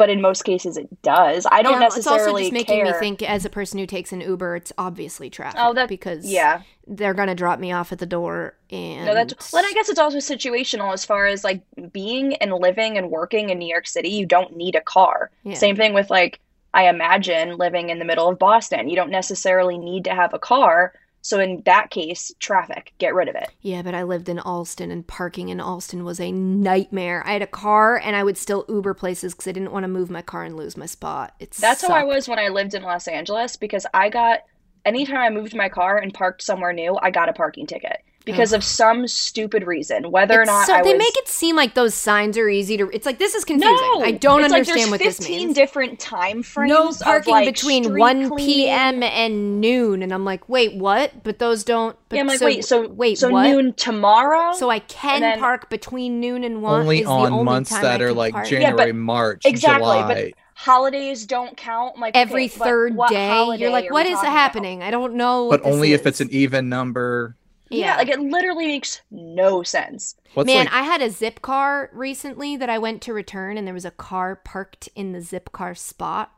but 0.00 0.08
in 0.08 0.22
most 0.22 0.44
cases 0.44 0.78
it 0.78 1.02
does. 1.02 1.46
I 1.52 1.60
don't 1.60 1.78
necessarily. 1.78 1.82
Yeah, 1.82 1.86
it's 1.86 2.06
also 2.06 2.10
necessarily 2.12 2.42
just 2.44 2.52
making 2.54 2.84
care. 2.84 2.92
me 2.94 2.98
think 2.98 3.22
as 3.22 3.44
a 3.44 3.50
person 3.50 3.78
who 3.78 3.84
takes 3.86 4.12
an 4.12 4.22
Uber, 4.22 4.56
it's 4.56 4.72
obviously 4.78 5.28
traffic. 5.28 5.60
Oh, 5.62 5.74
that- 5.74 5.90
because 5.90 6.24
yeah, 6.24 6.62
they're 6.86 7.12
gonna 7.12 7.34
drop 7.34 7.60
me 7.60 7.70
off 7.70 7.92
at 7.92 7.98
the 7.98 8.06
door 8.06 8.56
and 8.70 9.04
no, 9.04 9.12
that's. 9.12 9.52
Well, 9.52 9.62
I 9.62 9.72
guess 9.74 9.90
it's 9.90 9.98
also 10.00 10.16
situational 10.16 10.94
as 10.94 11.04
far 11.04 11.26
as 11.26 11.44
like 11.44 11.60
being 11.92 12.34
and 12.36 12.50
living 12.54 12.96
and 12.96 13.10
working 13.10 13.50
in 13.50 13.58
New 13.58 13.68
York 13.68 13.86
City. 13.86 14.08
You 14.08 14.24
don't 14.24 14.56
need 14.56 14.74
a 14.74 14.80
car. 14.80 15.30
Yeah. 15.44 15.54
Same 15.54 15.76
thing 15.76 15.92
with 15.92 16.08
like 16.08 16.40
I 16.72 16.88
imagine 16.88 17.58
living 17.58 17.90
in 17.90 17.98
the 17.98 18.06
middle 18.06 18.28
of 18.28 18.38
Boston. 18.38 18.88
You 18.88 18.96
don't 18.96 19.10
necessarily 19.10 19.76
need 19.76 20.04
to 20.04 20.14
have 20.14 20.32
a 20.32 20.38
car. 20.38 20.94
So 21.22 21.38
in 21.38 21.62
that 21.66 21.90
case, 21.90 22.32
traffic, 22.38 22.92
get 22.98 23.14
rid 23.14 23.28
of 23.28 23.34
it. 23.34 23.50
Yeah, 23.60 23.82
but 23.82 23.94
I 23.94 24.04
lived 24.04 24.28
in 24.28 24.38
Allston 24.38 24.90
and 24.90 25.06
parking 25.06 25.50
in 25.50 25.60
Allston 25.60 26.04
was 26.04 26.20
a 26.20 26.32
nightmare. 26.32 27.22
I 27.26 27.32
had 27.32 27.42
a 27.42 27.46
car 27.46 27.98
and 27.98 28.16
I 28.16 28.24
would 28.24 28.38
still 28.38 28.64
Uber 28.68 28.94
places 28.94 29.34
because 29.34 29.46
I 29.46 29.52
didn't 29.52 29.72
want 29.72 29.84
to 29.84 29.88
move 29.88 30.10
my 30.10 30.22
car 30.22 30.44
and 30.44 30.56
lose 30.56 30.76
my 30.76 30.86
spot. 30.86 31.34
It's 31.38 31.58
That's 31.58 31.82
how 31.82 31.94
I 31.94 32.04
was 32.04 32.28
when 32.28 32.38
I 32.38 32.48
lived 32.48 32.74
in 32.74 32.82
Los 32.82 33.06
Angeles 33.06 33.56
because 33.56 33.86
I 33.92 34.08
got 34.08 34.40
anytime 34.84 35.18
I 35.18 35.30
moved 35.30 35.54
my 35.54 35.68
car 35.68 35.98
and 35.98 36.12
parked 36.14 36.42
somewhere 36.42 36.72
new, 36.72 36.98
I 37.02 37.10
got 37.10 37.28
a 37.28 37.34
parking 37.34 37.66
ticket 37.66 38.02
because 38.24 38.52
of 38.52 38.62
some 38.62 39.06
stupid 39.08 39.66
reason, 39.66 40.10
whether 40.10 40.40
or 40.40 40.44
not 40.44 40.66
so, 40.66 40.74
I 40.74 40.82
they 40.82 40.92
was 40.92 40.98
make 40.98 41.16
it 41.16 41.28
seem 41.28 41.56
like 41.56 41.74
those 41.74 41.94
signs 41.94 42.36
are 42.36 42.48
easy 42.48 42.76
to. 42.76 42.88
It's 42.90 43.06
like 43.06 43.18
this 43.18 43.34
is 43.34 43.44
confusing. 43.44 43.74
No, 43.74 44.02
I 44.02 44.12
don't 44.12 44.44
it's 44.44 44.52
like 44.52 44.60
understand 44.60 44.78
there's 44.78 44.90
what 44.90 45.00
this 45.00 45.18
15 45.18 45.38
means. 45.38 45.54
different 45.54 45.98
time 46.00 46.42
frames. 46.42 46.68
No 46.70 46.88
of, 46.88 46.98
parking 47.00 47.32
like, 47.32 47.46
between 47.46 47.98
1 47.98 48.36
p.m. 48.36 49.02
and 49.02 49.60
noon, 49.60 50.02
and 50.02 50.12
I'm 50.12 50.24
like, 50.24 50.48
wait, 50.48 50.74
what? 50.74 51.22
But 51.22 51.38
those 51.38 51.64
don't. 51.64 51.96
But 52.08 52.16
Yeah, 52.16 52.22
I'm 52.22 52.28
like, 52.28 52.38
so, 52.38 52.46
wait, 52.46 52.64
so 52.64 52.88
wait, 52.88 53.18
so 53.18 53.30
what? 53.30 53.48
noon 53.48 53.72
tomorrow. 53.74 54.52
So 54.52 54.70
I 54.70 54.80
can 54.80 55.20
then- 55.20 55.38
park 55.38 55.70
between 55.70 56.20
noon 56.20 56.44
and 56.44 56.62
one. 56.62 56.80
only 56.82 56.98
is 57.00 57.04
the 57.04 57.10
on 57.10 57.32
only 57.32 57.44
months 57.44 57.70
time 57.70 57.82
that 57.82 58.02
are 58.02 58.12
like 58.12 58.34
park. 58.34 58.50
Yeah, 58.50 58.60
January, 58.60 58.92
but- 58.92 58.98
March, 58.98 59.42
exactly, 59.46 59.80
July. 59.80 60.14
but 60.14 60.32
holidays 60.54 61.24
don't 61.24 61.56
count. 61.56 61.98
Like 61.98 62.14
every 62.16 62.44
okay, 62.44 62.48
third 62.58 62.94
what 62.94 63.10
day. 63.10 63.56
You're 63.56 63.70
like, 63.70 63.90
what 63.90 63.90
is 63.90 63.92
what 63.92 64.06
we 64.06 64.12
is 64.12 64.16
talking 64.16 64.28
about? 64.28 64.38
happening? 64.38 64.82
I 64.82 64.90
don't 64.90 65.14
know. 65.14 65.48
but 65.48 65.60
what 65.60 65.64
this 65.64 65.74
only 65.74 65.92
if 65.94 66.06
it's 66.06 66.20
an 66.20 66.28
even 66.30 66.68
number. 66.68 67.36
Yeah. 67.70 67.96
like 67.96 68.08
it 68.08 68.20
literally 68.20 68.66
makes 68.66 69.00
no 69.10 69.62
sense. 69.62 70.16
What's 70.34 70.46
Man, 70.46 70.66
like 70.66 70.74
I 70.74 70.82
had 70.82 71.00
a 71.00 71.08
Zipcar 71.08 71.88
recently 71.92 72.56
that 72.56 72.68
I 72.68 72.78
went 72.78 73.02
to 73.02 73.12
return, 73.12 73.56
and 73.56 73.66
there 73.66 73.74
was 73.74 73.84
a 73.84 73.90
car 73.90 74.36
parked 74.36 74.88
in 74.94 75.12
the 75.12 75.20
Zipcar 75.20 75.76
spot. 75.76 76.32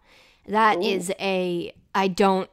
That 0.46 0.82
is 0.82 1.10
a. 1.18 1.72
I 1.94 2.08
don't 2.08 2.50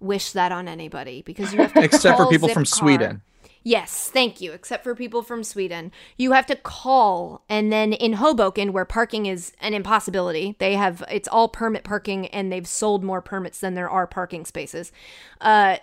wish 0.00 0.32
that 0.32 0.52
on 0.52 0.68
anybody 0.68 1.22
because 1.22 1.52
you 1.52 1.60
have 1.60 1.72
to 1.74 1.82
except 1.82 2.18
for 2.18 2.24
call 2.24 2.30
people 2.30 2.48
from 2.48 2.64
Zipcar. 2.64 2.78
Sweden. 2.78 3.22
Yes, 3.66 4.08
thank 4.12 4.40
you. 4.40 4.52
Except 4.52 4.84
for 4.84 4.94
people 4.94 5.22
from 5.24 5.42
Sweden. 5.42 5.90
You 6.16 6.30
have 6.30 6.46
to 6.46 6.54
call 6.54 7.42
and 7.48 7.72
then 7.72 7.92
in 7.92 8.12
Hoboken 8.12 8.72
where 8.72 8.84
parking 8.84 9.26
is 9.26 9.54
an 9.60 9.74
impossibility. 9.74 10.54
They 10.60 10.74
have 10.76 11.02
it's 11.10 11.26
all 11.26 11.48
permit 11.48 11.82
parking 11.82 12.28
and 12.28 12.52
they've 12.52 12.64
sold 12.64 13.02
more 13.02 13.20
permits 13.20 13.58
than 13.58 13.74
there 13.74 13.90
are 13.90 14.06
parking 14.06 14.44
spaces. 14.44 14.92
Uh 15.40 15.78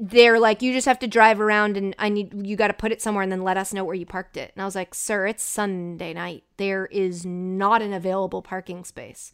they're 0.00 0.40
like 0.40 0.62
you 0.62 0.72
just 0.72 0.88
have 0.88 0.98
to 0.98 1.06
drive 1.06 1.40
around 1.40 1.76
and 1.76 1.94
I 1.96 2.08
need 2.08 2.34
you 2.44 2.56
got 2.56 2.68
to 2.68 2.74
put 2.74 2.90
it 2.90 3.00
somewhere 3.00 3.22
and 3.22 3.30
then 3.30 3.44
let 3.44 3.56
us 3.56 3.72
know 3.72 3.84
where 3.84 3.94
you 3.94 4.04
parked 4.04 4.36
it. 4.36 4.50
And 4.56 4.60
I 4.60 4.64
was 4.64 4.74
like, 4.74 4.92
"Sir, 4.92 5.28
it's 5.28 5.44
Sunday 5.44 6.14
night. 6.14 6.42
There 6.56 6.86
is 6.86 7.24
not 7.24 7.82
an 7.82 7.92
available 7.92 8.42
parking 8.42 8.82
space." 8.82 9.32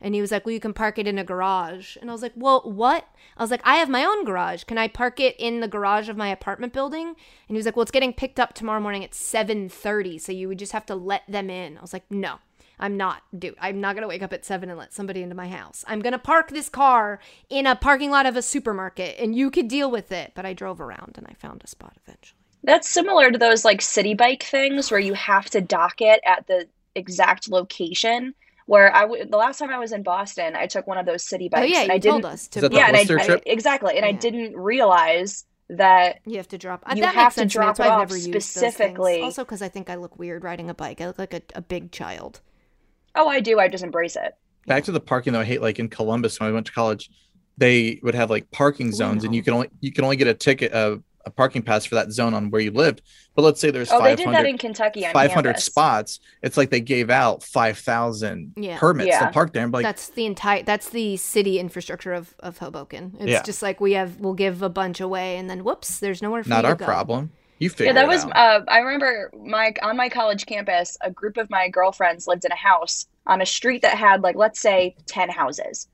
And 0.00 0.14
he 0.14 0.20
was 0.20 0.30
like, 0.30 0.44
Well, 0.44 0.52
you 0.52 0.60
can 0.60 0.72
park 0.72 0.98
it 0.98 1.06
in 1.06 1.18
a 1.18 1.24
garage. 1.24 1.96
And 2.00 2.10
I 2.10 2.12
was 2.12 2.22
like, 2.22 2.32
Well, 2.36 2.62
what? 2.64 3.06
I 3.36 3.42
was 3.42 3.50
like, 3.50 3.62
I 3.64 3.76
have 3.76 3.88
my 3.88 4.04
own 4.04 4.24
garage. 4.24 4.64
Can 4.64 4.78
I 4.78 4.88
park 4.88 5.20
it 5.20 5.36
in 5.38 5.60
the 5.60 5.68
garage 5.68 6.08
of 6.08 6.16
my 6.16 6.28
apartment 6.28 6.72
building? 6.72 7.08
And 7.08 7.16
he 7.48 7.56
was 7.56 7.66
like, 7.66 7.76
Well, 7.76 7.82
it's 7.82 7.90
getting 7.90 8.12
picked 8.12 8.40
up 8.40 8.54
tomorrow 8.54 8.80
morning 8.80 9.04
at 9.04 9.12
7:30, 9.12 10.20
so 10.20 10.32
you 10.32 10.48
would 10.48 10.58
just 10.58 10.72
have 10.72 10.86
to 10.86 10.94
let 10.94 11.22
them 11.28 11.50
in. 11.50 11.78
I 11.78 11.80
was 11.80 11.92
like, 11.92 12.04
No. 12.10 12.38
I'm 12.82 12.96
not, 12.96 13.22
dude. 13.38 13.56
I'm 13.60 13.78
not 13.78 13.94
gonna 13.94 14.08
wake 14.08 14.22
up 14.22 14.32
at 14.32 14.46
seven 14.46 14.70
and 14.70 14.78
let 14.78 14.94
somebody 14.94 15.22
into 15.22 15.34
my 15.34 15.48
house. 15.48 15.84
I'm 15.86 16.00
gonna 16.00 16.18
park 16.18 16.48
this 16.48 16.70
car 16.70 17.20
in 17.50 17.66
a 17.66 17.76
parking 17.76 18.10
lot 18.10 18.24
of 18.24 18.36
a 18.36 18.42
supermarket, 18.42 19.16
and 19.18 19.36
you 19.36 19.50
could 19.50 19.68
deal 19.68 19.90
with 19.90 20.10
it. 20.10 20.32
But 20.34 20.46
I 20.46 20.54
drove 20.54 20.80
around 20.80 21.16
and 21.18 21.26
I 21.28 21.34
found 21.34 21.62
a 21.62 21.66
spot 21.66 21.98
eventually. 22.02 22.38
That's 22.64 22.88
similar 22.88 23.30
to 23.30 23.38
those 23.38 23.64
like 23.64 23.82
city 23.82 24.14
bike 24.14 24.42
things 24.42 24.90
where 24.90 25.00
you 25.00 25.14
have 25.14 25.50
to 25.50 25.60
dock 25.60 26.00
it 26.00 26.20
at 26.24 26.46
the 26.46 26.68
exact 26.94 27.50
location. 27.50 28.34
Where 28.70 28.94
I 28.94 29.00
w- 29.00 29.24
the 29.24 29.36
last 29.36 29.58
time 29.58 29.70
I 29.70 29.78
was 29.78 29.90
in 29.90 30.04
Boston, 30.04 30.54
I 30.54 30.66
took 30.68 30.86
one 30.86 30.96
of 30.96 31.04
those 31.04 31.24
city 31.24 31.48
bikes. 31.48 31.62
oh 31.62 31.64
yeah, 31.64 31.80
and 31.80 31.88
you 31.88 31.94
I 31.94 31.98
told 31.98 32.22
didn't, 32.22 32.32
us 32.34 32.46
to. 32.48 32.58
Is 32.58 32.62
that 32.62 32.70
the 32.70 32.76
Yeah, 32.76 32.86
and 32.86 32.96
I, 32.96 33.00
Whistler 33.00 33.36
I- 33.38 33.42
exactly, 33.46 33.96
and 33.96 34.04
I 34.06 34.12
didn't 34.12 34.56
realize 34.56 35.44
that 35.70 36.20
You 36.24 36.36
have 36.36 36.46
to 36.48 36.58
drop. 36.58 36.84
uh, 36.86 36.92
You 36.94 37.02
that 37.02 37.14
have 37.14 37.24
makes 37.26 37.34
to 37.34 37.40
sense 37.40 37.52
drop 37.52 37.76
That's 37.76 37.80
it 37.80 37.82
I've 37.86 37.92
off 37.92 37.98
never 38.10 38.16
used 38.16 38.48
specifically. 38.48 39.12
things. 39.14 39.24
Also, 39.24 39.44
because 39.44 39.60
I 39.60 39.68
think 39.68 39.90
I 39.90 39.96
look 39.96 40.18
weird 40.20 40.44
riding 40.44 40.70
a 40.70 40.74
bike. 40.74 41.00
I 41.00 41.06
look 41.08 41.18
like 41.18 41.34
a, 41.34 41.42
a 41.56 41.60
big 41.62 41.90
child. 41.90 42.40
oh, 43.16 43.28
I 43.28 43.40
do. 43.40 43.58
I 43.58 43.66
just 43.66 43.82
embrace 43.82 44.14
it. 44.14 44.34
Back 44.68 44.84
to 44.84 44.92
the 44.92 45.00
parking 45.00 45.32
though, 45.32 45.40
I 45.40 45.44
hate 45.44 45.60
like 45.62 45.80
in 45.80 45.88
Columbus 45.88 46.38
when 46.38 46.48
I 46.48 46.52
went 46.52 46.66
to 46.66 46.72
college, 46.72 47.10
they 47.58 47.98
would 48.04 48.14
have 48.14 48.30
like 48.30 48.52
parking 48.52 48.92
zones, 48.92 49.24
and 49.24 49.32
no. 49.32 49.36
you 49.36 49.42
can 49.42 49.54
only 49.54 49.68
you 49.80 49.90
can 49.90 50.04
only 50.04 50.16
get 50.16 50.28
a 50.28 50.34
ticket 50.34 50.72
uh, 50.72 50.98
a 51.26 51.30
parking 51.30 51.62
pass 51.62 51.84
for 51.84 51.94
that 51.96 52.12
zone 52.12 52.32
on 52.34 52.50
where 52.50 52.60
you 52.60 52.70
lived. 52.70 53.02
But 53.34 53.42
let's 53.42 53.60
say 53.60 53.70
there's 53.70 53.90
Oh, 53.92 54.02
they 54.02 54.16
did 54.16 54.28
that 54.28 54.46
in 54.46 54.56
Kentucky 54.58 55.02
500 55.02 55.44
campus. 55.50 55.64
spots. 55.64 56.20
It's 56.42 56.56
like 56.56 56.70
they 56.70 56.80
gave 56.80 57.10
out 57.10 57.42
five 57.42 57.78
thousand 57.78 58.52
Yeah. 58.56 58.78
permits 58.78 59.08
Yeah. 59.08 59.26
to 59.26 59.32
park 59.32 59.52
there. 59.52 59.62
And 59.62 59.70
be 59.72 59.76
like, 59.78 59.84
that's 59.84 60.08
the 60.08 60.26
entire. 60.26 60.62
That's 60.62 60.88
the 60.90 61.16
city 61.16 61.58
infrastructure 61.58 62.12
of 62.12 62.34
of 62.40 62.58
Hoboken. 62.58 63.16
It's 63.20 63.30
Yeah. 63.30 63.42
just 63.42 63.62
like 63.62 63.80
we 63.80 63.92
have. 63.92 64.18
We'll 64.20 64.34
give 64.34 64.62
a 64.62 64.68
bunch 64.68 65.00
away, 65.00 65.36
and 65.36 65.48
then 65.50 65.62
whoops, 65.64 66.00
there's 66.00 66.22
nowhere 66.22 66.42
for 66.42 66.48
not 66.50 66.64
you 66.64 66.70
our 66.70 66.74
to 66.74 66.78
go. 66.80 66.84
problem. 66.86 67.30
You 67.58 67.68
figure 67.68 67.86
Yeah, 67.86 67.92
that 67.92 68.04
it 68.04 68.08
was. 68.08 68.24
out. 68.24 68.36
Uh, 68.36 68.60
I 68.68 68.78
remember 68.78 69.30
my 69.44 69.74
on 69.82 69.96
my 69.96 70.08
college 70.08 70.46
campus, 70.46 70.96
a 71.02 71.10
group 71.10 71.36
of 71.36 71.50
my 71.50 71.68
girlfriends 71.68 72.26
lived 72.26 72.46
in 72.46 72.52
a 72.52 72.56
house 72.56 73.06
on 73.26 73.42
a 73.42 73.46
street 73.46 73.82
that 73.82 73.98
had 73.98 74.22
like 74.22 74.34
let's 74.36 74.58
say 74.60 74.96
ten 75.06 75.28
houses. 75.28 75.86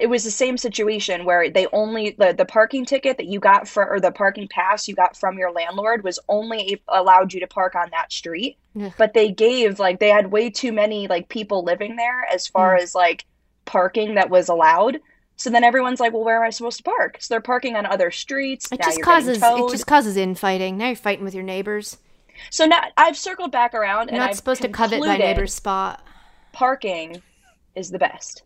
It 0.00 0.06
was 0.08 0.24
the 0.24 0.30
same 0.30 0.56
situation 0.56 1.24
where 1.24 1.50
they 1.50 1.66
only 1.72 2.14
the, 2.18 2.32
the 2.32 2.44
parking 2.44 2.84
ticket 2.84 3.16
that 3.16 3.26
you 3.26 3.40
got 3.40 3.66
for 3.66 3.88
or 3.88 4.00
the 4.00 4.10
parking 4.12 4.48
pass 4.48 4.86
you 4.88 4.94
got 4.94 5.16
from 5.16 5.38
your 5.38 5.50
landlord 5.50 6.04
was 6.04 6.18
only 6.28 6.80
a- 6.88 7.00
allowed 7.00 7.32
you 7.32 7.40
to 7.40 7.46
park 7.46 7.74
on 7.74 7.88
that 7.90 8.12
street. 8.12 8.56
Ugh. 8.80 8.92
But 8.96 9.14
they 9.14 9.30
gave 9.30 9.78
like 9.78 9.98
they 9.98 10.08
had 10.10 10.30
way 10.30 10.50
too 10.50 10.72
many 10.72 11.08
like 11.08 11.28
people 11.28 11.64
living 11.64 11.96
there 11.96 12.24
as 12.32 12.46
far 12.46 12.76
Mm. 12.76 12.82
as 12.82 12.94
like 12.94 13.24
parking 13.64 14.14
that 14.14 14.30
was 14.30 14.48
allowed. 14.48 15.00
So 15.36 15.50
then 15.50 15.62
everyone's 15.62 16.00
like, 16.00 16.12
well, 16.12 16.24
where 16.24 16.36
am 16.38 16.42
I 16.46 16.50
supposed 16.50 16.78
to 16.78 16.82
park? 16.84 17.18
So 17.20 17.34
they're 17.34 17.40
parking 17.40 17.76
on 17.76 17.86
other 17.86 18.10
streets. 18.10 18.70
It 18.72 18.80
now 18.80 18.86
just 18.86 19.02
causes. 19.02 19.38
It 19.42 19.70
just 19.70 19.86
causes 19.86 20.16
infighting. 20.16 20.76
Now 20.78 20.86
you're 20.88 20.96
fighting 20.96 21.24
with 21.24 21.34
your 21.34 21.44
neighbors. 21.44 21.96
So 22.50 22.66
now 22.66 22.82
I've 22.96 23.16
circled 23.16 23.52
back 23.52 23.74
around 23.74 24.06
You're 24.08 24.14
and 24.14 24.18
not 24.18 24.30
I've 24.30 24.36
supposed 24.36 24.62
to 24.62 24.68
covet 24.68 25.00
my 25.00 25.16
neighbor's 25.16 25.54
spot. 25.54 26.04
Parking 26.52 27.22
is 27.74 27.90
the 27.90 27.98
best. 27.98 28.42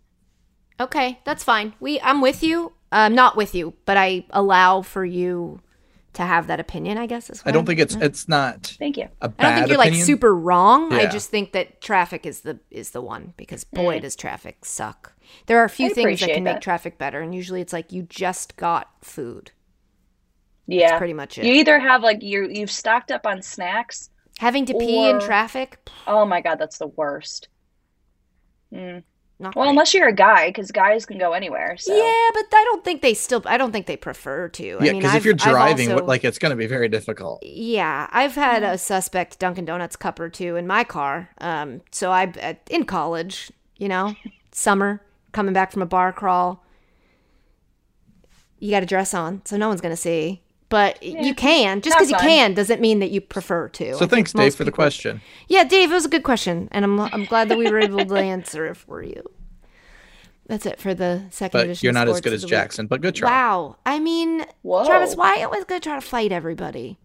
Okay, 0.82 1.20
that's 1.24 1.44
fine. 1.44 1.74
We 1.80 2.00
I'm 2.00 2.20
with 2.20 2.42
you. 2.42 2.72
I'm 2.90 3.14
not 3.14 3.36
with 3.36 3.54
you, 3.54 3.74
but 3.84 3.96
I 3.96 4.26
allow 4.30 4.82
for 4.82 5.04
you 5.04 5.60
to 6.14 6.22
have 6.22 6.48
that 6.48 6.60
opinion, 6.60 6.98
I 6.98 7.06
guess. 7.06 7.30
Is 7.30 7.42
I 7.46 7.50
don't 7.52 7.60
what 7.62 7.68
think 7.68 7.80
it's 7.80 7.94
it's 7.94 8.28
not 8.28 8.76
Thank 8.78 8.96
you. 8.96 9.08
a 9.20 9.28
bad 9.28 9.46
I 9.46 9.50
don't 9.50 9.58
think 9.60 9.68
you're 9.70 9.78
like 9.78 9.94
super 9.94 10.34
wrong. 10.34 10.92
I 10.92 11.06
just 11.06 11.30
think 11.30 11.52
that 11.52 11.80
traffic 11.80 12.26
is 12.26 12.40
the 12.40 12.58
is 12.70 12.90
the 12.90 13.00
one 13.00 13.32
because 13.36 13.64
boy 13.64 14.00
does 14.00 14.16
traffic 14.16 14.64
suck. 14.64 15.12
There 15.46 15.58
are 15.58 15.64
a 15.64 15.70
few 15.70 15.86
I 15.86 15.88
things 15.90 15.96
that 15.96 16.00
appreciate 16.02 16.34
can 16.34 16.44
make 16.44 16.60
traffic 16.60 16.98
better, 16.98 17.20
and 17.20 17.34
usually 17.34 17.60
it's 17.60 17.72
like 17.72 17.92
you 17.92 18.02
just 18.02 18.56
got 18.56 18.90
food. 19.02 19.52
Yeah. 20.66 20.96
pretty 20.98 21.12
much 21.12 21.38
it. 21.38 21.44
You 21.44 21.54
either 21.54 21.78
have 21.78 22.02
like 22.02 22.22
you 22.22 22.48
you've 22.48 22.70
stocked 22.70 23.10
up 23.10 23.26
on 23.26 23.40
snacks. 23.40 24.10
Having 24.38 24.66
to 24.66 24.74
pee 24.74 25.08
in 25.08 25.20
traffic, 25.20 25.78
Oh 26.06 26.24
my 26.24 26.40
god, 26.40 26.58
that's 26.58 26.78
the 26.78 26.86
worst. 26.88 27.48
Mm. 28.72 29.02
Not 29.42 29.54
Well, 29.56 29.64
great. 29.64 29.70
unless 29.70 29.92
you're 29.94 30.08
a 30.08 30.14
guy, 30.14 30.48
because 30.48 30.70
guys 30.70 31.04
can 31.04 31.18
go 31.18 31.32
anywhere. 31.32 31.76
So 31.76 31.94
Yeah, 31.94 32.30
but 32.34 32.44
I 32.52 32.64
don't 32.64 32.84
think 32.84 33.02
they 33.02 33.12
still. 33.14 33.42
I 33.44 33.56
don't 33.58 33.72
think 33.72 33.86
they 33.86 33.96
prefer 33.96 34.48
to. 34.48 34.64
Yeah, 34.64 34.76
I 34.78 34.80
mean, 34.80 34.96
because 35.00 35.14
if 35.14 35.24
you're 35.24 35.34
driving, 35.34 35.92
also- 35.92 36.04
like 36.06 36.24
it's 36.24 36.38
going 36.38 36.50
to 36.50 36.56
be 36.56 36.66
very 36.66 36.88
difficult. 36.88 37.42
Yeah, 37.44 38.08
I've 38.12 38.34
had 38.34 38.62
a 38.62 38.78
suspect 38.78 39.38
Dunkin' 39.38 39.64
Donuts 39.64 39.96
cup 39.96 40.18
or 40.20 40.28
two 40.28 40.56
in 40.56 40.66
my 40.66 40.84
car. 40.84 41.30
Um, 41.38 41.82
so 41.90 42.10
I 42.10 42.32
at- 42.40 42.62
in 42.70 42.84
college, 42.84 43.50
you 43.76 43.88
know, 43.88 44.14
summer 44.52 45.02
coming 45.32 45.52
back 45.52 45.72
from 45.72 45.82
a 45.82 45.86
bar 45.86 46.12
crawl. 46.12 46.64
You 48.58 48.70
got 48.70 48.82
a 48.82 48.86
dress 48.86 49.12
on, 49.12 49.42
so 49.44 49.56
no 49.56 49.68
one's 49.68 49.80
gonna 49.80 49.96
see. 49.96 50.42
But 50.72 51.02
you 51.02 51.34
can. 51.34 51.82
Just 51.82 51.96
because 51.98 52.10
you 52.10 52.16
can 52.16 52.54
doesn't 52.54 52.80
mean 52.80 53.00
that 53.00 53.10
you 53.10 53.20
prefer 53.20 53.68
to. 53.68 53.92
So 53.92 53.98
think 54.00 54.10
thanks, 54.10 54.32
Dave, 54.32 54.44
most 54.46 54.56
for 54.56 54.64
the 54.64 54.72
question. 54.72 55.20
Yeah, 55.46 55.64
Dave, 55.64 55.90
it 55.92 55.94
was 55.94 56.06
a 56.06 56.08
good 56.08 56.22
question, 56.24 56.68
and 56.72 56.82
I'm 56.84 56.98
I'm 56.98 57.24
glad 57.26 57.50
that 57.50 57.58
we 57.58 57.70
were 57.70 57.78
able 57.78 58.04
to 58.06 58.16
answer 58.34 58.64
it 58.66 58.76
for 58.78 59.02
you. 59.02 59.22
That's 60.46 60.64
it 60.66 60.80
for 60.80 60.94
the 60.94 61.24
second 61.30 61.58
But 61.58 61.64
edition. 61.66 61.84
you're 61.84 61.90
of 61.90 61.94
not 61.94 62.08
as 62.08 62.20
good 62.22 62.32
as 62.32 62.40
the 62.40 62.46
Week. 62.46 62.50
Jackson, 62.52 62.86
but 62.86 63.00
good 63.02 63.14
try. 63.14 63.30
Wow. 63.30 63.76
I 63.86 63.98
mean, 64.00 64.44
Whoa. 64.62 64.84
Travis, 64.86 65.14
why 65.14 65.36
you 65.36 65.44
always 65.44 65.64
gonna 65.64 65.80
try 65.80 65.94
to 65.94 66.00
fight 66.00 66.32
everybody? 66.32 66.98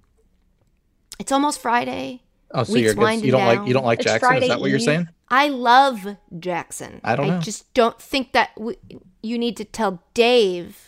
It's 1.19 1.31
almost 1.33 1.59
Friday. 1.61 2.23
Oh, 2.51 2.63
so 2.63 2.71
Week's 2.73 2.83
you're 2.85 2.93
good. 2.93 3.01
winding 3.01 3.25
You 3.25 3.31
don't 3.31 3.45
like 3.45 3.57
down. 3.59 3.67
you 3.67 3.73
don't 3.73 3.85
like 3.85 3.99
It's 3.99 4.05
Jackson? 4.05 4.27
Friday 4.29 4.45
Is 4.45 4.49
that 4.51 4.59
what 4.61 4.69
you're 4.69 4.79
Eve. 4.79 4.85
saying? 4.85 5.09
I 5.29 5.49
love 5.49 6.15
Jackson. 6.39 7.01
I 7.03 7.15
don't 7.17 7.27
know. 7.27 7.39
just 7.39 7.73
don't 7.73 8.01
think 8.01 8.31
that 8.31 8.55
w- 8.55 8.77
you 9.21 9.37
need 9.37 9.57
to 9.57 9.65
tell 9.65 10.01
Dave 10.13 10.86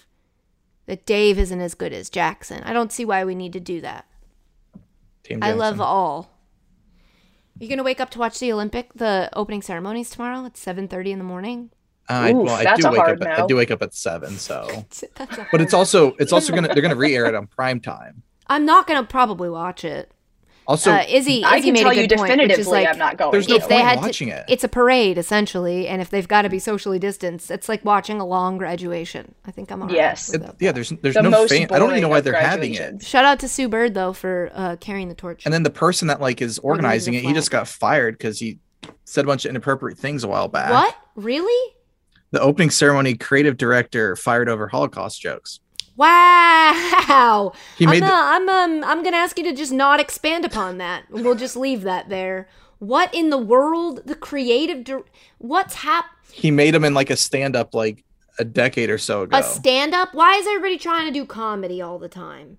that 0.90 1.06
Dave 1.06 1.38
isn't 1.38 1.62
as 1.62 1.76
good 1.76 1.94
as 1.94 2.10
Jackson. 2.10 2.64
I 2.64 2.74
don't 2.74 2.92
see 2.92 3.06
why 3.06 3.24
we 3.24 3.36
need 3.36 3.54
to 3.54 3.60
do 3.60 3.80
that. 3.82 4.08
Team 5.24 5.38
I 5.44 5.52
love 5.52 5.80
all. 5.80 6.32
Are 7.62 7.64
You 7.64 7.70
gonna 7.70 7.84
wake 7.84 8.02
up 8.02 8.10
to 8.12 8.20
watch 8.20 8.40
the 8.40 8.52
Olympic, 8.52 8.92
the 8.96 9.30
opening 9.34 9.62
ceremonies 9.62 10.10
tomorrow 10.10 10.44
at 10.48 10.58
seven 10.58 10.88
thirty 10.88 11.12
in 11.12 11.20
the 11.20 11.24
morning? 11.24 11.70
Uh, 12.10 12.14
I, 12.14 12.32
Oof, 12.32 12.48
well, 12.48 12.68
I 12.68 12.76
do 12.76 12.90
wake 12.90 13.00
up. 13.00 13.08
At, 13.08 13.20
no. 13.20 13.44
I 13.44 13.46
do 13.46 13.56
wake 13.56 13.70
up 13.70 13.84
at 13.84 13.94
seven. 13.94 14.32
So, 14.32 14.86
but 15.52 15.62
it's 15.62 15.76
also 15.76 16.16
it's 16.18 16.34
also 16.34 16.56
gonna 16.56 16.70
they're 16.70 16.82
gonna 16.82 16.96
re-air 16.96 17.28
it 17.28 17.36
on 17.36 17.46
prime 17.46 17.80
time. 17.80 18.24
I'm 18.48 18.66
not 18.66 18.88
gonna 18.88 19.04
probably 19.04 19.48
watch 19.48 19.86
it. 19.86 20.12
Also, 20.70 20.92
uh, 20.92 21.04
Izzy, 21.10 21.44
I 21.44 21.56
Izzy 21.58 21.66
can 21.68 21.74
made 21.74 21.80
tell 21.82 21.92
a 21.92 21.96
you 21.96 22.08
good 22.08 22.18
point, 22.18 22.30
which 22.30 22.40
is 22.42 22.48
definitively 22.68 22.72
like 22.74 22.88
I'm 22.90 23.00
not 23.00 23.18
going 23.18 23.32
There's 23.32 23.50
no 23.50 23.56
if 23.56 23.68
they 23.68 23.76
point 23.78 23.88
had 23.88 24.00
watching 24.02 24.30
to, 24.30 24.36
it. 24.38 24.46
it's 24.48 24.64
a 24.64 24.68
parade 24.68 25.18
essentially, 25.18 25.88
and 25.88 26.00
if 26.00 26.12
they've 26.12 26.28
got 26.28 26.44
to 26.44 26.50
be 26.50 26.60
socially 26.60 27.00
distanced, 27.00 27.50
it's 27.50 27.68
like 27.68 27.84
watching 27.84 28.22
a 28.22 28.26
long 28.26 28.60
graduation. 28.60 29.34
I 29.46 29.52
think 29.52 29.72
I'm 29.72 29.82
alright. 29.82 29.96
Yes. 29.98 30.32
with 30.32 30.44
it- 30.48 30.56
yeah, 30.60 30.72
there's 30.72 30.90
there's 31.02 31.16
The 31.16 31.24
no 31.24 31.32
most 31.32 31.50
fame. 31.50 31.68
I 31.72 31.80
don't 31.80 31.90
even 31.90 32.04
know 32.04 32.08
why 32.10 32.22
they're 32.22 32.34
having 32.40 32.76
it. 32.76 33.02
Shout 33.04 33.26
out 33.26 33.40
to 33.40 33.48
Sue 33.50 33.68
Bird 33.68 33.96
though 33.96 34.14
for 34.14 34.52
uh, 34.54 34.76
carrying 34.80 35.10
the 35.10 35.16
torch. 35.16 35.44
And 35.46 35.54
then 35.54 35.64
the 35.64 35.72
person 35.72 36.08
that 36.10 36.22
like 36.22 36.40
is 36.40 36.60
organizing 36.60 37.16
it, 37.16 37.24
he 37.24 37.34
just 37.34 37.50
got 37.50 37.68
fired 37.68 38.18
because 38.18 38.40
he 38.40 38.60
said 39.06 39.26
a 39.26 39.28
bunch 39.28 39.46
of 39.46 39.50
inappropriate 39.50 39.98
things 39.98 40.24
a 40.24 40.28
while 40.28 40.48
back. 40.48 40.70
what? 40.72 40.96
Really? 41.16 41.74
The 42.30 42.42
opening 42.42 42.70
ceremony 42.70 43.16
creative 43.16 43.58
director 43.58 44.16
fired 44.16 44.48
over 44.50 44.68
Holocaust 44.68 45.20
jokes. 45.20 45.60
Wow. 46.00 47.52
He 47.78 47.86
I'm 47.86 48.00
the- 48.00 48.06
I'm 48.10 48.48
um 48.50 48.84
I'm 48.84 49.04
gonna 49.04 49.18
ask 49.18 49.38
you 49.38 49.44
to 49.46 49.54
just 49.54 49.72
not 49.72 50.00
expand 50.00 50.46
upon 50.46 50.78
that. 50.78 51.04
We'll 51.10 51.36
just 51.36 51.56
leave 51.58 51.82
that 51.82 52.10
there. 52.10 52.48
What 52.80 53.14
in 53.14 53.30
the 53.30 53.38
world? 53.38 54.04
The 54.06 54.16
creative. 54.16 54.84
Dir- 54.86 55.04
What's 55.40 55.76
hap? 55.76 56.06
He 56.32 56.52
made 56.52 56.74
him 56.74 56.86
in 56.86 56.94
like 56.94 57.10
a 57.10 57.18
stand 57.18 57.56
up 57.56 57.74
like 57.76 58.06
a 58.38 58.46
decade 58.46 58.90
or 58.90 58.98
so 58.98 59.24
ago. 59.24 59.38
A 59.38 59.44
stand 59.44 59.94
up? 59.94 60.14
Why 60.14 60.36
is 60.36 60.48
everybody 60.48 60.78
trying 60.78 61.06
to 61.08 61.12
do 61.12 61.26
comedy 61.26 61.82
all 61.82 62.00
the 62.00 62.08
time? 62.08 62.58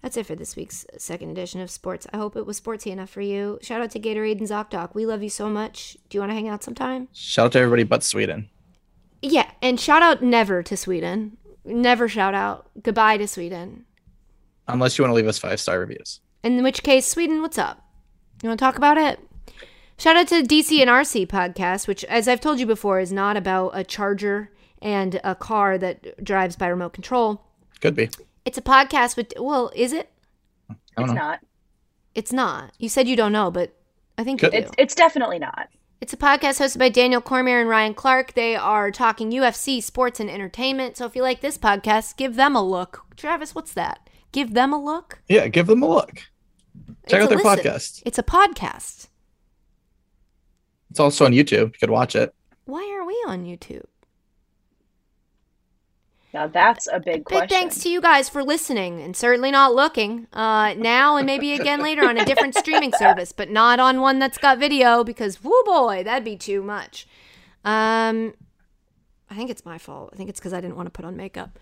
That's 0.00 0.16
it 0.16 0.24
for 0.26 0.34
this 0.36 0.56
week's 0.56 0.86
second 0.96 1.30
edition 1.30 1.60
of 1.60 1.70
Sports. 1.70 2.06
I 2.12 2.16
hope 2.16 2.36
it 2.36 2.46
was 2.46 2.60
sportsy 2.60 2.92
enough 2.92 3.10
for 3.10 3.20
you. 3.20 3.58
Shout 3.60 3.82
out 3.82 3.90
to 3.90 4.00
Gatorade 4.00 4.38
and 4.38 4.48
ZocDoc. 4.48 4.94
We 4.94 5.04
love 5.04 5.22
you 5.22 5.28
so 5.30 5.50
much. 5.50 5.96
Do 6.08 6.16
you 6.16 6.20
want 6.22 6.30
to 6.30 6.34
hang 6.36 6.48
out 6.48 6.62
sometime? 6.62 7.08
Shout 7.12 7.46
out 7.46 7.52
to 7.52 7.58
everybody 7.58 7.82
but 7.82 8.02
Sweden. 8.04 8.48
Yeah, 9.20 9.50
and 9.60 9.78
shout 9.80 10.02
out 10.02 10.22
never 10.22 10.62
to 10.62 10.76
Sweden. 10.76 11.36
Never 11.66 12.08
shout 12.08 12.34
out. 12.34 12.68
Goodbye 12.82 13.16
to 13.18 13.26
Sweden. 13.28 13.84
Unless 14.68 14.96
you 14.98 15.02
want 15.04 15.10
to 15.10 15.16
leave 15.16 15.26
us 15.28 15.38
five 15.38 15.60
star 15.60 15.78
reviews. 15.80 16.20
In 16.42 16.62
which 16.62 16.82
case, 16.82 17.06
Sweden, 17.06 17.42
what's 17.42 17.58
up? 17.58 17.82
You 18.42 18.48
want 18.48 18.58
to 18.58 18.64
talk 18.64 18.76
about 18.76 18.96
it? 18.98 19.20
Shout 19.98 20.16
out 20.16 20.28
to 20.28 20.42
DC 20.42 20.80
and 20.80 20.90
RC 20.90 21.26
podcast, 21.26 21.88
which, 21.88 22.04
as 22.04 22.28
I've 22.28 22.40
told 22.40 22.60
you 22.60 22.66
before, 22.66 23.00
is 23.00 23.12
not 23.12 23.36
about 23.36 23.70
a 23.74 23.82
charger 23.82 24.50
and 24.82 25.18
a 25.24 25.34
car 25.34 25.78
that 25.78 26.22
drives 26.22 26.54
by 26.54 26.68
remote 26.68 26.92
control. 26.92 27.42
Could 27.80 27.94
be. 27.96 28.10
It's 28.44 28.58
a 28.58 28.62
podcast 28.62 29.16
with, 29.16 29.32
well, 29.38 29.72
is 29.74 29.92
it? 29.92 30.10
I 30.70 30.74
don't 30.98 31.06
It's 31.06 31.14
know. 31.14 31.20
not. 31.20 31.40
It's 32.14 32.32
not. 32.32 32.72
You 32.78 32.88
said 32.88 33.08
you 33.08 33.16
don't 33.16 33.32
know, 33.32 33.50
but 33.50 33.74
I 34.18 34.24
think 34.24 34.42
you 34.42 34.50
Could- 34.50 34.56
do. 34.56 34.62
It's 34.64 34.70
it's 34.78 34.94
definitely 34.94 35.38
not. 35.38 35.68
It's 36.00 36.12
a 36.12 36.16
podcast 36.16 36.60
hosted 36.60 36.78
by 36.78 36.88
Daniel 36.90 37.20
Cormier 37.22 37.58
and 37.60 37.68
Ryan 37.68 37.94
Clark. 37.94 38.34
They 38.34 38.54
are 38.54 38.90
talking 38.90 39.30
UFC, 39.30 39.82
sports, 39.82 40.20
and 40.20 40.30
entertainment. 40.30 40.96
So 40.96 41.06
if 41.06 41.16
you 41.16 41.22
like 41.22 41.40
this 41.40 41.56
podcast, 41.56 42.16
give 42.16 42.36
them 42.36 42.54
a 42.54 42.62
look. 42.62 43.02
Travis, 43.16 43.54
what's 43.54 43.72
that? 43.74 44.08
Give 44.30 44.52
them 44.52 44.72
a 44.72 44.82
look? 44.82 45.20
Yeah, 45.28 45.48
give 45.48 45.66
them 45.66 45.82
a 45.82 45.88
look. 45.88 46.14
Check 46.16 46.26
It's 47.04 47.14
out 47.14 47.28
their 47.30 47.38
listen. 47.38 47.58
podcast. 47.64 48.02
It's 48.04 48.18
a 48.18 48.22
podcast. 48.22 49.08
It's 50.90 51.00
also 51.00 51.24
on 51.24 51.32
YouTube. 51.32 51.72
You 51.72 51.78
could 51.80 51.90
watch 51.90 52.14
it. 52.14 52.34
why 52.66 52.82
aren't 52.94 53.06
we 53.06 53.14
on 53.26 53.44
YouTube? 53.44 53.84
Now 56.36 56.46
that's 56.46 56.86
a 56.86 57.00
big 57.00 57.04
Big 57.14 57.24
question. 57.24 57.48
thanks 57.48 57.78
to 57.78 57.88
you 57.88 58.02
guys 58.02 58.28
for 58.28 58.44
listening 58.44 59.00
and 59.00 59.16
certainly 59.16 59.50
not 59.50 59.74
looking 59.74 60.26
uh, 60.34 60.74
now 60.74 61.16
and 61.16 61.24
maybe 61.24 61.54
again 61.54 61.80
later 61.82 62.06
on 62.06 62.18
a 62.18 62.26
different 62.26 62.54
streaming 62.58 62.92
service, 62.92 63.32
but 63.32 63.48
not 63.48 63.80
on 63.80 64.02
one 64.02 64.18
that's 64.18 64.36
got 64.36 64.58
video 64.58 65.02
because 65.02 65.42
whoo 65.42 65.62
boy, 65.64 66.02
that'd 66.04 66.24
be 66.26 66.36
too 66.36 66.62
much. 66.62 67.08
Um, 67.64 68.34
I 69.30 69.34
think 69.34 69.48
it's 69.48 69.64
my 69.64 69.78
fault. 69.78 70.10
I 70.12 70.16
think 70.16 70.28
it's 70.28 70.38
because 70.38 70.52
I 70.52 70.60
didn't 70.60 70.76
want 70.76 70.88
to 70.88 70.90
put 70.90 71.06
on 71.06 71.16
makeup. 71.16 71.58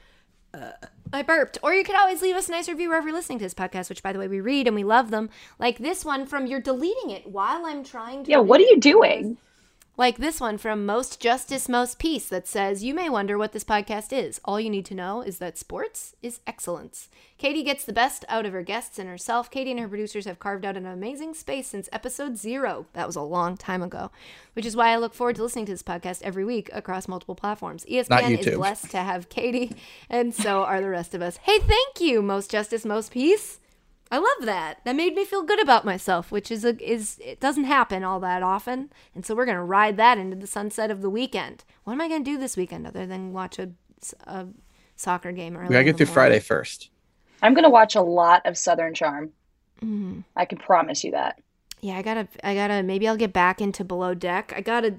Uh, 0.53 0.73
I 1.13 1.23
burped. 1.23 1.59
Or 1.63 1.73
you 1.73 1.85
could 1.85 1.95
always 1.95 2.21
leave 2.21 2.35
us 2.35 2.49
a 2.49 2.51
nice 2.51 2.69
review 2.69 2.89
wherever 2.89 3.07
you're 3.07 3.17
listening 3.17 3.39
to 3.39 3.45
this 3.45 3.55
podcast, 3.55 3.89
which 3.89 4.03
by 4.03 4.13
the 4.13 4.19
way 4.19 4.27
we 4.27 4.41
read 4.41 4.67
and 4.67 4.75
we 4.75 4.83
love 4.83 5.13
them. 5.13 5.31
Like 5.61 5.79
this 5.79 6.05
one 6.05 6.27
from 6.27 6.47
you're 6.49 6.61
deleting 6.61 7.11
it 7.11 7.29
while 7.29 7.65
I'm 7.65 7.85
trying 7.85 8.25
to. 8.25 8.31
yeah, 8.33 8.39
what 8.39 8.59
are 8.61 8.65
you 8.65 8.81
doing? 8.81 9.39
Like 9.97 10.19
this 10.19 10.41
one 10.41 10.59
from 10.59 10.85
Most 10.85 11.21
Justice, 11.21 11.69
Most 11.69 12.01
Peace 12.01 12.29
that 12.29 12.49
says, 12.49 12.83
You 12.83 12.95
may 12.95 13.09
wonder 13.09 13.39
what 13.39 13.53
this 13.53 13.63
podcast 13.63 14.13
is. 14.13 14.41
All 14.45 14.59
you 14.59 14.69
need 14.69 14.85
to 14.87 14.95
know 14.95 15.23
is 15.23 15.39
that 15.39 15.57
sports 15.57 16.17
is 16.21 16.41
excellence. 16.49 17.09
Katie 17.39 17.63
gets 17.63 17.85
the 17.85 17.93
best 17.93 18.25
out 18.29 18.45
of 18.45 18.53
her 18.55 18.65
guests 18.65 18.99
and 18.99 19.09
herself. 19.09 19.53
Katie 19.53 19.71
and 19.71 19.79
her 19.79 19.87
producers 19.87 20.25
have 20.25 20.41
carved 20.41 20.65
out 20.65 20.77
an 20.77 20.85
amazing 20.85 21.33
space 21.33 21.69
since 21.69 21.89
episode 21.93 22.37
zero. 22.37 22.87
That 22.95 23.07
was 23.07 23.15
a 23.15 23.23
long 23.23 23.57
time 23.57 23.83
ago, 23.83 24.11
which 24.55 24.67
is 24.67 24.75
why 24.75 24.89
I 24.89 24.97
look 24.97 25.15
forward 25.15 25.37
to 25.37 25.45
listening 25.45 25.67
to 25.67 25.73
this 25.73 25.85
podcast 25.85 26.23
every 26.23 26.45
week 26.45 26.71
across 26.73 27.07
multiple 27.07 27.37
platforms. 27.37 27.85
ESPN 27.85 28.37
is 28.37 28.57
blessed 28.57 28.91
to 28.91 28.99
have 28.99 29.29
Katie, 29.29 29.77
and 30.11 30.35
so 30.35 30.65
are 30.65 30.81
the 30.81 30.91
rest 30.91 31.15
of 31.15 31.23
us. 31.23 31.37
Hey, 31.37 31.61
thank 31.61 32.01
you, 32.01 32.21
Most 32.21 32.51
Justice, 32.51 32.85
Most 32.85 33.13
Peace. 33.13 33.61
I 34.11 34.19
love 34.19 34.47
that. 34.47 34.81
That 34.85 34.97
made 34.97 35.15
me 35.15 35.25
feel 35.25 35.43
good 35.43 35.61
about 35.61 35.85
myself, 35.85 36.31
which 36.31 36.51
is 36.51 36.65
a 36.65 36.77
is 36.83 37.19
it 37.25 37.41
doesn't 37.41 37.65
happen 37.65 38.05
all 38.05 38.21
that 38.21 38.43
often, 38.43 38.91
and 39.15 39.25
so 39.25 39.35
we're 39.35 39.47
gonna 39.47 39.65
ride 39.65 39.97
that 39.97 40.19
into 40.19 40.37
the 40.37 40.47
sunset 40.47 40.91
of 40.91 41.03
the 41.03 41.11
weekend. 41.11 41.65
What 41.85 41.95
am 41.95 42.01
I 42.01 42.09
gonna 42.09 42.25
do 42.25 42.39
this 42.39 42.57
weekend 42.57 42.87
other 42.87 43.07
than 43.07 43.33
watch 43.33 43.59
a, 43.59 43.71
a 44.27 44.47
soccer 44.97 45.33
game? 45.33 45.57
Early 45.57 45.69
We 45.69 45.73
gotta 45.73 45.85
get 45.85 45.99
the 45.99 46.05
through 46.05 46.15
Friday 46.15 46.41
first. 46.41 46.91
I'm 47.43 47.55
gonna 47.55 47.71
watch 47.71 47.95
a 47.95 48.03
lot 48.03 48.43
of 48.47 48.57
Southern 48.57 48.95
Charm. 48.95 49.33
Mm-hmm. 49.83 50.21
I 50.37 50.45
can 50.45 50.59
promise 50.59 51.03
you 51.05 51.11
that. 51.13 51.41
Yeah, 51.81 51.99
I 51.99 52.03
gotta, 52.03 52.29
I 52.43 52.55
gotta. 52.55 52.83
Maybe 52.83 53.07
I'll 53.07 53.17
get 53.17 53.35
back 53.35 53.61
into 53.61 53.85
Below 53.85 54.15
Deck. 54.15 54.55
I 54.57 54.63
gotta. 54.63 54.95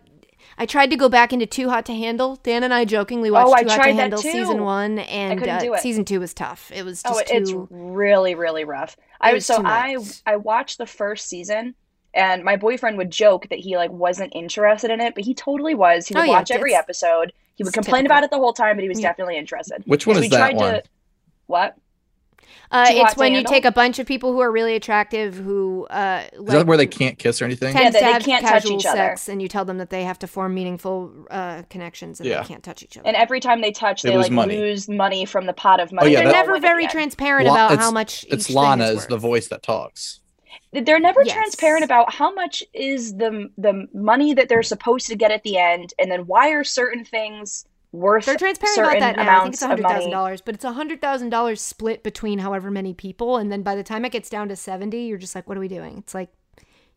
I 0.58 0.66
tried 0.66 0.90
to 0.92 0.96
go 0.96 1.10
back 1.10 1.34
into 1.34 1.46
Too 1.46 1.70
Hot 1.70 1.86
to 1.88 1.94
Handle. 1.94 2.38
Dan 2.44 2.64
and 2.64 2.74
I 2.74 2.86
jokingly 2.86 3.30
watched 3.32 3.50
Oh, 3.50 3.54
I 3.54 3.64
Too 3.64 3.70
Hot 3.70 3.76
tried 3.76 3.92
to 3.92 3.98
Handle 4.02 4.22
too. 4.22 4.32
season 4.32 4.64
one, 4.64 5.00
and 5.00 5.40
couldn't 5.40 5.56
uh, 5.56 5.60
do 5.60 5.74
it. 5.74 5.82
season 5.82 6.06
two 6.06 6.20
was 6.20 6.34
tough. 6.34 6.72
It 6.74 6.84
was 6.84 7.04
just 7.04 7.16
Oh, 7.16 7.22
it's 7.28 7.50
too. 7.52 7.68
really, 7.72 8.36
really 8.36 8.64
rough. 8.64 8.96
I 9.22 9.34
was 9.34 9.40
was 9.40 9.46
so 9.48 9.58
too 9.62 9.68
I 9.68 9.96
much. 9.96 10.08
I 10.26 10.36
watched 10.38 10.78
the 10.78 10.86
first 10.86 11.28
season 11.28 11.76
and 12.14 12.44
my 12.44 12.56
boyfriend 12.56 12.98
would 12.98 13.12
joke 13.12 13.48
that 13.50 13.60
he 13.60 13.76
like 13.76 13.92
wasn't 13.92 14.32
interested 14.36 14.90
in 14.92 15.02
it, 15.02 15.16
but 15.16 15.26
he 15.26 15.34
totally 15.34 15.76
was. 15.76 16.08
He 16.08 16.14
would 16.16 16.22
Oh, 16.22 16.24
yeah, 16.24 16.32
watch 16.32 16.52
every 16.52 16.74
episode. 16.74 17.34
He 17.56 17.64
would 17.64 17.74
complain 17.74 18.04
typical. 18.04 18.18
about 18.18 18.24
it 18.26 18.32
the 18.32 18.38
whole 18.38 18.54
time, 18.54 18.78
but 18.78 18.84
he 18.84 18.90
was 18.90 19.00
Yeah. 19.02 19.10
definitely 19.10 19.38
interested. 19.38 19.84
Which 19.86 20.06
one 20.08 20.16
is 20.18 20.22
we 20.22 20.28
that 20.30 20.38
tried 20.38 20.56
one? 20.56 20.74
to 20.76 20.84
what? 21.48 21.76
Uh, 22.76 22.86
it's 22.90 23.00
Hot 23.00 23.14
to 23.14 23.20
when 23.20 23.32
you 23.32 23.38
Handle? 23.38 23.54
take 23.54 23.66
a 23.66 23.72
bunch 23.72 24.00
of 24.00 24.06
people 24.06 24.34
who 24.34 24.40
are 24.42 24.52
really 24.52 24.76
attractive 24.76 25.36
who 25.36 25.86
uh, 25.88 26.26
Is 26.34 26.46
that 26.46 26.68
where 26.68 26.76
they 26.78 26.88
can't 26.88 27.18
kiss 27.18 27.42
or 27.42 27.46
anything? 27.46 27.74
tends 27.74 27.94
they- 27.94 28.00
to 28.00 28.06
they 28.06 28.12
have 28.12 28.24
can't 28.24 28.44
touch 28.44 28.64
casual 28.64 28.78
each 28.80 28.86
other. 28.86 28.98
sex, 28.98 29.30
and 29.30 29.42
you 29.42 29.48
tell 29.48 29.64
them 29.64 29.78
that 29.78 29.90
they 29.90 30.04
have 30.04 30.20
to 30.20 30.28
form 30.28 30.54
meaningful 30.54 31.12
uh, 31.32 31.64
connections, 31.70 32.20
and 32.20 32.28
Yeah. 32.28 32.42
they 32.42 32.48
can't 32.48 32.64
touch 32.64 32.84
each 32.84 32.98
other. 32.98 33.08
And 33.08 33.16
every 33.16 33.40
time 33.40 33.62
they 33.62 33.72
touch, 33.72 34.02
They 34.02 34.10
they, 34.10 34.16
lose 34.18 34.26
like 34.26 34.32
money. 34.34 34.58
lose 34.58 34.90
money 34.90 35.26
from 35.26 35.46
the 35.46 35.54
pot 35.54 35.80
of 35.80 35.92
money. 35.94 36.12
yeah, 36.12 36.20
They're 36.24 36.32
they 36.34 36.38
all 36.38 36.46
never 36.48 36.60
very 36.60 36.86
the 36.86 36.92
transparent 36.92 37.48
La- 37.48 37.54
about 37.54 37.80
how 37.80 37.92
much 37.92 38.26
It's 38.30 38.50
each 38.50 38.56
Lana 38.56 38.88
thing 38.88 38.96
is 38.98 39.02
is 39.04 39.08
the 39.08 39.18
voice 39.18 39.48
that 39.48 39.64
talks. 39.64 40.20
They're 40.74 41.00
never 41.00 41.22
Yes. 41.24 41.34
transparent 41.34 41.86
about 41.86 42.14
how 42.14 42.34
much 42.34 42.62
is 42.74 43.16
the 43.16 43.50
the 43.58 43.88
money 43.94 44.34
that 44.34 44.50
they're 44.50 44.64
supposed 44.64 45.08
to 45.08 45.16
get 45.16 45.32
at 45.32 45.44
the 45.44 45.58
end, 45.58 45.94
and 46.00 46.12
then 46.12 46.22
why 46.28 46.50
are 46.50 46.64
certain 46.66 47.06
things 47.06 47.66
worth 47.96 48.26
They're 48.26 48.38
transparent 48.38 48.80
about 48.80 49.00
that 49.00 49.16
now. 49.16 49.40
I 49.40 49.44
think 49.44 49.54
it's 49.54 49.62
amounts 49.62 49.82
hundred 49.84 49.88
thousand 49.88 50.12
dollars, 50.12 50.42
but 50.42 50.56
it's 50.56 50.64
hundred 50.64 51.02
thousand 51.02 51.30
dollars 51.30 51.62
split 51.62 52.04
between 52.04 52.40
however 52.40 52.70
many 52.70 52.94
people, 52.94 53.38
and 53.38 53.52
then 53.52 53.64
by 53.64 53.76
the 53.76 53.84
time 53.84 54.06
it 54.06 54.12
gets 54.12 54.30
down 54.30 54.50
to 54.50 54.56
seventy, 54.56 55.04
you're 55.06 55.18
just 55.18 55.36
like, 55.36 55.48
"What 55.48 55.58
are 55.58 55.62
we 55.62 55.68
doing?" 55.68 55.98
It's 56.00 56.14
like 56.14 56.30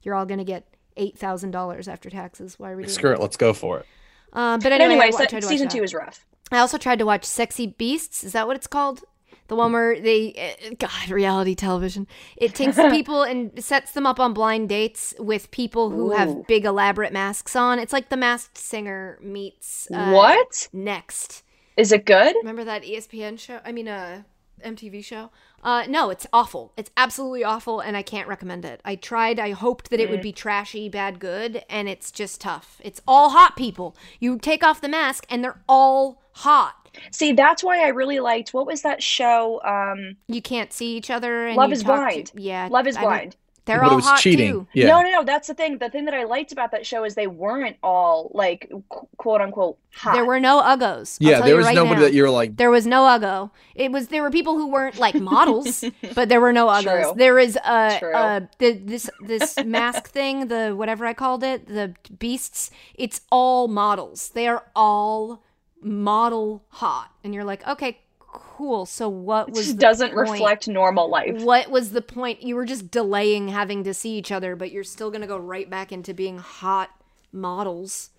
you're 0.02 0.14
all 0.14 0.26
gonna 0.26 0.44
get 0.44 0.66
eight 0.96 1.16
thousand 1.18 1.52
dollars 1.52 1.88
after 1.88 2.10
taxes. 2.10 2.58
Why 2.58 2.72
are 2.72 2.76
we 2.76 2.82
doing? 2.84 2.94
Screw 2.94 3.12
it, 3.12 3.20
let's 3.20 3.36
go 3.36 3.52
for 3.52 3.80
it. 3.80 3.86
Um, 4.32 4.58
but 4.58 4.64
But 4.64 4.72
anyway, 4.72 4.92
anyway, 4.94 5.10
so 5.12 5.18
wa- 5.18 5.22
I 5.22 5.26
tried 5.26 5.40
to 5.40 5.46
watch 5.46 5.52
season 5.52 5.68
two 5.68 5.82
is 5.82 5.94
rough. 5.94 6.26
I 6.50 6.58
also 6.58 6.78
tried 6.78 6.98
to 6.98 7.06
watch 7.06 7.24
Sexy 7.24 7.66
Beasts. 7.66 8.24
Is 8.24 8.32
that 8.32 8.46
what 8.46 8.56
it's 8.56 8.66
called? 8.66 9.04
The 9.48 9.56
one 9.56 9.72
where 9.72 10.00
they, 10.00 10.56
uh, 10.70 10.74
God, 10.78 11.10
reality 11.10 11.54
television. 11.54 12.06
It 12.36 12.54
takes 12.54 12.76
people 12.90 13.22
and 13.22 13.62
sets 13.62 13.92
them 13.92 14.06
up 14.06 14.20
on 14.20 14.32
blind 14.32 14.68
dates 14.68 15.14
with 15.18 15.50
people 15.50 15.90
who 15.90 16.12
Ooh. 16.12 16.16
have 16.16 16.46
big 16.46 16.64
elaborate 16.64 17.12
masks 17.12 17.56
on. 17.56 17.78
It's 17.78 17.92
like 17.92 18.08
The 18.10 18.16
Masked 18.16 18.58
Singer 18.58 19.18
meets 19.22 19.88
uh, 19.92 20.12
what 20.12 20.68
Next. 20.72 21.42
is 21.76 21.92
it 21.92 22.04
good? 22.04 22.36
Remember 22.42 22.64
that 22.64 22.84
ESPN 22.84 23.38
show? 23.38 23.60
I 23.64 23.72
mean, 23.72 23.88
uh, 23.88 24.22
MTV 24.64 25.04
show? 25.04 25.30
Uh, 25.62 25.84
no, 25.88 26.10
it's 26.10 26.26
awful. 26.32 26.72
It's 26.76 26.90
absolutely 26.96 27.42
awful, 27.42 27.80
and 27.80 27.96
I 27.96 28.02
can't 28.02 28.28
recommend 28.28 28.64
it. 28.64 28.80
I 28.84 28.94
tried. 28.94 29.40
I 29.40 29.50
hoped 29.50 29.90
that 29.90 30.00
it 30.00 30.08
would 30.08 30.22
be 30.22 30.32
trashy, 30.32 30.88
bad, 30.88 31.18
good, 31.18 31.64
and 31.68 31.88
it's 31.88 32.12
just 32.12 32.40
tough. 32.40 32.80
It's 32.84 33.00
all 33.08 33.30
hot 33.30 33.56
people. 33.56 33.96
You 34.20 34.38
take 34.38 34.62
off 34.62 34.80
the 34.80 34.88
mask, 34.88 35.26
and 35.28 35.42
they're 35.42 35.60
all 35.68 36.22
hot. 36.32 36.76
See, 37.10 37.32
that's 37.32 37.62
why 37.64 37.84
I 37.84 37.88
really 37.88 38.20
liked. 38.20 38.54
What 38.54 38.66
was 38.66 38.82
that 38.82 39.02
show? 39.02 39.60
Um, 39.64 40.16
You 40.28 40.42
can't 40.42 40.72
see 40.72 40.96
each 40.96 41.10
other. 41.10 41.46
And 41.46 41.56
Love 41.56 41.70
you 41.70 41.74
is 41.76 41.84
Blind. 41.84 42.26
To, 42.28 42.40
yeah, 42.42 42.68
Love 42.70 42.86
is 42.86 42.96
I 42.96 43.00
don't- 43.00 43.10
Blind. 43.10 43.36
They're 43.64 43.80
but 43.80 43.88
all 43.88 43.92
it 43.92 43.96
was 43.96 44.06
hot 44.06 44.20
cheating. 44.20 44.50
too. 44.50 44.66
Yeah. 44.72 44.86
No, 44.86 45.02
no, 45.02 45.10
no. 45.10 45.24
That's 45.24 45.46
the 45.46 45.52
thing. 45.52 45.76
The 45.76 45.90
thing 45.90 46.06
that 46.06 46.14
I 46.14 46.24
liked 46.24 46.52
about 46.52 46.70
that 46.70 46.86
show 46.86 47.04
is 47.04 47.14
they 47.16 47.26
weren't 47.26 47.76
all 47.82 48.30
like 48.32 48.72
quote 49.18 49.42
unquote 49.42 49.76
hot. 49.94 50.14
There 50.14 50.24
were 50.24 50.40
no 50.40 50.62
uggos. 50.62 51.18
I'll 51.20 51.28
yeah, 51.28 51.34
tell 51.36 51.42
there 51.44 51.50
you 51.50 51.56
was 51.58 51.66
right 51.66 51.74
nobody 51.74 51.96
now. 51.96 52.00
that 52.06 52.14
you 52.14 52.22
were 52.22 52.30
like, 52.30 52.56
There 52.56 52.70
was 52.70 52.86
no 52.86 53.02
uggo. 53.02 53.50
It 53.74 53.92
was 53.92 54.08
there 54.08 54.22
were 54.22 54.30
people 54.30 54.54
who 54.56 54.68
weren't 54.68 54.96
like 54.98 55.16
models, 55.20 55.84
but 56.14 56.30
there 56.30 56.40
were 56.40 56.54
no 56.54 56.66
uggos. 56.68 57.02
True. 57.02 57.12
There 57.14 57.38
is 57.38 57.58
uh, 57.62 57.98
True. 57.98 58.14
uh 58.14 58.40
the, 58.58 58.72
this 58.72 59.10
this 59.26 59.62
mask 59.66 60.08
thing, 60.08 60.48
the 60.48 60.70
whatever 60.74 61.04
I 61.04 61.12
called 61.12 61.44
it, 61.44 61.66
the 61.68 61.94
beasts. 62.18 62.70
It's 62.94 63.20
all 63.30 63.68
models. 63.68 64.30
They 64.30 64.48
are 64.48 64.64
all 64.74 65.42
model 65.80 66.64
hot, 66.68 67.10
and 67.24 67.34
you're 67.34 67.44
like, 67.44 67.66
okay, 67.66 67.98
cool. 68.20 68.86
So 68.86 69.08
what 69.08 69.48
It 69.48 69.54
was 69.54 69.66
just 69.66 69.78
doesn't 69.78 70.12
point? 70.14 70.30
reflect 70.30 70.68
normal 70.68 71.08
life. 71.10 71.42
What 71.42 71.70
was 71.70 71.90
the 71.92 72.02
point? 72.02 72.42
You 72.42 72.56
were 72.56 72.64
just 72.66 72.90
delaying 72.90 73.48
having 73.48 73.84
to 73.84 73.94
see 73.94 74.16
each 74.16 74.30
other, 74.32 74.56
but 74.56 74.70
you're 74.72 74.84
still 74.84 75.10
gonna 75.10 75.26
go 75.26 75.38
right 75.38 75.68
back 75.68 75.92
into 75.92 76.12
being 76.14 76.38
hot 76.38 76.90
models. 77.32 78.10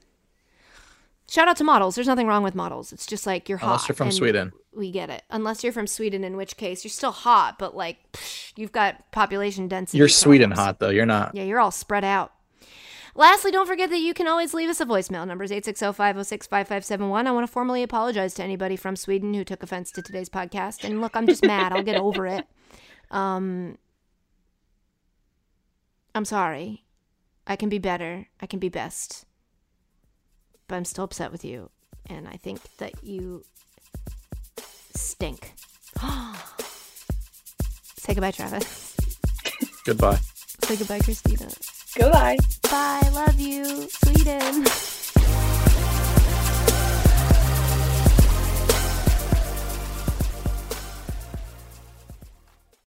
Shout 1.30 1.48
out 1.48 1.58
to 1.58 1.64
models. 1.64 1.94
There's 1.94 2.08
nothing 2.08 2.26
wrong 2.26 2.42
with 2.42 2.56
models. 2.56 2.92
It's 2.92 3.06
just 3.06 3.28
like 3.28 3.48
you're 3.50 3.60
hot. 3.60 3.68
unless 3.68 3.88
you're 3.88 3.96
from 3.96 4.12
Sweden. 4.12 4.52
We 4.74 4.90
get 4.90 5.12
it. 5.12 5.22
Unless 5.30 5.64
you're 5.64 5.74
from 5.74 5.86
Sweden, 5.86 6.24
in 6.24 6.36
which 6.38 6.58
case 6.58 6.84
you're 6.84 6.90
still 6.90 7.12
hot, 7.12 7.60
but 7.60 7.76
like 7.76 7.98
psh, 8.14 8.54
you've 8.56 8.72
got 8.72 9.12
population 9.12 9.68
density. 9.68 10.00
You're 10.00 10.08
Sweden 10.08 10.50
problems. 10.50 10.66
hot 10.66 10.80
though. 10.80 10.90
You're 10.90 11.06
not. 11.06 11.36
Yeah, 11.36 11.44
you're 11.44 11.60
all 11.60 11.70
spread 11.72 12.04
out. 12.04 12.32
Lastly, 13.16 13.52
don't 13.52 13.68
forget 13.68 13.90
that 13.90 14.00
you 14.00 14.14
can 14.14 14.28
always 14.28 14.54
leave 14.54 14.70
us 14.70 14.82
a 14.82 14.86
voicemail. 14.86 15.28
Number 15.28 15.44
is 15.44 15.52
860-506-5571. 15.52 17.28
I 17.28 17.32
want 17.32 17.46
to 17.46 17.52
formally 17.52 17.84
apologize 17.84 18.34
to 18.36 18.44
anybody 18.44 18.76
from 18.76 18.96
Sweden 18.96 19.34
who 19.34 19.44
took 19.44 19.64
offense 19.64 19.92
to 19.92 20.02
today's 20.02 20.30
podcast. 20.30 20.84
And 20.84 21.02
look, 21.02 21.16
I'm 21.16 21.28
just 21.28 21.46
mad. 21.46 21.74
I'll 21.74 21.84
get 21.84 21.96
over 22.02 22.26
it. 22.28 22.46
Um, 23.12 23.78
I'm 26.14 26.26
sorry. 26.26 26.86
I 27.48 27.56
can 27.56 27.70
be 27.70 27.80
better. 27.80 28.28
I 28.40 28.46
can 28.46 28.60
be 28.60 28.70
best. 28.70 29.26
But 30.68 30.76
I'm 30.76 30.86
still 30.86 31.06
upset 31.06 31.32
with 31.32 31.44
you. 31.44 31.72
And 32.06 32.28
I 32.28 32.38
think 32.38 32.62
that 32.78 33.04
you 33.04 33.44
stink. 34.94 35.54
Say 37.98 38.14
goodbye, 38.14 38.32
Travis. 38.32 38.96
Goodbye. 39.86 40.20
Say 40.64 40.76
goodbye, 40.76 41.00
Christina. 41.00 41.50
Goodbye. 41.98 42.38
Bye. 42.70 43.10
Love 43.14 43.40
you, 43.40 43.88
Sweden. 43.90 44.66